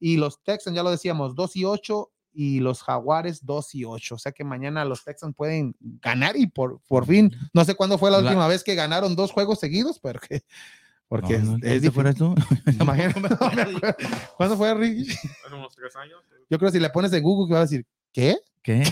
Y 0.05 0.17
los 0.17 0.43
Texans, 0.43 0.75
ya 0.75 0.83
lo 0.83 0.91
decíamos, 0.91 1.33
2 1.33 1.55
y 1.55 1.63
8 1.63 2.11
y 2.33 2.59
los 2.59 2.83
Jaguares 2.83 3.45
2 3.45 3.75
y 3.75 3.85
8. 3.85 4.15
O 4.15 4.17
sea 4.19 4.33
que 4.33 4.43
mañana 4.43 4.83
los 4.83 5.05
Texans 5.05 5.33
pueden 5.33 5.77
ganar 5.79 6.35
y 6.35 6.47
por, 6.47 6.81
por 6.89 7.05
fin, 7.05 7.33
no 7.53 7.63
sé 7.63 7.73
cuándo 7.73 7.97
fue 7.97 8.11
la, 8.11 8.17
La- 8.19 8.23
última 8.29 8.47
vez 8.49 8.65
que 8.65 8.75
ganaron 8.75 9.15
dos 9.15 9.31
juegos 9.31 9.59
seguidos, 9.61 9.99
pero 9.99 10.19
que, 10.19 10.43
porque 11.07 11.37
No, 11.37 11.57
no, 11.57 11.65
es, 11.65 11.71
es 11.75 11.81
¿te 11.83 11.91
fueras 11.91 12.15
difícil. 12.15 12.35
tú? 12.77 14.35
¿Cuándo 14.35 14.57
fue, 14.57 14.73
Ricky? 14.73 15.09
Hace 15.09 15.55
unos 15.55 15.73
tres 15.73 15.95
años. 15.95 16.19
Yo 16.49 16.57
creo 16.59 16.69
que 16.69 16.77
si 16.77 16.81
le 16.81 16.89
pones 16.89 17.13
en 17.13 17.23
Google, 17.23 17.47
que 17.47 17.53
va 17.53 17.59
a 17.59 17.63
decir, 17.63 17.85
¿qué? 18.11 18.35
¿Qué? 18.61 18.83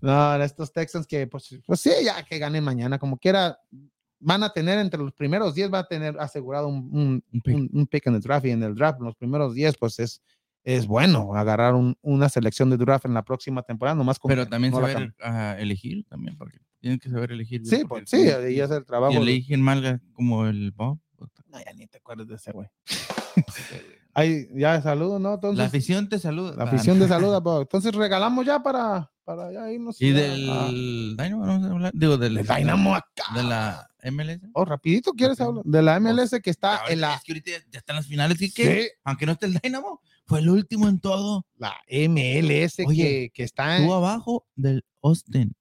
No, 0.00 0.34
estos 0.42 0.72
Texans 0.72 1.06
que, 1.06 1.26
pues, 1.28 1.56
pues 1.64 1.80
sí, 1.80 1.90
ya 2.04 2.22
que 2.24 2.38
ganen 2.38 2.64
mañana, 2.64 2.98
como 2.98 3.16
quiera, 3.16 3.58
van 4.24 4.42
a 4.44 4.50
tener 4.52 4.78
entre 4.78 5.00
los 5.00 5.12
primeros 5.12 5.54
10, 5.54 5.72
va 5.72 5.80
a 5.80 5.86
tener 5.88 6.18
asegurado 6.18 6.68
un, 6.68 6.88
un, 6.92 7.24
Un 7.32 7.40
pick. 7.40 7.56
un- 7.74 7.86
pick 7.86 8.06
en 8.06 8.14
el 8.14 8.20
draft 8.20 8.46
y 8.46 8.50
en 8.50 8.62
el 8.62 8.74
draft, 8.74 8.98
en 9.00 9.06
los 9.06 9.16
primeros 9.16 9.54
10, 9.54 9.76
pues 9.78 9.98
es, 9.98 10.22
es 10.64 10.86
bueno 10.86 11.34
agarrar 11.34 11.74
un- 11.74 11.96
una 12.02 12.28
selección 12.28 12.70
de 12.70 12.76
draft 12.76 13.04
en 13.04 13.14
la 13.14 13.24
próxima 13.24 13.62
temporada, 13.62 13.96
nomás 13.96 14.18
con 14.18 14.28
Pero 14.28 14.46
también 14.48 14.72
no 14.72 14.80
la 14.80 14.92
saber 14.92 15.14
ah, 15.22 15.56
elegir 15.58 16.04
también, 16.08 16.36
porque 16.38 16.58
tienen 16.80 16.98
que 16.98 17.08
saber 17.10 17.32
elegir. 17.32 17.66
Sí, 17.66 17.82
pues 17.88 18.04
sí, 18.08 18.18
y 18.50 18.60
es 18.60 18.70
el 18.70 18.84
trabajo. 18.84 19.12
De- 19.12 19.18
eligen 19.20 19.60
mal 19.60 20.00
como 20.12 20.46
el 20.46 20.70
Bob. 20.72 20.98
No, 21.48 21.58
ya 21.58 21.72
ni 21.74 21.86
te 21.86 21.98
acuerdas 21.98 22.26
de 22.26 22.34
ese 22.34 22.50
güey. 22.52 22.68
Ahí, 24.14 24.46
ya 24.54 24.82
saludo, 24.82 25.18
¿no? 25.18 25.28
La 25.30 25.34
Entonces, 25.36 25.66
afición 25.66 26.08
te 26.08 26.18
saluda. 26.18 26.54
la 26.56 26.64
Ah, 26.64 26.66
afición 26.66 26.98
de 26.98 27.08
salud. 27.08 27.40
pues, 27.42 27.60
Entonces 27.62 27.94
regalamos 27.94 28.44
ya 28.44 28.62
para, 28.62 29.10
para 29.24 29.52
ya 29.52 29.70
irnos. 29.70 30.00
Y 30.00 30.10
del 30.10 30.48
a- 30.50 30.68
Dynamo, 30.68 31.46
vamos 31.46 31.64
a 31.64 31.70
hablar. 31.72 31.92
Digo, 31.94 32.16
del 32.18 32.36
Dynamo 32.46 32.94
acá. 32.94 33.24
De 33.34 33.42
la 33.42 33.88
MLS. 34.04 34.40
Oh, 34.54 34.64
rapidito, 34.64 35.12
¿quieres 35.12 35.40
hablar? 35.40 35.64
De 35.64 35.82
la 35.82 35.98
MLS 36.00 36.40
que 36.42 36.50
está 36.50 36.80
en 36.88 37.00
la, 37.00 37.14
es 37.14 37.22
que 37.22 37.32
ahorita 37.32 37.50
ya 37.70 37.78
están 37.78 37.96
las 37.96 38.06
finales. 38.06 38.38
Sí, 38.38 38.52
Aunque 39.04 39.26
no 39.26 39.32
esté 39.32 39.46
el 39.46 39.54
Dynamo, 39.62 40.00
fue 40.26 40.40
el 40.40 40.48
último 40.48 40.88
en 40.88 40.98
todo. 41.00 41.46
la 41.56 41.74
MLS 41.88 42.76
que, 42.76 42.84
Oye, 42.86 43.30
que 43.32 43.42
está 43.44 43.76
en, 43.76 43.86
Tú 43.86 43.94
abajo 43.94 44.46
del 44.56 44.84
Austin. 45.02 45.54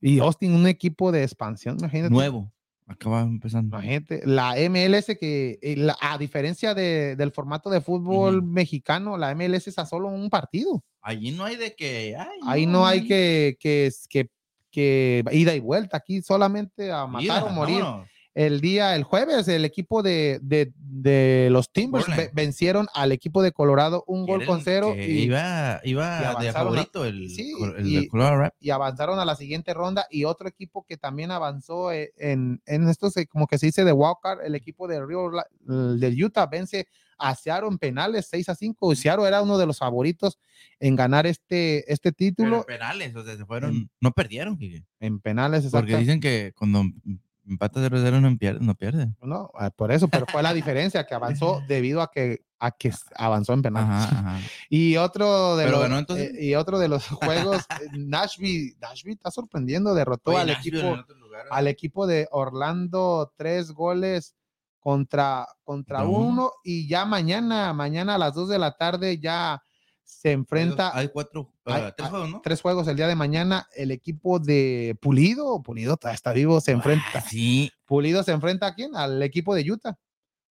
y 0.00 0.18
Austin, 0.20 0.52
un 0.54 0.66
equipo 0.66 1.10
de 1.12 1.22
expansión, 1.24 1.76
imagínate. 1.78 2.12
Nuevo. 2.12 2.52
Acaba 2.88 3.22
empezando. 3.22 3.76
La 4.24 4.54
MLS 4.70 5.16
que, 5.18 5.58
eh, 5.60 5.74
la- 5.76 5.96
a 6.00 6.16
diferencia 6.18 6.72
de- 6.72 7.16
del 7.16 7.32
formato 7.32 7.68
de 7.68 7.80
fútbol 7.80 8.44
mexicano, 8.44 9.18
la 9.18 9.32
MLS 9.34 9.66
es 9.70 9.78
a 9.80 9.86
solo 9.86 10.08
un 10.08 10.30
partido. 10.30 10.84
Allí 11.08 11.30
no 11.30 11.44
hay 11.44 11.54
de 11.56 11.74
que. 11.76 12.16
ay, 12.18 12.38
Ahí 12.46 12.66
no 12.66 12.84
hay 12.84 13.06
que, 13.06 13.56
que, 13.60 13.90
que, 14.08 14.28
que 14.72 15.22
ida 15.30 15.54
y 15.54 15.60
vuelta. 15.60 15.98
Aquí 15.98 16.20
solamente 16.20 16.90
a 16.90 17.06
matar 17.06 17.44
o 17.44 17.48
morir. 17.50 17.80
vámonos. 17.82 18.08
El 18.34 18.60
día, 18.60 18.94
el 18.96 19.04
jueves, 19.04 19.48
el 19.48 19.64
equipo 19.64 20.02
de, 20.02 20.40
de, 20.42 20.70
de 20.76 21.48
los 21.50 21.72
Timbers 21.72 22.04
Portland. 22.04 22.30
vencieron 22.34 22.86
al 22.92 23.12
equipo 23.12 23.40
de 23.42 23.52
Colorado 23.52 24.04
un 24.06 24.26
gol 24.26 24.44
con 24.44 24.60
cero 24.60 24.94
y, 24.94 25.00
iba, 25.22 25.80
iba 25.84 26.36
y 26.38 26.42
de 26.42 26.48
a- 26.50 26.52
favorito 26.52 27.06
el, 27.06 27.30
sí, 27.30 27.54
el 27.78 27.86
y- 27.86 28.08
Colorado 28.08 28.52
y 28.60 28.68
avanzaron 28.68 29.18
a 29.20 29.24
la 29.24 29.36
siguiente 29.36 29.72
ronda 29.72 30.06
y 30.10 30.24
otro 30.24 30.48
equipo 30.48 30.84
que 30.86 30.98
también 30.98 31.30
avanzó 31.30 31.92
eh, 31.92 32.12
en, 32.18 32.60
en 32.66 32.86
esto 32.90 33.08
se- 33.08 33.26
como 33.26 33.46
que 33.46 33.56
se 33.56 33.66
dice 33.66 33.84
de 33.84 33.92
wildcard, 33.92 34.44
el 34.44 34.54
equipo 34.54 34.86
de 34.86 35.02
Rio 35.06 35.30
del 35.64 36.22
Utah 36.24 36.44
vence 36.44 36.88
a 37.18 37.34
Seattle 37.34 37.68
en 37.70 37.78
penales 37.78 38.26
6 38.30 38.48
a 38.50 38.54
5 38.54 38.92
y 38.92 38.96
Seattle 38.96 39.26
era 39.26 39.42
uno 39.42 39.58
de 39.58 39.66
los 39.66 39.78
favoritos 39.78 40.38
en 40.80 40.96
ganar 40.96 41.26
este, 41.26 41.90
este 41.92 42.12
Pero 42.12 42.28
en 42.28 42.34
título 42.36 42.64
penales, 42.66 43.14
o 43.16 43.24
sea, 43.24 43.36
se 43.36 43.44
fueron, 43.46 43.90
no 44.00 44.10
perdieron, 44.12 44.56
Quique, 44.58 44.84
en 45.00 45.20
penales 45.20 45.64
porque 45.70 45.92
exacta- 45.92 45.98
dicen 45.98 46.20
que 46.20 46.52
cuando 46.56 46.82
empatas 47.48 47.82
0 47.84 47.98
0 48.02 48.20
no 48.20 48.36
pierde, 48.38 48.60
no 48.64 48.74
pierde. 48.74 49.08
no, 49.22 49.50
ah, 49.54 49.70
por 49.70 49.92
eso, 49.92 50.08
pero 50.08 50.26
fue 50.26 50.42
la 50.42 50.52
diferencia 50.52 51.04
que 51.06 51.14
avanzó 51.14 51.62
debido 51.68 52.02
a 52.02 52.10
que 52.10 52.44
a 52.58 52.70
que 52.70 52.90
avanzó 53.16 53.52
en 53.52 53.60
penales. 53.62 54.06
Ajá, 54.06 54.18
ajá. 54.38 54.40
Y 54.70 54.96
otro 54.96 55.56
de 55.56 55.66
Pero 55.66 55.86
los 55.86 55.98
entonces. 55.98 56.30
eh, 56.34 56.44
y 56.46 56.54
otro 56.54 56.78
de 56.78 56.88
los 56.88 57.06
juegos 57.08 57.58
eh, 57.82 57.88
Nashville, 57.92 58.74
Nashville 58.80 59.14
está 59.14 59.30
sorprendiendo, 59.30 59.94
derrotó 59.94 60.30
Oye, 60.30 60.40
al 60.40 60.46
Nashville 60.48 60.78
equipo 60.80 61.04
al 61.50 61.66
equipo 61.68 62.06
de 62.06 62.28
Orlando 62.30 63.30
tres 63.36 63.72
goles 63.72 64.34
contra, 64.86 65.48
contra 65.64 66.04
uno. 66.06 66.52
y 66.62 66.86
ya 66.86 67.04
mañana, 67.04 67.72
mañana 67.72 68.14
a 68.14 68.18
las 68.18 68.34
2 68.34 68.50
de 68.50 68.58
la 68.60 68.70
tarde 68.76 69.18
ya 69.18 69.60
se 70.04 70.30
enfrenta 70.30 70.96
Hay 70.96 71.08
cuatro, 71.08 71.52
hay- 71.64 71.82
ah, 71.86 71.94
tres 71.96 72.08
juegos, 72.08 72.30
¿no? 72.30 72.40
tres 72.40 72.60
juegos 72.62 72.86
el 72.86 72.94
día 72.94 73.08
de 73.08 73.16
mañana. 73.16 73.66
El 73.74 73.90
equipo 73.90 74.38
de 74.38 74.96
Pulido, 75.00 75.60
Pulido 75.60 75.98
está 76.12 76.32
vivo, 76.32 76.60
se 76.60 76.70
enfrenta. 76.70 77.04
Ah, 77.14 77.20
sí, 77.20 77.72
Pulido 77.84 78.22
se 78.22 78.30
enfrenta 78.30 78.68
a 78.68 78.74
quién? 78.76 78.94
Al 78.94 79.20
equipo 79.24 79.56
de 79.56 79.68
Utah. 79.68 79.98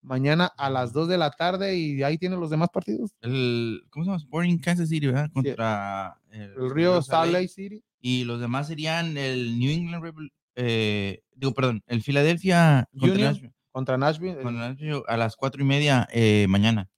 Mañana 0.01 0.51
a 0.57 0.69
las 0.69 0.91
2 0.91 1.07
de 1.07 1.17
la 1.17 1.31
tarde 1.31 1.77
y 1.77 2.03
ahí 2.03 2.17
tienen 2.17 2.41
los 2.41 2.49
demás 2.49 2.67
partidos. 2.73 3.11
el, 3.21 3.83
¿cómo 3.89 4.03
se 4.03 4.09
llama? 4.09 4.17
Sporting 4.21 4.57
Kansas 4.57 4.89
City, 4.89 5.07
¿verdad? 5.07 5.31
Contra 5.31 6.19
el, 6.31 6.41
El 6.57 6.69
Río 6.71 7.01
Salt 7.01 7.31
Lake 7.31 7.47
City. 7.47 7.81
Y 8.01 8.25
los 8.25 8.41
demás 8.41 8.67
serían 8.67 9.15
el 9.17 9.57
New 9.57 9.71
England 9.71 10.03
Rebel, 10.03 10.33
eh, 10.55 11.23
digo, 11.33 11.53
perdón, 11.53 11.81
el 11.87 12.03
Philadelphia 12.03 12.89
Union. 12.91 13.54
Contra 13.75 13.97
Nashville. 14.69 15.03
A 15.09 15.17
las 15.17 15.35
cuatro 15.35 15.61
y 15.61 15.65
media 15.65 16.07
eh, 16.13 16.45
mañana. 16.47 16.89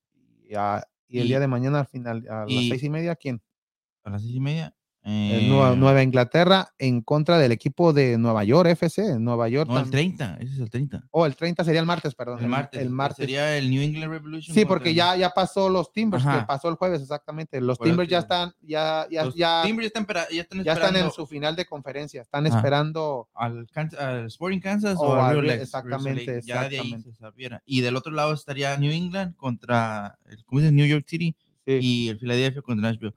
Y, 0.44 0.54
a- 0.54 0.88
y 1.08 1.18
el 1.18 1.26
y- 1.26 1.30
día 1.30 1.40
de 1.40 1.48
mañana 1.48 1.80
al 1.80 1.88
final, 1.88 2.24
a 2.30 2.42
las 2.42 2.50
y- 2.54 2.70
seis 2.70 2.84
y 2.84 2.90
media, 2.92 3.16
¿quién? 3.16 3.42
A 4.04 4.12
las 4.12 4.22
seis 4.22 4.36
y 4.36 4.40
media. 4.40 4.77
Eh, 5.10 5.46
Nueva, 5.48 5.74
Nueva 5.74 6.04
Inglaterra 6.04 6.74
en 6.78 7.00
contra 7.02 7.38
del 7.38 7.54
equipo 7.54 7.94
de 7.94 8.18
Nueva 8.18 8.44
York, 8.44 8.68
FC. 8.72 9.18
Nueva 9.20 9.48
York. 9.48 9.70
No, 9.70 9.80
el 9.80 9.86
tam- 9.86 9.90
30. 9.92 10.38
Ese 10.42 10.54
es 10.56 10.60
el 10.60 10.70
30. 10.70 11.08
Oh, 11.12 11.26
el 11.26 11.34
30 11.34 11.64
sería 11.64 11.80
el 11.80 11.86
martes, 11.86 12.14
perdón. 12.14 12.40
El 12.42 12.50
martes. 12.50 12.82
El 12.82 12.90
martes. 12.90 13.16
Sería 13.18 13.58
el 13.58 13.70
New 13.70 13.82
England 13.82 14.12
Revolution. 14.12 14.54
Sí, 14.54 14.66
porque 14.66 14.90
el- 14.90 14.96
ya, 14.96 15.16
ya 15.16 15.30
pasó 15.30 15.70
los 15.70 15.94
Timbers, 15.94 16.26
que 16.26 16.44
pasó 16.46 16.68
el 16.68 16.76
jueves, 16.76 17.02
exactamente. 17.02 17.62
Los 17.62 17.78
Por 17.78 17.88
Timbers 17.88 18.10
ya 18.10 18.20
están, 18.20 18.54
ya, 18.62 19.08
ya, 19.10 19.24
Los 19.24 19.36
ya, 19.36 19.62
Timbers 19.64 19.94
ya 19.94 20.00
están, 20.02 20.16
ya 20.30 20.42
están 20.42 20.64
ya 20.66 20.74
están 20.74 20.96
en 20.98 21.12
su 21.12 21.26
final 21.26 21.56
de 21.56 21.66
conferencia. 21.66 22.22
Están 22.22 22.46
Ajá. 22.46 22.58
esperando 22.58 23.30
al, 23.34 23.66
Sporting 24.28 24.60
Kansas 24.60 24.98
O 24.98 25.04
o, 25.04 25.14
al 25.14 25.20
al 25.22 25.36
Real- 25.36 25.48
Lex, 25.48 25.62
exactamente, 25.64 26.42
Real 26.46 26.70
de 26.70 26.80
ahí 26.80 27.02
se 27.02 27.14
sabiera. 27.14 27.64
Y 27.66 27.80
del 27.80 27.96
otro 27.96 28.12
lado 28.12 28.34
estaría 28.34 28.76
New 28.76 28.92
England 28.92 29.38
contra, 29.38 30.20
el- 30.26 30.44
¿cómo 30.44 30.60
dices? 30.60 30.74
New 30.74 30.86
York 30.86 31.06
City 31.08 31.34
sí, 31.66 31.80
y 31.82 32.10
el 32.10 32.20
Philadelphia 32.20 32.62
contra 32.62 32.90
Nashville. 32.92 33.16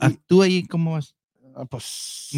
Ah, 0.00 0.10
¿Tú 0.26 0.42
ahí 0.42 0.64
cómo 0.66 0.94
vas? 0.94 1.14
Ah, 1.58 1.64
pues, 1.66 2.30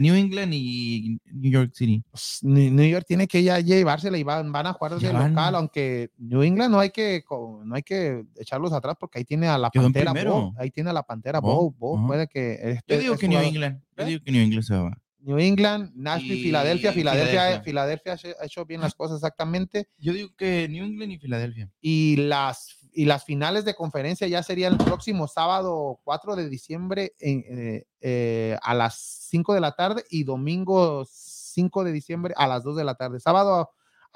New 0.00 0.14
England 0.14 0.52
y 0.54 1.18
New 1.32 1.50
York 1.52 1.72
City. 1.74 2.02
pues, 2.10 2.40
New 2.42 2.86
York 2.88 3.04
tiene 3.06 3.26
que 3.26 3.42
ya 3.42 3.60
llevársela 3.60 4.18
y 4.18 4.22
van, 4.22 4.50
van 4.52 4.66
a 4.66 4.72
jugar 4.72 4.98
Ya 4.98 5.08
de 5.08 5.14
van. 5.14 5.30
local, 5.30 5.54
aunque 5.54 6.10
New 6.18 6.42
England 6.42 6.70
no 6.72 6.80
hay 6.80 6.90
que 6.90 7.22
no 7.64 7.74
hay 7.74 7.82
que 7.82 8.24
echarlos 8.38 8.72
atrás 8.72 8.96
porque 8.98 9.18
ahí 9.20 9.24
tiene 9.24 9.48
a 9.48 9.56
la 9.58 9.70
Quedó 9.70 9.84
pantera 9.84 10.12
primero. 10.12 10.32
Bo, 10.32 10.54
ahí 10.58 10.70
tiene 10.70 10.90
a 10.90 10.92
la 10.92 11.02
pantera 11.02 11.40
puede 11.40 12.26
que 12.28 12.58
Yo 12.62 12.68
este- 12.70 12.98
digo 12.98 13.16
que 13.16 13.28
New 13.28 13.38
jugador- 13.38 13.54
England. 13.54 13.82
Yo 13.96 14.02
¿Eh? 14.02 14.06
digo 14.06 14.24
que 14.24 14.32
New 14.32 14.42
England 14.42 14.64
se 14.64 14.74
va. 14.76 14.98
New 15.20 15.38
England, 15.38 15.92
Nashville, 15.94 16.42
Filadelfia, 16.42 16.92
Filadelfia, 16.92 17.62
Filadelfia. 17.62 18.12
Ha 18.40 18.44
hecho 18.44 18.66
bien 18.66 18.82
las 18.82 18.94
cosas 18.94 19.16
exactamente. 19.16 19.88
Yo 19.96 20.12
digo 20.12 20.28
que 20.36 20.68
New 20.68 20.84
England 20.84 21.12
y 21.12 21.18
Filadelfia. 21.18 21.70
y 21.80 22.16
las, 22.16 22.83
y 22.94 23.04
las 23.06 23.24
finales 23.24 23.64
de 23.64 23.74
conferencia 23.74 24.26
ya 24.28 24.42
sería 24.42 24.68
el 24.68 24.76
próximo 24.76 25.26
sábado 25.26 26.00
4 26.04 26.36
de 26.36 26.48
diciembre 26.48 27.12
en, 27.18 27.44
eh, 27.48 27.86
eh, 28.00 28.56
a 28.62 28.74
las 28.74 28.96
5 29.28 29.54
de 29.54 29.60
la 29.60 29.72
tarde 29.72 30.04
y 30.08 30.24
domingo 30.24 31.04
5 31.06 31.84
de 31.84 31.92
diciembre 31.92 32.34
a 32.36 32.46
las 32.46 32.62
2 32.62 32.76
de 32.76 32.84
la 32.84 32.94
tarde. 32.94 33.20
Sábado 33.20 33.54
a, 33.54 33.70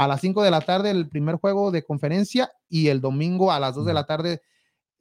a 0.05 0.09
las 0.09 0.21
5 0.21 0.43
de 0.43 0.51
la 0.51 0.61
tarde 0.61 0.91
el 0.91 1.09
primer 1.09 1.37
juego 1.37 1.71
de 1.71 1.83
conferencia 1.83 2.51
y 2.69 2.89
el 2.89 3.01
domingo 3.01 3.51
a 3.53 3.59
las 3.59 3.75
2 3.75 3.87
de 3.87 3.95
la 3.95 4.07
tarde 4.07 4.43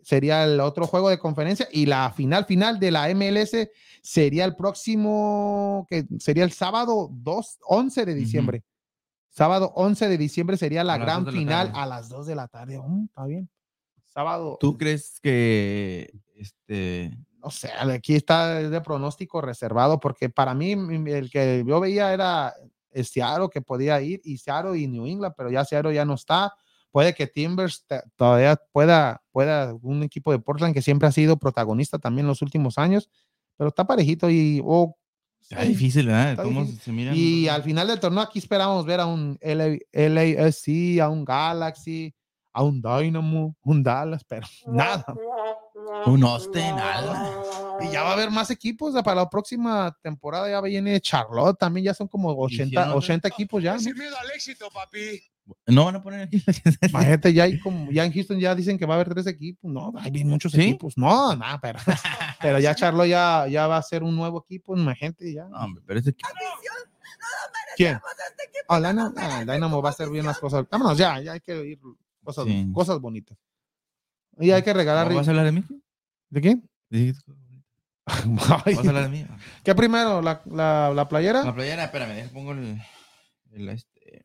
sería 0.02 0.44
el 0.44 0.60
otro 0.60 0.88
juego 0.88 1.10
de 1.10 1.20
conferencia 1.20 1.68
y 1.72 1.86
la 1.86 2.12
final 2.12 2.46
final 2.46 2.80
de 2.80 2.92
la 2.92 3.14
MLS 3.14 3.70
sería 4.02 4.46
el 4.46 4.56
próximo 4.56 5.86
que 5.90 6.06
sería 6.20 6.44
el 6.44 6.52
sábado 6.52 7.10
2 7.12 7.60
11 7.68 8.06
de 8.06 8.16
diciembre. 8.16 8.64
Sábado 9.30 9.72
11 9.76 10.08
de 10.08 10.18
diciembre 10.18 10.58
sería 10.58 10.84
la 10.84 10.98
gran 10.98 11.26
la 11.26 11.32
final 11.32 11.68
tarde. 11.68 11.80
a 11.80 11.86
las 11.86 12.10
2 12.10 12.26
de 12.26 12.36
la 12.36 12.48
tarde. 12.48 12.80
Mm, 12.80 13.06
está 13.06 13.26
bien. 13.26 13.50
Sábado. 14.18 14.58
¿Tú 14.60 14.76
crees 14.80 15.20
que 15.22 16.12
este 16.34 17.16
No 17.40 17.52
sé, 17.52 17.70
aquí 17.72 18.16
está 18.16 18.68
de 18.68 18.82
pronóstico 18.82 19.42
reservado 19.42 20.00
porque 20.00 20.28
para 20.28 20.56
mí 20.56 20.72
el 20.72 21.30
que 21.30 21.64
yo 21.68 21.80
veía 21.80 22.12
era 22.12 22.56
Seattle 23.04 23.50
que 23.54 23.62
podía 23.62 24.02
ir 24.02 24.20
y 24.24 24.40
Seattle 24.40 24.76
y 24.76 24.88
New 24.88 25.06
England, 25.06 25.36
pero 25.38 25.52
ya 25.52 25.64
Seattle 25.64 25.94
ya 25.94 26.04
no 26.04 26.16
está. 26.16 26.52
Puede 26.90 27.14
que 27.14 27.28
Timbers 27.28 27.86
todavía 28.16 28.60
pueda, 28.72 29.22
pueda 29.32 29.76
un 29.84 30.02
equipo 30.02 30.32
de 30.32 30.40
Portland 30.40 30.74
que 30.74 30.82
siempre 30.82 31.08
ha 31.08 31.12
sido 31.12 31.38
protagonista 31.38 32.00
también 32.00 32.26
en 32.26 32.30
los 32.30 32.42
últimos 32.42 32.80
años, 32.80 33.12
pero 33.56 33.68
está 33.68 33.86
parejito 33.86 34.32
y 34.32 34.64
oh, 34.66 34.98
está 35.40 35.62
difícil, 35.62 36.08
¿verdad? 36.08 36.32
está 36.32 36.44
¿Cómo 36.44 36.62
difícil. 36.62 36.82
se 36.82 36.92
miran? 36.92 37.14
Y 37.16 37.48
al 37.50 37.62
final 37.62 37.88
del 37.88 38.00
torneo 38.00 38.22
aquí 38.22 38.40
esperamos 38.40 38.84
ver 38.84 39.00
a 39.00 39.06
un 39.06 39.38
LA, 39.42 39.78
LAFC, 39.94 41.00
a 41.02 41.10
un 41.10 41.24
Galaxy, 41.24 42.16
a 42.58 42.64
un 42.64 42.82
Dynamo, 42.82 43.56
un 43.64 43.84
Dallas, 43.84 44.24
pero 44.24 44.48
nada. 44.68 45.06
un 46.06 46.24
Austin, 46.24 46.62
ala. 46.80 47.32
Y 47.80 47.92
ya 47.92 48.02
va 48.02 48.10
a 48.10 48.14
haber 48.14 48.32
más 48.32 48.50
equipos 48.50 48.96
para 49.04 49.14
la 49.18 49.30
próxima 49.30 49.96
temporada. 50.02 50.50
Ya 50.50 50.60
viene 50.62 51.00
Charlotte, 51.00 51.60
también 51.60 51.86
ya 51.86 51.94
son 51.94 52.08
como 52.08 52.30
80, 52.30 52.64
Hicieron 52.66 52.88
otra- 52.90 52.98
80 52.98 53.28
equipos 53.28 53.62
ya. 53.62 53.74
¿no? 53.76 53.80
Sin 53.80 53.94
miedo 53.96 54.16
al 54.20 54.32
éxito, 54.32 54.68
papi. 54.74 55.22
No 55.68 55.86
van 55.86 55.98
a 55.98 56.02
poner 56.02 56.22
aquí. 56.22 56.44
Imagínate, 56.90 57.32
ya 57.34 57.44
hay 57.44 57.60
como, 57.60 57.92
ya 57.92 58.04
en 58.04 58.12
Houston 58.14 58.40
ya 58.40 58.56
dicen 58.56 58.80
que 58.80 58.88
va 58.88 58.96
a 58.96 58.98
haber 59.00 59.10
tres 59.14 59.28
equipos. 59.28 59.70
No, 59.72 59.94
hay 60.00 60.24
muchos 60.26 60.54
¿Sí? 60.54 60.62
equipos. 60.62 60.98
No, 60.98 61.36
nada, 61.36 61.60
pero, 61.62 61.78
pero 62.42 62.58
ya 62.60 62.74
Charlotte 62.74 63.10
ya, 63.10 63.46
ya 63.48 63.68
va 63.68 63.78
a 63.78 63.84
ser 63.84 64.02
un 64.02 64.16
nuevo 64.16 64.44
equipo. 64.44 64.76
Imagínate 64.76 65.32
ya. 65.32 65.46
No, 65.48 65.58
hombre, 65.60 65.84
pero 65.86 66.00
ese 66.00 66.10
equipo- 66.10 66.30
¿Quién? 67.76 68.00
Ah, 68.70 68.80
Dynamo, 68.80 69.14
ah, 69.18 69.44
Dynamo 69.46 69.82
va 69.84 69.90
a 69.90 69.92
hacer 69.92 70.10
bien 70.10 70.26
las 70.26 70.40
cosas. 70.40 70.66
Vámonos, 70.70 70.98
ya, 70.98 71.22
ya 71.22 71.34
hay 71.34 71.40
que 71.42 71.54
ir 71.64 71.80
cosas, 72.28 72.46
Sí. 72.46 72.70
cosas 72.74 73.00
bonitas. 73.00 73.38
Y 74.38 74.52
hay 74.52 74.62
que 74.62 74.74
regalar. 74.74 75.10
¿No 75.10 75.16
¿Vas 75.16 75.28
a 75.28 75.32
hablar 75.32 75.46
de 75.46 75.54
mí? 75.54 75.64
¿De 76.30 76.42
quién? 76.42 76.70
Ay, 76.92 77.14
¿Vas 78.06 78.50
a 78.52 78.80
hablar 78.80 79.04
de 79.04 79.10
mí? 79.10 79.26
¿Qué 79.64 79.74
primero? 79.74 80.22
¿La, 80.22 80.42
la, 80.46 80.92
la 80.94 81.08
playera? 81.08 81.44
La 81.44 81.56
playera, 81.56 81.86
espérame, 81.86 82.16
deja, 82.16 82.30
pongo 82.34 82.52
el, 82.52 82.82
el 83.52 83.70
este. 83.70 84.24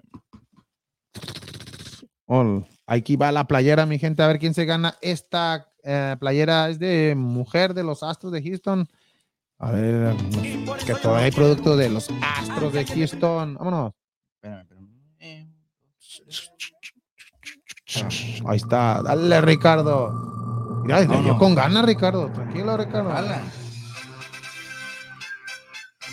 Oh, 2.26 2.66
aquí 2.86 3.14
va 3.16 3.30
la 3.30 3.46
playera, 3.46 3.86
mi 3.86 3.98
gente, 4.00 4.22
a 4.22 4.26
ver 4.26 4.40
quién 4.40 4.54
se 4.54 4.64
gana. 4.64 4.96
Esta 5.00 5.70
eh, 5.84 6.16
playera 6.18 6.68
es 6.70 6.78
de 6.80 7.14
mujer 7.16 7.72
de 7.72 7.84
los 7.84 8.02
Astros 8.02 8.32
de 8.32 8.42
Houston. 8.42 8.88
A 9.58 9.70
ver, 9.70 10.16
que 10.84 10.94
todavía 10.94 11.26
hay 11.26 11.30
producto 11.30 11.76
de 11.76 11.88
los 11.88 12.08
Astros 12.20 12.72
de 12.72 12.84
Houston. 12.84 13.54
Vámonos. 13.54 13.92
Espérame, 14.34 14.62
espérame. 14.62 15.52
Ahí 18.46 18.56
está. 18.56 19.02
Dale, 19.02 19.40
Ricardo. 19.40 20.10
Mira, 20.84 21.04
Vámonos. 21.06 21.38
con 21.38 21.54
ganas, 21.54 21.84
Ricardo. 21.84 22.28
Tranquilo, 22.30 22.76
Ricardo. 22.76 23.12
ala. 23.12 23.42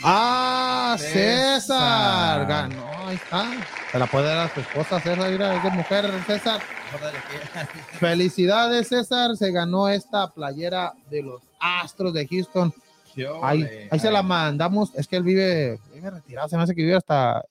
Ah, 0.03 0.95
César. 0.97 1.61
César. 1.61 2.45
Ganó, 2.47 3.07
ahí 3.07 3.15
está. 3.15 3.45
Se 3.91 3.99
la 3.99 4.07
puede 4.07 4.27
dar 4.27 4.47
a 4.47 4.53
su 4.53 4.59
esposa, 4.59 4.99
César. 4.99 5.31
Mira, 5.31 5.55
es 5.55 5.63
de 5.63 5.71
mujer, 5.71 6.05
César. 6.25 6.61
Felicidades, 7.99 8.87
César. 8.87 9.35
Se 9.35 9.51
ganó 9.51 9.89
esta 9.89 10.31
playera 10.31 10.93
de 11.09 11.23
los 11.23 11.41
Astros 11.59 12.13
de 12.13 12.27
Houston. 12.27 12.73
Ahí, 13.41 13.67
ahí 13.91 13.99
se 13.99 14.11
la 14.11 14.21
mandamos. 14.23 14.93
Es 14.95 15.07
que 15.07 15.17
él 15.17 15.23
vive, 15.23 15.79
vive 15.93 16.09
retirado. 16.09 16.47
Se 16.47 16.55
me 16.55 16.63
hace 16.63 16.75
que 16.75 16.83
vive 16.83 16.95
hasta, 16.95 17.43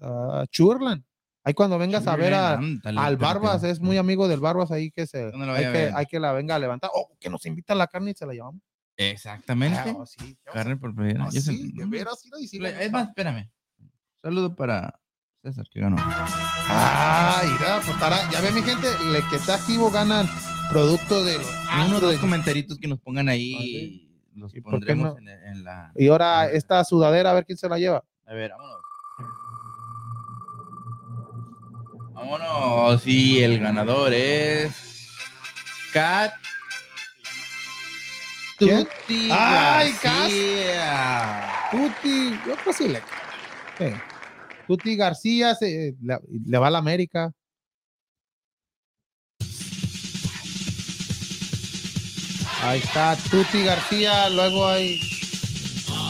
hasta 0.00 0.46
Churland. 0.50 1.02
Ahí 1.46 1.52
cuando 1.54 1.78
vengas 1.78 2.06
a 2.06 2.16
ver 2.16 2.32
a- 2.34 2.58
al 2.84 3.16
Barbas, 3.18 3.62
es 3.64 3.78
muy 3.80 3.98
amigo 3.98 4.28
del 4.28 4.40
Barbas 4.40 4.70
ahí 4.70 4.90
que 4.90 5.06
se 5.06 5.30
¿Dónde 5.30 5.46
lo 5.46 5.52
hay 5.52 5.70
que, 5.70 5.92
hay 5.94 6.06
que 6.06 6.18
la 6.18 6.32
venga 6.32 6.54
a 6.54 6.58
levantar. 6.58 6.90
O 6.94 7.10
que 7.20 7.28
nos 7.28 7.44
invita 7.44 7.74
a 7.74 7.76
la 7.76 7.86
carne 7.86 8.12
y 8.12 8.14
se 8.14 8.24
la 8.26 8.32
llevamos. 8.32 8.62
Exactamente. 8.96 9.78
Ah, 9.78 10.04
sí, 10.06 10.38
Carne 10.44 10.76
por. 10.76 10.90
Ah, 10.90 11.28
de 11.30 11.86
veras, 11.86 12.24
sí, 12.48 12.58
la- 12.58 12.70
Es 12.80 12.90
más, 12.90 13.08
espérame. 13.08 13.50
Saludo 14.22 14.54
para 14.56 14.98
César, 15.42 15.66
que 15.70 15.80
ganó. 15.80 15.96
Ah, 15.98 17.42
mira, 17.44 17.80
pues 17.84 17.96
para, 17.98 18.30
ya 18.30 18.40
ve 18.40 18.50
mi 18.52 18.62
gente, 18.62 18.86
el 18.88 19.22
que 19.28 19.36
está 19.36 19.56
activo 19.56 19.90
ganan 19.90 20.26
producto 20.70 21.22
de 21.24 21.36
los 21.38 21.46
Unos 21.46 21.68
Astros 21.68 22.00
dos 22.00 22.12
de- 22.12 22.18
comentarios 22.18 22.78
que 22.78 22.88
nos 22.88 23.00
pongan 23.00 23.28
ahí. 23.28 24.08
Ah. 24.10 24.10
Los 24.36 24.54
¿Y 24.54 24.60
por 24.60 24.72
qué 24.72 24.78
pondremos 24.94 25.12
no? 25.12 25.18
en, 25.18 25.28
en 25.28 25.64
la. 25.64 25.92
Y 25.94 26.08
ahora 26.08 26.50
esta 26.50 26.82
sudadera, 26.84 27.30
a 27.30 27.34
ver 27.34 27.44
quién 27.44 27.58
se 27.58 27.68
la 27.68 27.78
lleva. 27.78 28.02
A 28.26 28.32
ver, 28.32 28.50
vámonos. 28.52 28.80
Vámonos. 32.24 33.02
Sí, 33.02 33.42
el 33.42 33.60
ganador 33.60 34.14
es. 34.14 34.72
Cat. 35.92 36.32
Tuti 38.58 39.28
¡Ay, 39.30 39.92
García. 40.02 41.52
Tuti, 41.70 42.30
yo 42.46 42.56
creo 42.56 42.72
sí 42.72 42.88
le. 42.88 43.02
Tuti 44.66 44.96
García 44.96 45.54
se, 45.54 45.94
le, 46.00 46.18
le 46.46 46.58
va 46.58 46.68
a 46.68 46.70
la 46.70 46.78
América. 46.78 47.30
Ahí 52.62 52.78
está 52.78 53.16
Tuti 53.30 53.62
García, 53.64 54.30
luego 54.30 54.66
hay 54.66 54.98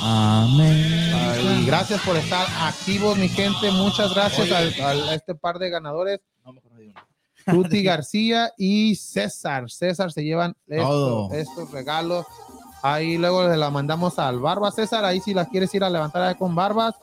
Amén. 0.07 1.13
Ay, 1.15 1.65
gracias 1.67 2.01
por 2.03 2.15
estar 2.17 2.47
activos, 2.61 3.17
mi 3.17 3.29
gente. 3.29 3.71
Muchas 3.71 4.13
gracias 4.15 4.43
Oye. 4.43 4.55
al- 4.55 4.81
al- 4.83 5.09
a 5.09 5.15
este 5.15 5.35
par 5.35 5.59
de 5.59 5.71
ganadores, 5.71 6.21
No, 6.45 6.53
mejor 6.53 6.73
no 6.73 6.79
digo 6.79 6.93
nada. 6.93 7.07
Tuti 7.47 7.83
García 7.83 8.53
y 8.59 8.97
César. 8.97 9.71
César 9.71 10.13
se 10.13 10.23
llevan 10.23 10.55
esto- 10.67 10.87
Todo. 10.89 11.33
estos 11.33 11.71
regalos. 11.71 12.27
Ahí 12.83 13.17
luego 13.17 13.49
le 13.49 13.57
la 13.57 13.71
mandamos 13.71 14.19
al 14.19 14.41
Barbas, 14.41 14.75
César. 14.75 15.05
Ahí 15.07 15.21
si 15.21 15.33
la 15.33 15.47
quieres 15.47 15.75
ir 15.75 15.83
a 15.85 15.89
levantar 15.91 16.21
ahí 16.23 16.35
con 16.35 16.55
Barbas. 16.55 16.95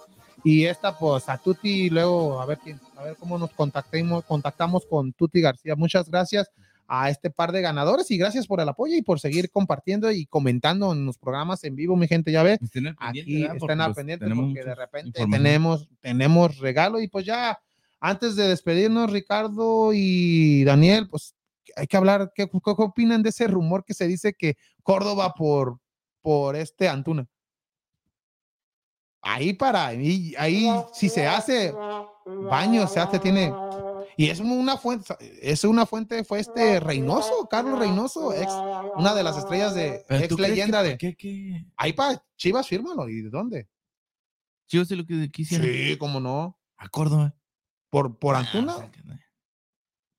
Y 0.44 0.66
esta, 0.66 0.98
pues 0.98 1.28
a 1.30 1.38
Tuti, 1.40 1.86
y 1.86 1.90
luego 1.90 2.40
a 2.40 2.46
ver 2.46 2.60
quién, 2.60 2.80
a 2.98 3.04
ver 3.04 3.16
cómo 3.18 3.38
nos 3.40 3.52
contactemos, 3.52 4.24
contactamos 4.26 4.84
con 4.88 5.12
Tuti 5.14 5.42
García. 5.42 5.76
Muchas 5.76 6.08
gracias 6.10 6.50
a 6.94 7.10
este 7.10 7.30
par 7.30 7.54
de 7.54 7.62
ganadores 7.62 8.12
y 8.12 8.18
gracias 8.18 8.46
por 8.48 8.60
el 8.60 8.68
apoyo 8.68 8.98
y 8.98 9.02
por 9.02 9.18
seguir 9.18 9.50
compartiendo 9.50 10.12
y 10.12 10.26
comentando 10.26 10.92
en 10.92 11.06
los 11.06 11.18
programas 11.18 11.64
en 11.64 11.74
vivo, 11.78 11.96
mi 11.96 12.06
gente. 12.06 12.34
Ya 12.34 12.44
ve, 12.44 12.58
Estén 12.62 12.88
aquí 13.00 13.46
están 13.46 13.80
al 13.80 13.88
pues, 13.92 13.96
pendiente 13.96 14.26
tenemos 14.26 14.46
porque 14.48 14.66
de 14.66 14.76
repente 14.76 15.22
tenemos, 15.38 15.88
tenemos 16.02 16.58
regalo 16.58 17.00
y 17.00 17.08
pues 17.08 17.26
ya 17.26 17.58
antes 18.02 18.36
de 18.36 18.50
despedirnos, 18.50 19.10
Ricardo 19.10 19.92
y 19.94 20.66
Daniel, 20.66 21.08
pues 21.10 21.34
hay 21.78 21.88
que 21.88 21.96
hablar, 21.96 22.34
¿qué, 22.36 22.50
qué- 22.50 22.60
qué 22.62 22.72
opinan 22.82 23.24
de 23.24 23.30
ese 23.30 23.48
rumor 23.48 23.86
que 23.86 23.94
se 23.94 24.06
dice 24.06 24.34
que 24.34 24.58
Córdoba 24.84 25.34
por, 25.34 25.78
por 26.22 26.58
este 26.58 26.90
Antuna? 26.90 27.26
Ahí 29.22 29.54
para, 29.54 29.88
ahí, 29.88 30.34
ahí 30.38 30.68
si 30.94 31.08
se 31.08 31.26
hace 31.26 31.74
baño, 32.26 32.86
se 32.88 33.00
hace, 33.00 33.20
tiene, 33.20 33.54
y 34.26 34.30
es 34.30 34.40
una 34.40 34.78
fuente, 34.78 35.16
es 35.42 35.64
una 35.64 35.86
fuente, 35.86 36.24
fue 36.24 36.40
este 36.40 36.80
Reynoso, 36.80 37.48
Carlos 37.50 37.80
Reynoso, 37.80 38.34
ex, 38.34 38.52
una 38.96 39.14
de 39.16 39.24
las 39.24 39.38
estrellas 39.38 39.74
de, 39.76 40.06
ex 40.10 40.28
¿tú 40.28 40.36
crees 40.36 40.50
leyenda 40.52 40.84
que- 40.84 40.90
de, 40.90 40.98
¿Qué, 40.98 41.16
qué? 41.16 41.66
ahí 41.78 41.94
para 41.94 42.24
Chivas, 42.38 42.68
fírmalo, 42.68 43.08
¿y 43.10 43.22
de 43.22 43.30
dónde? 43.30 43.68
Chivas 44.68 44.90
es 44.92 44.98
lo 44.98 45.06
que 45.06 45.30
quisiera. 45.32 45.64
Sí, 45.64 45.98
cómo 45.98 46.20
no, 46.20 46.58
A 46.78 46.88
Córdoba. 46.90 47.36
por, 47.90 48.18
por 48.20 48.36
Ah, 48.36 48.40
Antuna, 48.40 48.78
no. 49.06 49.18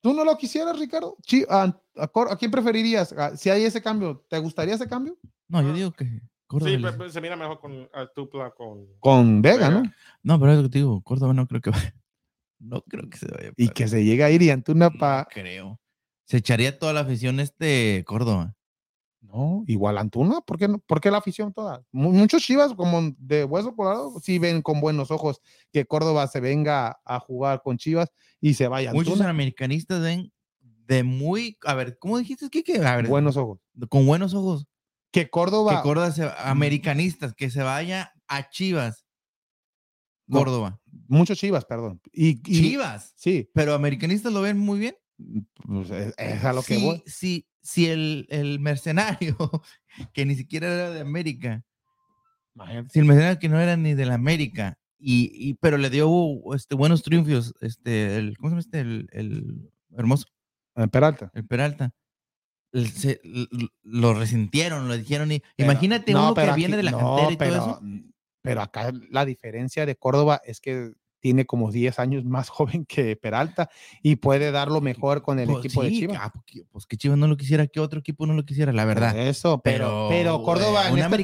¿Tú 0.03 0.13
no 0.13 0.25
lo 0.25 0.37
quisieras, 0.37 0.79
Ricardo? 0.79 1.17
Chi- 1.23 1.47
¿A, 1.49 1.63
a 1.97 2.37
quién 2.37 2.51
preferirías? 2.51 3.15
Ah, 3.17 3.37
Si 3.37 3.51
hay 3.51 3.65
ese 3.65 3.81
cambio, 3.81 4.25
¿te 4.29 4.39
gustaría 4.41 4.75
ese 4.75 4.89
cambio? 4.89 5.17
No, 5.49 5.63
yo 5.63 5.73
digo 5.73 5.93
que 5.93 6.21
Córdoba. 6.49 6.71
Sí, 6.71 6.77
le- 6.77 6.83
pero- 6.83 6.99
pero 6.99 7.11
se 7.11 7.21
mira 7.21 7.37
mejor 7.37 7.61
con 7.61 7.89
a 7.95 8.07
Tupla 8.13 8.51
con. 8.51 8.87
Con 8.99 9.41
Vega, 9.41 9.71
¿no? 9.71 9.83
Vega. 9.83 9.97
No, 10.25 10.41
pero 10.41 10.51
es 10.53 10.57
lo 10.59 10.63
que 10.65 10.69
te 10.71 10.79
digo, 10.79 11.01
Córdoba 11.03 11.33
no 11.35 11.47
creo 11.47 11.61
que 11.61 11.71
vaya. 11.71 11.95
No 12.65 12.81
creo 12.83 13.11
que 13.11 13.19
se 13.19 13.27
vaya. 13.27 13.53
Y 13.57 13.69
que 13.71 13.89
se 13.89 14.05
llegue 14.05 14.23
a 14.23 14.31
ir 14.31 14.41
y 14.43 14.51
Antuna 14.51 14.89
No 14.91 14.99
para... 14.99 15.25
creo. 15.25 15.81
Se 16.25 16.37
echaría 16.37 16.79
toda 16.79 16.93
la 16.93 17.01
afición 17.01 17.41
este 17.41 18.05
Córdoba. 18.07 18.55
No, 19.21 19.65
igual 19.67 19.99
Antuna, 19.99 20.41
¿por 20.41 20.59
qué, 20.59 20.69
no? 20.69 20.79
¿por 20.79 21.01
qué 21.01 21.11
la 21.11 21.19
afición 21.19 21.53
toda? 21.53 21.83
Mu- 21.93 22.13
Muchos 22.13 22.43
chivas 22.43 22.75
como 22.75 23.13
de 23.19 23.45
hueso 23.45 23.75
colorado 23.75 24.19
sí 24.21 24.39
ven 24.39 24.63
con 24.63 24.81
buenos 24.81 25.11
ojos 25.11 25.41
que 25.73 25.85
Córdoba 25.87 26.27
se 26.27 26.41
venga 26.41 27.01
a 27.05 27.19
jugar 27.21 27.63
con 27.63 27.79
chivas 27.79 28.11
y 28.41 28.55
se 28.55 28.69
vaya 28.69 28.93
Muchos 28.93 29.15
Antuna. 29.15 29.31
americanistas 29.31 30.01
ven 30.01 30.33
de 30.61 31.03
muy. 31.05 31.57
A 31.65 31.75
ver, 31.75 31.99
¿cómo 31.99 32.19
dijiste 32.19 32.49
que 32.51 32.79
A 32.85 32.97
ver, 32.97 33.09
Buenos 33.09 33.37
ojos. 33.37 33.59
con 33.89 34.07
buenos 34.07 34.35
ojos. 34.35 34.67
Que 35.13 35.29
Córdoba... 35.31 35.77
Que 35.77 35.83
Córdoba 35.83 36.11
se, 36.11 36.29
americanistas, 36.39 37.35
que 37.35 37.51
se 37.51 37.63
vaya 37.63 38.13
a 38.29 38.49
Chivas. 38.51 39.05
Córdoba. 40.31 40.81
Muchos 41.09 41.39
chivas, 41.39 41.65
perdón. 41.65 42.01
Y, 42.13 42.31
y- 42.31 42.61
Chivas. 42.71 43.13
Sí, 43.17 43.49
Pero 43.55 43.75
americanistas 43.75 44.33
lo 44.33 44.43
ven 44.43 44.59
muy 44.59 44.79
bien. 44.81 44.95
pues 45.67 45.91
es, 45.91 46.15
es 46.19 46.45
a 46.45 46.53
lo 46.53 46.63
que 46.63 46.77
si, 46.77 46.83
voy. 46.85 47.03
si, 47.07 47.47
si 47.61 47.87
el, 47.87 48.27
el 48.31 48.61
mercenario, 48.61 49.37
que 50.15 50.25
ni 50.27 50.35
siquiera 50.35 50.67
era 50.73 50.91
de 50.91 51.01
América, 51.01 51.65
Imagínate. 52.55 52.89
si 52.91 52.99
el 52.99 53.05
mercenario 53.07 53.39
que 53.39 53.49
no 53.49 53.61
era 53.61 53.77
ni 53.77 53.95
de 53.95 54.07
la 54.07 54.15
América, 54.15 54.79
y, 54.99 55.31
y- 55.35 55.55
pero 55.55 55.79
le 55.79 55.91
dio 55.91 56.09
este, 56.55 56.75
buenos 56.75 57.03
triunfos, 57.03 57.55
este, 57.61 58.17
el, 58.17 58.37
¿cómo 58.37 58.49
se 58.49 58.53
llama 58.53 58.61
este? 58.61 58.81
El, 58.81 59.09
el 59.13 59.71
hermoso, 59.97 60.27
Peralta. 60.91 61.31
el 61.35 61.45
Peralta. 61.47 61.93
el- 62.73 62.89
se- 62.91 63.21
l- 63.25 63.49
lo 63.83 64.15
resintieron, 64.15 64.89
lo 64.89 64.97
dijeron. 64.97 65.31
Y, 65.33 65.43
Pero- 65.57 65.71
imagínate 65.73 66.13
no, 66.13 66.33
uno 66.33 66.35
que 66.35 66.53
viene 66.55 66.77
de 66.77 66.83
la 66.85 66.91
no, 66.93 66.99
cantera 66.99 67.33
y 67.33 67.37
pero, 67.37 67.57
todo 67.57 67.71
eso. 67.71 67.81
Pero 68.43 68.61
acá 68.61 68.93
la 69.11 69.25
diferencia 69.25 69.87
de 69.87 69.97
Córdoba 69.97 70.41
es 70.45 70.61
que 70.61 70.93
tiene 71.21 71.47
como 71.47 71.71
10 71.71 72.01
años 72.01 72.25
más 72.25 72.49
joven 72.81 72.85
que 72.85 73.15
Peralta 73.15 73.71
y 74.03 74.17
puede 74.17 74.51
dar 74.51 74.67
lo 74.73 74.81
mejor 74.81 75.23
con 75.23 75.39
el 75.39 75.47
Pues 75.49 75.65
equipo 75.65 75.85
de 75.85 75.91
Chivas. 75.93 76.19
ah, 76.21 76.33
porque- 76.35 76.65
pues 76.73 76.85
que 76.85 76.97
Chivas 76.97 77.17
no 77.17 77.29
lo 77.29 77.37
quisiera, 77.37 77.65
que 77.69 77.79
otro 77.79 78.01
equipo 78.01 78.27
no 78.27 78.35
lo 78.35 78.45
quisiera, 78.45 78.73
la 78.73 78.85
verdad. 78.85 79.17
Eso, 79.17 79.61
pero, 79.63 80.09
pero, 80.11 80.43
Córdoba 80.43 80.89
en 80.89 80.99
este, 80.99 81.23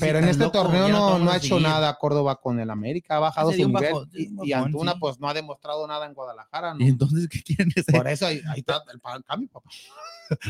pero 0.00 0.18
en 0.18 0.24
"Estás 0.24 0.30
este 0.30 0.44
loco, 0.44 0.50
torneo 0.64 0.88
no, 0.88 1.20
no 1.20 1.30
ha 1.30 1.36
hecho 1.36 1.54
seguir". 1.54 1.62
nada 1.62 1.96
Córdoba 2.00 2.40
con 2.40 2.58
el 2.58 2.68
América, 2.68 3.14
ha 3.14 3.20
bajado 3.20 3.52
Se 3.52 3.62
su 3.62 3.68
nivel 3.68 3.94
y, 4.42 4.52
Antuna 4.52 4.94
sí. 4.94 4.98
pues 4.98 5.20
no 5.20 5.28
ha 5.28 5.34
demostrado 5.34 5.86
nada 5.86 6.06
en 6.06 6.14
Guadalajara. 6.14 6.74
¿no? 6.74 6.84
Y 6.84 6.88
entonces, 6.88 7.28
¿qué 7.28 7.40
quieren 7.40 7.68
hacer? 7.70 7.94
Por 7.94 8.08
eso 8.08 8.26
ahí, 8.26 8.42
ahí 8.50 8.58
está 8.58 8.82
el 8.92 9.00
cambio, 9.24 9.48
papá. 9.52 9.70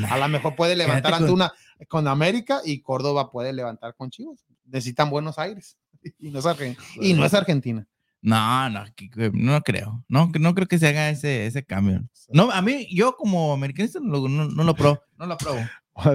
A 0.08 0.16
lo 0.16 0.28
mejor 0.28 0.56
puede 0.56 0.74
levantar 1.04 1.12
con- 1.12 1.22
Antuna 1.24 1.52
con 1.88 2.08
América 2.08 2.62
y 2.64 2.80
Córdoba 2.80 3.30
puede 3.30 3.52
levantar 3.52 3.94
con 3.94 4.08
Chivas. 4.08 4.46
Necesitan 4.64 5.10
buenos 5.10 5.38
aires. 5.38 5.76
y 6.18 6.30
no 6.30 6.38
es, 6.38 6.46
Argen 6.46 6.76
y 7.00 7.14
no 7.14 7.24
es 7.24 7.34
Argentina. 7.34 7.86
No, 8.20 8.68
no, 8.68 8.84
no 9.32 9.60
creo. 9.62 10.04
No, 10.08 10.30
no 10.38 10.54
creo 10.54 10.66
que 10.66 10.78
se 10.78 10.88
haga 10.88 11.08
ese, 11.10 11.46
ese 11.46 11.64
cambio. 11.64 12.02
No, 12.30 12.50
a 12.50 12.60
mí, 12.62 12.86
yo 12.90 13.16
como 13.16 13.52
americanista 13.52 14.00
no, 14.02 14.28
no, 14.28 14.48
no 14.48 14.64
lo 14.64 14.74
probo. 14.74 15.00
No 15.16 15.26
lo 15.26 15.36
probo. 15.36 15.60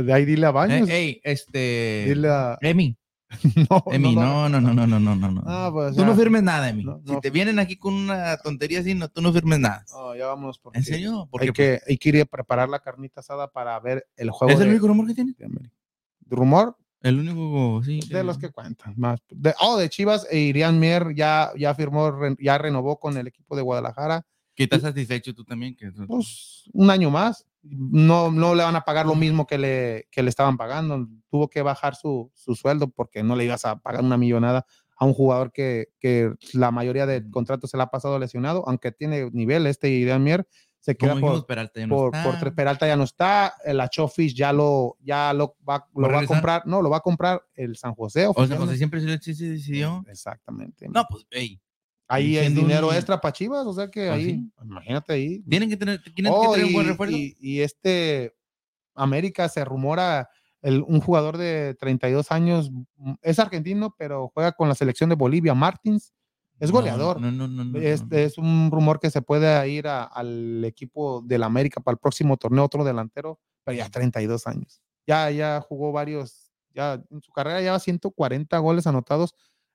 De 0.04 0.14
ahí 0.14 0.26
dile 0.26 0.46
a 0.46 0.52
Baños. 0.52 0.90
Eh, 0.90 0.96
ey, 0.96 1.22
este. 1.24 2.06
Dile 2.08 2.30
a. 2.30 2.58
Emi. 2.62 2.98
No, 3.68 3.84
Emi, 3.92 4.16
no, 4.16 4.48
no, 4.48 4.62
no, 4.62 4.74
no, 4.74 4.86
no, 4.86 5.00
no, 5.00 5.16
no. 5.16 5.44
Ah, 5.48 5.72
pues, 5.74 5.96
tú 5.96 6.02
ya. 6.02 6.06
no 6.06 6.16
firmes 6.16 6.44
nada, 6.44 6.70
Emi. 6.70 6.84
No, 6.84 7.02
no. 7.04 7.14
Si 7.16 7.20
te 7.20 7.32
vienen 7.32 7.58
aquí 7.58 7.78
con 7.78 7.96
una 7.96 8.38
tontería 8.38 8.82
así, 8.82 8.94
no, 8.94 9.10
tú 9.10 9.24
no 9.24 9.34
firmes 9.34 9.60
nada. 9.60 9.84
No, 9.92 10.16
ya 10.16 10.28
vámonos. 10.28 10.60
Porque 10.60 10.78
¿En 10.78 10.86
serio? 10.86 11.28
Porque 11.32 11.48
hay, 11.48 11.52
que, 11.54 11.80
hay 11.88 11.98
que 11.98 12.10
ir 12.10 12.22
a 12.22 12.26
preparar 12.26 12.70
la 12.70 12.80
carnita 12.80 13.22
asada 13.22 13.48
para 13.48 13.80
ver 13.80 14.08
el 14.18 14.30
juego. 14.30 14.54
¿Es 14.54 14.60
de... 14.60 14.66
el 14.66 14.72
único 14.72 14.88
rumor 14.88 15.08
que 15.08 15.16
tiene? 15.16 15.34
Rumor, 16.30 16.78
el 17.04 17.20
único, 17.20 17.84
sí. 17.84 18.00
de 18.10 18.24
los 18.24 18.38
que 18.40 18.50
cuentan. 18.50 18.94
Más. 18.98 19.20
De, 19.30 19.54
oh, 19.60 19.78
de 19.78 19.90
Chivas, 19.90 20.26
e 20.32 20.40
Irian 20.40 20.80
Mier 20.80 21.14
ya, 21.14 21.52
ya 21.58 21.76
firmó, 21.76 22.10
re- 22.12 22.36
ya 22.40 22.58
renovó 22.58 22.98
con 23.00 23.16
el 23.18 23.28
equipo 23.28 23.56
de 23.56 23.62
Guadalajara. 23.62 24.26
Que 24.56 24.64
estás 24.64 24.82
satisfecho 24.82 25.34
tú 25.36 25.44
también. 25.44 25.76
Que, 25.76 25.92
Pues 26.08 26.64
un 26.74 26.90
año 26.90 27.10
más. 27.12 27.46
No, 27.62 28.32
no 28.32 28.56
le 28.56 28.64
van 28.64 28.76
a 28.76 28.82
pagar 28.86 29.06
lo 29.06 29.16
mismo 29.16 29.48
que 29.48 29.58
le, 29.58 30.08
que 30.12 30.24
le 30.24 30.30
estaban 30.30 30.58
pagando. 30.58 31.08
Tuvo 31.30 31.50
que 31.50 31.62
bajar 31.62 31.96
su, 31.96 32.32
su 32.34 32.56
sueldo 32.56 32.90
porque 32.90 33.22
no 33.24 33.36
le 33.36 33.46
ibas 33.46 33.66
a 33.66 33.78
pagar 33.80 34.04
una 34.04 34.18
millonada 34.18 34.66
a 34.96 35.06
un 35.06 35.14
jugador 35.14 35.52
que, 35.52 35.88
que 36.00 36.34
la 36.54 36.72
mayoría 36.72 37.06
de 37.06 37.30
contratos 37.32 37.72
se 37.72 37.78
le 37.78 37.84
ha 37.84 37.88
pasado 37.88 38.20
lesionado, 38.20 38.64
aunque 38.68 38.92
tiene 38.92 39.30
nivel. 39.32 39.66
Este 39.68 39.90
Irian 39.90 40.24
Mier 40.24 40.48
se 40.84 40.98
queda 40.98 41.12
por, 41.14 41.22
dijimos, 41.22 41.46
Peralta 41.46 41.80
ya 41.80 41.88
no 41.88 41.96
por, 41.96 42.14
está. 42.14 42.40
por 42.42 42.56
Peralta 42.56 42.88
ya 42.88 42.98
no 42.98 43.04
está, 43.06 43.54
el 43.64 43.80
Achofis 43.80 44.34
ya 44.36 44.52
lo, 44.52 44.98
ya 45.00 45.32
lo 45.32 45.56
va, 45.68 45.88
lo 45.96 46.10
¿Va 46.10 46.20
a 46.20 46.26
comprar, 46.26 46.68
no, 46.68 46.82
lo 46.82 46.90
va 46.90 46.98
a 46.98 47.00
comprar 47.00 47.42
el 47.56 47.78
San 47.78 47.96
José. 47.96 48.26
O 48.28 48.32
oficialmente. 48.32 48.66
José 48.66 48.78
siempre 48.78 49.00
se, 49.00 49.08
decidió. 49.48 50.04
Exactamente. 50.10 50.90
No, 50.90 51.06
pues, 51.10 51.26
ey, 51.32 51.62
ahí 52.10 52.34
siendo 52.38 52.60
dinero 52.60 52.90
un- 52.90 52.96
extra 52.96 53.22
para 53.22 53.32
Chivas, 53.32 53.66
o 53.66 53.74
sea 53.74 53.90
que 53.90 54.10
¿Ah, 54.10 54.14
ahí, 54.16 54.26
sí? 54.26 54.52
imagínate 54.62 55.14
ahí. 55.14 55.40
tienen 55.48 55.70
que 55.70 55.78
tener, 55.78 56.02
tienen 56.14 56.34
Oh, 56.36 56.42
que 56.52 56.58
tener 56.58 56.66
un 56.68 56.74
buen 56.74 56.88
refuerzo. 56.88 57.16
Y, 57.16 57.38
y 57.40 57.62
este 57.62 58.36
América 58.94 59.48
se 59.48 59.64
rumora 59.64 60.30
el- 60.62 60.84
un 60.86 61.00
jugador 61.00 61.38
de 61.38 61.76
32 61.80 62.30
años, 62.30 62.72
es 63.22 63.40
argentino, 63.40 63.96
pero 63.98 64.30
juega 64.34 64.52
con 64.52 64.68
la 64.68 64.76
selección 64.76 65.10
de 65.10 65.16
Bolivia, 65.16 65.54
Martins, 65.54 66.14
es 66.64 66.72
goleador. 66.72 67.20
No, 67.22 67.32
no, 67.32 67.48
no, 67.48 67.64
no. 67.66 67.80
es, 67.80 68.38
un 68.38 68.70
rumor 68.72 69.00
que 69.00 69.10
se 69.12 69.22
puede 69.22 69.70
ir 69.70 69.88
a- 69.88 70.04
al 70.04 70.64
equipo 70.66 71.22
del 71.22 71.44
América 71.44 71.82
para 71.82 71.94
el 71.94 72.00
próximo 72.00 72.38
torneo, 72.38 72.64
otro 72.64 72.84
delantero, 72.84 73.40
pero 73.64 73.78
ya 73.78 73.90
32 73.90 74.48
años. 74.48 74.82
Ya, 75.06 75.30
ya 75.32 75.62
jugó 75.62 75.92
varios, 75.92 76.52
ya 76.74 77.02
en 77.12 77.22
su 77.22 77.32
carrera 77.32 77.62
lleva 77.62 77.80
140 77.80 78.58
goles 78.60 78.88
anotados. 78.88 79.34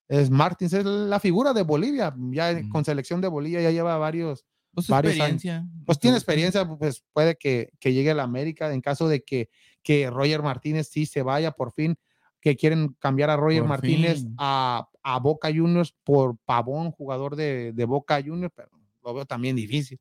Es 0.09 0.31
Martins, 0.31 0.73
es 0.73 0.85
la 0.86 1.20
figura 1.20 1.52
de 1.52 1.62
Bolivia, 1.62 2.15
ya 2.31 2.52
Mm. 2.52 2.70
con 2.70 2.85
selección 2.85 3.20
de 3.20 3.28
Bolivia 3.28 3.60
ya 3.60 3.70
lleva 3.70 3.98
varios, 3.98 4.47
Pues 4.73 4.86
varios 4.89 5.15
años. 5.20 5.35
experiencia. 5.44 5.66
pues 5.85 5.98
tiene 5.98 6.16
experiencia, 6.16 6.66
pues 6.66 7.05
puede 7.12 7.36
que, 7.36 7.70
que 7.78 7.93
llegue 7.93 8.12
a 8.12 8.15
la 8.15 8.23
América 8.23 8.73
en 8.73 8.81
caso 8.81 9.06
de 9.09 9.23
que, 9.23 9.51
que 9.82 10.09
Roger 10.10 10.43
Martínez 10.43 10.89
sí 10.89 11.05
se 11.05 11.23
vaya 11.23 11.51
por 11.52 11.73
fin, 11.73 11.97
que 12.40 12.56
quieren 12.56 12.94
cambiar 13.01 13.31
a 13.31 13.36
Roger 13.36 13.60
Por 13.60 13.69
Martínez 13.69 14.24
a, 14.39 14.89
a 15.14 15.18
Boca 15.18 15.48
Juniors 15.48 15.94
por 16.05 16.36
Pavón, 16.44 16.90
jugador 16.93 17.36
de, 17.36 17.72
de 17.72 17.85
Boca 17.85 18.20
Juniors, 18.22 18.52
pero 18.55 18.70
lo 19.05 19.14
veo 19.14 19.24
también 19.26 19.56
difícil. 19.56 19.98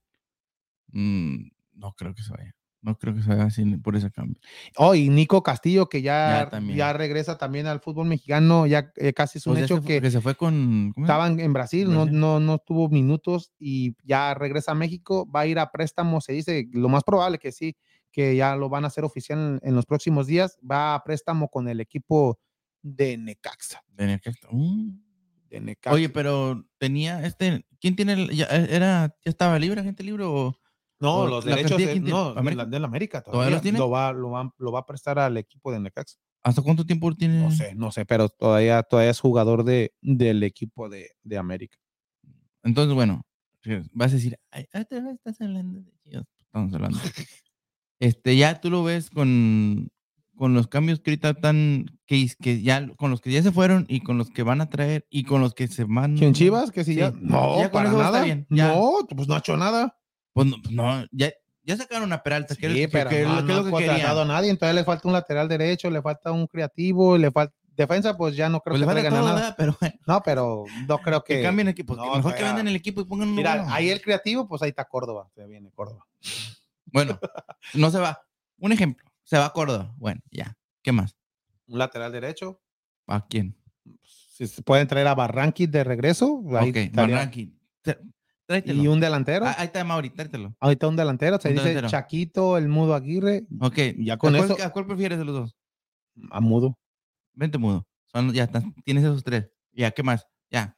Mm, 0.91 1.49
no 1.73 1.93
creo 1.93 2.13
que 2.13 2.21
se 2.23 2.31
vaya. 2.31 2.53
No 2.81 2.97
creo 2.97 3.15
que 3.15 3.21
se 3.21 3.29
vaya 3.29 3.43
así 3.45 3.65
por 3.77 3.95
ese 3.95 4.11
cambio. 4.11 4.39
Oh, 4.77 4.93
y 4.95 5.09
Nico 5.09 5.41
Castillo, 5.43 5.89
que 5.89 6.01
ya, 6.01 6.47
Ya 6.77 6.93
regresa 6.93 7.37
también 7.37 7.65
al 7.67 7.79
fútbol 7.81 8.07
mexicano, 8.07 8.65
ya 8.67 8.91
eh, 8.95 9.13
casi 9.13 9.39
es 9.39 9.47
un 9.47 9.53
Pues 9.53 9.63
hecho 9.65 9.81
fue- 9.81 9.95
que 9.95 10.01
que 10.01 10.11
se 10.11 10.21
fue 10.21 10.35
con. 10.35 10.93
estaban 10.97 11.39
en 11.39 11.53
Brasil, 11.53 11.91
no, 11.91 12.05
no, 12.05 12.39
no 12.39 12.59
tuvo 12.59 12.87
minutos 12.89 13.51
y 13.59 13.95
ya 14.03 14.33
regresa 14.35 14.71
a 14.73 14.75
México, 14.75 15.29
va 15.29 15.41
a 15.41 15.47
ir 15.47 15.59
a 15.59 15.71
préstamo, 15.71 16.21
se 16.21 16.33
dice, 16.33 16.67
lo 16.71 16.87
más 16.89 17.03
probable 17.03 17.39
que 17.39 17.51
sí, 17.51 17.75
que 18.11 18.35
ya 18.35 18.55
lo 18.55 18.69
van 18.69 18.83
a 18.83 18.87
hacer 18.87 19.03
oficial 19.03 19.59
en, 19.61 19.69
en 19.69 19.75
los 19.75 19.85
próximos 19.85 20.27
días, 20.27 20.57
va 20.69 20.95
a 20.95 21.03
préstamo 21.03 21.49
con 21.49 21.67
el 21.67 21.81
equipo 21.81 22.39
de 22.95 23.17
Necaxa. 23.17 23.83
De 23.89 24.07
Necaxa. 24.07 24.47
Mm. 24.51 24.99
De 25.49 25.61
Necaxa. 25.61 25.95
Oye, 25.95 26.09
pero 26.09 26.65
tenía 26.77 27.25
este. 27.25 27.65
¿Quién 27.79 27.95
tiene? 27.95 28.13
el- 28.13 28.31
ya, 28.31 28.45
eh, 28.45 28.67
era, 28.71 29.15
¿Ya 29.23 29.29
estaba 29.29 29.59
libre, 29.59 29.83
gente 29.83 30.03
libre? 30.03 30.23
O, 30.23 30.57
no, 30.99 31.15
o 31.15 31.27
los 31.27 31.45
derechos 31.45 31.77
de, 31.77 31.91
¿América? 31.91 32.63
la, 32.63 32.65
de 32.65 32.79
la 32.79 32.87
América 32.87 33.21
¿Todavía 33.21 33.31
todavía, 33.33 33.55
los 33.55 33.61
tiene? 33.61 33.77
Lo, 33.77 33.89
va, 33.89 34.11
lo, 34.13 34.31
va, 34.31 34.53
lo 34.57 34.71
va 34.71 34.79
a 34.79 34.85
prestar 34.85 35.19
al 35.19 35.37
equipo 35.37 35.71
de 35.71 35.79
Necaxa. 35.79 36.17
¿Hasta 36.43 36.61
cuánto 36.61 36.85
tiempo 36.85 37.13
tiene? 37.13 37.39
No 37.41 37.51
sé, 37.51 37.75
no 37.75 37.91
sé, 37.91 38.05
pero 38.05 38.29
todavía, 38.29 38.81
todavía 38.83 39.11
es 39.11 39.19
jugador 39.19 39.63
de, 39.63 39.93
del 40.01 40.43
equipo 40.43 40.89
de, 40.89 41.11
de 41.23 41.37
América. 41.37 41.77
Entonces, 42.63 42.93
bueno, 42.95 43.25
vas 43.91 44.11
a 44.11 44.15
decir, 44.15 44.39
"Ay, 44.51 44.65
vez 44.73 45.15
estás 45.15 45.41
hablando 45.41 45.81
de 45.81 45.91
Chivas". 46.03 46.25
Estamos 46.41 46.73
hablando. 46.73 46.97
Este, 47.99 48.37
ya 48.37 48.61
tú 48.61 48.69
lo 48.69 48.83
ves 48.83 49.09
con, 49.09 49.89
con 50.37 50.53
los 50.53 50.67
cambios 50.67 50.99
que 51.01 51.11
ahorita 51.11 51.31
están, 51.31 51.85
que, 52.05 52.29
que 52.39 52.61
ya, 52.61 52.87
con 52.95 53.11
los 53.11 53.21
que 53.21 53.31
ya 53.31 53.41
se 53.43 53.51
fueron 53.51 53.85
y 53.89 54.01
con 54.01 54.17
los 54.17 54.29
que 54.29 54.43
van 54.43 54.61
a 54.61 54.69
traer 54.69 55.05
y 55.09 55.23
con 55.23 55.41
los 55.41 55.53
que 55.53 55.67
se 55.67 55.83
van. 55.83 56.15
¿Quién 56.17 56.33
Chivas? 56.33 56.71
Que 56.71 56.83
si 56.83 56.93
Sí. 56.93 56.99
ya. 56.99 57.11
No, 57.19 57.59
Ya 57.59 57.71
para 57.71 57.91
nada. 57.91 58.23
bien, 58.23 58.45
ya. 58.49 58.69
No, 58.69 58.99
pues 59.15 59.27
no 59.27 59.35
ha 59.35 59.39
hecho 59.39 59.57
nada. 59.57 59.97
Pues 60.33 60.47
no, 60.47 60.57
pues 60.61 60.73
no, 60.73 61.05
ya, 61.11 61.31
ya 61.63 61.75
sacaron 61.75 62.13
a 62.13 62.21
Peralta. 62.23 62.53
Sí, 62.55 62.61
que, 62.61 62.87
pero 62.87 63.09
que- 63.09 63.23
no, 63.23 63.37
que 63.37 63.43
no 63.43 63.53
es 63.53 63.53
ha 63.53 63.55
lo 63.57 63.63
que 63.65 63.71
contratado 63.71 64.21
a 64.21 64.25
nadie. 64.25 64.49
Entonces 64.51 64.75
le 64.75 64.83
falta 64.83 65.07
un 65.07 65.13
lateral 65.13 65.47
derecho, 65.47 65.89
le 65.89 66.01
falta 66.01 66.31
un 66.31 66.45
creativo, 66.47 67.17
le 67.17 67.31
falta 67.31 67.53
defensa, 67.75 68.15
pues 68.17 68.35
ya 68.35 68.49
no 68.49 68.59
creo 68.61 68.73
Pues 68.77 68.95
le 68.95 69.01
que 69.01 69.07
a 69.07 69.09
todo, 69.11 69.23
nada. 69.27 69.55
No, 70.07 70.21
pero 70.23 70.65
no 70.87 70.97
creo 70.99 71.23
que 71.23 71.37
que. 71.37 71.43
cambien 71.43 71.67
equipo. 71.67 71.95
no, 71.95 72.15
mejor 72.15 72.35
que 72.35 72.43
vendan 72.43 72.67
el 72.67 72.75
equipo 72.75 73.01
y 73.01 73.05
pongan 73.05 73.27
uno 73.29 73.37
Mira, 73.37 73.55
bueno. 73.57 73.73
ahí 73.73 73.89
el 73.89 74.01
creativo, 74.01 74.47
pues 74.47 74.61
ahí 74.61 74.69
está 74.69 74.85
Córdoba. 74.85 75.29
Se 75.35 75.45
viene 75.47 75.71
Córdoba. 75.71 76.05
Bueno, 76.85 77.19
no 77.73 77.91
se 77.91 77.99
va. 77.99 78.19
Un 78.59 78.71
ejemplo. 78.71 79.06
Se 79.27 79.37
va 79.37 79.47
a 79.47 79.53
Córdoba. 79.53 79.93
Bueno, 79.97 80.21
ya. 80.31 80.55
¿Qué 80.81 80.93
más? 80.93 81.17
Un 81.67 81.79
lateral 81.79 82.13
derecho. 82.13 82.61
¿A 83.07 83.27
quién? 83.27 83.57
Si 84.01 84.47
se 84.47 84.61
pueden 84.61 84.87
traer 84.87 85.07
a 85.07 85.15
Barranqui 85.15 85.67
de 85.67 85.83
regreso. 85.83 86.41
Ahí 86.57 86.69
ok, 86.69 86.75
estaría. 86.77 87.15
Barranqui. 87.15 87.53
Tra- 87.83 87.99
Tráetelo. 88.45 88.81
Y 88.83 88.87
un 88.87 89.01
delantero. 89.01 89.45
Ah, 89.45 89.55
ahí 89.57 89.65
está 89.65 89.83
Mauri, 89.83 90.09
tráetelo. 90.11 90.55
Ahorita 90.61 90.87
un 90.87 90.95
delantero. 90.95 91.37
Se 91.41 91.49
Un 91.49 91.55
dice 91.55 91.67
delantero. 91.67 91.89
Chaquito, 91.89 92.57
el 92.57 92.69
Mudo 92.69 92.95
Aguirre. 92.95 93.45
Ok. 93.59 93.75
Ya 93.97 94.15
con 94.17 94.33
¿A 94.33 94.37
cuál, 94.39 94.51
eso- 94.51 94.63
¿A 94.65 94.69
cuál 94.71 94.85
prefieres 94.87 95.17
de 95.19 95.25
los 95.25 95.35
dos? 95.35 95.57
A 96.31 96.39
Mudo. 96.39 96.77
Vente 97.33 97.57
mudo. 97.57 97.85
Son, 98.05 98.31
ya 98.33 98.47
tienes 98.85 99.03
esos 99.03 99.23
tres. 99.25 99.51
Ya, 99.73 99.91
¿qué 99.91 100.03
más? 100.03 100.25
Ya. 100.49 100.75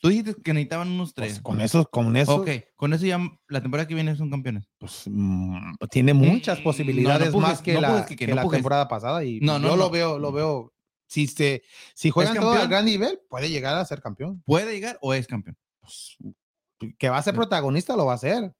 Tú 0.00 0.08
dijiste 0.08 0.34
que 0.42 0.52
necesitaban 0.52 0.90
unos 0.90 1.14
tres. 1.14 1.32
Pues 1.34 1.42
con 1.42 1.60
eso, 1.60 1.86
con 1.90 2.16
eso, 2.16 2.36
Ok, 2.36 2.50
con 2.76 2.92
eso 2.92 3.06
ya 3.06 3.18
la 3.48 3.62
temporada 3.62 3.88
que 3.88 3.94
viene 3.94 4.14
son 4.16 4.30
campeones. 4.30 4.68
pues, 4.78 5.04
mm, 5.06 5.74
tiene 5.90 6.12
muchas 6.12 6.60
Mm, 6.60 6.62
posibilidades 6.62 7.32
no, 7.32 7.40
no 7.40 7.46
más 7.46 7.62
que 7.62 7.74
no 7.74 7.80
la, 7.80 8.04
que 8.04 8.16
temporada 8.16 8.86
pasada. 8.86 9.24
Y 9.24 9.40
No, 9.40 9.58
no, 9.58 9.68
yo 9.68 9.76
lo 9.76 9.90
veo, 9.90 10.18
lo 10.18 10.30
veo. 10.30 10.74
Si 11.06 11.26
se, 11.26 11.62
si 11.94 12.10
juegan 12.10 12.34
todo 12.36 12.52
al 12.52 12.68
gran 12.68 12.84
nivel, 12.84 13.18
puede 13.30 13.48
llegar 13.48 13.76
a 13.76 13.84
ser 13.86 14.02
campeón. 14.02 14.42
¿Puede 14.44 14.74
llegar 14.74 14.98
o 15.00 15.14
es 15.14 15.26
campeón? 15.26 15.56
Pues, 15.80 16.18
que 16.98 17.08
va 17.08 17.16
a 17.16 17.22
ser 17.22 17.34
protagonista, 17.34 17.96
lo 17.96 18.04
va 18.04 18.12
a 18.12 18.16
hacer. 18.16 18.52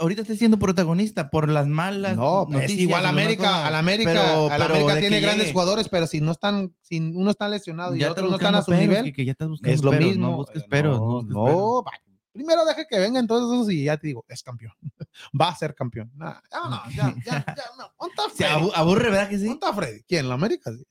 Que- 0.00 0.02
que- 0.02 0.02
Ahorita 0.02 0.22
está 0.22 0.34
siendo 0.34 0.58
protagonista 0.58 1.30
por 1.30 1.48
las 1.48 1.66
malas. 1.66 2.16
No, 2.16 2.42
es 2.44 2.48
noticias, 2.50 2.78
igual 2.80 3.00
o 3.00 3.04
las 3.04 3.12
malas 3.12 3.24
América, 3.26 3.42
cosas. 3.48 3.64
al 3.66 3.74
América, 3.74 4.10
Pero- 4.12 4.50
al 4.50 4.60
pero 4.60 4.64
América 4.74 4.92
tiene 5.00 5.16
que 5.16 5.20
grandes 5.22 5.38
llegue. 5.46 5.52
jugadores, 5.52 5.88
pero 5.88 6.06
si 6.06 6.20
no 6.20 6.32
están, 6.32 6.74
si 6.82 6.98
uno 6.98 7.30
está 7.30 7.48
lesionado 7.48 7.94
y 7.94 8.00
Ya 8.00 8.10
otros 8.12 8.30
no 8.30 8.36
están 8.36 8.54
a 8.54 8.62
su 8.62 8.70
peros, 8.70 8.80
nivel, 8.88 9.04
Quique, 9.04 9.24
ya 9.24 9.32
estás 9.32 9.48
buscando 9.48 9.74
es 9.74 9.82
lo 9.82 9.90
peros, 9.90 10.06
mismo. 10.08 10.26
No 10.30 10.36
busques 10.36 10.64
peros. 10.64 10.98
no 10.98 11.06
no, 11.06 11.12
busques 11.22 11.34
no, 11.34 11.84
primero 12.32 12.64
deje 12.64 12.86
que 12.88 12.98
vengan 12.98 13.26
todos 13.26 13.52
esos 13.52 13.72
y 13.72 13.84
ya 13.84 13.96
te 13.96 14.06
digo, 14.06 14.24
es 14.28 14.42
campeón. 14.42 14.72
Va 15.40 15.48
a 15.48 15.56
ser 15.56 15.74
campeón. 15.74 16.10
Nah, 16.14 16.40
ya, 16.50 16.58
no, 16.68 16.82
ya, 16.90 17.14
ya, 17.26 17.44
ya, 17.46 17.64
no. 17.76 17.92
¿Dónde 17.98 18.14
está 18.16 18.22
Se 18.36 18.46
aburre, 18.76 19.10
¿verdad 19.10 19.28
que 19.28 19.38
sí? 19.38 19.46
¿Dónde 19.46 19.66
Freddy? 19.74 20.02
¿Quién? 20.08 20.28
¿La 20.28 20.34
América? 20.34 20.70
Sí. 20.72 20.84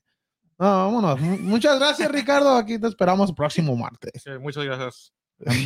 No, 0.58 0.66
vámonos. 0.66 1.18
Mu- 1.20 1.38
Muchas 1.38 1.78
gracias, 1.78 2.10
Ricardo. 2.12 2.54
Aquí 2.56 2.78
te 2.78 2.86
esperamos 2.86 3.30
el 3.30 3.34
próximo 3.34 3.74
martes. 3.76 4.22
Ok, 4.26 4.40
muchas 4.40 4.64
gracias. 4.64 5.12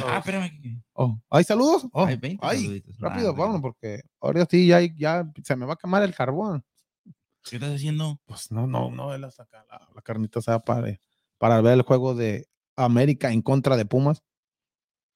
Ah, 0.07 0.19
espérame. 0.19 0.83
Oh, 0.93 1.19
¿Hay 1.31 1.45
saludos? 1.45 1.87
Oh, 1.93 2.07
Hay 2.07 2.17
20 2.17 2.39
ay, 2.47 2.83
rápido, 2.99 3.35
vámonos, 3.35 3.61
porque 3.61 4.03
ahora 4.21 4.47
sí 4.49 4.67
ya, 4.67 4.81
ya 4.97 5.29
se 5.43 5.57
me 5.57 5.67
va 5.67 5.73
a 5.75 5.77
quemar 5.77 6.03
el 6.03 6.15
carbón. 6.15 6.65
¿Qué 7.43 7.57
estás 7.57 7.75
haciendo? 7.75 8.21
Pues 8.25 8.51
no, 8.53 8.67
no, 8.67 8.91
no, 8.91 9.13
él 9.15 9.25
hasta 9.25 9.43
acá 9.43 9.67
la, 9.71 9.89
la 9.95 10.03
carnita 10.03 10.39
asada 10.39 10.61
para, 10.61 10.99
para 11.39 11.61
ver 11.61 11.75
el 11.75 11.83
juego 11.83 12.15
de 12.15 12.47
América 12.77 13.31
en 13.33 13.43
contra 13.43 13.77
de 13.77 13.85
Pumas. 13.85 14.23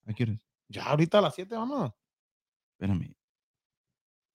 ¿A 0.06 0.12
qué 0.12 0.24
horas? 0.24 0.40
Ya 0.68 0.84
ahorita 0.84 1.18
a 1.18 1.22
las 1.22 1.34
7, 1.34 1.54
vámonos. 1.54 1.92
Espérame. 2.72 3.14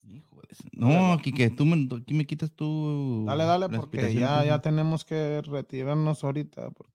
Hijo 0.04 0.42
de 0.48 0.56
su- 0.56 0.64
No, 0.74 1.18
Kike, 1.22 1.52
tú 1.52 1.66
me, 1.66 1.88
aquí 1.96 2.14
me 2.14 2.26
quitas 2.26 2.52
tú. 2.52 3.26
Dale, 3.28 3.46
dale, 3.46 3.70
porque 3.70 4.14
ya, 4.14 4.38
pues, 4.38 4.48
ya 4.48 4.62
tenemos 4.62 5.06
que 5.06 5.42
retirarnos 5.42 6.24
ahorita. 6.24 6.72
Porque... 6.72 6.94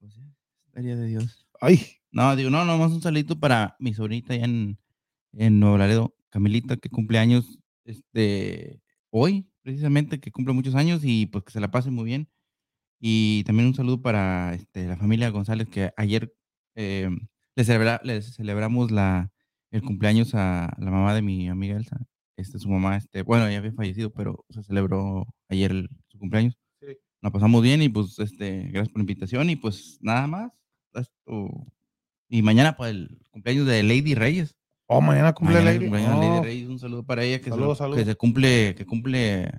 Pues 0.00 0.12
sí, 0.14 0.22
estaría 0.66 0.96
de 0.96 1.06
Dios. 1.06 1.43
Ay, 1.60 1.80
No, 2.12 2.36
digo, 2.36 2.50
no, 2.50 2.64
nomás 2.64 2.92
un 2.92 3.02
saludito 3.02 3.38
para 3.38 3.76
mi 3.78 3.94
sobrinita 3.94 4.34
allá 4.34 4.44
en, 4.44 4.78
en 5.32 5.60
Nuevo 5.60 5.78
Laredo, 5.78 6.14
Camilita, 6.30 6.76
que 6.76 6.90
cumple 6.90 7.18
años 7.18 7.58
este, 7.84 8.80
hoy, 9.10 9.48
precisamente, 9.62 10.20
que 10.20 10.30
cumple 10.32 10.54
muchos 10.54 10.74
años 10.76 11.02
y 11.04 11.26
pues 11.26 11.44
que 11.44 11.52
se 11.52 11.60
la 11.60 11.70
pase 11.70 11.90
muy 11.90 12.04
bien. 12.04 12.28
Y 13.00 13.44
también 13.44 13.68
un 13.68 13.74
saludo 13.74 14.02
para 14.02 14.54
este, 14.54 14.86
la 14.88 14.96
familia 14.96 15.30
González, 15.30 15.68
que 15.68 15.92
ayer 15.96 16.34
eh, 16.76 17.10
celebra- 17.56 18.00
les 18.04 18.34
celebramos 18.36 18.90
la, 18.92 19.32
el 19.72 19.82
cumpleaños 19.82 20.34
a 20.34 20.74
la 20.78 20.90
mamá 20.90 21.14
de 21.14 21.22
mi 21.22 21.48
amiga 21.48 21.76
Elsa. 21.76 21.98
Este, 22.36 22.58
su 22.60 22.68
mamá, 22.70 22.96
este, 22.96 23.22
bueno, 23.22 23.50
ya 23.50 23.58
había 23.58 23.72
fallecido, 23.74 24.12
pero 24.12 24.44
se 24.50 24.62
celebró 24.64 25.26
ayer 25.50 25.70
el- 25.72 25.90
su 26.08 26.18
cumpleaños. 26.18 26.56
Sí. 26.80 26.88
La 27.22 27.30
pasamos 27.32 27.62
bien 27.62 27.82
y 27.82 27.88
pues, 27.90 28.18
este, 28.20 28.64
gracias 28.70 28.88
por 28.90 28.98
la 29.00 29.02
invitación 29.04 29.50
y 29.50 29.56
pues 29.56 29.98
nada 30.02 30.26
más. 30.28 30.52
Esto, 31.00 31.66
y 32.28 32.42
mañana 32.42 32.76
para 32.76 32.90
el 32.90 33.18
cumpleaños 33.30 33.66
de 33.66 33.82
Lady 33.82 34.14
Reyes. 34.14 34.56
oh, 34.86 35.00
mañana 35.00 35.32
cumple 35.32 35.56
Mañana 35.56 35.70
aire. 35.72 35.84
cumpleaños 35.86 36.20
de 36.20 36.26
Oh, 36.26 36.30
Lady 36.30 36.44
Reyes. 36.44 36.68
Un 36.68 36.78
saludo 36.78 37.02
para 37.04 37.24
ella 37.24 37.38
que, 37.40 37.50
se, 37.50 38.04
que 38.04 38.14
cumple, 38.16 38.74
que 38.74 38.86
cumple, 38.86 39.50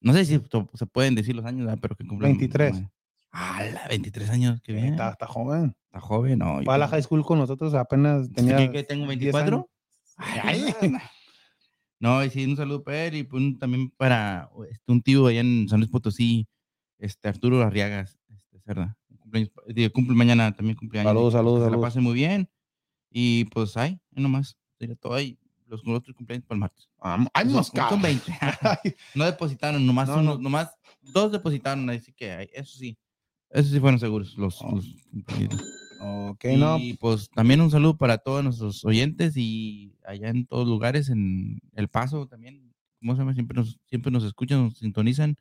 no 0.00 0.12
sé 0.12 0.24
si 0.24 0.40
se 0.74 0.86
pueden 0.86 1.14
decir 1.14 1.34
los 1.34 1.44
años, 1.44 1.76
pero 1.80 1.96
que 1.96 2.06
cumple. 2.06 2.28
23. 2.28 2.82
Ah, 3.32 3.62
23 3.88 4.30
años, 4.30 4.60
qué 4.62 4.72
bien. 4.72 4.92
Está, 4.92 5.10
está 5.10 5.26
joven. 5.26 5.74
Está 5.86 6.00
joven, 6.00 6.38
no. 6.38 6.62
Fue 6.62 6.74
a 6.74 6.78
la 6.78 6.86
high 6.88 7.02
school 7.02 7.24
con 7.24 7.38
nosotros, 7.38 7.74
apenas 7.74 8.30
tenía. 8.32 8.56
¿Qué, 8.56 8.70
qué, 8.70 8.82
tengo 8.84 9.06
10 9.06 9.08
24? 9.18 9.56
años. 10.16 10.44
Ay, 10.44 10.92
no, 11.98 12.22
y 12.24 12.30
sí, 12.30 12.44
un 12.44 12.56
saludo 12.56 12.84
para 12.84 13.06
él 13.06 13.16
y 13.16 13.22
pues, 13.24 13.42
también 13.58 13.90
para 13.90 14.50
este, 14.70 14.92
un 14.92 15.02
tío 15.02 15.26
allá 15.26 15.40
en 15.40 15.68
San 15.68 15.80
Luis 15.80 15.90
Potosí, 15.90 16.46
este 16.98 17.28
Arturo 17.28 17.62
Arriagas, 17.62 18.18
este, 18.28 18.60
Cerda. 18.60 18.96
Cumpleaños, 19.42 19.74
digo, 19.74 19.92
cumple 19.92 20.14
mañana 20.16 20.52
también 20.54 20.76
cumpleaños. 20.76 21.10
Saludos, 21.10 21.32
y, 21.32 21.32
pues, 21.32 21.40
saludos, 21.40 21.58
Que 21.58 21.64
la 21.64 21.70
saludos. 21.70 21.86
pase 21.88 22.00
muy 22.00 22.14
bien. 22.14 22.48
Y 23.10 23.44
pues, 23.46 23.76
ahí 23.76 24.00
nomás. 24.12 24.56
Sería 24.78 24.96
todo 24.96 25.14
ahí. 25.14 25.38
Los 25.66 25.82
otros 25.86 26.14
cumpleaños 26.14 26.46
para 26.46 26.56
el 26.56 26.60
martes. 26.60 26.88
Ah, 27.00 27.26
Ay, 27.32 27.48
Son- 27.50 27.64
son 27.64 28.02
20. 28.02 28.32
Ay, 28.40 28.94
No 29.14 29.24
depositaron, 29.24 29.84
nomás, 29.86 30.08
No, 30.08 30.16
uno- 30.20 30.34
no. 30.34 30.38
nomás 30.38 30.70
dos 31.00 31.32
depositaron, 31.32 31.88
así 31.90 32.12
que 32.12 32.48
eso 32.52 32.76
sí. 32.78 32.96
Eso 33.50 33.70
sí 33.70 33.80
fueron 33.80 33.98
seguros 34.00 34.36
los, 34.36 34.60
Oh. 34.62 34.72
los 34.76 34.86
ok, 36.00 36.44
no. 36.58 36.78
Y 36.78 36.94
pues 36.94 37.28
también 37.30 37.60
un 37.60 37.70
saludo 37.70 37.96
para 37.96 38.18
todos 38.18 38.42
nuestros 38.44 38.84
oyentes 38.84 39.36
y 39.36 39.94
allá 40.06 40.28
en 40.28 40.46
todos 40.46 40.66
lugares, 40.66 41.08
en 41.08 41.60
El 41.72 41.88
Paso 41.88 42.26
también, 42.26 42.72
¿cómo 43.00 43.14
se 43.14 43.20
llama? 43.20 43.34
Siempre 43.34 43.56
nos, 43.56 43.78
siempre 43.86 44.10
nos 44.12 44.24
escuchan, 44.24 44.64
nos 44.64 44.78
sintonizan. 44.78 45.36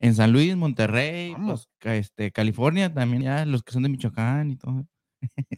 En 0.00 0.14
San 0.14 0.32
Luis, 0.32 0.56
Monterrey, 0.56 1.34
pues, 1.46 1.68
este, 1.82 2.30
California 2.32 2.92
también, 2.92 3.22
ya 3.22 3.46
los 3.46 3.62
que 3.62 3.72
son 3.72 3.84
de 3.84 3.88
Michoacán 3.88 4.50
y 4.50 4.56
todo. 4.56 4.86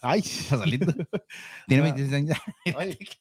Ay, 0.02 0.22
Sasalito. 0.22 0.86
Tiene 1.66 1.82
Ah. 1.88 1.92
26 1.94 2.12
años. 2.12 2.38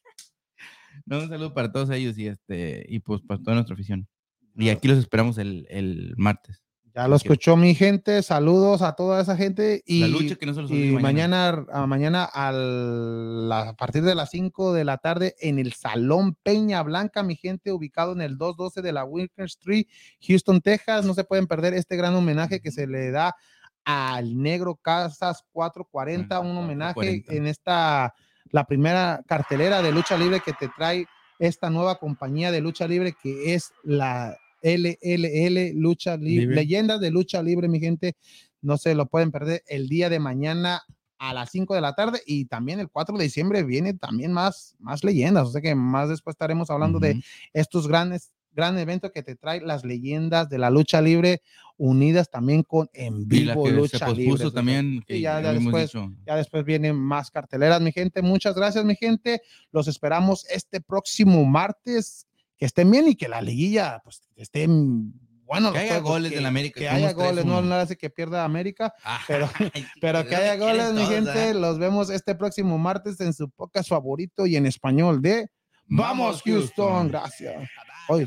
No, 1.04 1.18
un 1.18 1.28
saludo 1.28 1.52
para 1.52 1.70
todos 1.70 1.90
ellos 1.90 2.16
y 2.18 2.26
este 2.26 2.84
y 2.88 3.00
pues 3.00 3.20
para 3.20 3.40
toda 3.42 3.54
nuestra 3.54 3.74
afición. 3.74 4.08
Y 4.56 4.70
aquí 4.70 4.88
los 4.88 4.98
esperamos 4.98 5.36
el, 5.38 5.66
el 5.68 6.14
martes. 6.16 6.64
Ya 6.96 7.06
lo 7.08 7.16
escuchó 7.16 7.58
mi 7.58 7.74
gente. 7.74 8.22
Saludos 8.22 8.80
a 8.80 8.92
toda 8.94 9.20
esa 9.20 9.36
gente. 9.36 9.82
Y, 9.84 10.00
la 10.00 10.08
lucha 10.08 10.36
que 10.36 10.46
no 10.46 10.54
se 10.54 10.62
los 10.62 10.70
y 10.70 10.92
mañana, 10.92 11.66
a, 11.70 11.86
mañana 11.86 12.24
al- 12.24 13.52
a 13.52 13.76
partir 13.76 14.02
de 14.02 14.14
las 14.14 14.30
5 14.30 14.72
de 14.72 14.84
la 14.86 14.96
tarde 14.96 15.34
en 15.40 15.58
el 15.58 15.74
Salón 15.74 16.36
Peña 16.42 16.82
Blanca, 16.82 17.22
mi 17.22 17.36
gente, 17.36 17.70
ubicado 17.70 18.12
en 18.14 18.22
el 18.22 18.38
212 18.38 18.80
de 18.80 18.92
la 18.92 19.04
Wilker 19.04 19.44
Street, 19.44 19.84
Houston, 20.26 20.62
Texas. 20.62 21.04
No 21.04 21.12
se 21.12 21.24
pueden 21.24 21.46
perder 21.46 21.74
este 21.74 21.96
gran 21.96 22.14
homenaje 22.14 22.60
que 22.62 22.70
se 22.72 22.86
le 22.86 23.10
da 23.10 23.36
al 23.84 24.40
Negro 24.40 24.76
Casas 24.76 25.44
440, 25.52 26.34
Ah, 26.36 26.40
un 26.40 26.56
homenaje 26.56 26.94
440. 26.94 27.34
en 27.34 27.46
esta, 27.46 28.14
la 28.52 28.64
primera 28.64 29.22
cartelera 29.26 29.82
de 29.82 29.92
lucha 29.92 30.16
libre 30.16 30.40
que 30.40 30.54
te 30.54 30.70
trae 30.74 31.04
esta 31.38 31.68
nueva 31.68 31.98
compañía 31.98 32.50
de 32.50 32.62
lucha 32.62 32.88
libre 32.88 33.14
que 33.22 33.52
es 33.52 33.70
la 33.84 34.34
LLL 34.62 35.72
Lucha 35.74 36.16
Libre, 36.16 36.40
Libre. 36.42 36.56
Leyendas 36.56 37.00
de 37.00 37.10
Lucha 37.10 37.42
Libre, 37.42 37.68
mi 37.68 37.80
gente. 37.80 38.16
No 38.62 38.76
se 38.78 38.94
lo 38.94 39.06
pueden 39.06 39.30
perder 39.30 39.62
el 39.66 39.88
día 39.88 40.08
de 40.08 40.18
mañana 40.18 40.82
a 41.18 41.32
las 41.32 41.50
5 41.50 41.74
de 41.74 41.80
la 41.80 41.94
tarde 41.94 42.20
y 42.26 42.44
también 42.46 42.78
el 42.80 42.88
4 42.90 43.16
de 43.16 43.24
diciembre 43.24 43.62
viene 43.62 43.94
también 43.94 44.32
más, 44.32 44.76
más 44.78 45.02
leyendas. 45.04 45.48
O 45.48 45.50
sea 45.52 45.60
que 45.62 45.74
más 45.74 46.08
después 46.08 46.34
estaremos 46.34 46.68
hablando 46.70 46.98
de 46.98 47.12
Ujú. 47.12 47.20
estos 47.54 47.88
grandes, 47.88 48.32
gran 48.52 48.78
evento 48.78 49.12
que 49.12 49.22
te 49.22 49.34
trae 49.36 49.60
las 49.60 49.84
leyendas 49.84 50.48
de 50.48 50.58
la 50.58 50.70
lucha 50.70 51.00
libre 51.00 51.42
unidas 51.78 52.30
también 52.30 52.62
con 52.62 52.88
en 52.94 53.26
Y 53.30 53.44
la 53.44 53.52
vivo 53.54 53.64
que 53.64 53.70
se 53.70 53.76
lucha 53.76 54.08
libre. 54.08 54.30
pospuso 54.30 54.52
también, 54.52 55.02
que 55.06 55.18
Y 55.18 55.20
ya- 55.22 55.40
ya, 55.42 55.52
después- 55.52 55.92
dicho. 55.92 56.10
ya 56.26 56.36
después 56.36 56.64
vienen 56.64 56.96
más 56.96 57.30
carteleras, 57.30 57.80
mi 57.82 57.92
gente. 57.92 58.22
Muchas 58.22 58.54
gracias, 58.54 58.84
mi 58.84 58.96
gente. 58.96 59.42
Los 59.72 59.88
esperamos 59.88 60.44
este 60.50 60.80
próximo 60.80 61.44
martes. 61.44 62.25
Que 62.56 62.66
estén 62.66 62.90
bien 62.90 63.08
y 63.08 63.14
que 63.14 63.28
la 63.28 63.42
liguilla, 63.42 64.00
pues, 64.02 64.22
estén 64.36 65.12
bueno. 65.46 65.72
Que 65.72 65.78
haya 65.78 66.00
goles 66.00 66.32
del 66.32 66.44
América, 66.44 66.80
Que 66.80 66.88
haya 66.88 67.12
goles, 67.12 67.44
no 67.44 67.60
3-1. 67.60 67.64
no 67.64 67.74
hace 67.76 67.96
que 67.96 68.10
pierda 68.10 68.44
América, 68.44 68.92
pero, 69.28 69.48
Ay, 69.74 69.86
pero 70.00 70.26
que 70.26 70.34
haya 70.34 70.56
goles, 70.56 70.92
mi 70.92 71.06
gente. 71.06 71.54
Los 71.54 71.78
vemos 71.78 72.10
este 72.10 72.34
próximo 72.34 72.78
martes 72.78 73.20
en 73.20 73.32
su 73.32 73.48
podcast 73.50 73.88
favorito 73.88 74.46
y 74.46 74.56
en 74.56 74.66
español 74.66 75.22
de 75.22 75.48
Vamos, 75.88 76.42
Houston. 76.42 77.08
Gracias. 77.08 77.68
Oye, 78.08 78.26